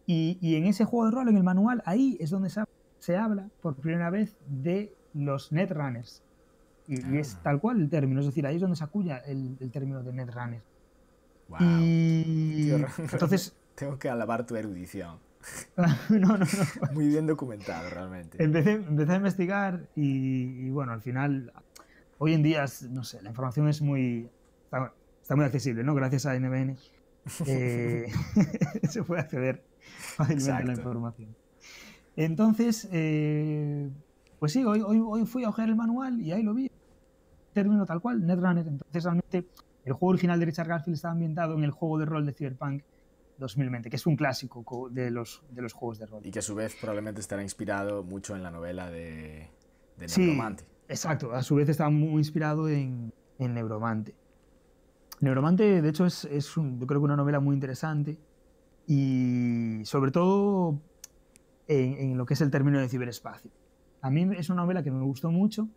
y, 0.06 0.38
y 0.40 0.56
en 0.56 0.66
ese 0.66 0.84
juego 0.84 1.06
de 1.06 1.10
rol, 1.12 1.28
en 1.28 1.36
el 1.36 1.42
manual, 1.42 1.82
ahí 1.84 2.16
es 2.20 2.30
donde 2.30 2.48
se, 2.50 2.62
se 2.98 3.16
habla 3.16 3.48
por 3.60 3.74
primera 3.76 4.10
vez 4.10 4.36
de 4.46 4.94
los 5.14 5.52
Netrunners. 5.52 6.22
Y, 6.86 7.06
y, 7.06 7.18
es 7.18 7.36
tal 7.42 7.60
cual 7.60 7.80
el 7.80 7.90
término, 7.90 8.20
es 8.20 8.26
decir, 8.26 8.46
ahí 8.46 8.54
es 8.54 8.62
donde 8.62 8.76
se 8.76 8.84
acuña 8.84 9.18
el, 9.18 9.58
el 9.60 9.70
término 9.70 10.02
de 10.02 10.12
Netrunner. 10.12 10.62
Wow. 11.48 11.58
Y 11.60 12.64
Tío, 12.64 12.86
entonces... 13.12 13.54
Tengo 13.74 13.98
que 13.98 14.08
alabar 14.08 14.44
tu 14.46 14.56
erudición. 14.56 15.18
no, 15.76 16.18
no, 16.18 16.38
no. 16.38 16.46
Muy 16.92 17.08
bien 17.08 17.26
documentado, 17.26 17.88
realmente. 17.90 18.42
Empecé, 18.42 18.72
empecé 18.72 19.12
a 19.12 19.16
investigar 19.16 19.88
y, 19.94 20.66
y, 20.66 20.70
bueno, 20.70 20.92
al 20.92 21.00
final, 21.00 21.52
hoy 22.18 22.34
en 22.34 22.42
día, 22.42 22.64
no 22.90 23.04
sé, 23.04 23.22
la 23.22 23.28
información 23.28 23.68
es 23.68 23.80
muy... 23.82 24.30
Está, 24.68 24.92
está 25.22 25.34
muy 25.36 25.44
accesible, 25.46 25.82
¿no? 25.82 25.94
Gracias 25.94 26.26
a 26.26 26.38
NBN 26.38 26.76
eh, 27.46 28.06
se 28.90 29.02
puede 29.02 29.22
acceder 29.22 29.64
fácilmente 29.80 30.50
Exacto. 30.50 30.62
a 30.62 30.66
la 30.66 30.72
información. 30.74 31.36
Entonces, 32.16 32.88
eh, 32.92 33.88
pues 34.38 34.52
sí, 34.52 34.64
hoy, 34.64 34.80
hoy, 34.80 35.00
hoy 35.04 35.24
fui 35.24 35.44
a 35.44 35.48
ojear 35.48 35.68
el 35.68 35.76
manual 35.76 36.20
y 36.20 36.32
ahí 36.32 36.42
lo 36.42 36.52
vi. 36.54 36.70
Término 37.52 37.86
tal 37.86 38.00
cual, 38.00 38.26
Netrunner. 38.26 38.66
Entonces, 38.66 39.04
realmente, 39.04 39.46
el 39.84 39.92
juego 39.92 40.10
original 40.10 40.38
de 40.38 40.46
Richard 40.46 40.68
Garfield 40.68 40.96
está 40.96 41.10
ambientado 41.10 41.54
en 41.56 41.64
el 41.64 41.70
juego 41.70 41.98
de 41.98 42.04
rol 42.04 42.26
de 42.26 42.32
Cyberpunk 42.32 42.82
2020, 43.38 43.88
que 43.88 43.96
es 43.96 44.06
un 44.06 44.16
clásico 44.16 44.88
de 44.90 45.10
los, 45.10 45.42
de 45.50 45.62
los 45.62 45.72
juegos 45.72 45.98
de 45.98 46.06
rol. 46.06 46.20
Y 46.26 46.30
que 46.30 46.40
a 46.40 46.42
su 46.42 46.54
vez 46.54 46.76
probablemente 46.80 47.20
estará 47.20 47.42
inspirado 47.42 48.02
mucho 48.02 48.34
en 48.36 48.42
la 48.42 48.50
novela 48.50 48.90
de, 48.90 49.48
de 49.96 50.08
Sí, 50.08 50.22
Neuromante. 50.22 50.64
exacto. 50.88 51.32
A 51.32 51.42
su 51.42 51.54
vez 51.54 51.68
está 51.68 51.88
muy 51.88 52.18
inspirado 52.18 52.68
en, 52.68 53.12
en 53.38 53.54
Neuromante. 53.54 54.14
Neuromante, 55.20 55.82
de 55.82 55.88
hecho, 55.88 56.06
es, 56.06 56.24
es 56.26 56.56
un- 56.56 56.78
yo 56.80 56.86
creo 56.86 57.00
que 57.00 57.04
una 57.04 57.16
novela 57.16 57.40
muy 57.40 57.54
interesante 57.54 58.18
y 58.86 59.80
sobre 59.84 60.10
todo 60.10 60.78
en, 61.66 61.94
en 61.94 62.18
lo 62.18 62.24
que 62.26 62.34
es 62.34 62.40
el 62.40 62.50
término 62.50 62.78
de 62.80 62.88
ciberespacio. 62.88 63.50
A 64.00 64.10
mí 64.10 64.26
es 64.36 64.48
una 64.48 64.62
novela 64.62 64.82
que 64.82 64.90
me 64.90 65.02
gustó 65.04 65.30
mucho, 65.30 65.68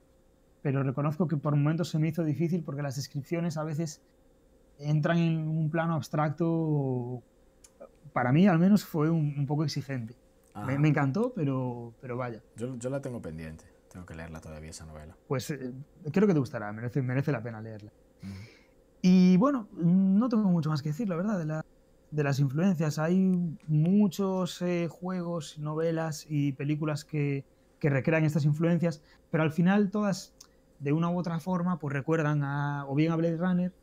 pero 0.61 0.83
reconozco 0.83 1.27
que 1.27 1.37
por 1.37 1.55
momentos 1.55 1.89
se 1.89 1.97
me 1.99 2.09
hizo 2.09 2.23
difícil 2.23 2.63
porque 2.63 2.83
las 2.83 2.95
descripciones 2.95 3.57
a 3.57 3.63
veces 3.63 4.01
entran 4.77 5.17
en 5.17 5.47
un 5.47 5.69
plano 5.71 5.95
abstracto. 5.95 7.21
Para 8.13 8.31
mí, 8.31 8.47
al 8.47 8.59
menos, 8.59 8.85
fue 8.85 9.09
un, 9.09 9.33
un 9.37 9.47
poco 9.47 9.63
exigente. 9.63 10.15
Me, 10.67 10.77
me 10.77 10.89
encantó, 10.89 11.33
pero, 11.33 11.93
pero 11.99 12.15
vaya. 12.17 12.41
Yo, 12.57 12.75
yo 12.77 12.89
la 12.89 13.01
tengo 13.01 13.21
pendiente. 13.21 13.65
Tengo 13.91 14.05
que 14.05 14.13
leerla 14.15 14.39
todavía 14.39 14.69
esa 14.69 14.85
novela. 14.85 15.17
Pues 15.27 15.49
eh, 15.51 15.73
creo 16.11 16.27
que 16.27 16.33
te 16.33 16.39
gustará, 16.39 16.71
merece, 16.71 17.01
merece 17.01 17.31
la 17.31 17.41
pena 17.41 17.59
leerla. 17.61 17.91
Y 19.01 19.37
bueno, 19.37 19.69
no 19.71 20.29
tengo 20.29 20.49
mucho 20.49 20.69
más 20.69 20.81
que 20.81 20.89
decir, 20.89 21.09
la 21.09 21.15
verdad, 21.15 21.39
de, 21.39 21.45
la- 21.45 21.61
de 22.09 22.23
las 22.23 22.39
influencias. 22.39 22.99
Hay 22.99 23.17
muchos 23.67 24.61
eh, 24.61 24.87
juegos, 24.89 25.57
novelas 25.57 26.25
y 26.27 26.53
películas 26.53 27.05
que, 27.05 27.45
que 27.79 27.89
recrean 27.89 28.23
estas 28.25 28.45
influencias, 28.45 29.01
pero 29.29 29.43
al 29.43 29.51
final 29.51 29.89
todas, 29.91 30.35
de 30.77 30.93
una 30.93 31.09
u 31.09 31.17
otra 31.19 31.39
forma, 31.39 31.79
pues 31.79 31.93
recuerdan 31.93 32.43
a, 32.43 32.85
o 32.87 32.95
bien 32.95 33.11
a 33.11 33.15
Blade 33.15 33.37
Runner 33.37 33.75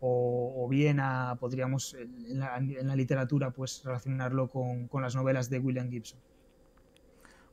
o, 0.00 0.64
o 0.64 0.68
bien 0.68 0.98
a, 1.00 1.36
podríamos 1.40 1.94
en 1.94 2.38
la, 2.40 2.56
en 2.58 2.86
la 2.88 2.96
literatura, 2.96 3.52
pues 3.52 3.82
relacionarlo 3.84 4.48
con, 4.48 4.88
con 4.88 5.02
las 5.02 5.14
novelas 5.16 5.50
de 5.50 5.58
William 5.60 5.88
Gibson. 5.90 6.22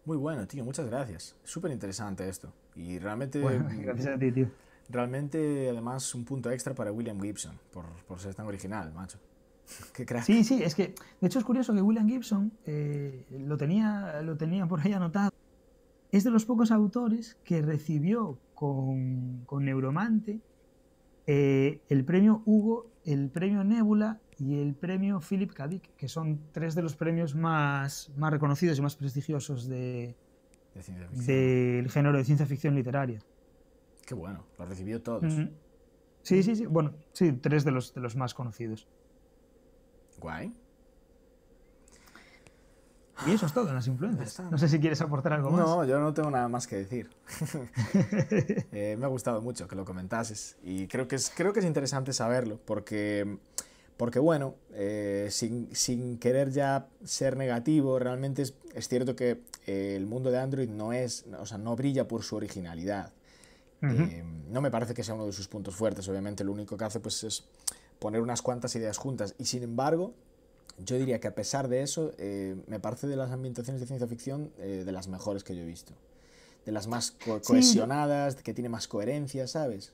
Muy 0.06 0.18
bueno, 0.18 0.48
tío, 0.48 0.64
muchas 0.66 0.88
gracias. 0.88 1.36
Súper 1.44 1.72
interesante 1.72 2.28
esto. 2.28 2.54
Y 2.76 3.00
realmente, 3.00 3.40
Bueno, 3.40 3.68
gracias 3.78 4.16
a 4.16 4.20
ti, 4.20 4.32
tío. 4.32 4.56
Realmente, 4.92 5.70
además, 5.70 6.14
un 6.16 6.26
punto 6.26 6.52
extra 6.52 6.74
para 6.76 6.92
William 6.92 7.20
Gibson, 7.22 7.58
por, 7.72 7.86
por 8.08 8.20
ser 8.20 8.36
tan 8.36 8.46
original, 8.46 8.94
macho. 8.94 9.18
Qué 9.94 10.06
crack. 10.06 10.24
Sí, 10.24 10.44
sí, 10.44 10.62
es 10.64 10.76
que 10.76 10.94
de 11.20 11.28
hecho 11.28 11.40
es 11.40 11.46
curioso 11.46 11.74
que 11.74 11.82
William 11.82 12.08
Gibson 12.08 12.52
eh, 12.66 13.26
lo, 13.32 13.58
tenía, 13.58 14.22
lo 14.22 14.36
tenía 14.38 14.66
por 14.68 14.82
ahí 14.82 14.94
anotado. 14.94 15.32
Es 16.12 16.24
de 16.26 16.32
los 16.32 16.46
pocos 16.46 16.72
autores 16.72 17.38
que 17.46 17.62
recibió 17.62 18.38
con, 18.54 19.44
con 19.46 19.64
Neuromante 19.66 20.42
eh, 21.28 21.80
el 21.88 22.04
premio 22.04 22.42
Hugo, 22.46 22.88
el 23.06 23.30
premio 23.30 23.64
Nebula 23.64 24.20
y 24.38 24.60
el 24.60 24.74
premio 24.74 25.22
Philip 25.22 25.54
K. 25.54 25.68
Dick, 25.68 25.96
que 25.96 26.10
son 26.10 26.42
tres 26.52 26.76
de 26.76 26.82
los 26.82 26.96
premios 26.96 27.36
más, 27.36 28.12
más 28.18 28.32
reconocidos 28.32 28.78
y 28.80 28.82
más 28.82 28.96
prestigiosos 28.96 29.68
de- 29.70 30.16
De 30.74 31.78
del 31.78 31.90
género 31.92 32.18
de 32.18 32.24
ciencia 32.26 32.46
ficción 32.46 32.76
literaria. 32.76 33.20
Qué 34.06 34.14
bueno, 34.14 34.46
lo 34.58 34.66
recibió 34.66 35.02
todos. 35.02 35.34
Sí, 36.24 36.44
sí, 36.44 36.56
sí. 36.56 36.66
Bueno, 36.66 36.94
sí, 37.14 37.34
tres 37.34 37.64
de 37.64 37.72
los, 37.72 37.94
de 37.94 38.02
los 38.02 38.16
más 38.16 38.34
conocidos. 38.34 38.88
Guay. 40.20 40.54
Y 43.28 43.32
eso 43.32 43.46
es 43.46 43.54
todo 43.54 43.70
en 43.70 43.76
las 43.76 43.88
influencias. 43.88 44.40
No 44.50 44.58
sé 44.58 44.68
si 44.68 44.80
quieres 44.80 45.00
aportar 45.02 45.34
algo 45.34 45.52
más. 45.52 45.60
No, 45.60 45.86
yo 45.86 46.00
no 46.00 46.14
tengo 46.14 46.32
nada 46.32 46.48
más 46.48 46.68
que 46.68 46.78
decir. 46.78 47.10
Eh, 48.72 48.96
me 48.98 49.06
ha 49.06 49.10
gustado 49.10 49.42
mucho 49.42 49.68
que 49.68 49.76
lo 49.76 49.86
comentases 49.86 50.58
y 50.64 50.88
creo 50.88 51.08
que 51.08 51.16
es, 51.16 51.32
creo 51.36 51.54
que 51.54 51.60
es 51.60 51.66
interesante 51.66 52.14
saberlo 52.14 52.60
porque, 52.66 53.38
porque 53.98 54.20
bueno, 54.20 54.56
eh, 54.72 55.28
sin, 55.30 55.74
sin 55.76 56.18
querer 56.18 56.52
ya 56.52 56.88
ser 57.04 57.36
negativo, 57.38 58.00
realmente 58.00 58.42
es, 58.44 58.56
es 58.74 58.88
cierto 58.88 59.16
que 59.16 59.42
eh, 59.68 59.96
el 59.96 60.08
mundo 60.08 60.32
de 60.32 60.40
Android 60.40 60.70
no 60.70 60.94
es, 60.94 61.26
o 61.38 61.46
sea, 61.46 61.58
no 61.58 61.76
brilla 61.76 62.08
por 62.08 62.24
su 62.24 62.38
originalidad. 62.38 63.12
Eh, 63.84 64.24
no 64.50 64.62
me 64.62 64.70
parece 64.70 64.94
que 64.94 65.04
sea 65.04 65.16
uno 65.16 65.26
de 65.26 65.32
sus 65.34 65.48
puntos 65.48 65.76
fuertes, 65.76 66.08
obviamente 66.08 66.44
lo 66.44 66.52
único 66.52 66.78
que 66.78 66.86
hace 66.86 67.00
pues 67.00 67.24
es 67.24 67.46
poner 68.00 68.22
unas 68.22 68.42
cuantas 68.42 68.76
ideas 68.76 68.98
juntas 68.98 69.34
y 69.40 69.46
sin 69.46 69.64
embargo 69.64 70.14
yo 70.78 70.98
diría 70.98 71.20
que 71.20 71.28
a 71.28 71.34
pesar 71.36 71.68
de 71.68 71.82
eso 71.82 72.12
eh, 72.18 72.56
me 72.68 72.80
parece 72.80 73.08
de 73.08 73.16
las 73.16 73.32
ambientaciones 73.32 73.80
de 73.82 73.88
ciencia 73.88 74.08
ficción 74.08 74.52
eh, 74.60 74.84
de 74.86 74.92
las 74.92 75.08
mejores 75.08 75.44
que 75.44 75.56
yo 75.56 75.64
he 75.64 75.66
visto, 75.66 75.94
de 76.66 76.72
las 76.72 76.88
más 76.88 77.12
co- 77.12 77.40
Sí. 77.40 77.48
cohesionadas, 77.48 78.36
que 78.36 78.54
tiene 78.54 78.70
más 78.70 78.88
coherencia, 78.88 79.48
¿sabes? 79.48 79.94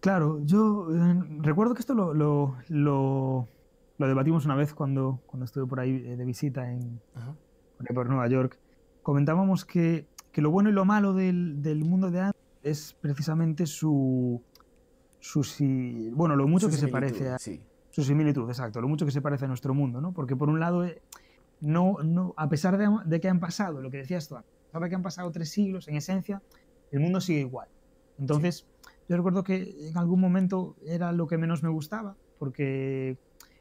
Claro, 0.00 0.40
yo 0.44 0.88
eh, 0.90 1.22
recuerdo 1.40 1.74
que 1.74 1.80
esto 1.80 1.94
lo, 1.94 2.12
lo, 2.14 2.56
lo- 2.68 3.46
lo 3.98 4.08
debatimos 4.08 4.44
una 4.46 4.54
vez 4.56 4.74
cuando, 4.74 5.20
cuando 5.26 5.44
estuve 5.44 5.66
por 5.66 5.80
ahí 5.80 5.98
de 5.98 6.24
visita 6.24 6.70
en, 6.70 7.00
por 7.94 8.08
Nueva 8.08 8.26
York. 8.28 8.58
Comentábamos 9.02 9.64
que, 9.64 10.06
que 10.32 10.40
lo 10.42 10.50
bueno 10.50 10.70
y 10.70 10.72
lo 10.72 10.84
malo 10.84 11.12
del, 11.14 11.62
del 11.62 11.84
mundo 11.84 12.10
de 12.10 12.20
Android 12.20 12.41
es 12.62 12.94
precisamente 13.00 13.66
su, 13.66 14.42
su 15.20 15.42
si- 15.44 16.10
bueno, 16.10 16.36
lo 16.36 16.46
mucho 16.46 16.66
Su 16.66 16.70
que 16.72 16.76
se 16.78 16.86
similitud, 16.86 16.92
parece 17.18 17.28
a 17.30 17.38
Sí, 17.38 17.60
su 17.90 18.02
similitud, 18.04 18.48
exacto, 18.48 18.80
lo 18.80 18.88
mucho 18.88 19.04
que 19.04 19.12
se 19.12 19.20
parece 19.22 19.44
a 19.44 19.48
nuestro 19.48 19.74
mundo, 19.74 20.00
¿no? 20.00 20.12
Porque 20.12 20.36
por 20.36 20.48
un 20.48 20.60
lado, 20.60 20.84
eh, 20.84 21.02
no, 21.60 21.96
no, 22.02 22.34
a 22.36 22.48
pesar 22.48 22.78
de, 22.78 22.88
de 23.04 23.20
que 23.20 23.28
han 23.28 23.40
pasado, 23.40 23.80
lo 23.80 23.90
que 23.90 23.98
decías 23.98 24.28
tú, 24.28 24.36
a 24.36 24.44
pesar 24.66 24.82
de 24.82 24.88
que 24.88 24.94
han 24.94 25.02
pasado 25.02 25.30
tres 25.30 25.50
siglos, 25.50 25.88
en 25.88 25.96
esencia, 25.96 26.42
el 26.90 27.00
mundo 27.00 27.20
sigue 27.20 27.40
igual. 27.40 27.68
Entonces, 28.18 28.66
yo 29.08 29.16
recuerdo 29.16 29.42
que 29.44 29.88
en 29.88 29.96
algún 29.98 30.20
momento 30.20 30.76
era 30.86 31.12
lo 31.12 31.26
que 31.26 31.38
menos 31.38 31.62
me 31.62 31.68
gustaba, 31.68 32.16
porque 32.38 33.16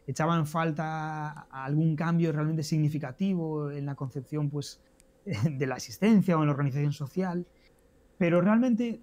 echaba 0.07 0.35
en 0.37 0.45
falta 0.47 1.29
algún 1.51 1.95
cambio 1.95 2.31
realmente 2.31 2.63
significativo 2.63 3.71
en 3.71 3.85
la 3.85 3.95
concepción 3.95 4.49
pues, 4.49 4.81
de 5.25 5.67
la 5.67 5.75
asistencia 5.75 6.37
o 6.37 6.41
en 6.41 6.47
la 6.47 6.53
organización 6.53 6.91
social, 6.93 7.45
pero 8.21 8.39
realmente 8.39 9.01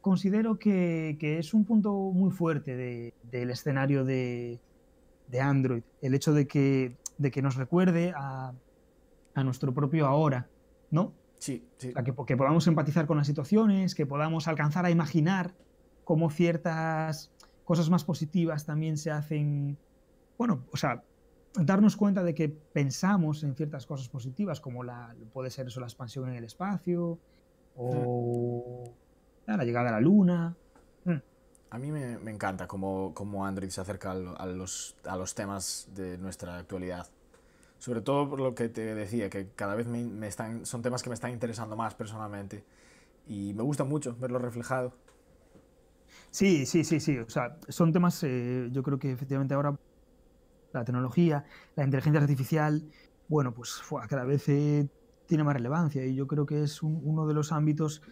considero 0.00 0.58
que, 0.58 1.18
que 1.20 1.38
es 1.38 1.52
un 1.52 1.66
punto 1.66 1.92
muy 2.14 2.30
fuerte 2.30 2.74
de- 2.74 3.12
del 3.22 3.50
escenario 3.50 4.06
de, 4.06 4.58
de 5.28 5.40
Android, 5.42 5.82
el 6.00 6.14
hecho 6.14 6.32
de 6.32 6.46
que, 6.46 6.96
de 7.18 7.30
que 7.30 7.42
nos 7.42 7.56
recuerde 7.56 8.14
a, 8.16 8.54
a 9.34 9.44
nuestro 9.44 9.74
propio 9.74 10.06
ahora, 10.06 10.48
¿no? 10.90 11.12
sí, 11.38 11.62
sí. 11.76 11.90
O 11.90 11.92
sea, 11.92 12.04
que, 12.04 12.14
que 12.26 12.36
podamos 12.38 12.66
empatizar 12.66 13.06
con 13.06 13.18
las 13.18 13.26
situaciones, 13.26 13.94
que 13.94 14.06
podamos 14.06 14.48
alcanzar 14.48 14.86
a 14.86 14.90
imaginar 14.90 15.52
cómo 16.04 16.30
ciertas 16.30 17.30
cosas 17.66 17.90
más 17.90 18.02
positivas 18.04 18.64
también 18.64 18.96
se 18.96 19.10
hacen, 19.10 19.76
bueno, 20.38 20.64
o 20.72 20.78
sea, 20.78 21.02
darnos 21.54 21.96
cuenta 21.98 22.22
de 22.24 22.34
que 22.34 22.48
pensamos 22.48 23.44
en 23.44 23.56
ciertas 23.56 23.84
cosas 23.84 24.08
positivas, 24.08 24.58
como 24.62 24.84
la, 24.84 25.14
puede 25.34 25.50
ser 25.50 25.66
eso, 25.66 25.80
la 25.80 25.86
expansión 25.86 26.30
en 26.30 26.36
el 26.36 26.44
espacio, 26.44 27.18
o 27.76 28.84
la 29.46 29.64
llegada 29.64 29.90
a 29.90 29.92
la 29.92 30.00
luna. 30.00 30.56
Mm. 31.04 31.18
A 31.70 31.78
mí 31.78 31.90
me, 31.90 32.18
me 32.18 32.30
encanta 32.30 32.66
cómo, 32.68 33.12
cómo 33.14 33.46
Android 33.46 33.70
se 33.70 33.80
acerca 33.80 34.12
a, 34.12 34.14
lo- 34.14 34.40
a 34.40 34.46
los, 34.46 34.96
a 35.04 35.16
los 35.16 35.34
temas 35.34 35.88
de 35.94 36.18
nuestra 36.18 36.56
actualidad. 36.58 37.08
Sobre 37.78 38.00
todo 38.00 38.28
por 38.30 38.40
lo 38.40 38.54
que 38.54 38.68
te 38.68 38.94
decía, 38.94 39.30
que 39.30 39.48
cada 39.56 39.74
vez 39.74 39.86
me, 39.86 40.04
me 40.04 40.28
están, 40.28 40.66
son 40.66 40.82
temas 40.82 41.02
que 41.02 41.10
me 41.10 41.14
están 41.14 41.32
interesando 41.32 41.76
más 41.76 41.94
personalmente. 41.94 42.64
Y 43.28 43.54
me 43.54 43.62
gusta 43.62 43.84
mucho 43.84 44.16
verlo 44.16 44.38
reflejado. 44.38 44.94
Sí, 46.30 46.66
sí, 46.66 46.84
sí, 46.84 47.00
sí. 47.00 47.18
O 47.18 47.28
sea, 47.28 47.58
son 47.68 47.92
temas, 47.92 48.22
eh, 48.24 48.68
yo 48.72 48.82
creo 48.82 48.98
que 48.98 49.12
efectivamente 49.12 49.54
ahora 49.54 49.76
la 50.72 50.84
tecnología, 50.84 51.44
la 51.76 51.84
inteligencia 51.84 52.20
artificial, 52.20 52.82
bueno, 53.28 53.54
pues 53.54 53.82
cada 54.08 54.24
vez 54.24 54.48
eh, 54.48 54.88
tiene 55.26 55.44
más 55.44 55.54
relevancia 55.54 56.04
y 56.04 56.14
yo 56.14 56.26
creo 56.26 56.46
que 56.46 56.62
es 56.62 56.82
uno 56.82 57.26
de 57.26 57.34
los 57.34 57.52
ámbitos 57.52 58.02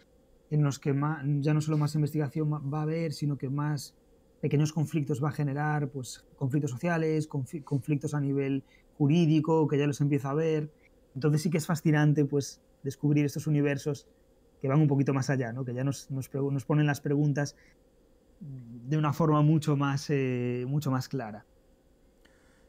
en 0.50 0.62
los 0.62 0.78
que 0.78 0.92
más, 0.92 1.22
ya 1.40 1.54
no 1.54 1.60
solo 1.60 1.78
más 1.78 1.94
investigación 1.94 2.52
va 2.52 2.80
a 2.80 2.82
haber, 2.82 3.12
sino 3.12 3.38
que 3.38 3.48
más 3.48 3.94
pequeños 4.40 4.72
conflictos 4.72 5.22
va 5.22 5.28
a 5.28 5.32
generar, 5.32 5.88
pues 5.88 6.24
conflictos 6.36 6.70
sociales, 6.70 7.26
conflictos 7.26 8.12
a 8.12 8.20
nivel 8.20 8.64
jurídico, 8.98 9.66
que 9.68 9.78
ya 9.78 9.86
los 9.86 10.00
empieza 10.00 10.30
a 10.30 10.34
ver. 10.34 10.70
Entonces 11.14 11.42
sí 11.42 11.50
que 11.50 11.58
es 11.58 11.66
fascinante 11.66 12.24
pues 12.24 12.60
descubrir 12.82 13.24
estos 13.24 13.46
universos 13.46 14.06
que 14.60 14.68
van 14.68 14.80
un 14.80 14.88
poquito 14.88 15.14
más 15.14 15.30
allá, 15.30 15.52
¿no? 15.52 15.64
que 15.64 15.74
ya 15.74 15.84
nos, 15.84 16.10
nos, 16.10 16.32
nos 16.32 16.64
ponen 16.64 16.86
las 16.86 17.00
preguntas 17.00 17.56
de 18.40 18.96
una 18.96 19.12
forma 19.12 19.42
mucho 19.42 19.76
más, 19.76 20.10
eh, 20.10 20.64
mucho 20.66 20.90
más 20.90 21.08
clara. 21.08 21.46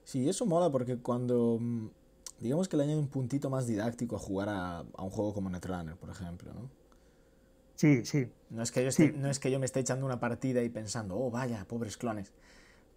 Sí, 0.03 0.28
eso 0.28 0.45
mola 0.45 0.70
porque 0.72 0.98
cuando, 0.98 1.57
mm, 1.60 1.88
digamos 2.39 2.68
que 2.68 2.77
le 2.77 2.84
añade 2.84 2.99
un 2.99 3.07
puntito 3.07 3.49
más 3.49 3.68
didáctico 3.68 4.15
a 4.15 4.19
jugar 4.19 4.49
a, 4.49 4.80
a 4.80 5.03
un 5.03 5.10
juego 5.10 5.34
como 5.34 5.49
Netrunner, 5.49 5.95
por 5.95 6.10
ejemplo, 6.10 6.53
¿no? 6.53 6.69
Sí, 7.76 8.05
sí. 8.05 8.27
No 8.49 8.61
es, 8.61 8.72
que 8.72 8.84
yo 8.84 8.89
esté, 8.89 9.11
no 9.11 9.30
es 9.30 9.39
que 9.39 9.51
yo 9.51 9.60
me 9.60 9.65
esté 9.65 9.80
echando 9.80 10.05
una 10.05 10.19
partida 10.19 10.61
y 10.61 10.69
pensando, 10.69 11.18
oh, 11.18 11.31
vaya, 11.31 11.65
pobres 11.68 11.97
clones. 11.97 12.31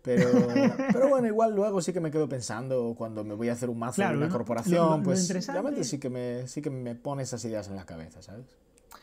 Pero, 0.02 0.28
pero 0.92 1.08
bueno, 1.08 1.26
igual 1.26 1.54
luego 1.54 1.80
sí 1.80 1.92
que 1.92 2.00
me 2.00 2.10
quedo 2.10 2.28
pensando 2.28 2.94
cuando 2.96 3.24
me 3.24 3.34
voy 3.34 3.48
a 3.48 3.54
hacer 3.54 3.70
un 3.70 3.78
mazo 3.78 4.02
de 4.02 4.16
una 4.16 4.28
corporación, 4.28 5.02
pues 5.02 5.28
realmente 5.46 5.82
sí 5.84 5.98
que, 5.98 6.10
me, 6.10 6.46
sí 6.46 6.62
que 6.62 6.70
me 6.70 6.94
pone 6.94 7.22
esas 7.22 7.44
ideas 7.44 7.68
en 7.68 7.76
la 7.76 7.86
cabeza, 7.86 8.22
¿sabes? 8.22 8.46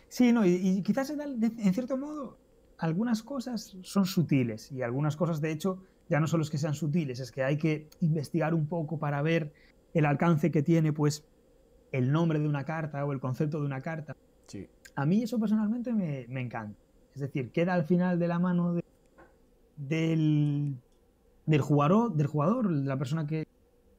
Sí, 0.07 0.31
no, 0.31 0.45
y, 0.45 0.51
y 0.55 0.81
quizás 0.83 1.09
en 1.09 1.73
cierto 1.73 1.97
modo 1.97 2.37
algunas 2.77 3.23
cosas 3.23 3.75
son 3.81 4.05
sutiles 4.05 4.71
y 4.71 4.81
algunas 4.81 5.15
cosas, 5.15 5.41
de 5.41 5.51
hecho, 5.51 5.79
ya 6.09 6.19
no 6.19 6.27
solo 6.27 6.43
es 6.43 6.49
que 6.49 6.57
sean 6.57 6.75
sutiles, 6.75 7.19
es 7.19 7.31
que 7.31 7.43
hay 7.43 7.57
que 7.57 7.89
investigar 8.01 8.53
un 8.53 8.67
poco 8.67 8.97
para 8.99 9.21
ver 9.21 9.51
el 9.93 10.05
alcance 10.05 10.51
que 10.51 10.63
tiene, 10.63 10.93
pues, 10.93 11.25
el 11.91 12.11
nombre 12.11 12.39
de 12.39 12.47
una 12.47 12.65
carta 12.65 13.05
o 13.05 13.11
el 13.13 13.19
concepto 13.19 13.59
de 13.59 13.65
una 13.65 13.81
carta. 13.81 14.15
Sí. 14.47 14.67
A 14.95 15.05
mí 15.05 15.23
eso 15.23 15.39
personalmente 15.39 15.93
me, 15.93 16.25
me 16.27 16.41
encanta. 16.41 16.77
Es 17.15 17.21
decir, 17.21 17.51
queda 17.51 17.73
al 17.73 17.85
final 17.85 18.19
de 18.19 18.27
la 18.27 18.39
mano 18.39 18.73
del, 19.77 20.75
del, 21.45 21.61
jugador, 21.61 22.13
del 22.15 22.27
jugador, 22.27 22.71
la 22.71 22.97
persona 22.97 23.27
que, 23.27 23.47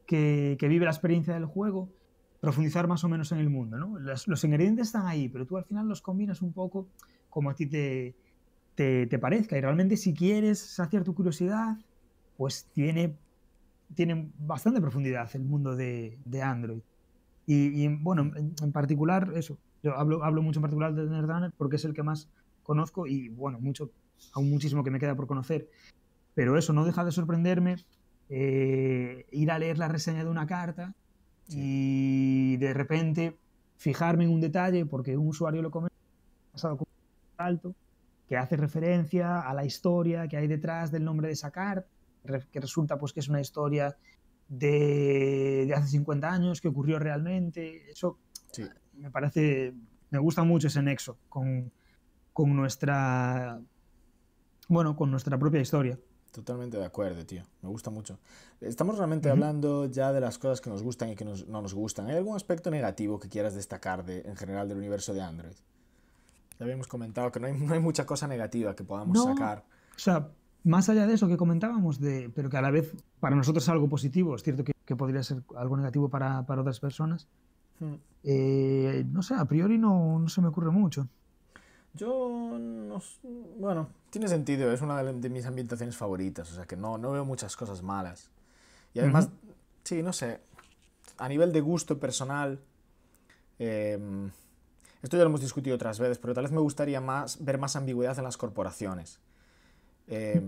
que, 0.07 0.57
que, 0.59 0.69
vive 0.69 0.85
la 0.85 0.91
experiencia 0.91 1.35
del 1.35 1.47
juego, 1.47 1.89
profundizar 2.41 2.89
más 2.89 3.05
o 3.05 3.09
menos 3.09 3.31
en 3.33 3.39
el 3.39 3.51
mundo. 3.51 3.79
¿no? 3.79 3.99
Los, 3.99 4.27
los 4.27 4.43
ingredientes 4.45 4.89
están 4.89 5.07
ahí, 5.07 5.29
pero 5.29 5.47
tú 5.47 5.57
al 5.57 5.65
final 5.65 5.87
los 5.87 6.03
combinas 6.03 6.43
un 6.43 6.53
poco 6.53 6.89
como 7.31 7.51
a 7.51 7.55
ti 7.55 7.67
te, 7.67 8.17
te, 8.75 9.07
te, 9.07 9.19
parezca. 9.19 9.57
Y 9.57 9.61
realmente 9.61 9.97
si 9.97 10.13
quieres 10.13 10.59
saciar 10.59 11.05
tu 11.05 11.15
curiosidad, 11.15 11.77
pues 12.37 12.67
tiene, 12.73 13.17
tiene 13.95 14.31
bastante 14.39 14.81
profundidad 14.81 15.31
el 15.35 15.45
mundo 15.45 15.77
de, 15.77 16.19
de 16.25 16.43
Android. 16.43 16.83
Y, 17.47 17.85
y 17.85 17.89
bueno, 17.89 18.23
en, 18.37 18.55
en, 18.63 18.73
particular, 18.73 19.33
eso, 19.35 19.59
yo 19.83 19.97
hablo, 19.97 20.25
hablo 20.25 20.43
mucho 20.43 20.61
en 20.61 20.63
particular 20.63 20.95
de 20.95 21.05
Nerdrunner 21.05 21.53
porque 21.57 21.77
es 21.77 21.85
el 21.85 21.93
que 21.93 22.03
más 22.03 22.29
conozco 22.63 23.07
y 23.07 23.29
bueno, 23.29 23.61
mucho, 23.61 23.91
aún 24.33 24.51
muchísimo 24.51 24.83
que 24.83 24.91
me 24.91 24.99
queda 24.99 25.15
por 25.15 25.27
conocer. 25.27 25.69
Pero 26.35 26.59
eso, 26.59 26.73
no 26.73 26.85
deja 26.85 27.05
de 27.05 27.13
sorprenderme 27.13 27.77
eh, 28.29 29.27
ir 29.31 29.51
a 29.51 29.59
leer 29.59 29.79
la 29.79 29.89
reseña 29.89 30.25
de 30.25 30.31
una 30.31 30.47
carta 30.47 30.95
sí. 31.49 31.59
y 31.61 32.57
de 32.57 32.73
repente 32.73 33.37
fijarme 33.77 34.25
en 34.25 34.31
un 34.31 34.41
detalle 34.41 34.87
porque 34.87 35.17
un 35.17 35.29
usuario 35.29 35.61
lo 35.61 35.71
comenta 35.71 35.95
pasado 36.53 36.79
alto 37.37 37.75
que 38.29 38.37
hace 38.37 38.57
referencia 38.57 39.41
a 39.41 39.53
la 39.55 39.65
historia 39.65 40.27
que 40.29 40.37
hay 40.37 40.47
detrás 40.47 40.91
del 40.91 41.05
nombre 41.05 41.27
de 41.29 41.35
esa 41.35 41.51
carta, 41.51 41.87
que 42.51 42.61
resulta 42.61 42.99
pues 42.99 43.13
que 43.13 43.21
es 43.21 43.29
una 43.29 43.41
historia 43.41 43.97
de, 44.49 45.65
de 45.67 45.75
hace 45.75 45.89
50 45.89 46.31
años, 46.31 46.61
que 46.61 46.69
ocurrió 46.69 46.99
realmente. 46.99 47.91
Eso 47.91 48.19
sí. 48.53 48.65
me 48.95 49.11
parece, 49.11 49.75
me 50.11 50.19
gusta 50.19 50.43
mucho 50.45 50.69
ese 50.69 50.83
nexo 50.83 51.19
con, 51.29 51.73
con 52.33 52.55
nuestra, 52.57 53.61
bueno, 54.69 54.97
con 54.97 55.11
nuestra 55.11 55.39
propia 55.39 55.61
historia. 55.61 55.99
Totalmente 56.31 56.77
de 56.77 56.85
acuerdo, 56.85 57.25
tío. 57.25 57.45
Me 57.63 57.69
gusta 57.69 57.91
mucho. 57.91 58.19
Estamos 58.61 58.99
realmente 58.99 59.29
uh 59.29 59.31
-huh. 59.31 59.35
hablando 59.35 59.87
ya 59.87 60.13
de 60.13 60.21
las 60.21 60.37
cosas 60.37 60.61
que 60.61 60.69
nos 60.69 60.83
gustan 60.83 61.11
y 61.11 61.15
que 61.15 61.25
nos, 61.25 61.47
no 61.47 61.63
nos 61.63 61.75
gustan. 61.75 62.09
¿Hay 62.09 62.17
algún 62.17 62.35
aspecto 62.35 62.73
negativo 62.73 63.21
que 63.21 63.29
quieras 63.29 63.55
destacar 63.55 64.05
de, 64.05 64.23
en 64.23 64.35
general 64.35 64.69
del 64.69 64.79
universo 64.79 65.15
de 65.15 65.23
Android? 65.23 65.55
Ya 66.59 66.65
habíamos 66.65 66.89
comentado 66.89 67.31
que 67.31 67.39
no 67.39 67.47
hay, 67.47 67.53
no 67.53 67.73
hay 67.73 67.81
mucha 67.81 68.05
cosa 68.05 68.27
negativa 68.27 68.75
que 68.75 68.83
podamos 68.83 69.17
no, 69.17 69.33
sacar. 69.33 69.65
O 69.95 69.99
sea, 69.99 70.29
más 70.65 70.89
allá 70.89 71.07
de 71.07 71.15
eso 71.15 71.29
que 71.29 71.37
comentábamos, 71.37 72.01
de, 72.01 72.31
pero 72.35 72.51
que 72.51 72.57
a 72.57 72.63
la 72.63 72.71
vez 72.71 72.95
para 73.21 73.37
nosotros 73.37 73.65
es 73.65 73.69
algo 73.69 73.89
positivo, 73.89 74.35
es 74.35 74.43
cierto 74.43 74.65
que, 74.65 74.73
que 74.85 74.97
podría 74.97 75.23
ser 75.23 75.43
algo 75.57 75.77
negativo 75.77 76.09
para, 76.09 76.45
para 76.47 76.63
otras 76.63 76.81
personas. 76.81 77.29
Hmm. 77.81 77.95
Eh, 78.23 79.05
no 79.11 79.23
sé, 79.23 79.35
a 79.35 79.45
priori 79.45 79.79
no, 79.79 80.19
no, 80.19 80.29
se 80.29 80.41
me 80.41 80.49
ocurre 80.49 80.71
mucho. 80.71 81.07
Yo, 81.93 82.59
no, 82.59 83.01
bueno, 83.59 83.89
tiene 84.11 84.27
sentido, 84.27 84.73
es 84.73 84.81
una 84.81 85.01
de, 85.03 85.13
de, 85.13 85.29
mis 85.29 85.47
ambientaciones 85.47 85.97
favoritas, 85.97 86.51
o 86.51 86.55
sea 86.55 86.65
que 86.65 86.77
no, 86.77 86.99
no 86.99 87.13
veo 87.13 87.25
muchas 87.25 87.57
cosas 87.57 87.83
malas. 87.83 88.31
Y 88.95 89.01
además, 89.01 89.27
uh 89.27 89.29
-huh. 89.29 89.55
sí, 89.85 90.03
no 90.03 90.13
sé, 90.13 90.41
a 91.19 91.29
nivel 91.29 91.53
de 91.53 91.61
gusto 91.61 91.99
personal, 92.01 92.59
eh, 93.59 93.99
esto 95.03 95.17
ya 95.17 95.23
lo 95.23 95.29
hemos 95.29 95.43
discutido 95.43 95.77
otras 95.77 95.99
veces, 95.99 96.19
pero 96.19 96.33
tal 96.33 96.45
vez 96.45 96.53
me 96.53 96.61
gustaría 96.61 97.01
más 97.01 97.45
ver 97.45 97.59
más 97.59 97.77
ambigüedad 97.77 98.19
en 98.19 98.25
las 98.25 98.39
corporaciones. 98.39 99.21
Eh, 100.09 100.41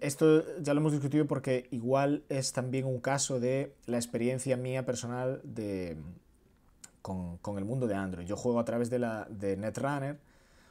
esto 0.00 0.42
ya 0.62 0.72
lo 0.72 0.80
hemos 0.80 0.92
discutido 0.92 1.26
porque 1.26 1.66
igual 1.70 2.24
es 2.28 2.52
también 2.52 2.86
un 2.86 3.00
caso 3.00 3.38
de 3.40 3.74
la 3.86 3.96
experiencia 3.98 4.56
mía 4.56 4.86
personal 4.86 5.40
de, 5.44 5.96
con, 7.02 7.36
con 7.38 7.58
el 7.58 7.64
mundo 7.64 7.86
de 7.86 7.94
Android. 7.94 8.26
Yo 8.26 8.36
juego 8.36 8.60
a 8.60 8.64
través 8.64 8.88
de, 8.88 8.98
la, 8.98 9.26
de 9.28 9.56
Netrunner, 9.56 10.18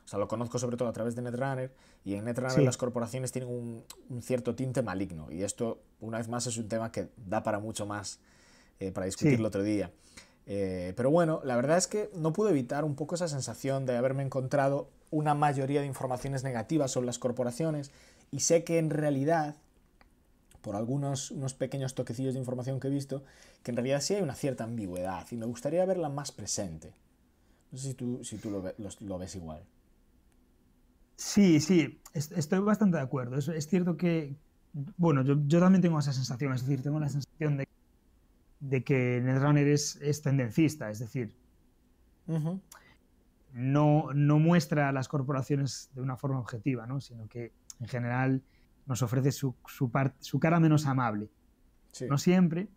o 0.03 0.07
sea, 0.07 0.19
lo 0.19 0.27
conozco 0.27 0.57
sobre 0.57 0.77
todo 0.77 0.89
a 0.89 0.93
través 0.93 1.15
de 1.15 1.21
Netrunner, 1.21 1.71
y 2.03 2.15
en 2.15 2.25
Netrunner 2.25 2.53
sí. 2.55 2.63
las 2.63 2.77
corporaciones 2.77 3.31
tienen 3.31 3.49
un, 3.49 3.83
un, 4.09 4.21
cierto 4.21 4.55
tinte 4.55 4.81
maligno, 4.81 5.31
y 5.31 5.43
esto, 5.43 5.81
una 6.01 6.17
vez 6.17 6.27
más, 6.27 6.47
es 6.47 6.57
un 6.57 6.67
tema 6.67 6.91
que 6.91 7.09
da 7.17 7.43
para 7.43 7.59
mucho 7.59 7.85
más 7.85 8.19
eh, 8.79 8.91
para 8.91 9.05
discutirlo 9.05 9.45
sí. 9.45 9.49
otro 9.49 9.63
día. 9.63 9.91
Eh, 10.45 10.93
pero 10.97 11.09
bueno, 11.09 11.39
la 11.43 11.55
verdad 11.55 11.77
es 11.77 11.87
que 11.87 12.09
no 12.15 12.33
pude 12.33 12.49
evitar 12.49 12.83
un 12.83 12.95
poco 12.95 13.15
esa 13.15 13.27
sensación 13.27 13.85
de 13.85 13.95
haberme 13.95 14.23
encontrado 14.23 14.89
una 15.09 15.35
mayoría 15.35 15.81
de 15.81 15.87
informaciones 15.87 16.43
negativas 16.43 16.91
sobre 16.91 17.05
las 17.05 17.19
corporaciones 17.19 17.91
y 18.33 18.39
sé 18.39 18.63
que 18.63 18.79
en 18.79 18.89
realidad, 18.89 19.55
por 20.61 20.75
algunos 20.75 21.31
unos 21.31 21.53
pequeños 21.53 21.95
toquecillos 21.95 22.33
de 22.33 22.39
información 22.39 22.79
que 22.79 22.87
he 22.87 22.91
visto, 22.91 23.23
que 23.63 23.71
en 23.71 23.77
realidad 23.77 24.01
sí 24.01 24.15
hay 24.15 24.21
una 24.21 24.35
cierta 24.35 24.63
ambigüedad 24.63 25.25
y 25.31 25.37
me 25.37 25.45
gustaría 25.45 25.85
verla 25.85 26.09
más 26.09 26.31
presente. 26.31 26.93
No 27.71 27.77
sé 27.77 27.89
si 27.89 27.93
tú, 27.93 28.23
si 28.23 28.37
tú 28.37 28.49
lo, 28.49 28.61
lo, 28.61 28.89
lo 28.99 29.17
ves 29.17 29.35
igual. 29.35 29.63
Sí, 31.15 31.59
sí, 31.61 32.01
estoy 32.13 32.59
bastante 32.59 32.97
de 32.97 33.03
acuerdo. 33.03 33.37
Es, 33.37 33.47
es 33.47 33.67
cierto 33.67 33.95
que, 33.95 34.35
bueno, 34.97 35.23
yo, 35.23 35.35
yo 35.47 35.59
también 35.59 35.81
tengo 35.81 35.99
esa 35.99 36.11
sensación, 36.11 36.53
es 36.53 36.61
decir, 36.61 36.81
tengo 36.81 36.99
la 36.99 37.09
sensación 37.09 37.57
de 37.57 37.67
de 38.63 38.83
que 38.83 39.19
Netrunner 39.21 39.67
es, 39.67 39.97
es 39.97 40.21
tendencista, 40.21 40.89
es 40.89 40.99
decir, 40.99 41.35
uh 42.27 42.37
-huh. 42.37 42.61
no, 43.51 44.13
no, 44.13 44.39
muestra 44.39 44.89
a 44.89 44.91
las 44.93 45.09
corporaciones 45.09 45.89
de 45.93 46.01
una 46.01 46.15
forma 46.15 46.39
objetiva, 46.39 46.87
¿no? 46.87 47.01
sino 47.01 47.27
que 47.27 47.51
en 47.79 47.87
general 47.87 48.43
nos 48.85 49.01
ofrece 49.01 49.31
su, 49.31 49.55
su, 49.65 49.89
part, 49.89 50.15
su 50.19 50.39
cara 50.39 50.59
menos 50.59 50.85
amable. 50.85 51.29
Sí. 51.91 52.05
No 52.09 52.17
siempre, 52.17 52.67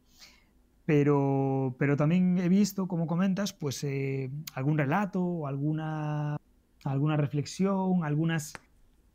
pero, 0.85 1.75
pero 1.79 1.97
también 1.97 2.39
he 2.39 2.49
visto, 2.49 2.87
como 2.87 3.07
comentas, 3.07 3.53
pues 3.53 3.83
eh, 3.85 4.31
algún 4.55 4.79
relato, 4.79 5.47
alguna, 5.47 6.37
alguna 6.85 7.17
reflexión, 7.17 8.05
algunas 8.05 8.53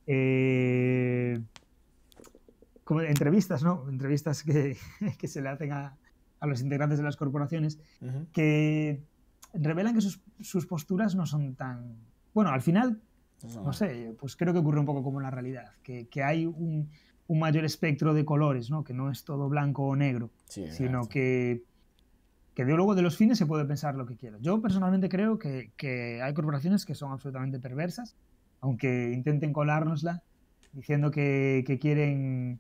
eh, 0.06 1.40
como 2.84 3.02
entrevistas, 3.02 3.64
¿no? 3.64 3.88
Entrevistas 3.90 4.44
que, 4.44 4.78
que 5.18 5.28
se 5.30 5.42
le 5.42 5.50
hacen 5.50 5.72
a, 5.72 5.96
a 6.42 6.48
los 6.48 6.62
integrantes 6.62 6.98
de 6.98 7.06
las 7.06 7.16
corporaciones, 7.16 7.80
uh 8.02 8.06
-huh. 8.06 8.28
que 8.34 9.02
revelan 9.54 9.96
que 9.96 10.02
sus, 10.02 10.22
sus, 10.42 10.66
posturas 10.66 11.16
no 11.16 11.26
son 11.26 11.56
tan... 11.56 11.96
Bueno, 12.34 12.52
al 12.52 12.62
final, 12.62 13.00
no. 13.44 13.74
sé, 13.74 14.14
pues 14.20 14.36
creo 14.36 14.54
que 14.54 14.60
ocurre 14.60 14.80
un 14.80 14.86
poco 14.86 15.04
como 15.04 15.20
en 15.20 15.24
la 15.24 15.32
realidad, 15.32 15.72
que, 15.84 16.08
que 16.08 16.24
hay 16.24 16.46
un, 16.46 16.90
un, 17.28 17.40
mayor 17.40 17.66
espectro 17.66 18.14
de 18.14 18.26
colores, 18.26 18.70
¿no? 18.70 18.84
que 18.84 18.94
no 18.94 19.10
es 19.10 19.24
todo 19.24 19.50
blanco 19.50 19.84
o 19.84 19.96
negro, 19.96 20.30
sí, 20.46 20.66
sino 20.72 21.08
que, 21.08 21.64
que 22.54 22.66
de 22.66 22.74
luego 22.74 22.96
de 22.96 23.02
los 23.02 23.18
fines 23.18 23.38
se 23.38 23.46
puede 23.46 23.66
pensar 23.66 23.96
lo 23.96 24.06
que 24.06 24.16
quiera. 24.16 24.38
Yo 24.42 24.62
personalmente 24.62 25.10
creo 25.10 25.40
que, 25.40 25.72
que 25.78 26.22
hay 26.22 26.34
corporaciones 26.34 26.86
que 26.86 26.96
son 26.96 27.12
absolutamente 27.12 27.60
perversas, 27.60 28.16
aunque 28.60 29.12
intenten 29.14 29.54
colárnosla 29.54 30.24
diciendo 30.74 31.12
que, 31.12 31.64
que 31.66 31.80
quieren 31.80 32.60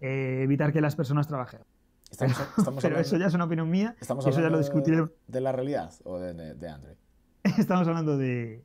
eh, 0.00 0.40
evitar 0.42 0.72
que 0.72 0.80
las 0.80 0.96
personas 0.96 1.28
trabajen. 1.28 1.60
Estamos, 2.10 2.38
estamos 2.58 2.82
Pero 2.82 2.94
hablando, 2.94 3.00
eso 3.00 3.16
ya 3.16 3.26
es 3.26 3.34
una 3.34 3.44
opinión 3.44 3.70
mía. 3.70 3.96
estamos 4.00 4.26
eso 4.26 4.40
ya 4.40 4.48
lo 4.48 4.58
discutiremos. 4.58 5.10
de 5.26 5.40
la 5.40 5.52
realidad 5.52 5.92
o 6.04 6.18
de, 6.18 6.54
de 6.54 6.68
Android. 6.68 6.96
Estamos 7.58 7.86
hablando 7.86 8.16
de. 8.16 8.64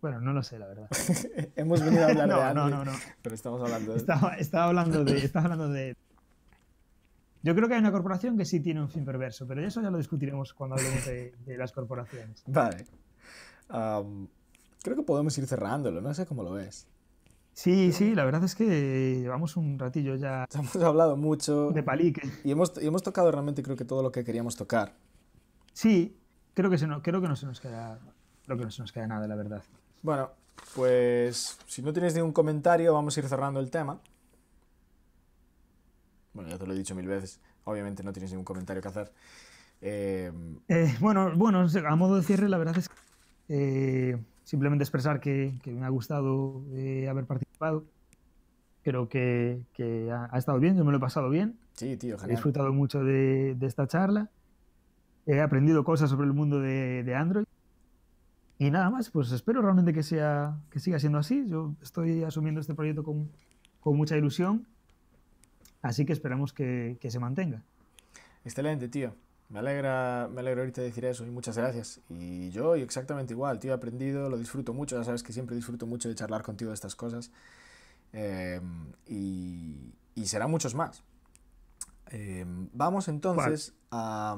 Bueno, 0.00 0.20
no 0.20 0.32
lo 0.32 0.42
sé, 0.42 0.58
la 0.58 0.66
verdad. 0.66 0.88
Hemos 1.56 1.82
venido 1.82 2.04
a 2.04 2.08
hablar 2.08 2.28
de 2.28 2.34
No, 2.34 2.40
Android, 2.40 2.70
no, 2.70 2.84
no, 2.84 2.92
no. 2.92 2.98
pero 3.22 3.34
estamos 3.34 3.60
hablando 3.62 3.92
de... 3.92 3.98
Estaba, 3.98 4.36
estaba 4.36 4.64
hablando 4.66 5.04
de. 5.04 5.18
Estaba 5.18 5.44
hablando 5.46 5.68
de. 5.68 5.96
Yo 7.42 7.54
creo 7.54 7.68
que 7.68 7.74
hay 7.74 7.80
una 7.80 7.92
corporación 7.92 8.36
que 8.36 8.44
sí 8.44 8.60
tiene 8.60 8.80
un 8.80 8.88
fin 8.88 9.04
perverso, 9.04 9.46
pero 9.46 9.64
eso 9.64 9.80
ya 9.80 9.90
lo 9.90 9.98
discutiremos 9.98 10.52
cuando 10.52 10.76
hablemos 10.76 11.06
de, 11.06 11.32
de 11.46 11.56
las 11.56 11.72
corporaciones. 11.72 12.42
Vale. 12.46 12.86
Creo 13.68 14.96
que 14.96 15.02
podemos 15.02 15.36
ir 15.38 15.46
cerrándolo, 15.46 16.00
no 16.00 16.12
sé 16.14 16.26
cómo 16.26 16.42
lo 16.42 16.52
ves. 16.52 16.86
Sí, 17.52 17.90
sí, 17.92 18.14
la 18.14 18.24
verdad 18.24 18.44
es 18.44 18.54
que 18.54 19.20
llevamos 19.20 19.56
un 19.56 19.78
ratillo 19.78 20.14
ya 20.16 20.46
Hemos 20.52 20.76
hablado 20.76 21.16
mucho 21.16 21.70
de 21.70 21.82
palique. 21.82 22.20
y 22.44 22.50
hemos, 22.50 22.72
y 22.82 22.86
hemos 22.86 23.02
tocado 23.02 23.32
realmente 23.32 23.62
creo 23.62 23.76
que 23.76 23.84
todo 23.86 24.02
lo 24.02 24.12
que 24.12 24.24
queríamos 24.24 24.56
tocar. 24.56 24.92
Sí, 25.72 26.16
creo 26.54 26.68
que, 26.68 26.76
se 26.78 26.86
no, 26.86 27.02
creo 27.02 27.20
que 27.20 27.28
no 27.28 27.36
se 27.36 27.46
nos 27.46 27.60
queda. 27.60 27.98
Creo 28.44 28.58
que 28.58 28.64
no 28.64 28.70
se 28.70 28.82
nos 28.82 28.92
queda 28.92 29.06
nada, 29.06 29.26
la 29.26 29.36
verdad. 29.36 29.62
Bueno, 30.06 30.30
pues 30.76 31.58
si 31.66 31.82
no 31.82 31.92
tienes 31.92 32.14
ningún 32.14 32.30
comentario, 32.32 32.94
vamos 32.94 33.16
a 33.16 33.20
ir 33.20 33.26
cerrando 33.28 33.58
el 33.58 33.72
tema. 33.72 33.98
Bueno, 36.32 36.48
ya 36.48 36.58
te 36.58 36.64
lo 36.64 36.74
he 36.74 36.76
dicho 36.76 36.94
mil 36.94 37.08
veces. 37.08 37.40
Obviamente 37.64 38.04
no 38.04 38.12
tienes 38.12 38.30
ningún 38.30 38.44
comentario 38.44 38.80
que 38.80 38.86
hacer. 38.88 39.12
Eh, 39.80 40.30
Eh, 40.68 40.94
bueno, 41.00 41.32
bueno, 41.34 41.66
a 41.88 41.96
modo 41.96 42.14
de 42.14 42.22
cierre, 42.22 42.48
la 42.48 42.56
verdad 42.56 42.78
es 42.78 42.88
que 42.88 42.94
eh, 43.48 44.16
simplemente 44.44 44.84
expresar 44.84 45.18
que, 45.18 45.58
que 45.64 45.72
me 45.72 45.84
ha 45.84 45.88
gustado 45.88 46.62
eh, 46.72 47.08
haber 47.08 47.26
participado. 47.26 47.84
Creo 48.84 49.08
que, 49.08 49.62
que 49.72 50.12
ha, 50.12 50.28
ha 50.30 50.38
estado 50.38 50.60
bien, 50.60 50.76
yo 50.76 50.84
me 50.84 50.92
lo 50.92 50.98
he 50.98 51.00
pasado 51.00 51.30
bien. 51.30 51.58
sí, 51.72 51.96
tío, 51.96 52.14
He 52.14 52.18
genial. 52.18 52.36
disfrutado 52.36 52.72
mucho 52.72 53.02
de, 53.02 53.56
de 53.56 53.66
esta 53.66 53.88
charla. 53.88 54.30
He 55.26 55.40
aprendido 55.40 55.82
cosas 55.82 56.10
sobre 56.10 56.26
el 56.28 56.32
mundo 56.32 56.60
de, 56.60 57.02
de 57.02 57.14
Android. 57.16 57.46
Y 58.58 58.70
nada 58.70 58.88
más, 58.90 59.10
pues 59.10 59.32
espero 59.32 59.60
realmente 59.60 59.92
que, 59.92 60.02
sea, 60.02 60.58
que 60.70 60.80
siga 60.80 60.98
siendo 60.98 61.18
así. 61.18 61.46
Yo 61.46 61.74
estoy 61.82 62.24
asumiendo 62.24 62.60
este 62.60 62.74
proyecto 62.74 63.02
con, 63.02 63.30
con 63.80 63.96
mucha 63.96 64.16
ilusión. 64.16 64.66
Así 65.82 66.06
que 66.06 66.12
esperamos 66.12 66.52
que, 66.52 66.96
que 67.00 67.10
se 67.10 67.18
mantenga. 67.18 67.62
Excelente, 68.44 68.88
tío. 68.88 69.14
Me 69.48 69.60
alegra, 69.60 70.28
me 70.32 70.40
alegra 70.40 70.64
decir 70.64 71.04
eso 71.04 71.24
y 71.24 71.30
muchas 71.30 71.56
gracias. 71.56 72.00
Y 72.08 72.50
yo 72.50 72.74
exactamente 72.74 73.32
igual, 73.32 73.60
tío, 73.60 73.70
he 73.70 73.74
aprendido, 73.74 74.28
lo 74.28 74.38
disfruto 74.38 74.72
mucho, 74.72 74.96
ya 74.96 75.04
sabes 75.04 75.22
que 75.22 75.32
siempre 75.32 75.54
disfruto 75.54 75.86
mucho 75.86 76.08
de 76.08 76.16
charlar 76.16 76.42
contigo 76.42 76.70
de 76.70 76.74
estas 76.74 76.96
cosas. 76.96 77.30
Eh, 78.12 78.60
y, 79.06 79.94
y 80.16 80.26
serán 80.26 80.50
muchos 80.50 80.74
más. 80.74 81.04
Eh, 82.10 82.44
vamos 82.72 83.08
entonces 83.08 83.74
a, 83.90 84.36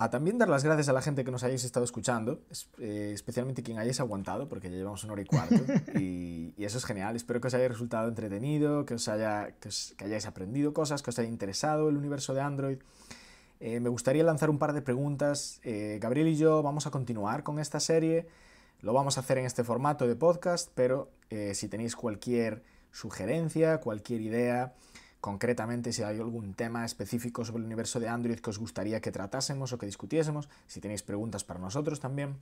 a 0.00 0.10
también 0.10 0.38
dar 0.38 0.48
las 0.48 0.62
gracias 0.64 0.88
a 0.88 0.92
la 0.92 1.02
gente 1.02 1.24
que 1.24 1.30
nos 1.32 1.42
hayáis 1.42 1.64
estado 1.64 1.84
escuchando, 1.84 2.40
es- 2.50 2.68
eh, 2.78 3.10
especialmente 3.12 3.62
quien 3.64 3.78
hayáis 3.78 3.98
aguantado, 4.00 4.48
porque 4.48 4.70
ya 4.70 4.76
llevamos 4.76 5.02
una 5.04 5.14
hora 5.14 5.22
y 5.22 5.24
cuarto, 5.26 5.56
y, 5.98 6.54
y 6.56 6.64
eso 6.64 6.78
es 6.78 6.84
genial. 6.84 7.16
Espero 7.16 7.40
que 7.40 7.48
os 7.48 7.54
haya 7.54 7.66
resultado 7.68 8.08
entretenido, 8.08 8.86
que, 8.86 8.94
os 8.94 9.08
haya, 9.08 9.50
que, 9.60 9.68
os- 9.68 9.94
que 9.98 10.04
hayáis 10.04 10.26
aprendido 10.26 10.72
cosas, 10.72 11.02
que 11.02 11.10
os 11.10 11.18
haya 11.18 11.28
interesado 11.28 11.88
el 11.88 11.96
universo 11.96 12.32
de 12.32 12.40
Android. 12.40 12.78
Eh, 13.60 13.80
me 13.80 13.88
gustaría 13.88 14.22
lanzar 14.22 14.50
un 14.50 14.58
par 14.58 14.72
de 14.72 14.82
preguntas. 14.82 15.58
Eh, 15.64 15.98
Gabriel 16.00 16.28
y 16.28 16.36
yo 16.36 16.62
vamos 16.62 16.86
a 16.86 16.92
continuar 16.92 17.42
con 17.42 17.58
esta 17.58 17.80
serie. 17.80 18.28
Lo 18.82 18.92
vamos 18.92 19.16
a 19.16 19.20
hacer 19.22 19.38
en 19.38 19.46
este 19.46 19.64
formato 19.64 20.06
de 20.06 20.14
podcast, 20.14 20.70
pero 20.76 21.10
eh, 21.30 21.54
si 21.56 21.66
tenéis 21.68 21.96
cualquier 21.96 22.62
sugerencia, 22.92 23.78
cualquier 23.80 24.20
idea, 24.20 24.74
concretamente 25.20 25.92
si 25.92 26.02
hay 26.02 26.18
algún 26.18 26.54
tema 26.54 26.84
específico 26.84 27.44
sobre 27.44 27.60
el 27.60 27.66
universo 27.66 28.00
de 28.00 28.08
Android 28.08 28.38
que 28.38 28.50
os 28.50 28.58
gustaría 28.58 29.00
que 29.00 29.12
tratásemos 29.12 29.72
o 29.72 29.78
que 29.78 29.86
discutiésemos, 29.86 30.48
si 30.66 30.80
tenéis 30.80 31.02
preguntas 31.02 31.44
para 31.44 31.60
nosotros 31.60 32.00
también, 32.00 32.36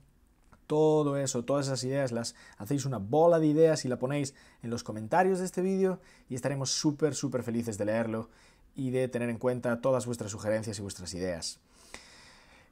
todo 0.67 1.17
eso, 1.17 1.43
todas 1.43 1.67
esas 1.67 1.83
ideas 1.83 2.11
las 2.11 2.35
hacéis 2.57 2.85
una 2.85 2.97
bola 2.97 3.39
de 3.39 3.47
ideas 3.47 3.85
y 3.85 3.87
la 3.87 3.97
ponéis 3.97 4.35
en 4.61 4.69
los 4.69 4.83
comentarios 4.83 5.39
de 5.39 5.45
este 5.45 5.61
vídeo 5.61 5.99
y 6.29 6.35
estaremos 6.35 6.71
súper, 6.71 7.15
súper 7.15 7.43
felices 7.43 7.77
de 7.77 7.85
leerlo 7.85 8.29
y 8.75 8.91
de 8.91 9.07
tener 9.07 9.29
en 9.29 9.37
cuenta 9.37 9.81
todas 9.81 10.05
vuestras 10.05 10.31
sugerencias 10.31 10.77
y 10.77 10.81
vuestras 10.81 11.13
ideas. 11.13 11.59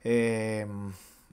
Eh, 0.04 0.68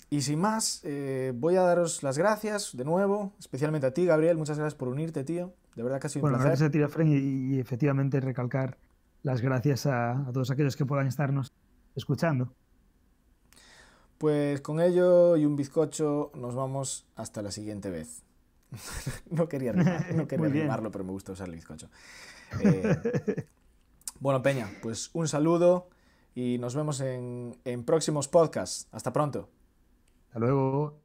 y 0.08 0.22
sin 0.22 0.38
más, 0.38 0.80
eh, 0.84 1.32
voy 1.34 1.56
a 1.56 1.62
daros 1.62 2.02
las 2.02 2.16
gracias 2.16 2.76
de 2.76 2.84
nuevo, 2.84 3.32
especialmente 3.38 3.86
a 3.86 3.94
ti, 3.94 4.06
Gabriel. 4.06 4.38
Muchas 4.38 4.58
gracias 4.58 4.74
por 4.74 4.88
unirte, 4.88 5.24
tío. 5.24 5.52
De 5.74 5.82
verdad 5.82 6.00
que 6.00 6.06
ha 6.06 6.10
sido 6.10 6.22
un 6.22 6.26
Bueno, 6.26 6.28
placer. 6.28 6.48
gracias 6.48 6.68
a 6.68 6.70
ti, 6.70 6.78
Fren, 6.88 7.08
y, 7.08 7.56
y 7.56 7.60
efectivamente 7.60 8.20
recalcar 8.20 8.78
las 9.22 9.40
gracias 9.40 9.86
a, 9.86 10.12
a 10.28 10.32
todos 10.32 10.50
aquellos 10.50 10.76
que 10.76 10.86
puedan 10.86 11.06
estarnos 11.06 11.52
escuchando. 11.94 12.54
Pues 14.18 14.60
con 14.60 14.80
ello 14.80 15.36
y 15.36 15.44
un 15.44 15.56
bizcocho 15.56 16.30
nos 16.34 16.54
vamos 16.54 17.06
hasta 17.16 17.42
la 17.42 17.50
siguiente 17.50 17.90
vez. 17.90 18.22
no 19.30 19.48
quería, 19.48 19.72
rimar- 19.72 20.06
no 20.10 20.28
quería 20.28 20.48
rimarlo, 20.48 20.90
pero 20.90 21.04
me 21.04 21.12
gusta 21.12 21.32
usar 21.32 21.48
el 21.48 21.54
bizcocho. 21.56 21.90
Eh, 22.58 23.04
bueno, 24.20 24.42
Peña, 24.42 24.76
pues 24.82 25.10
un 25.14 25.28
saludo 25.28 25.88
y 26.34 26.58
nos 26.58 26.74
vemos 26.74 27.00
en, 27.00 27.58
en 27.64 27.84
próximos 27.84 28.28
podcasts. 28.28 28.88
Hasta 28.92 29.12
pronto. 29.12 29.48
Hasta 30.28 30.40
luego. 30.40 31.01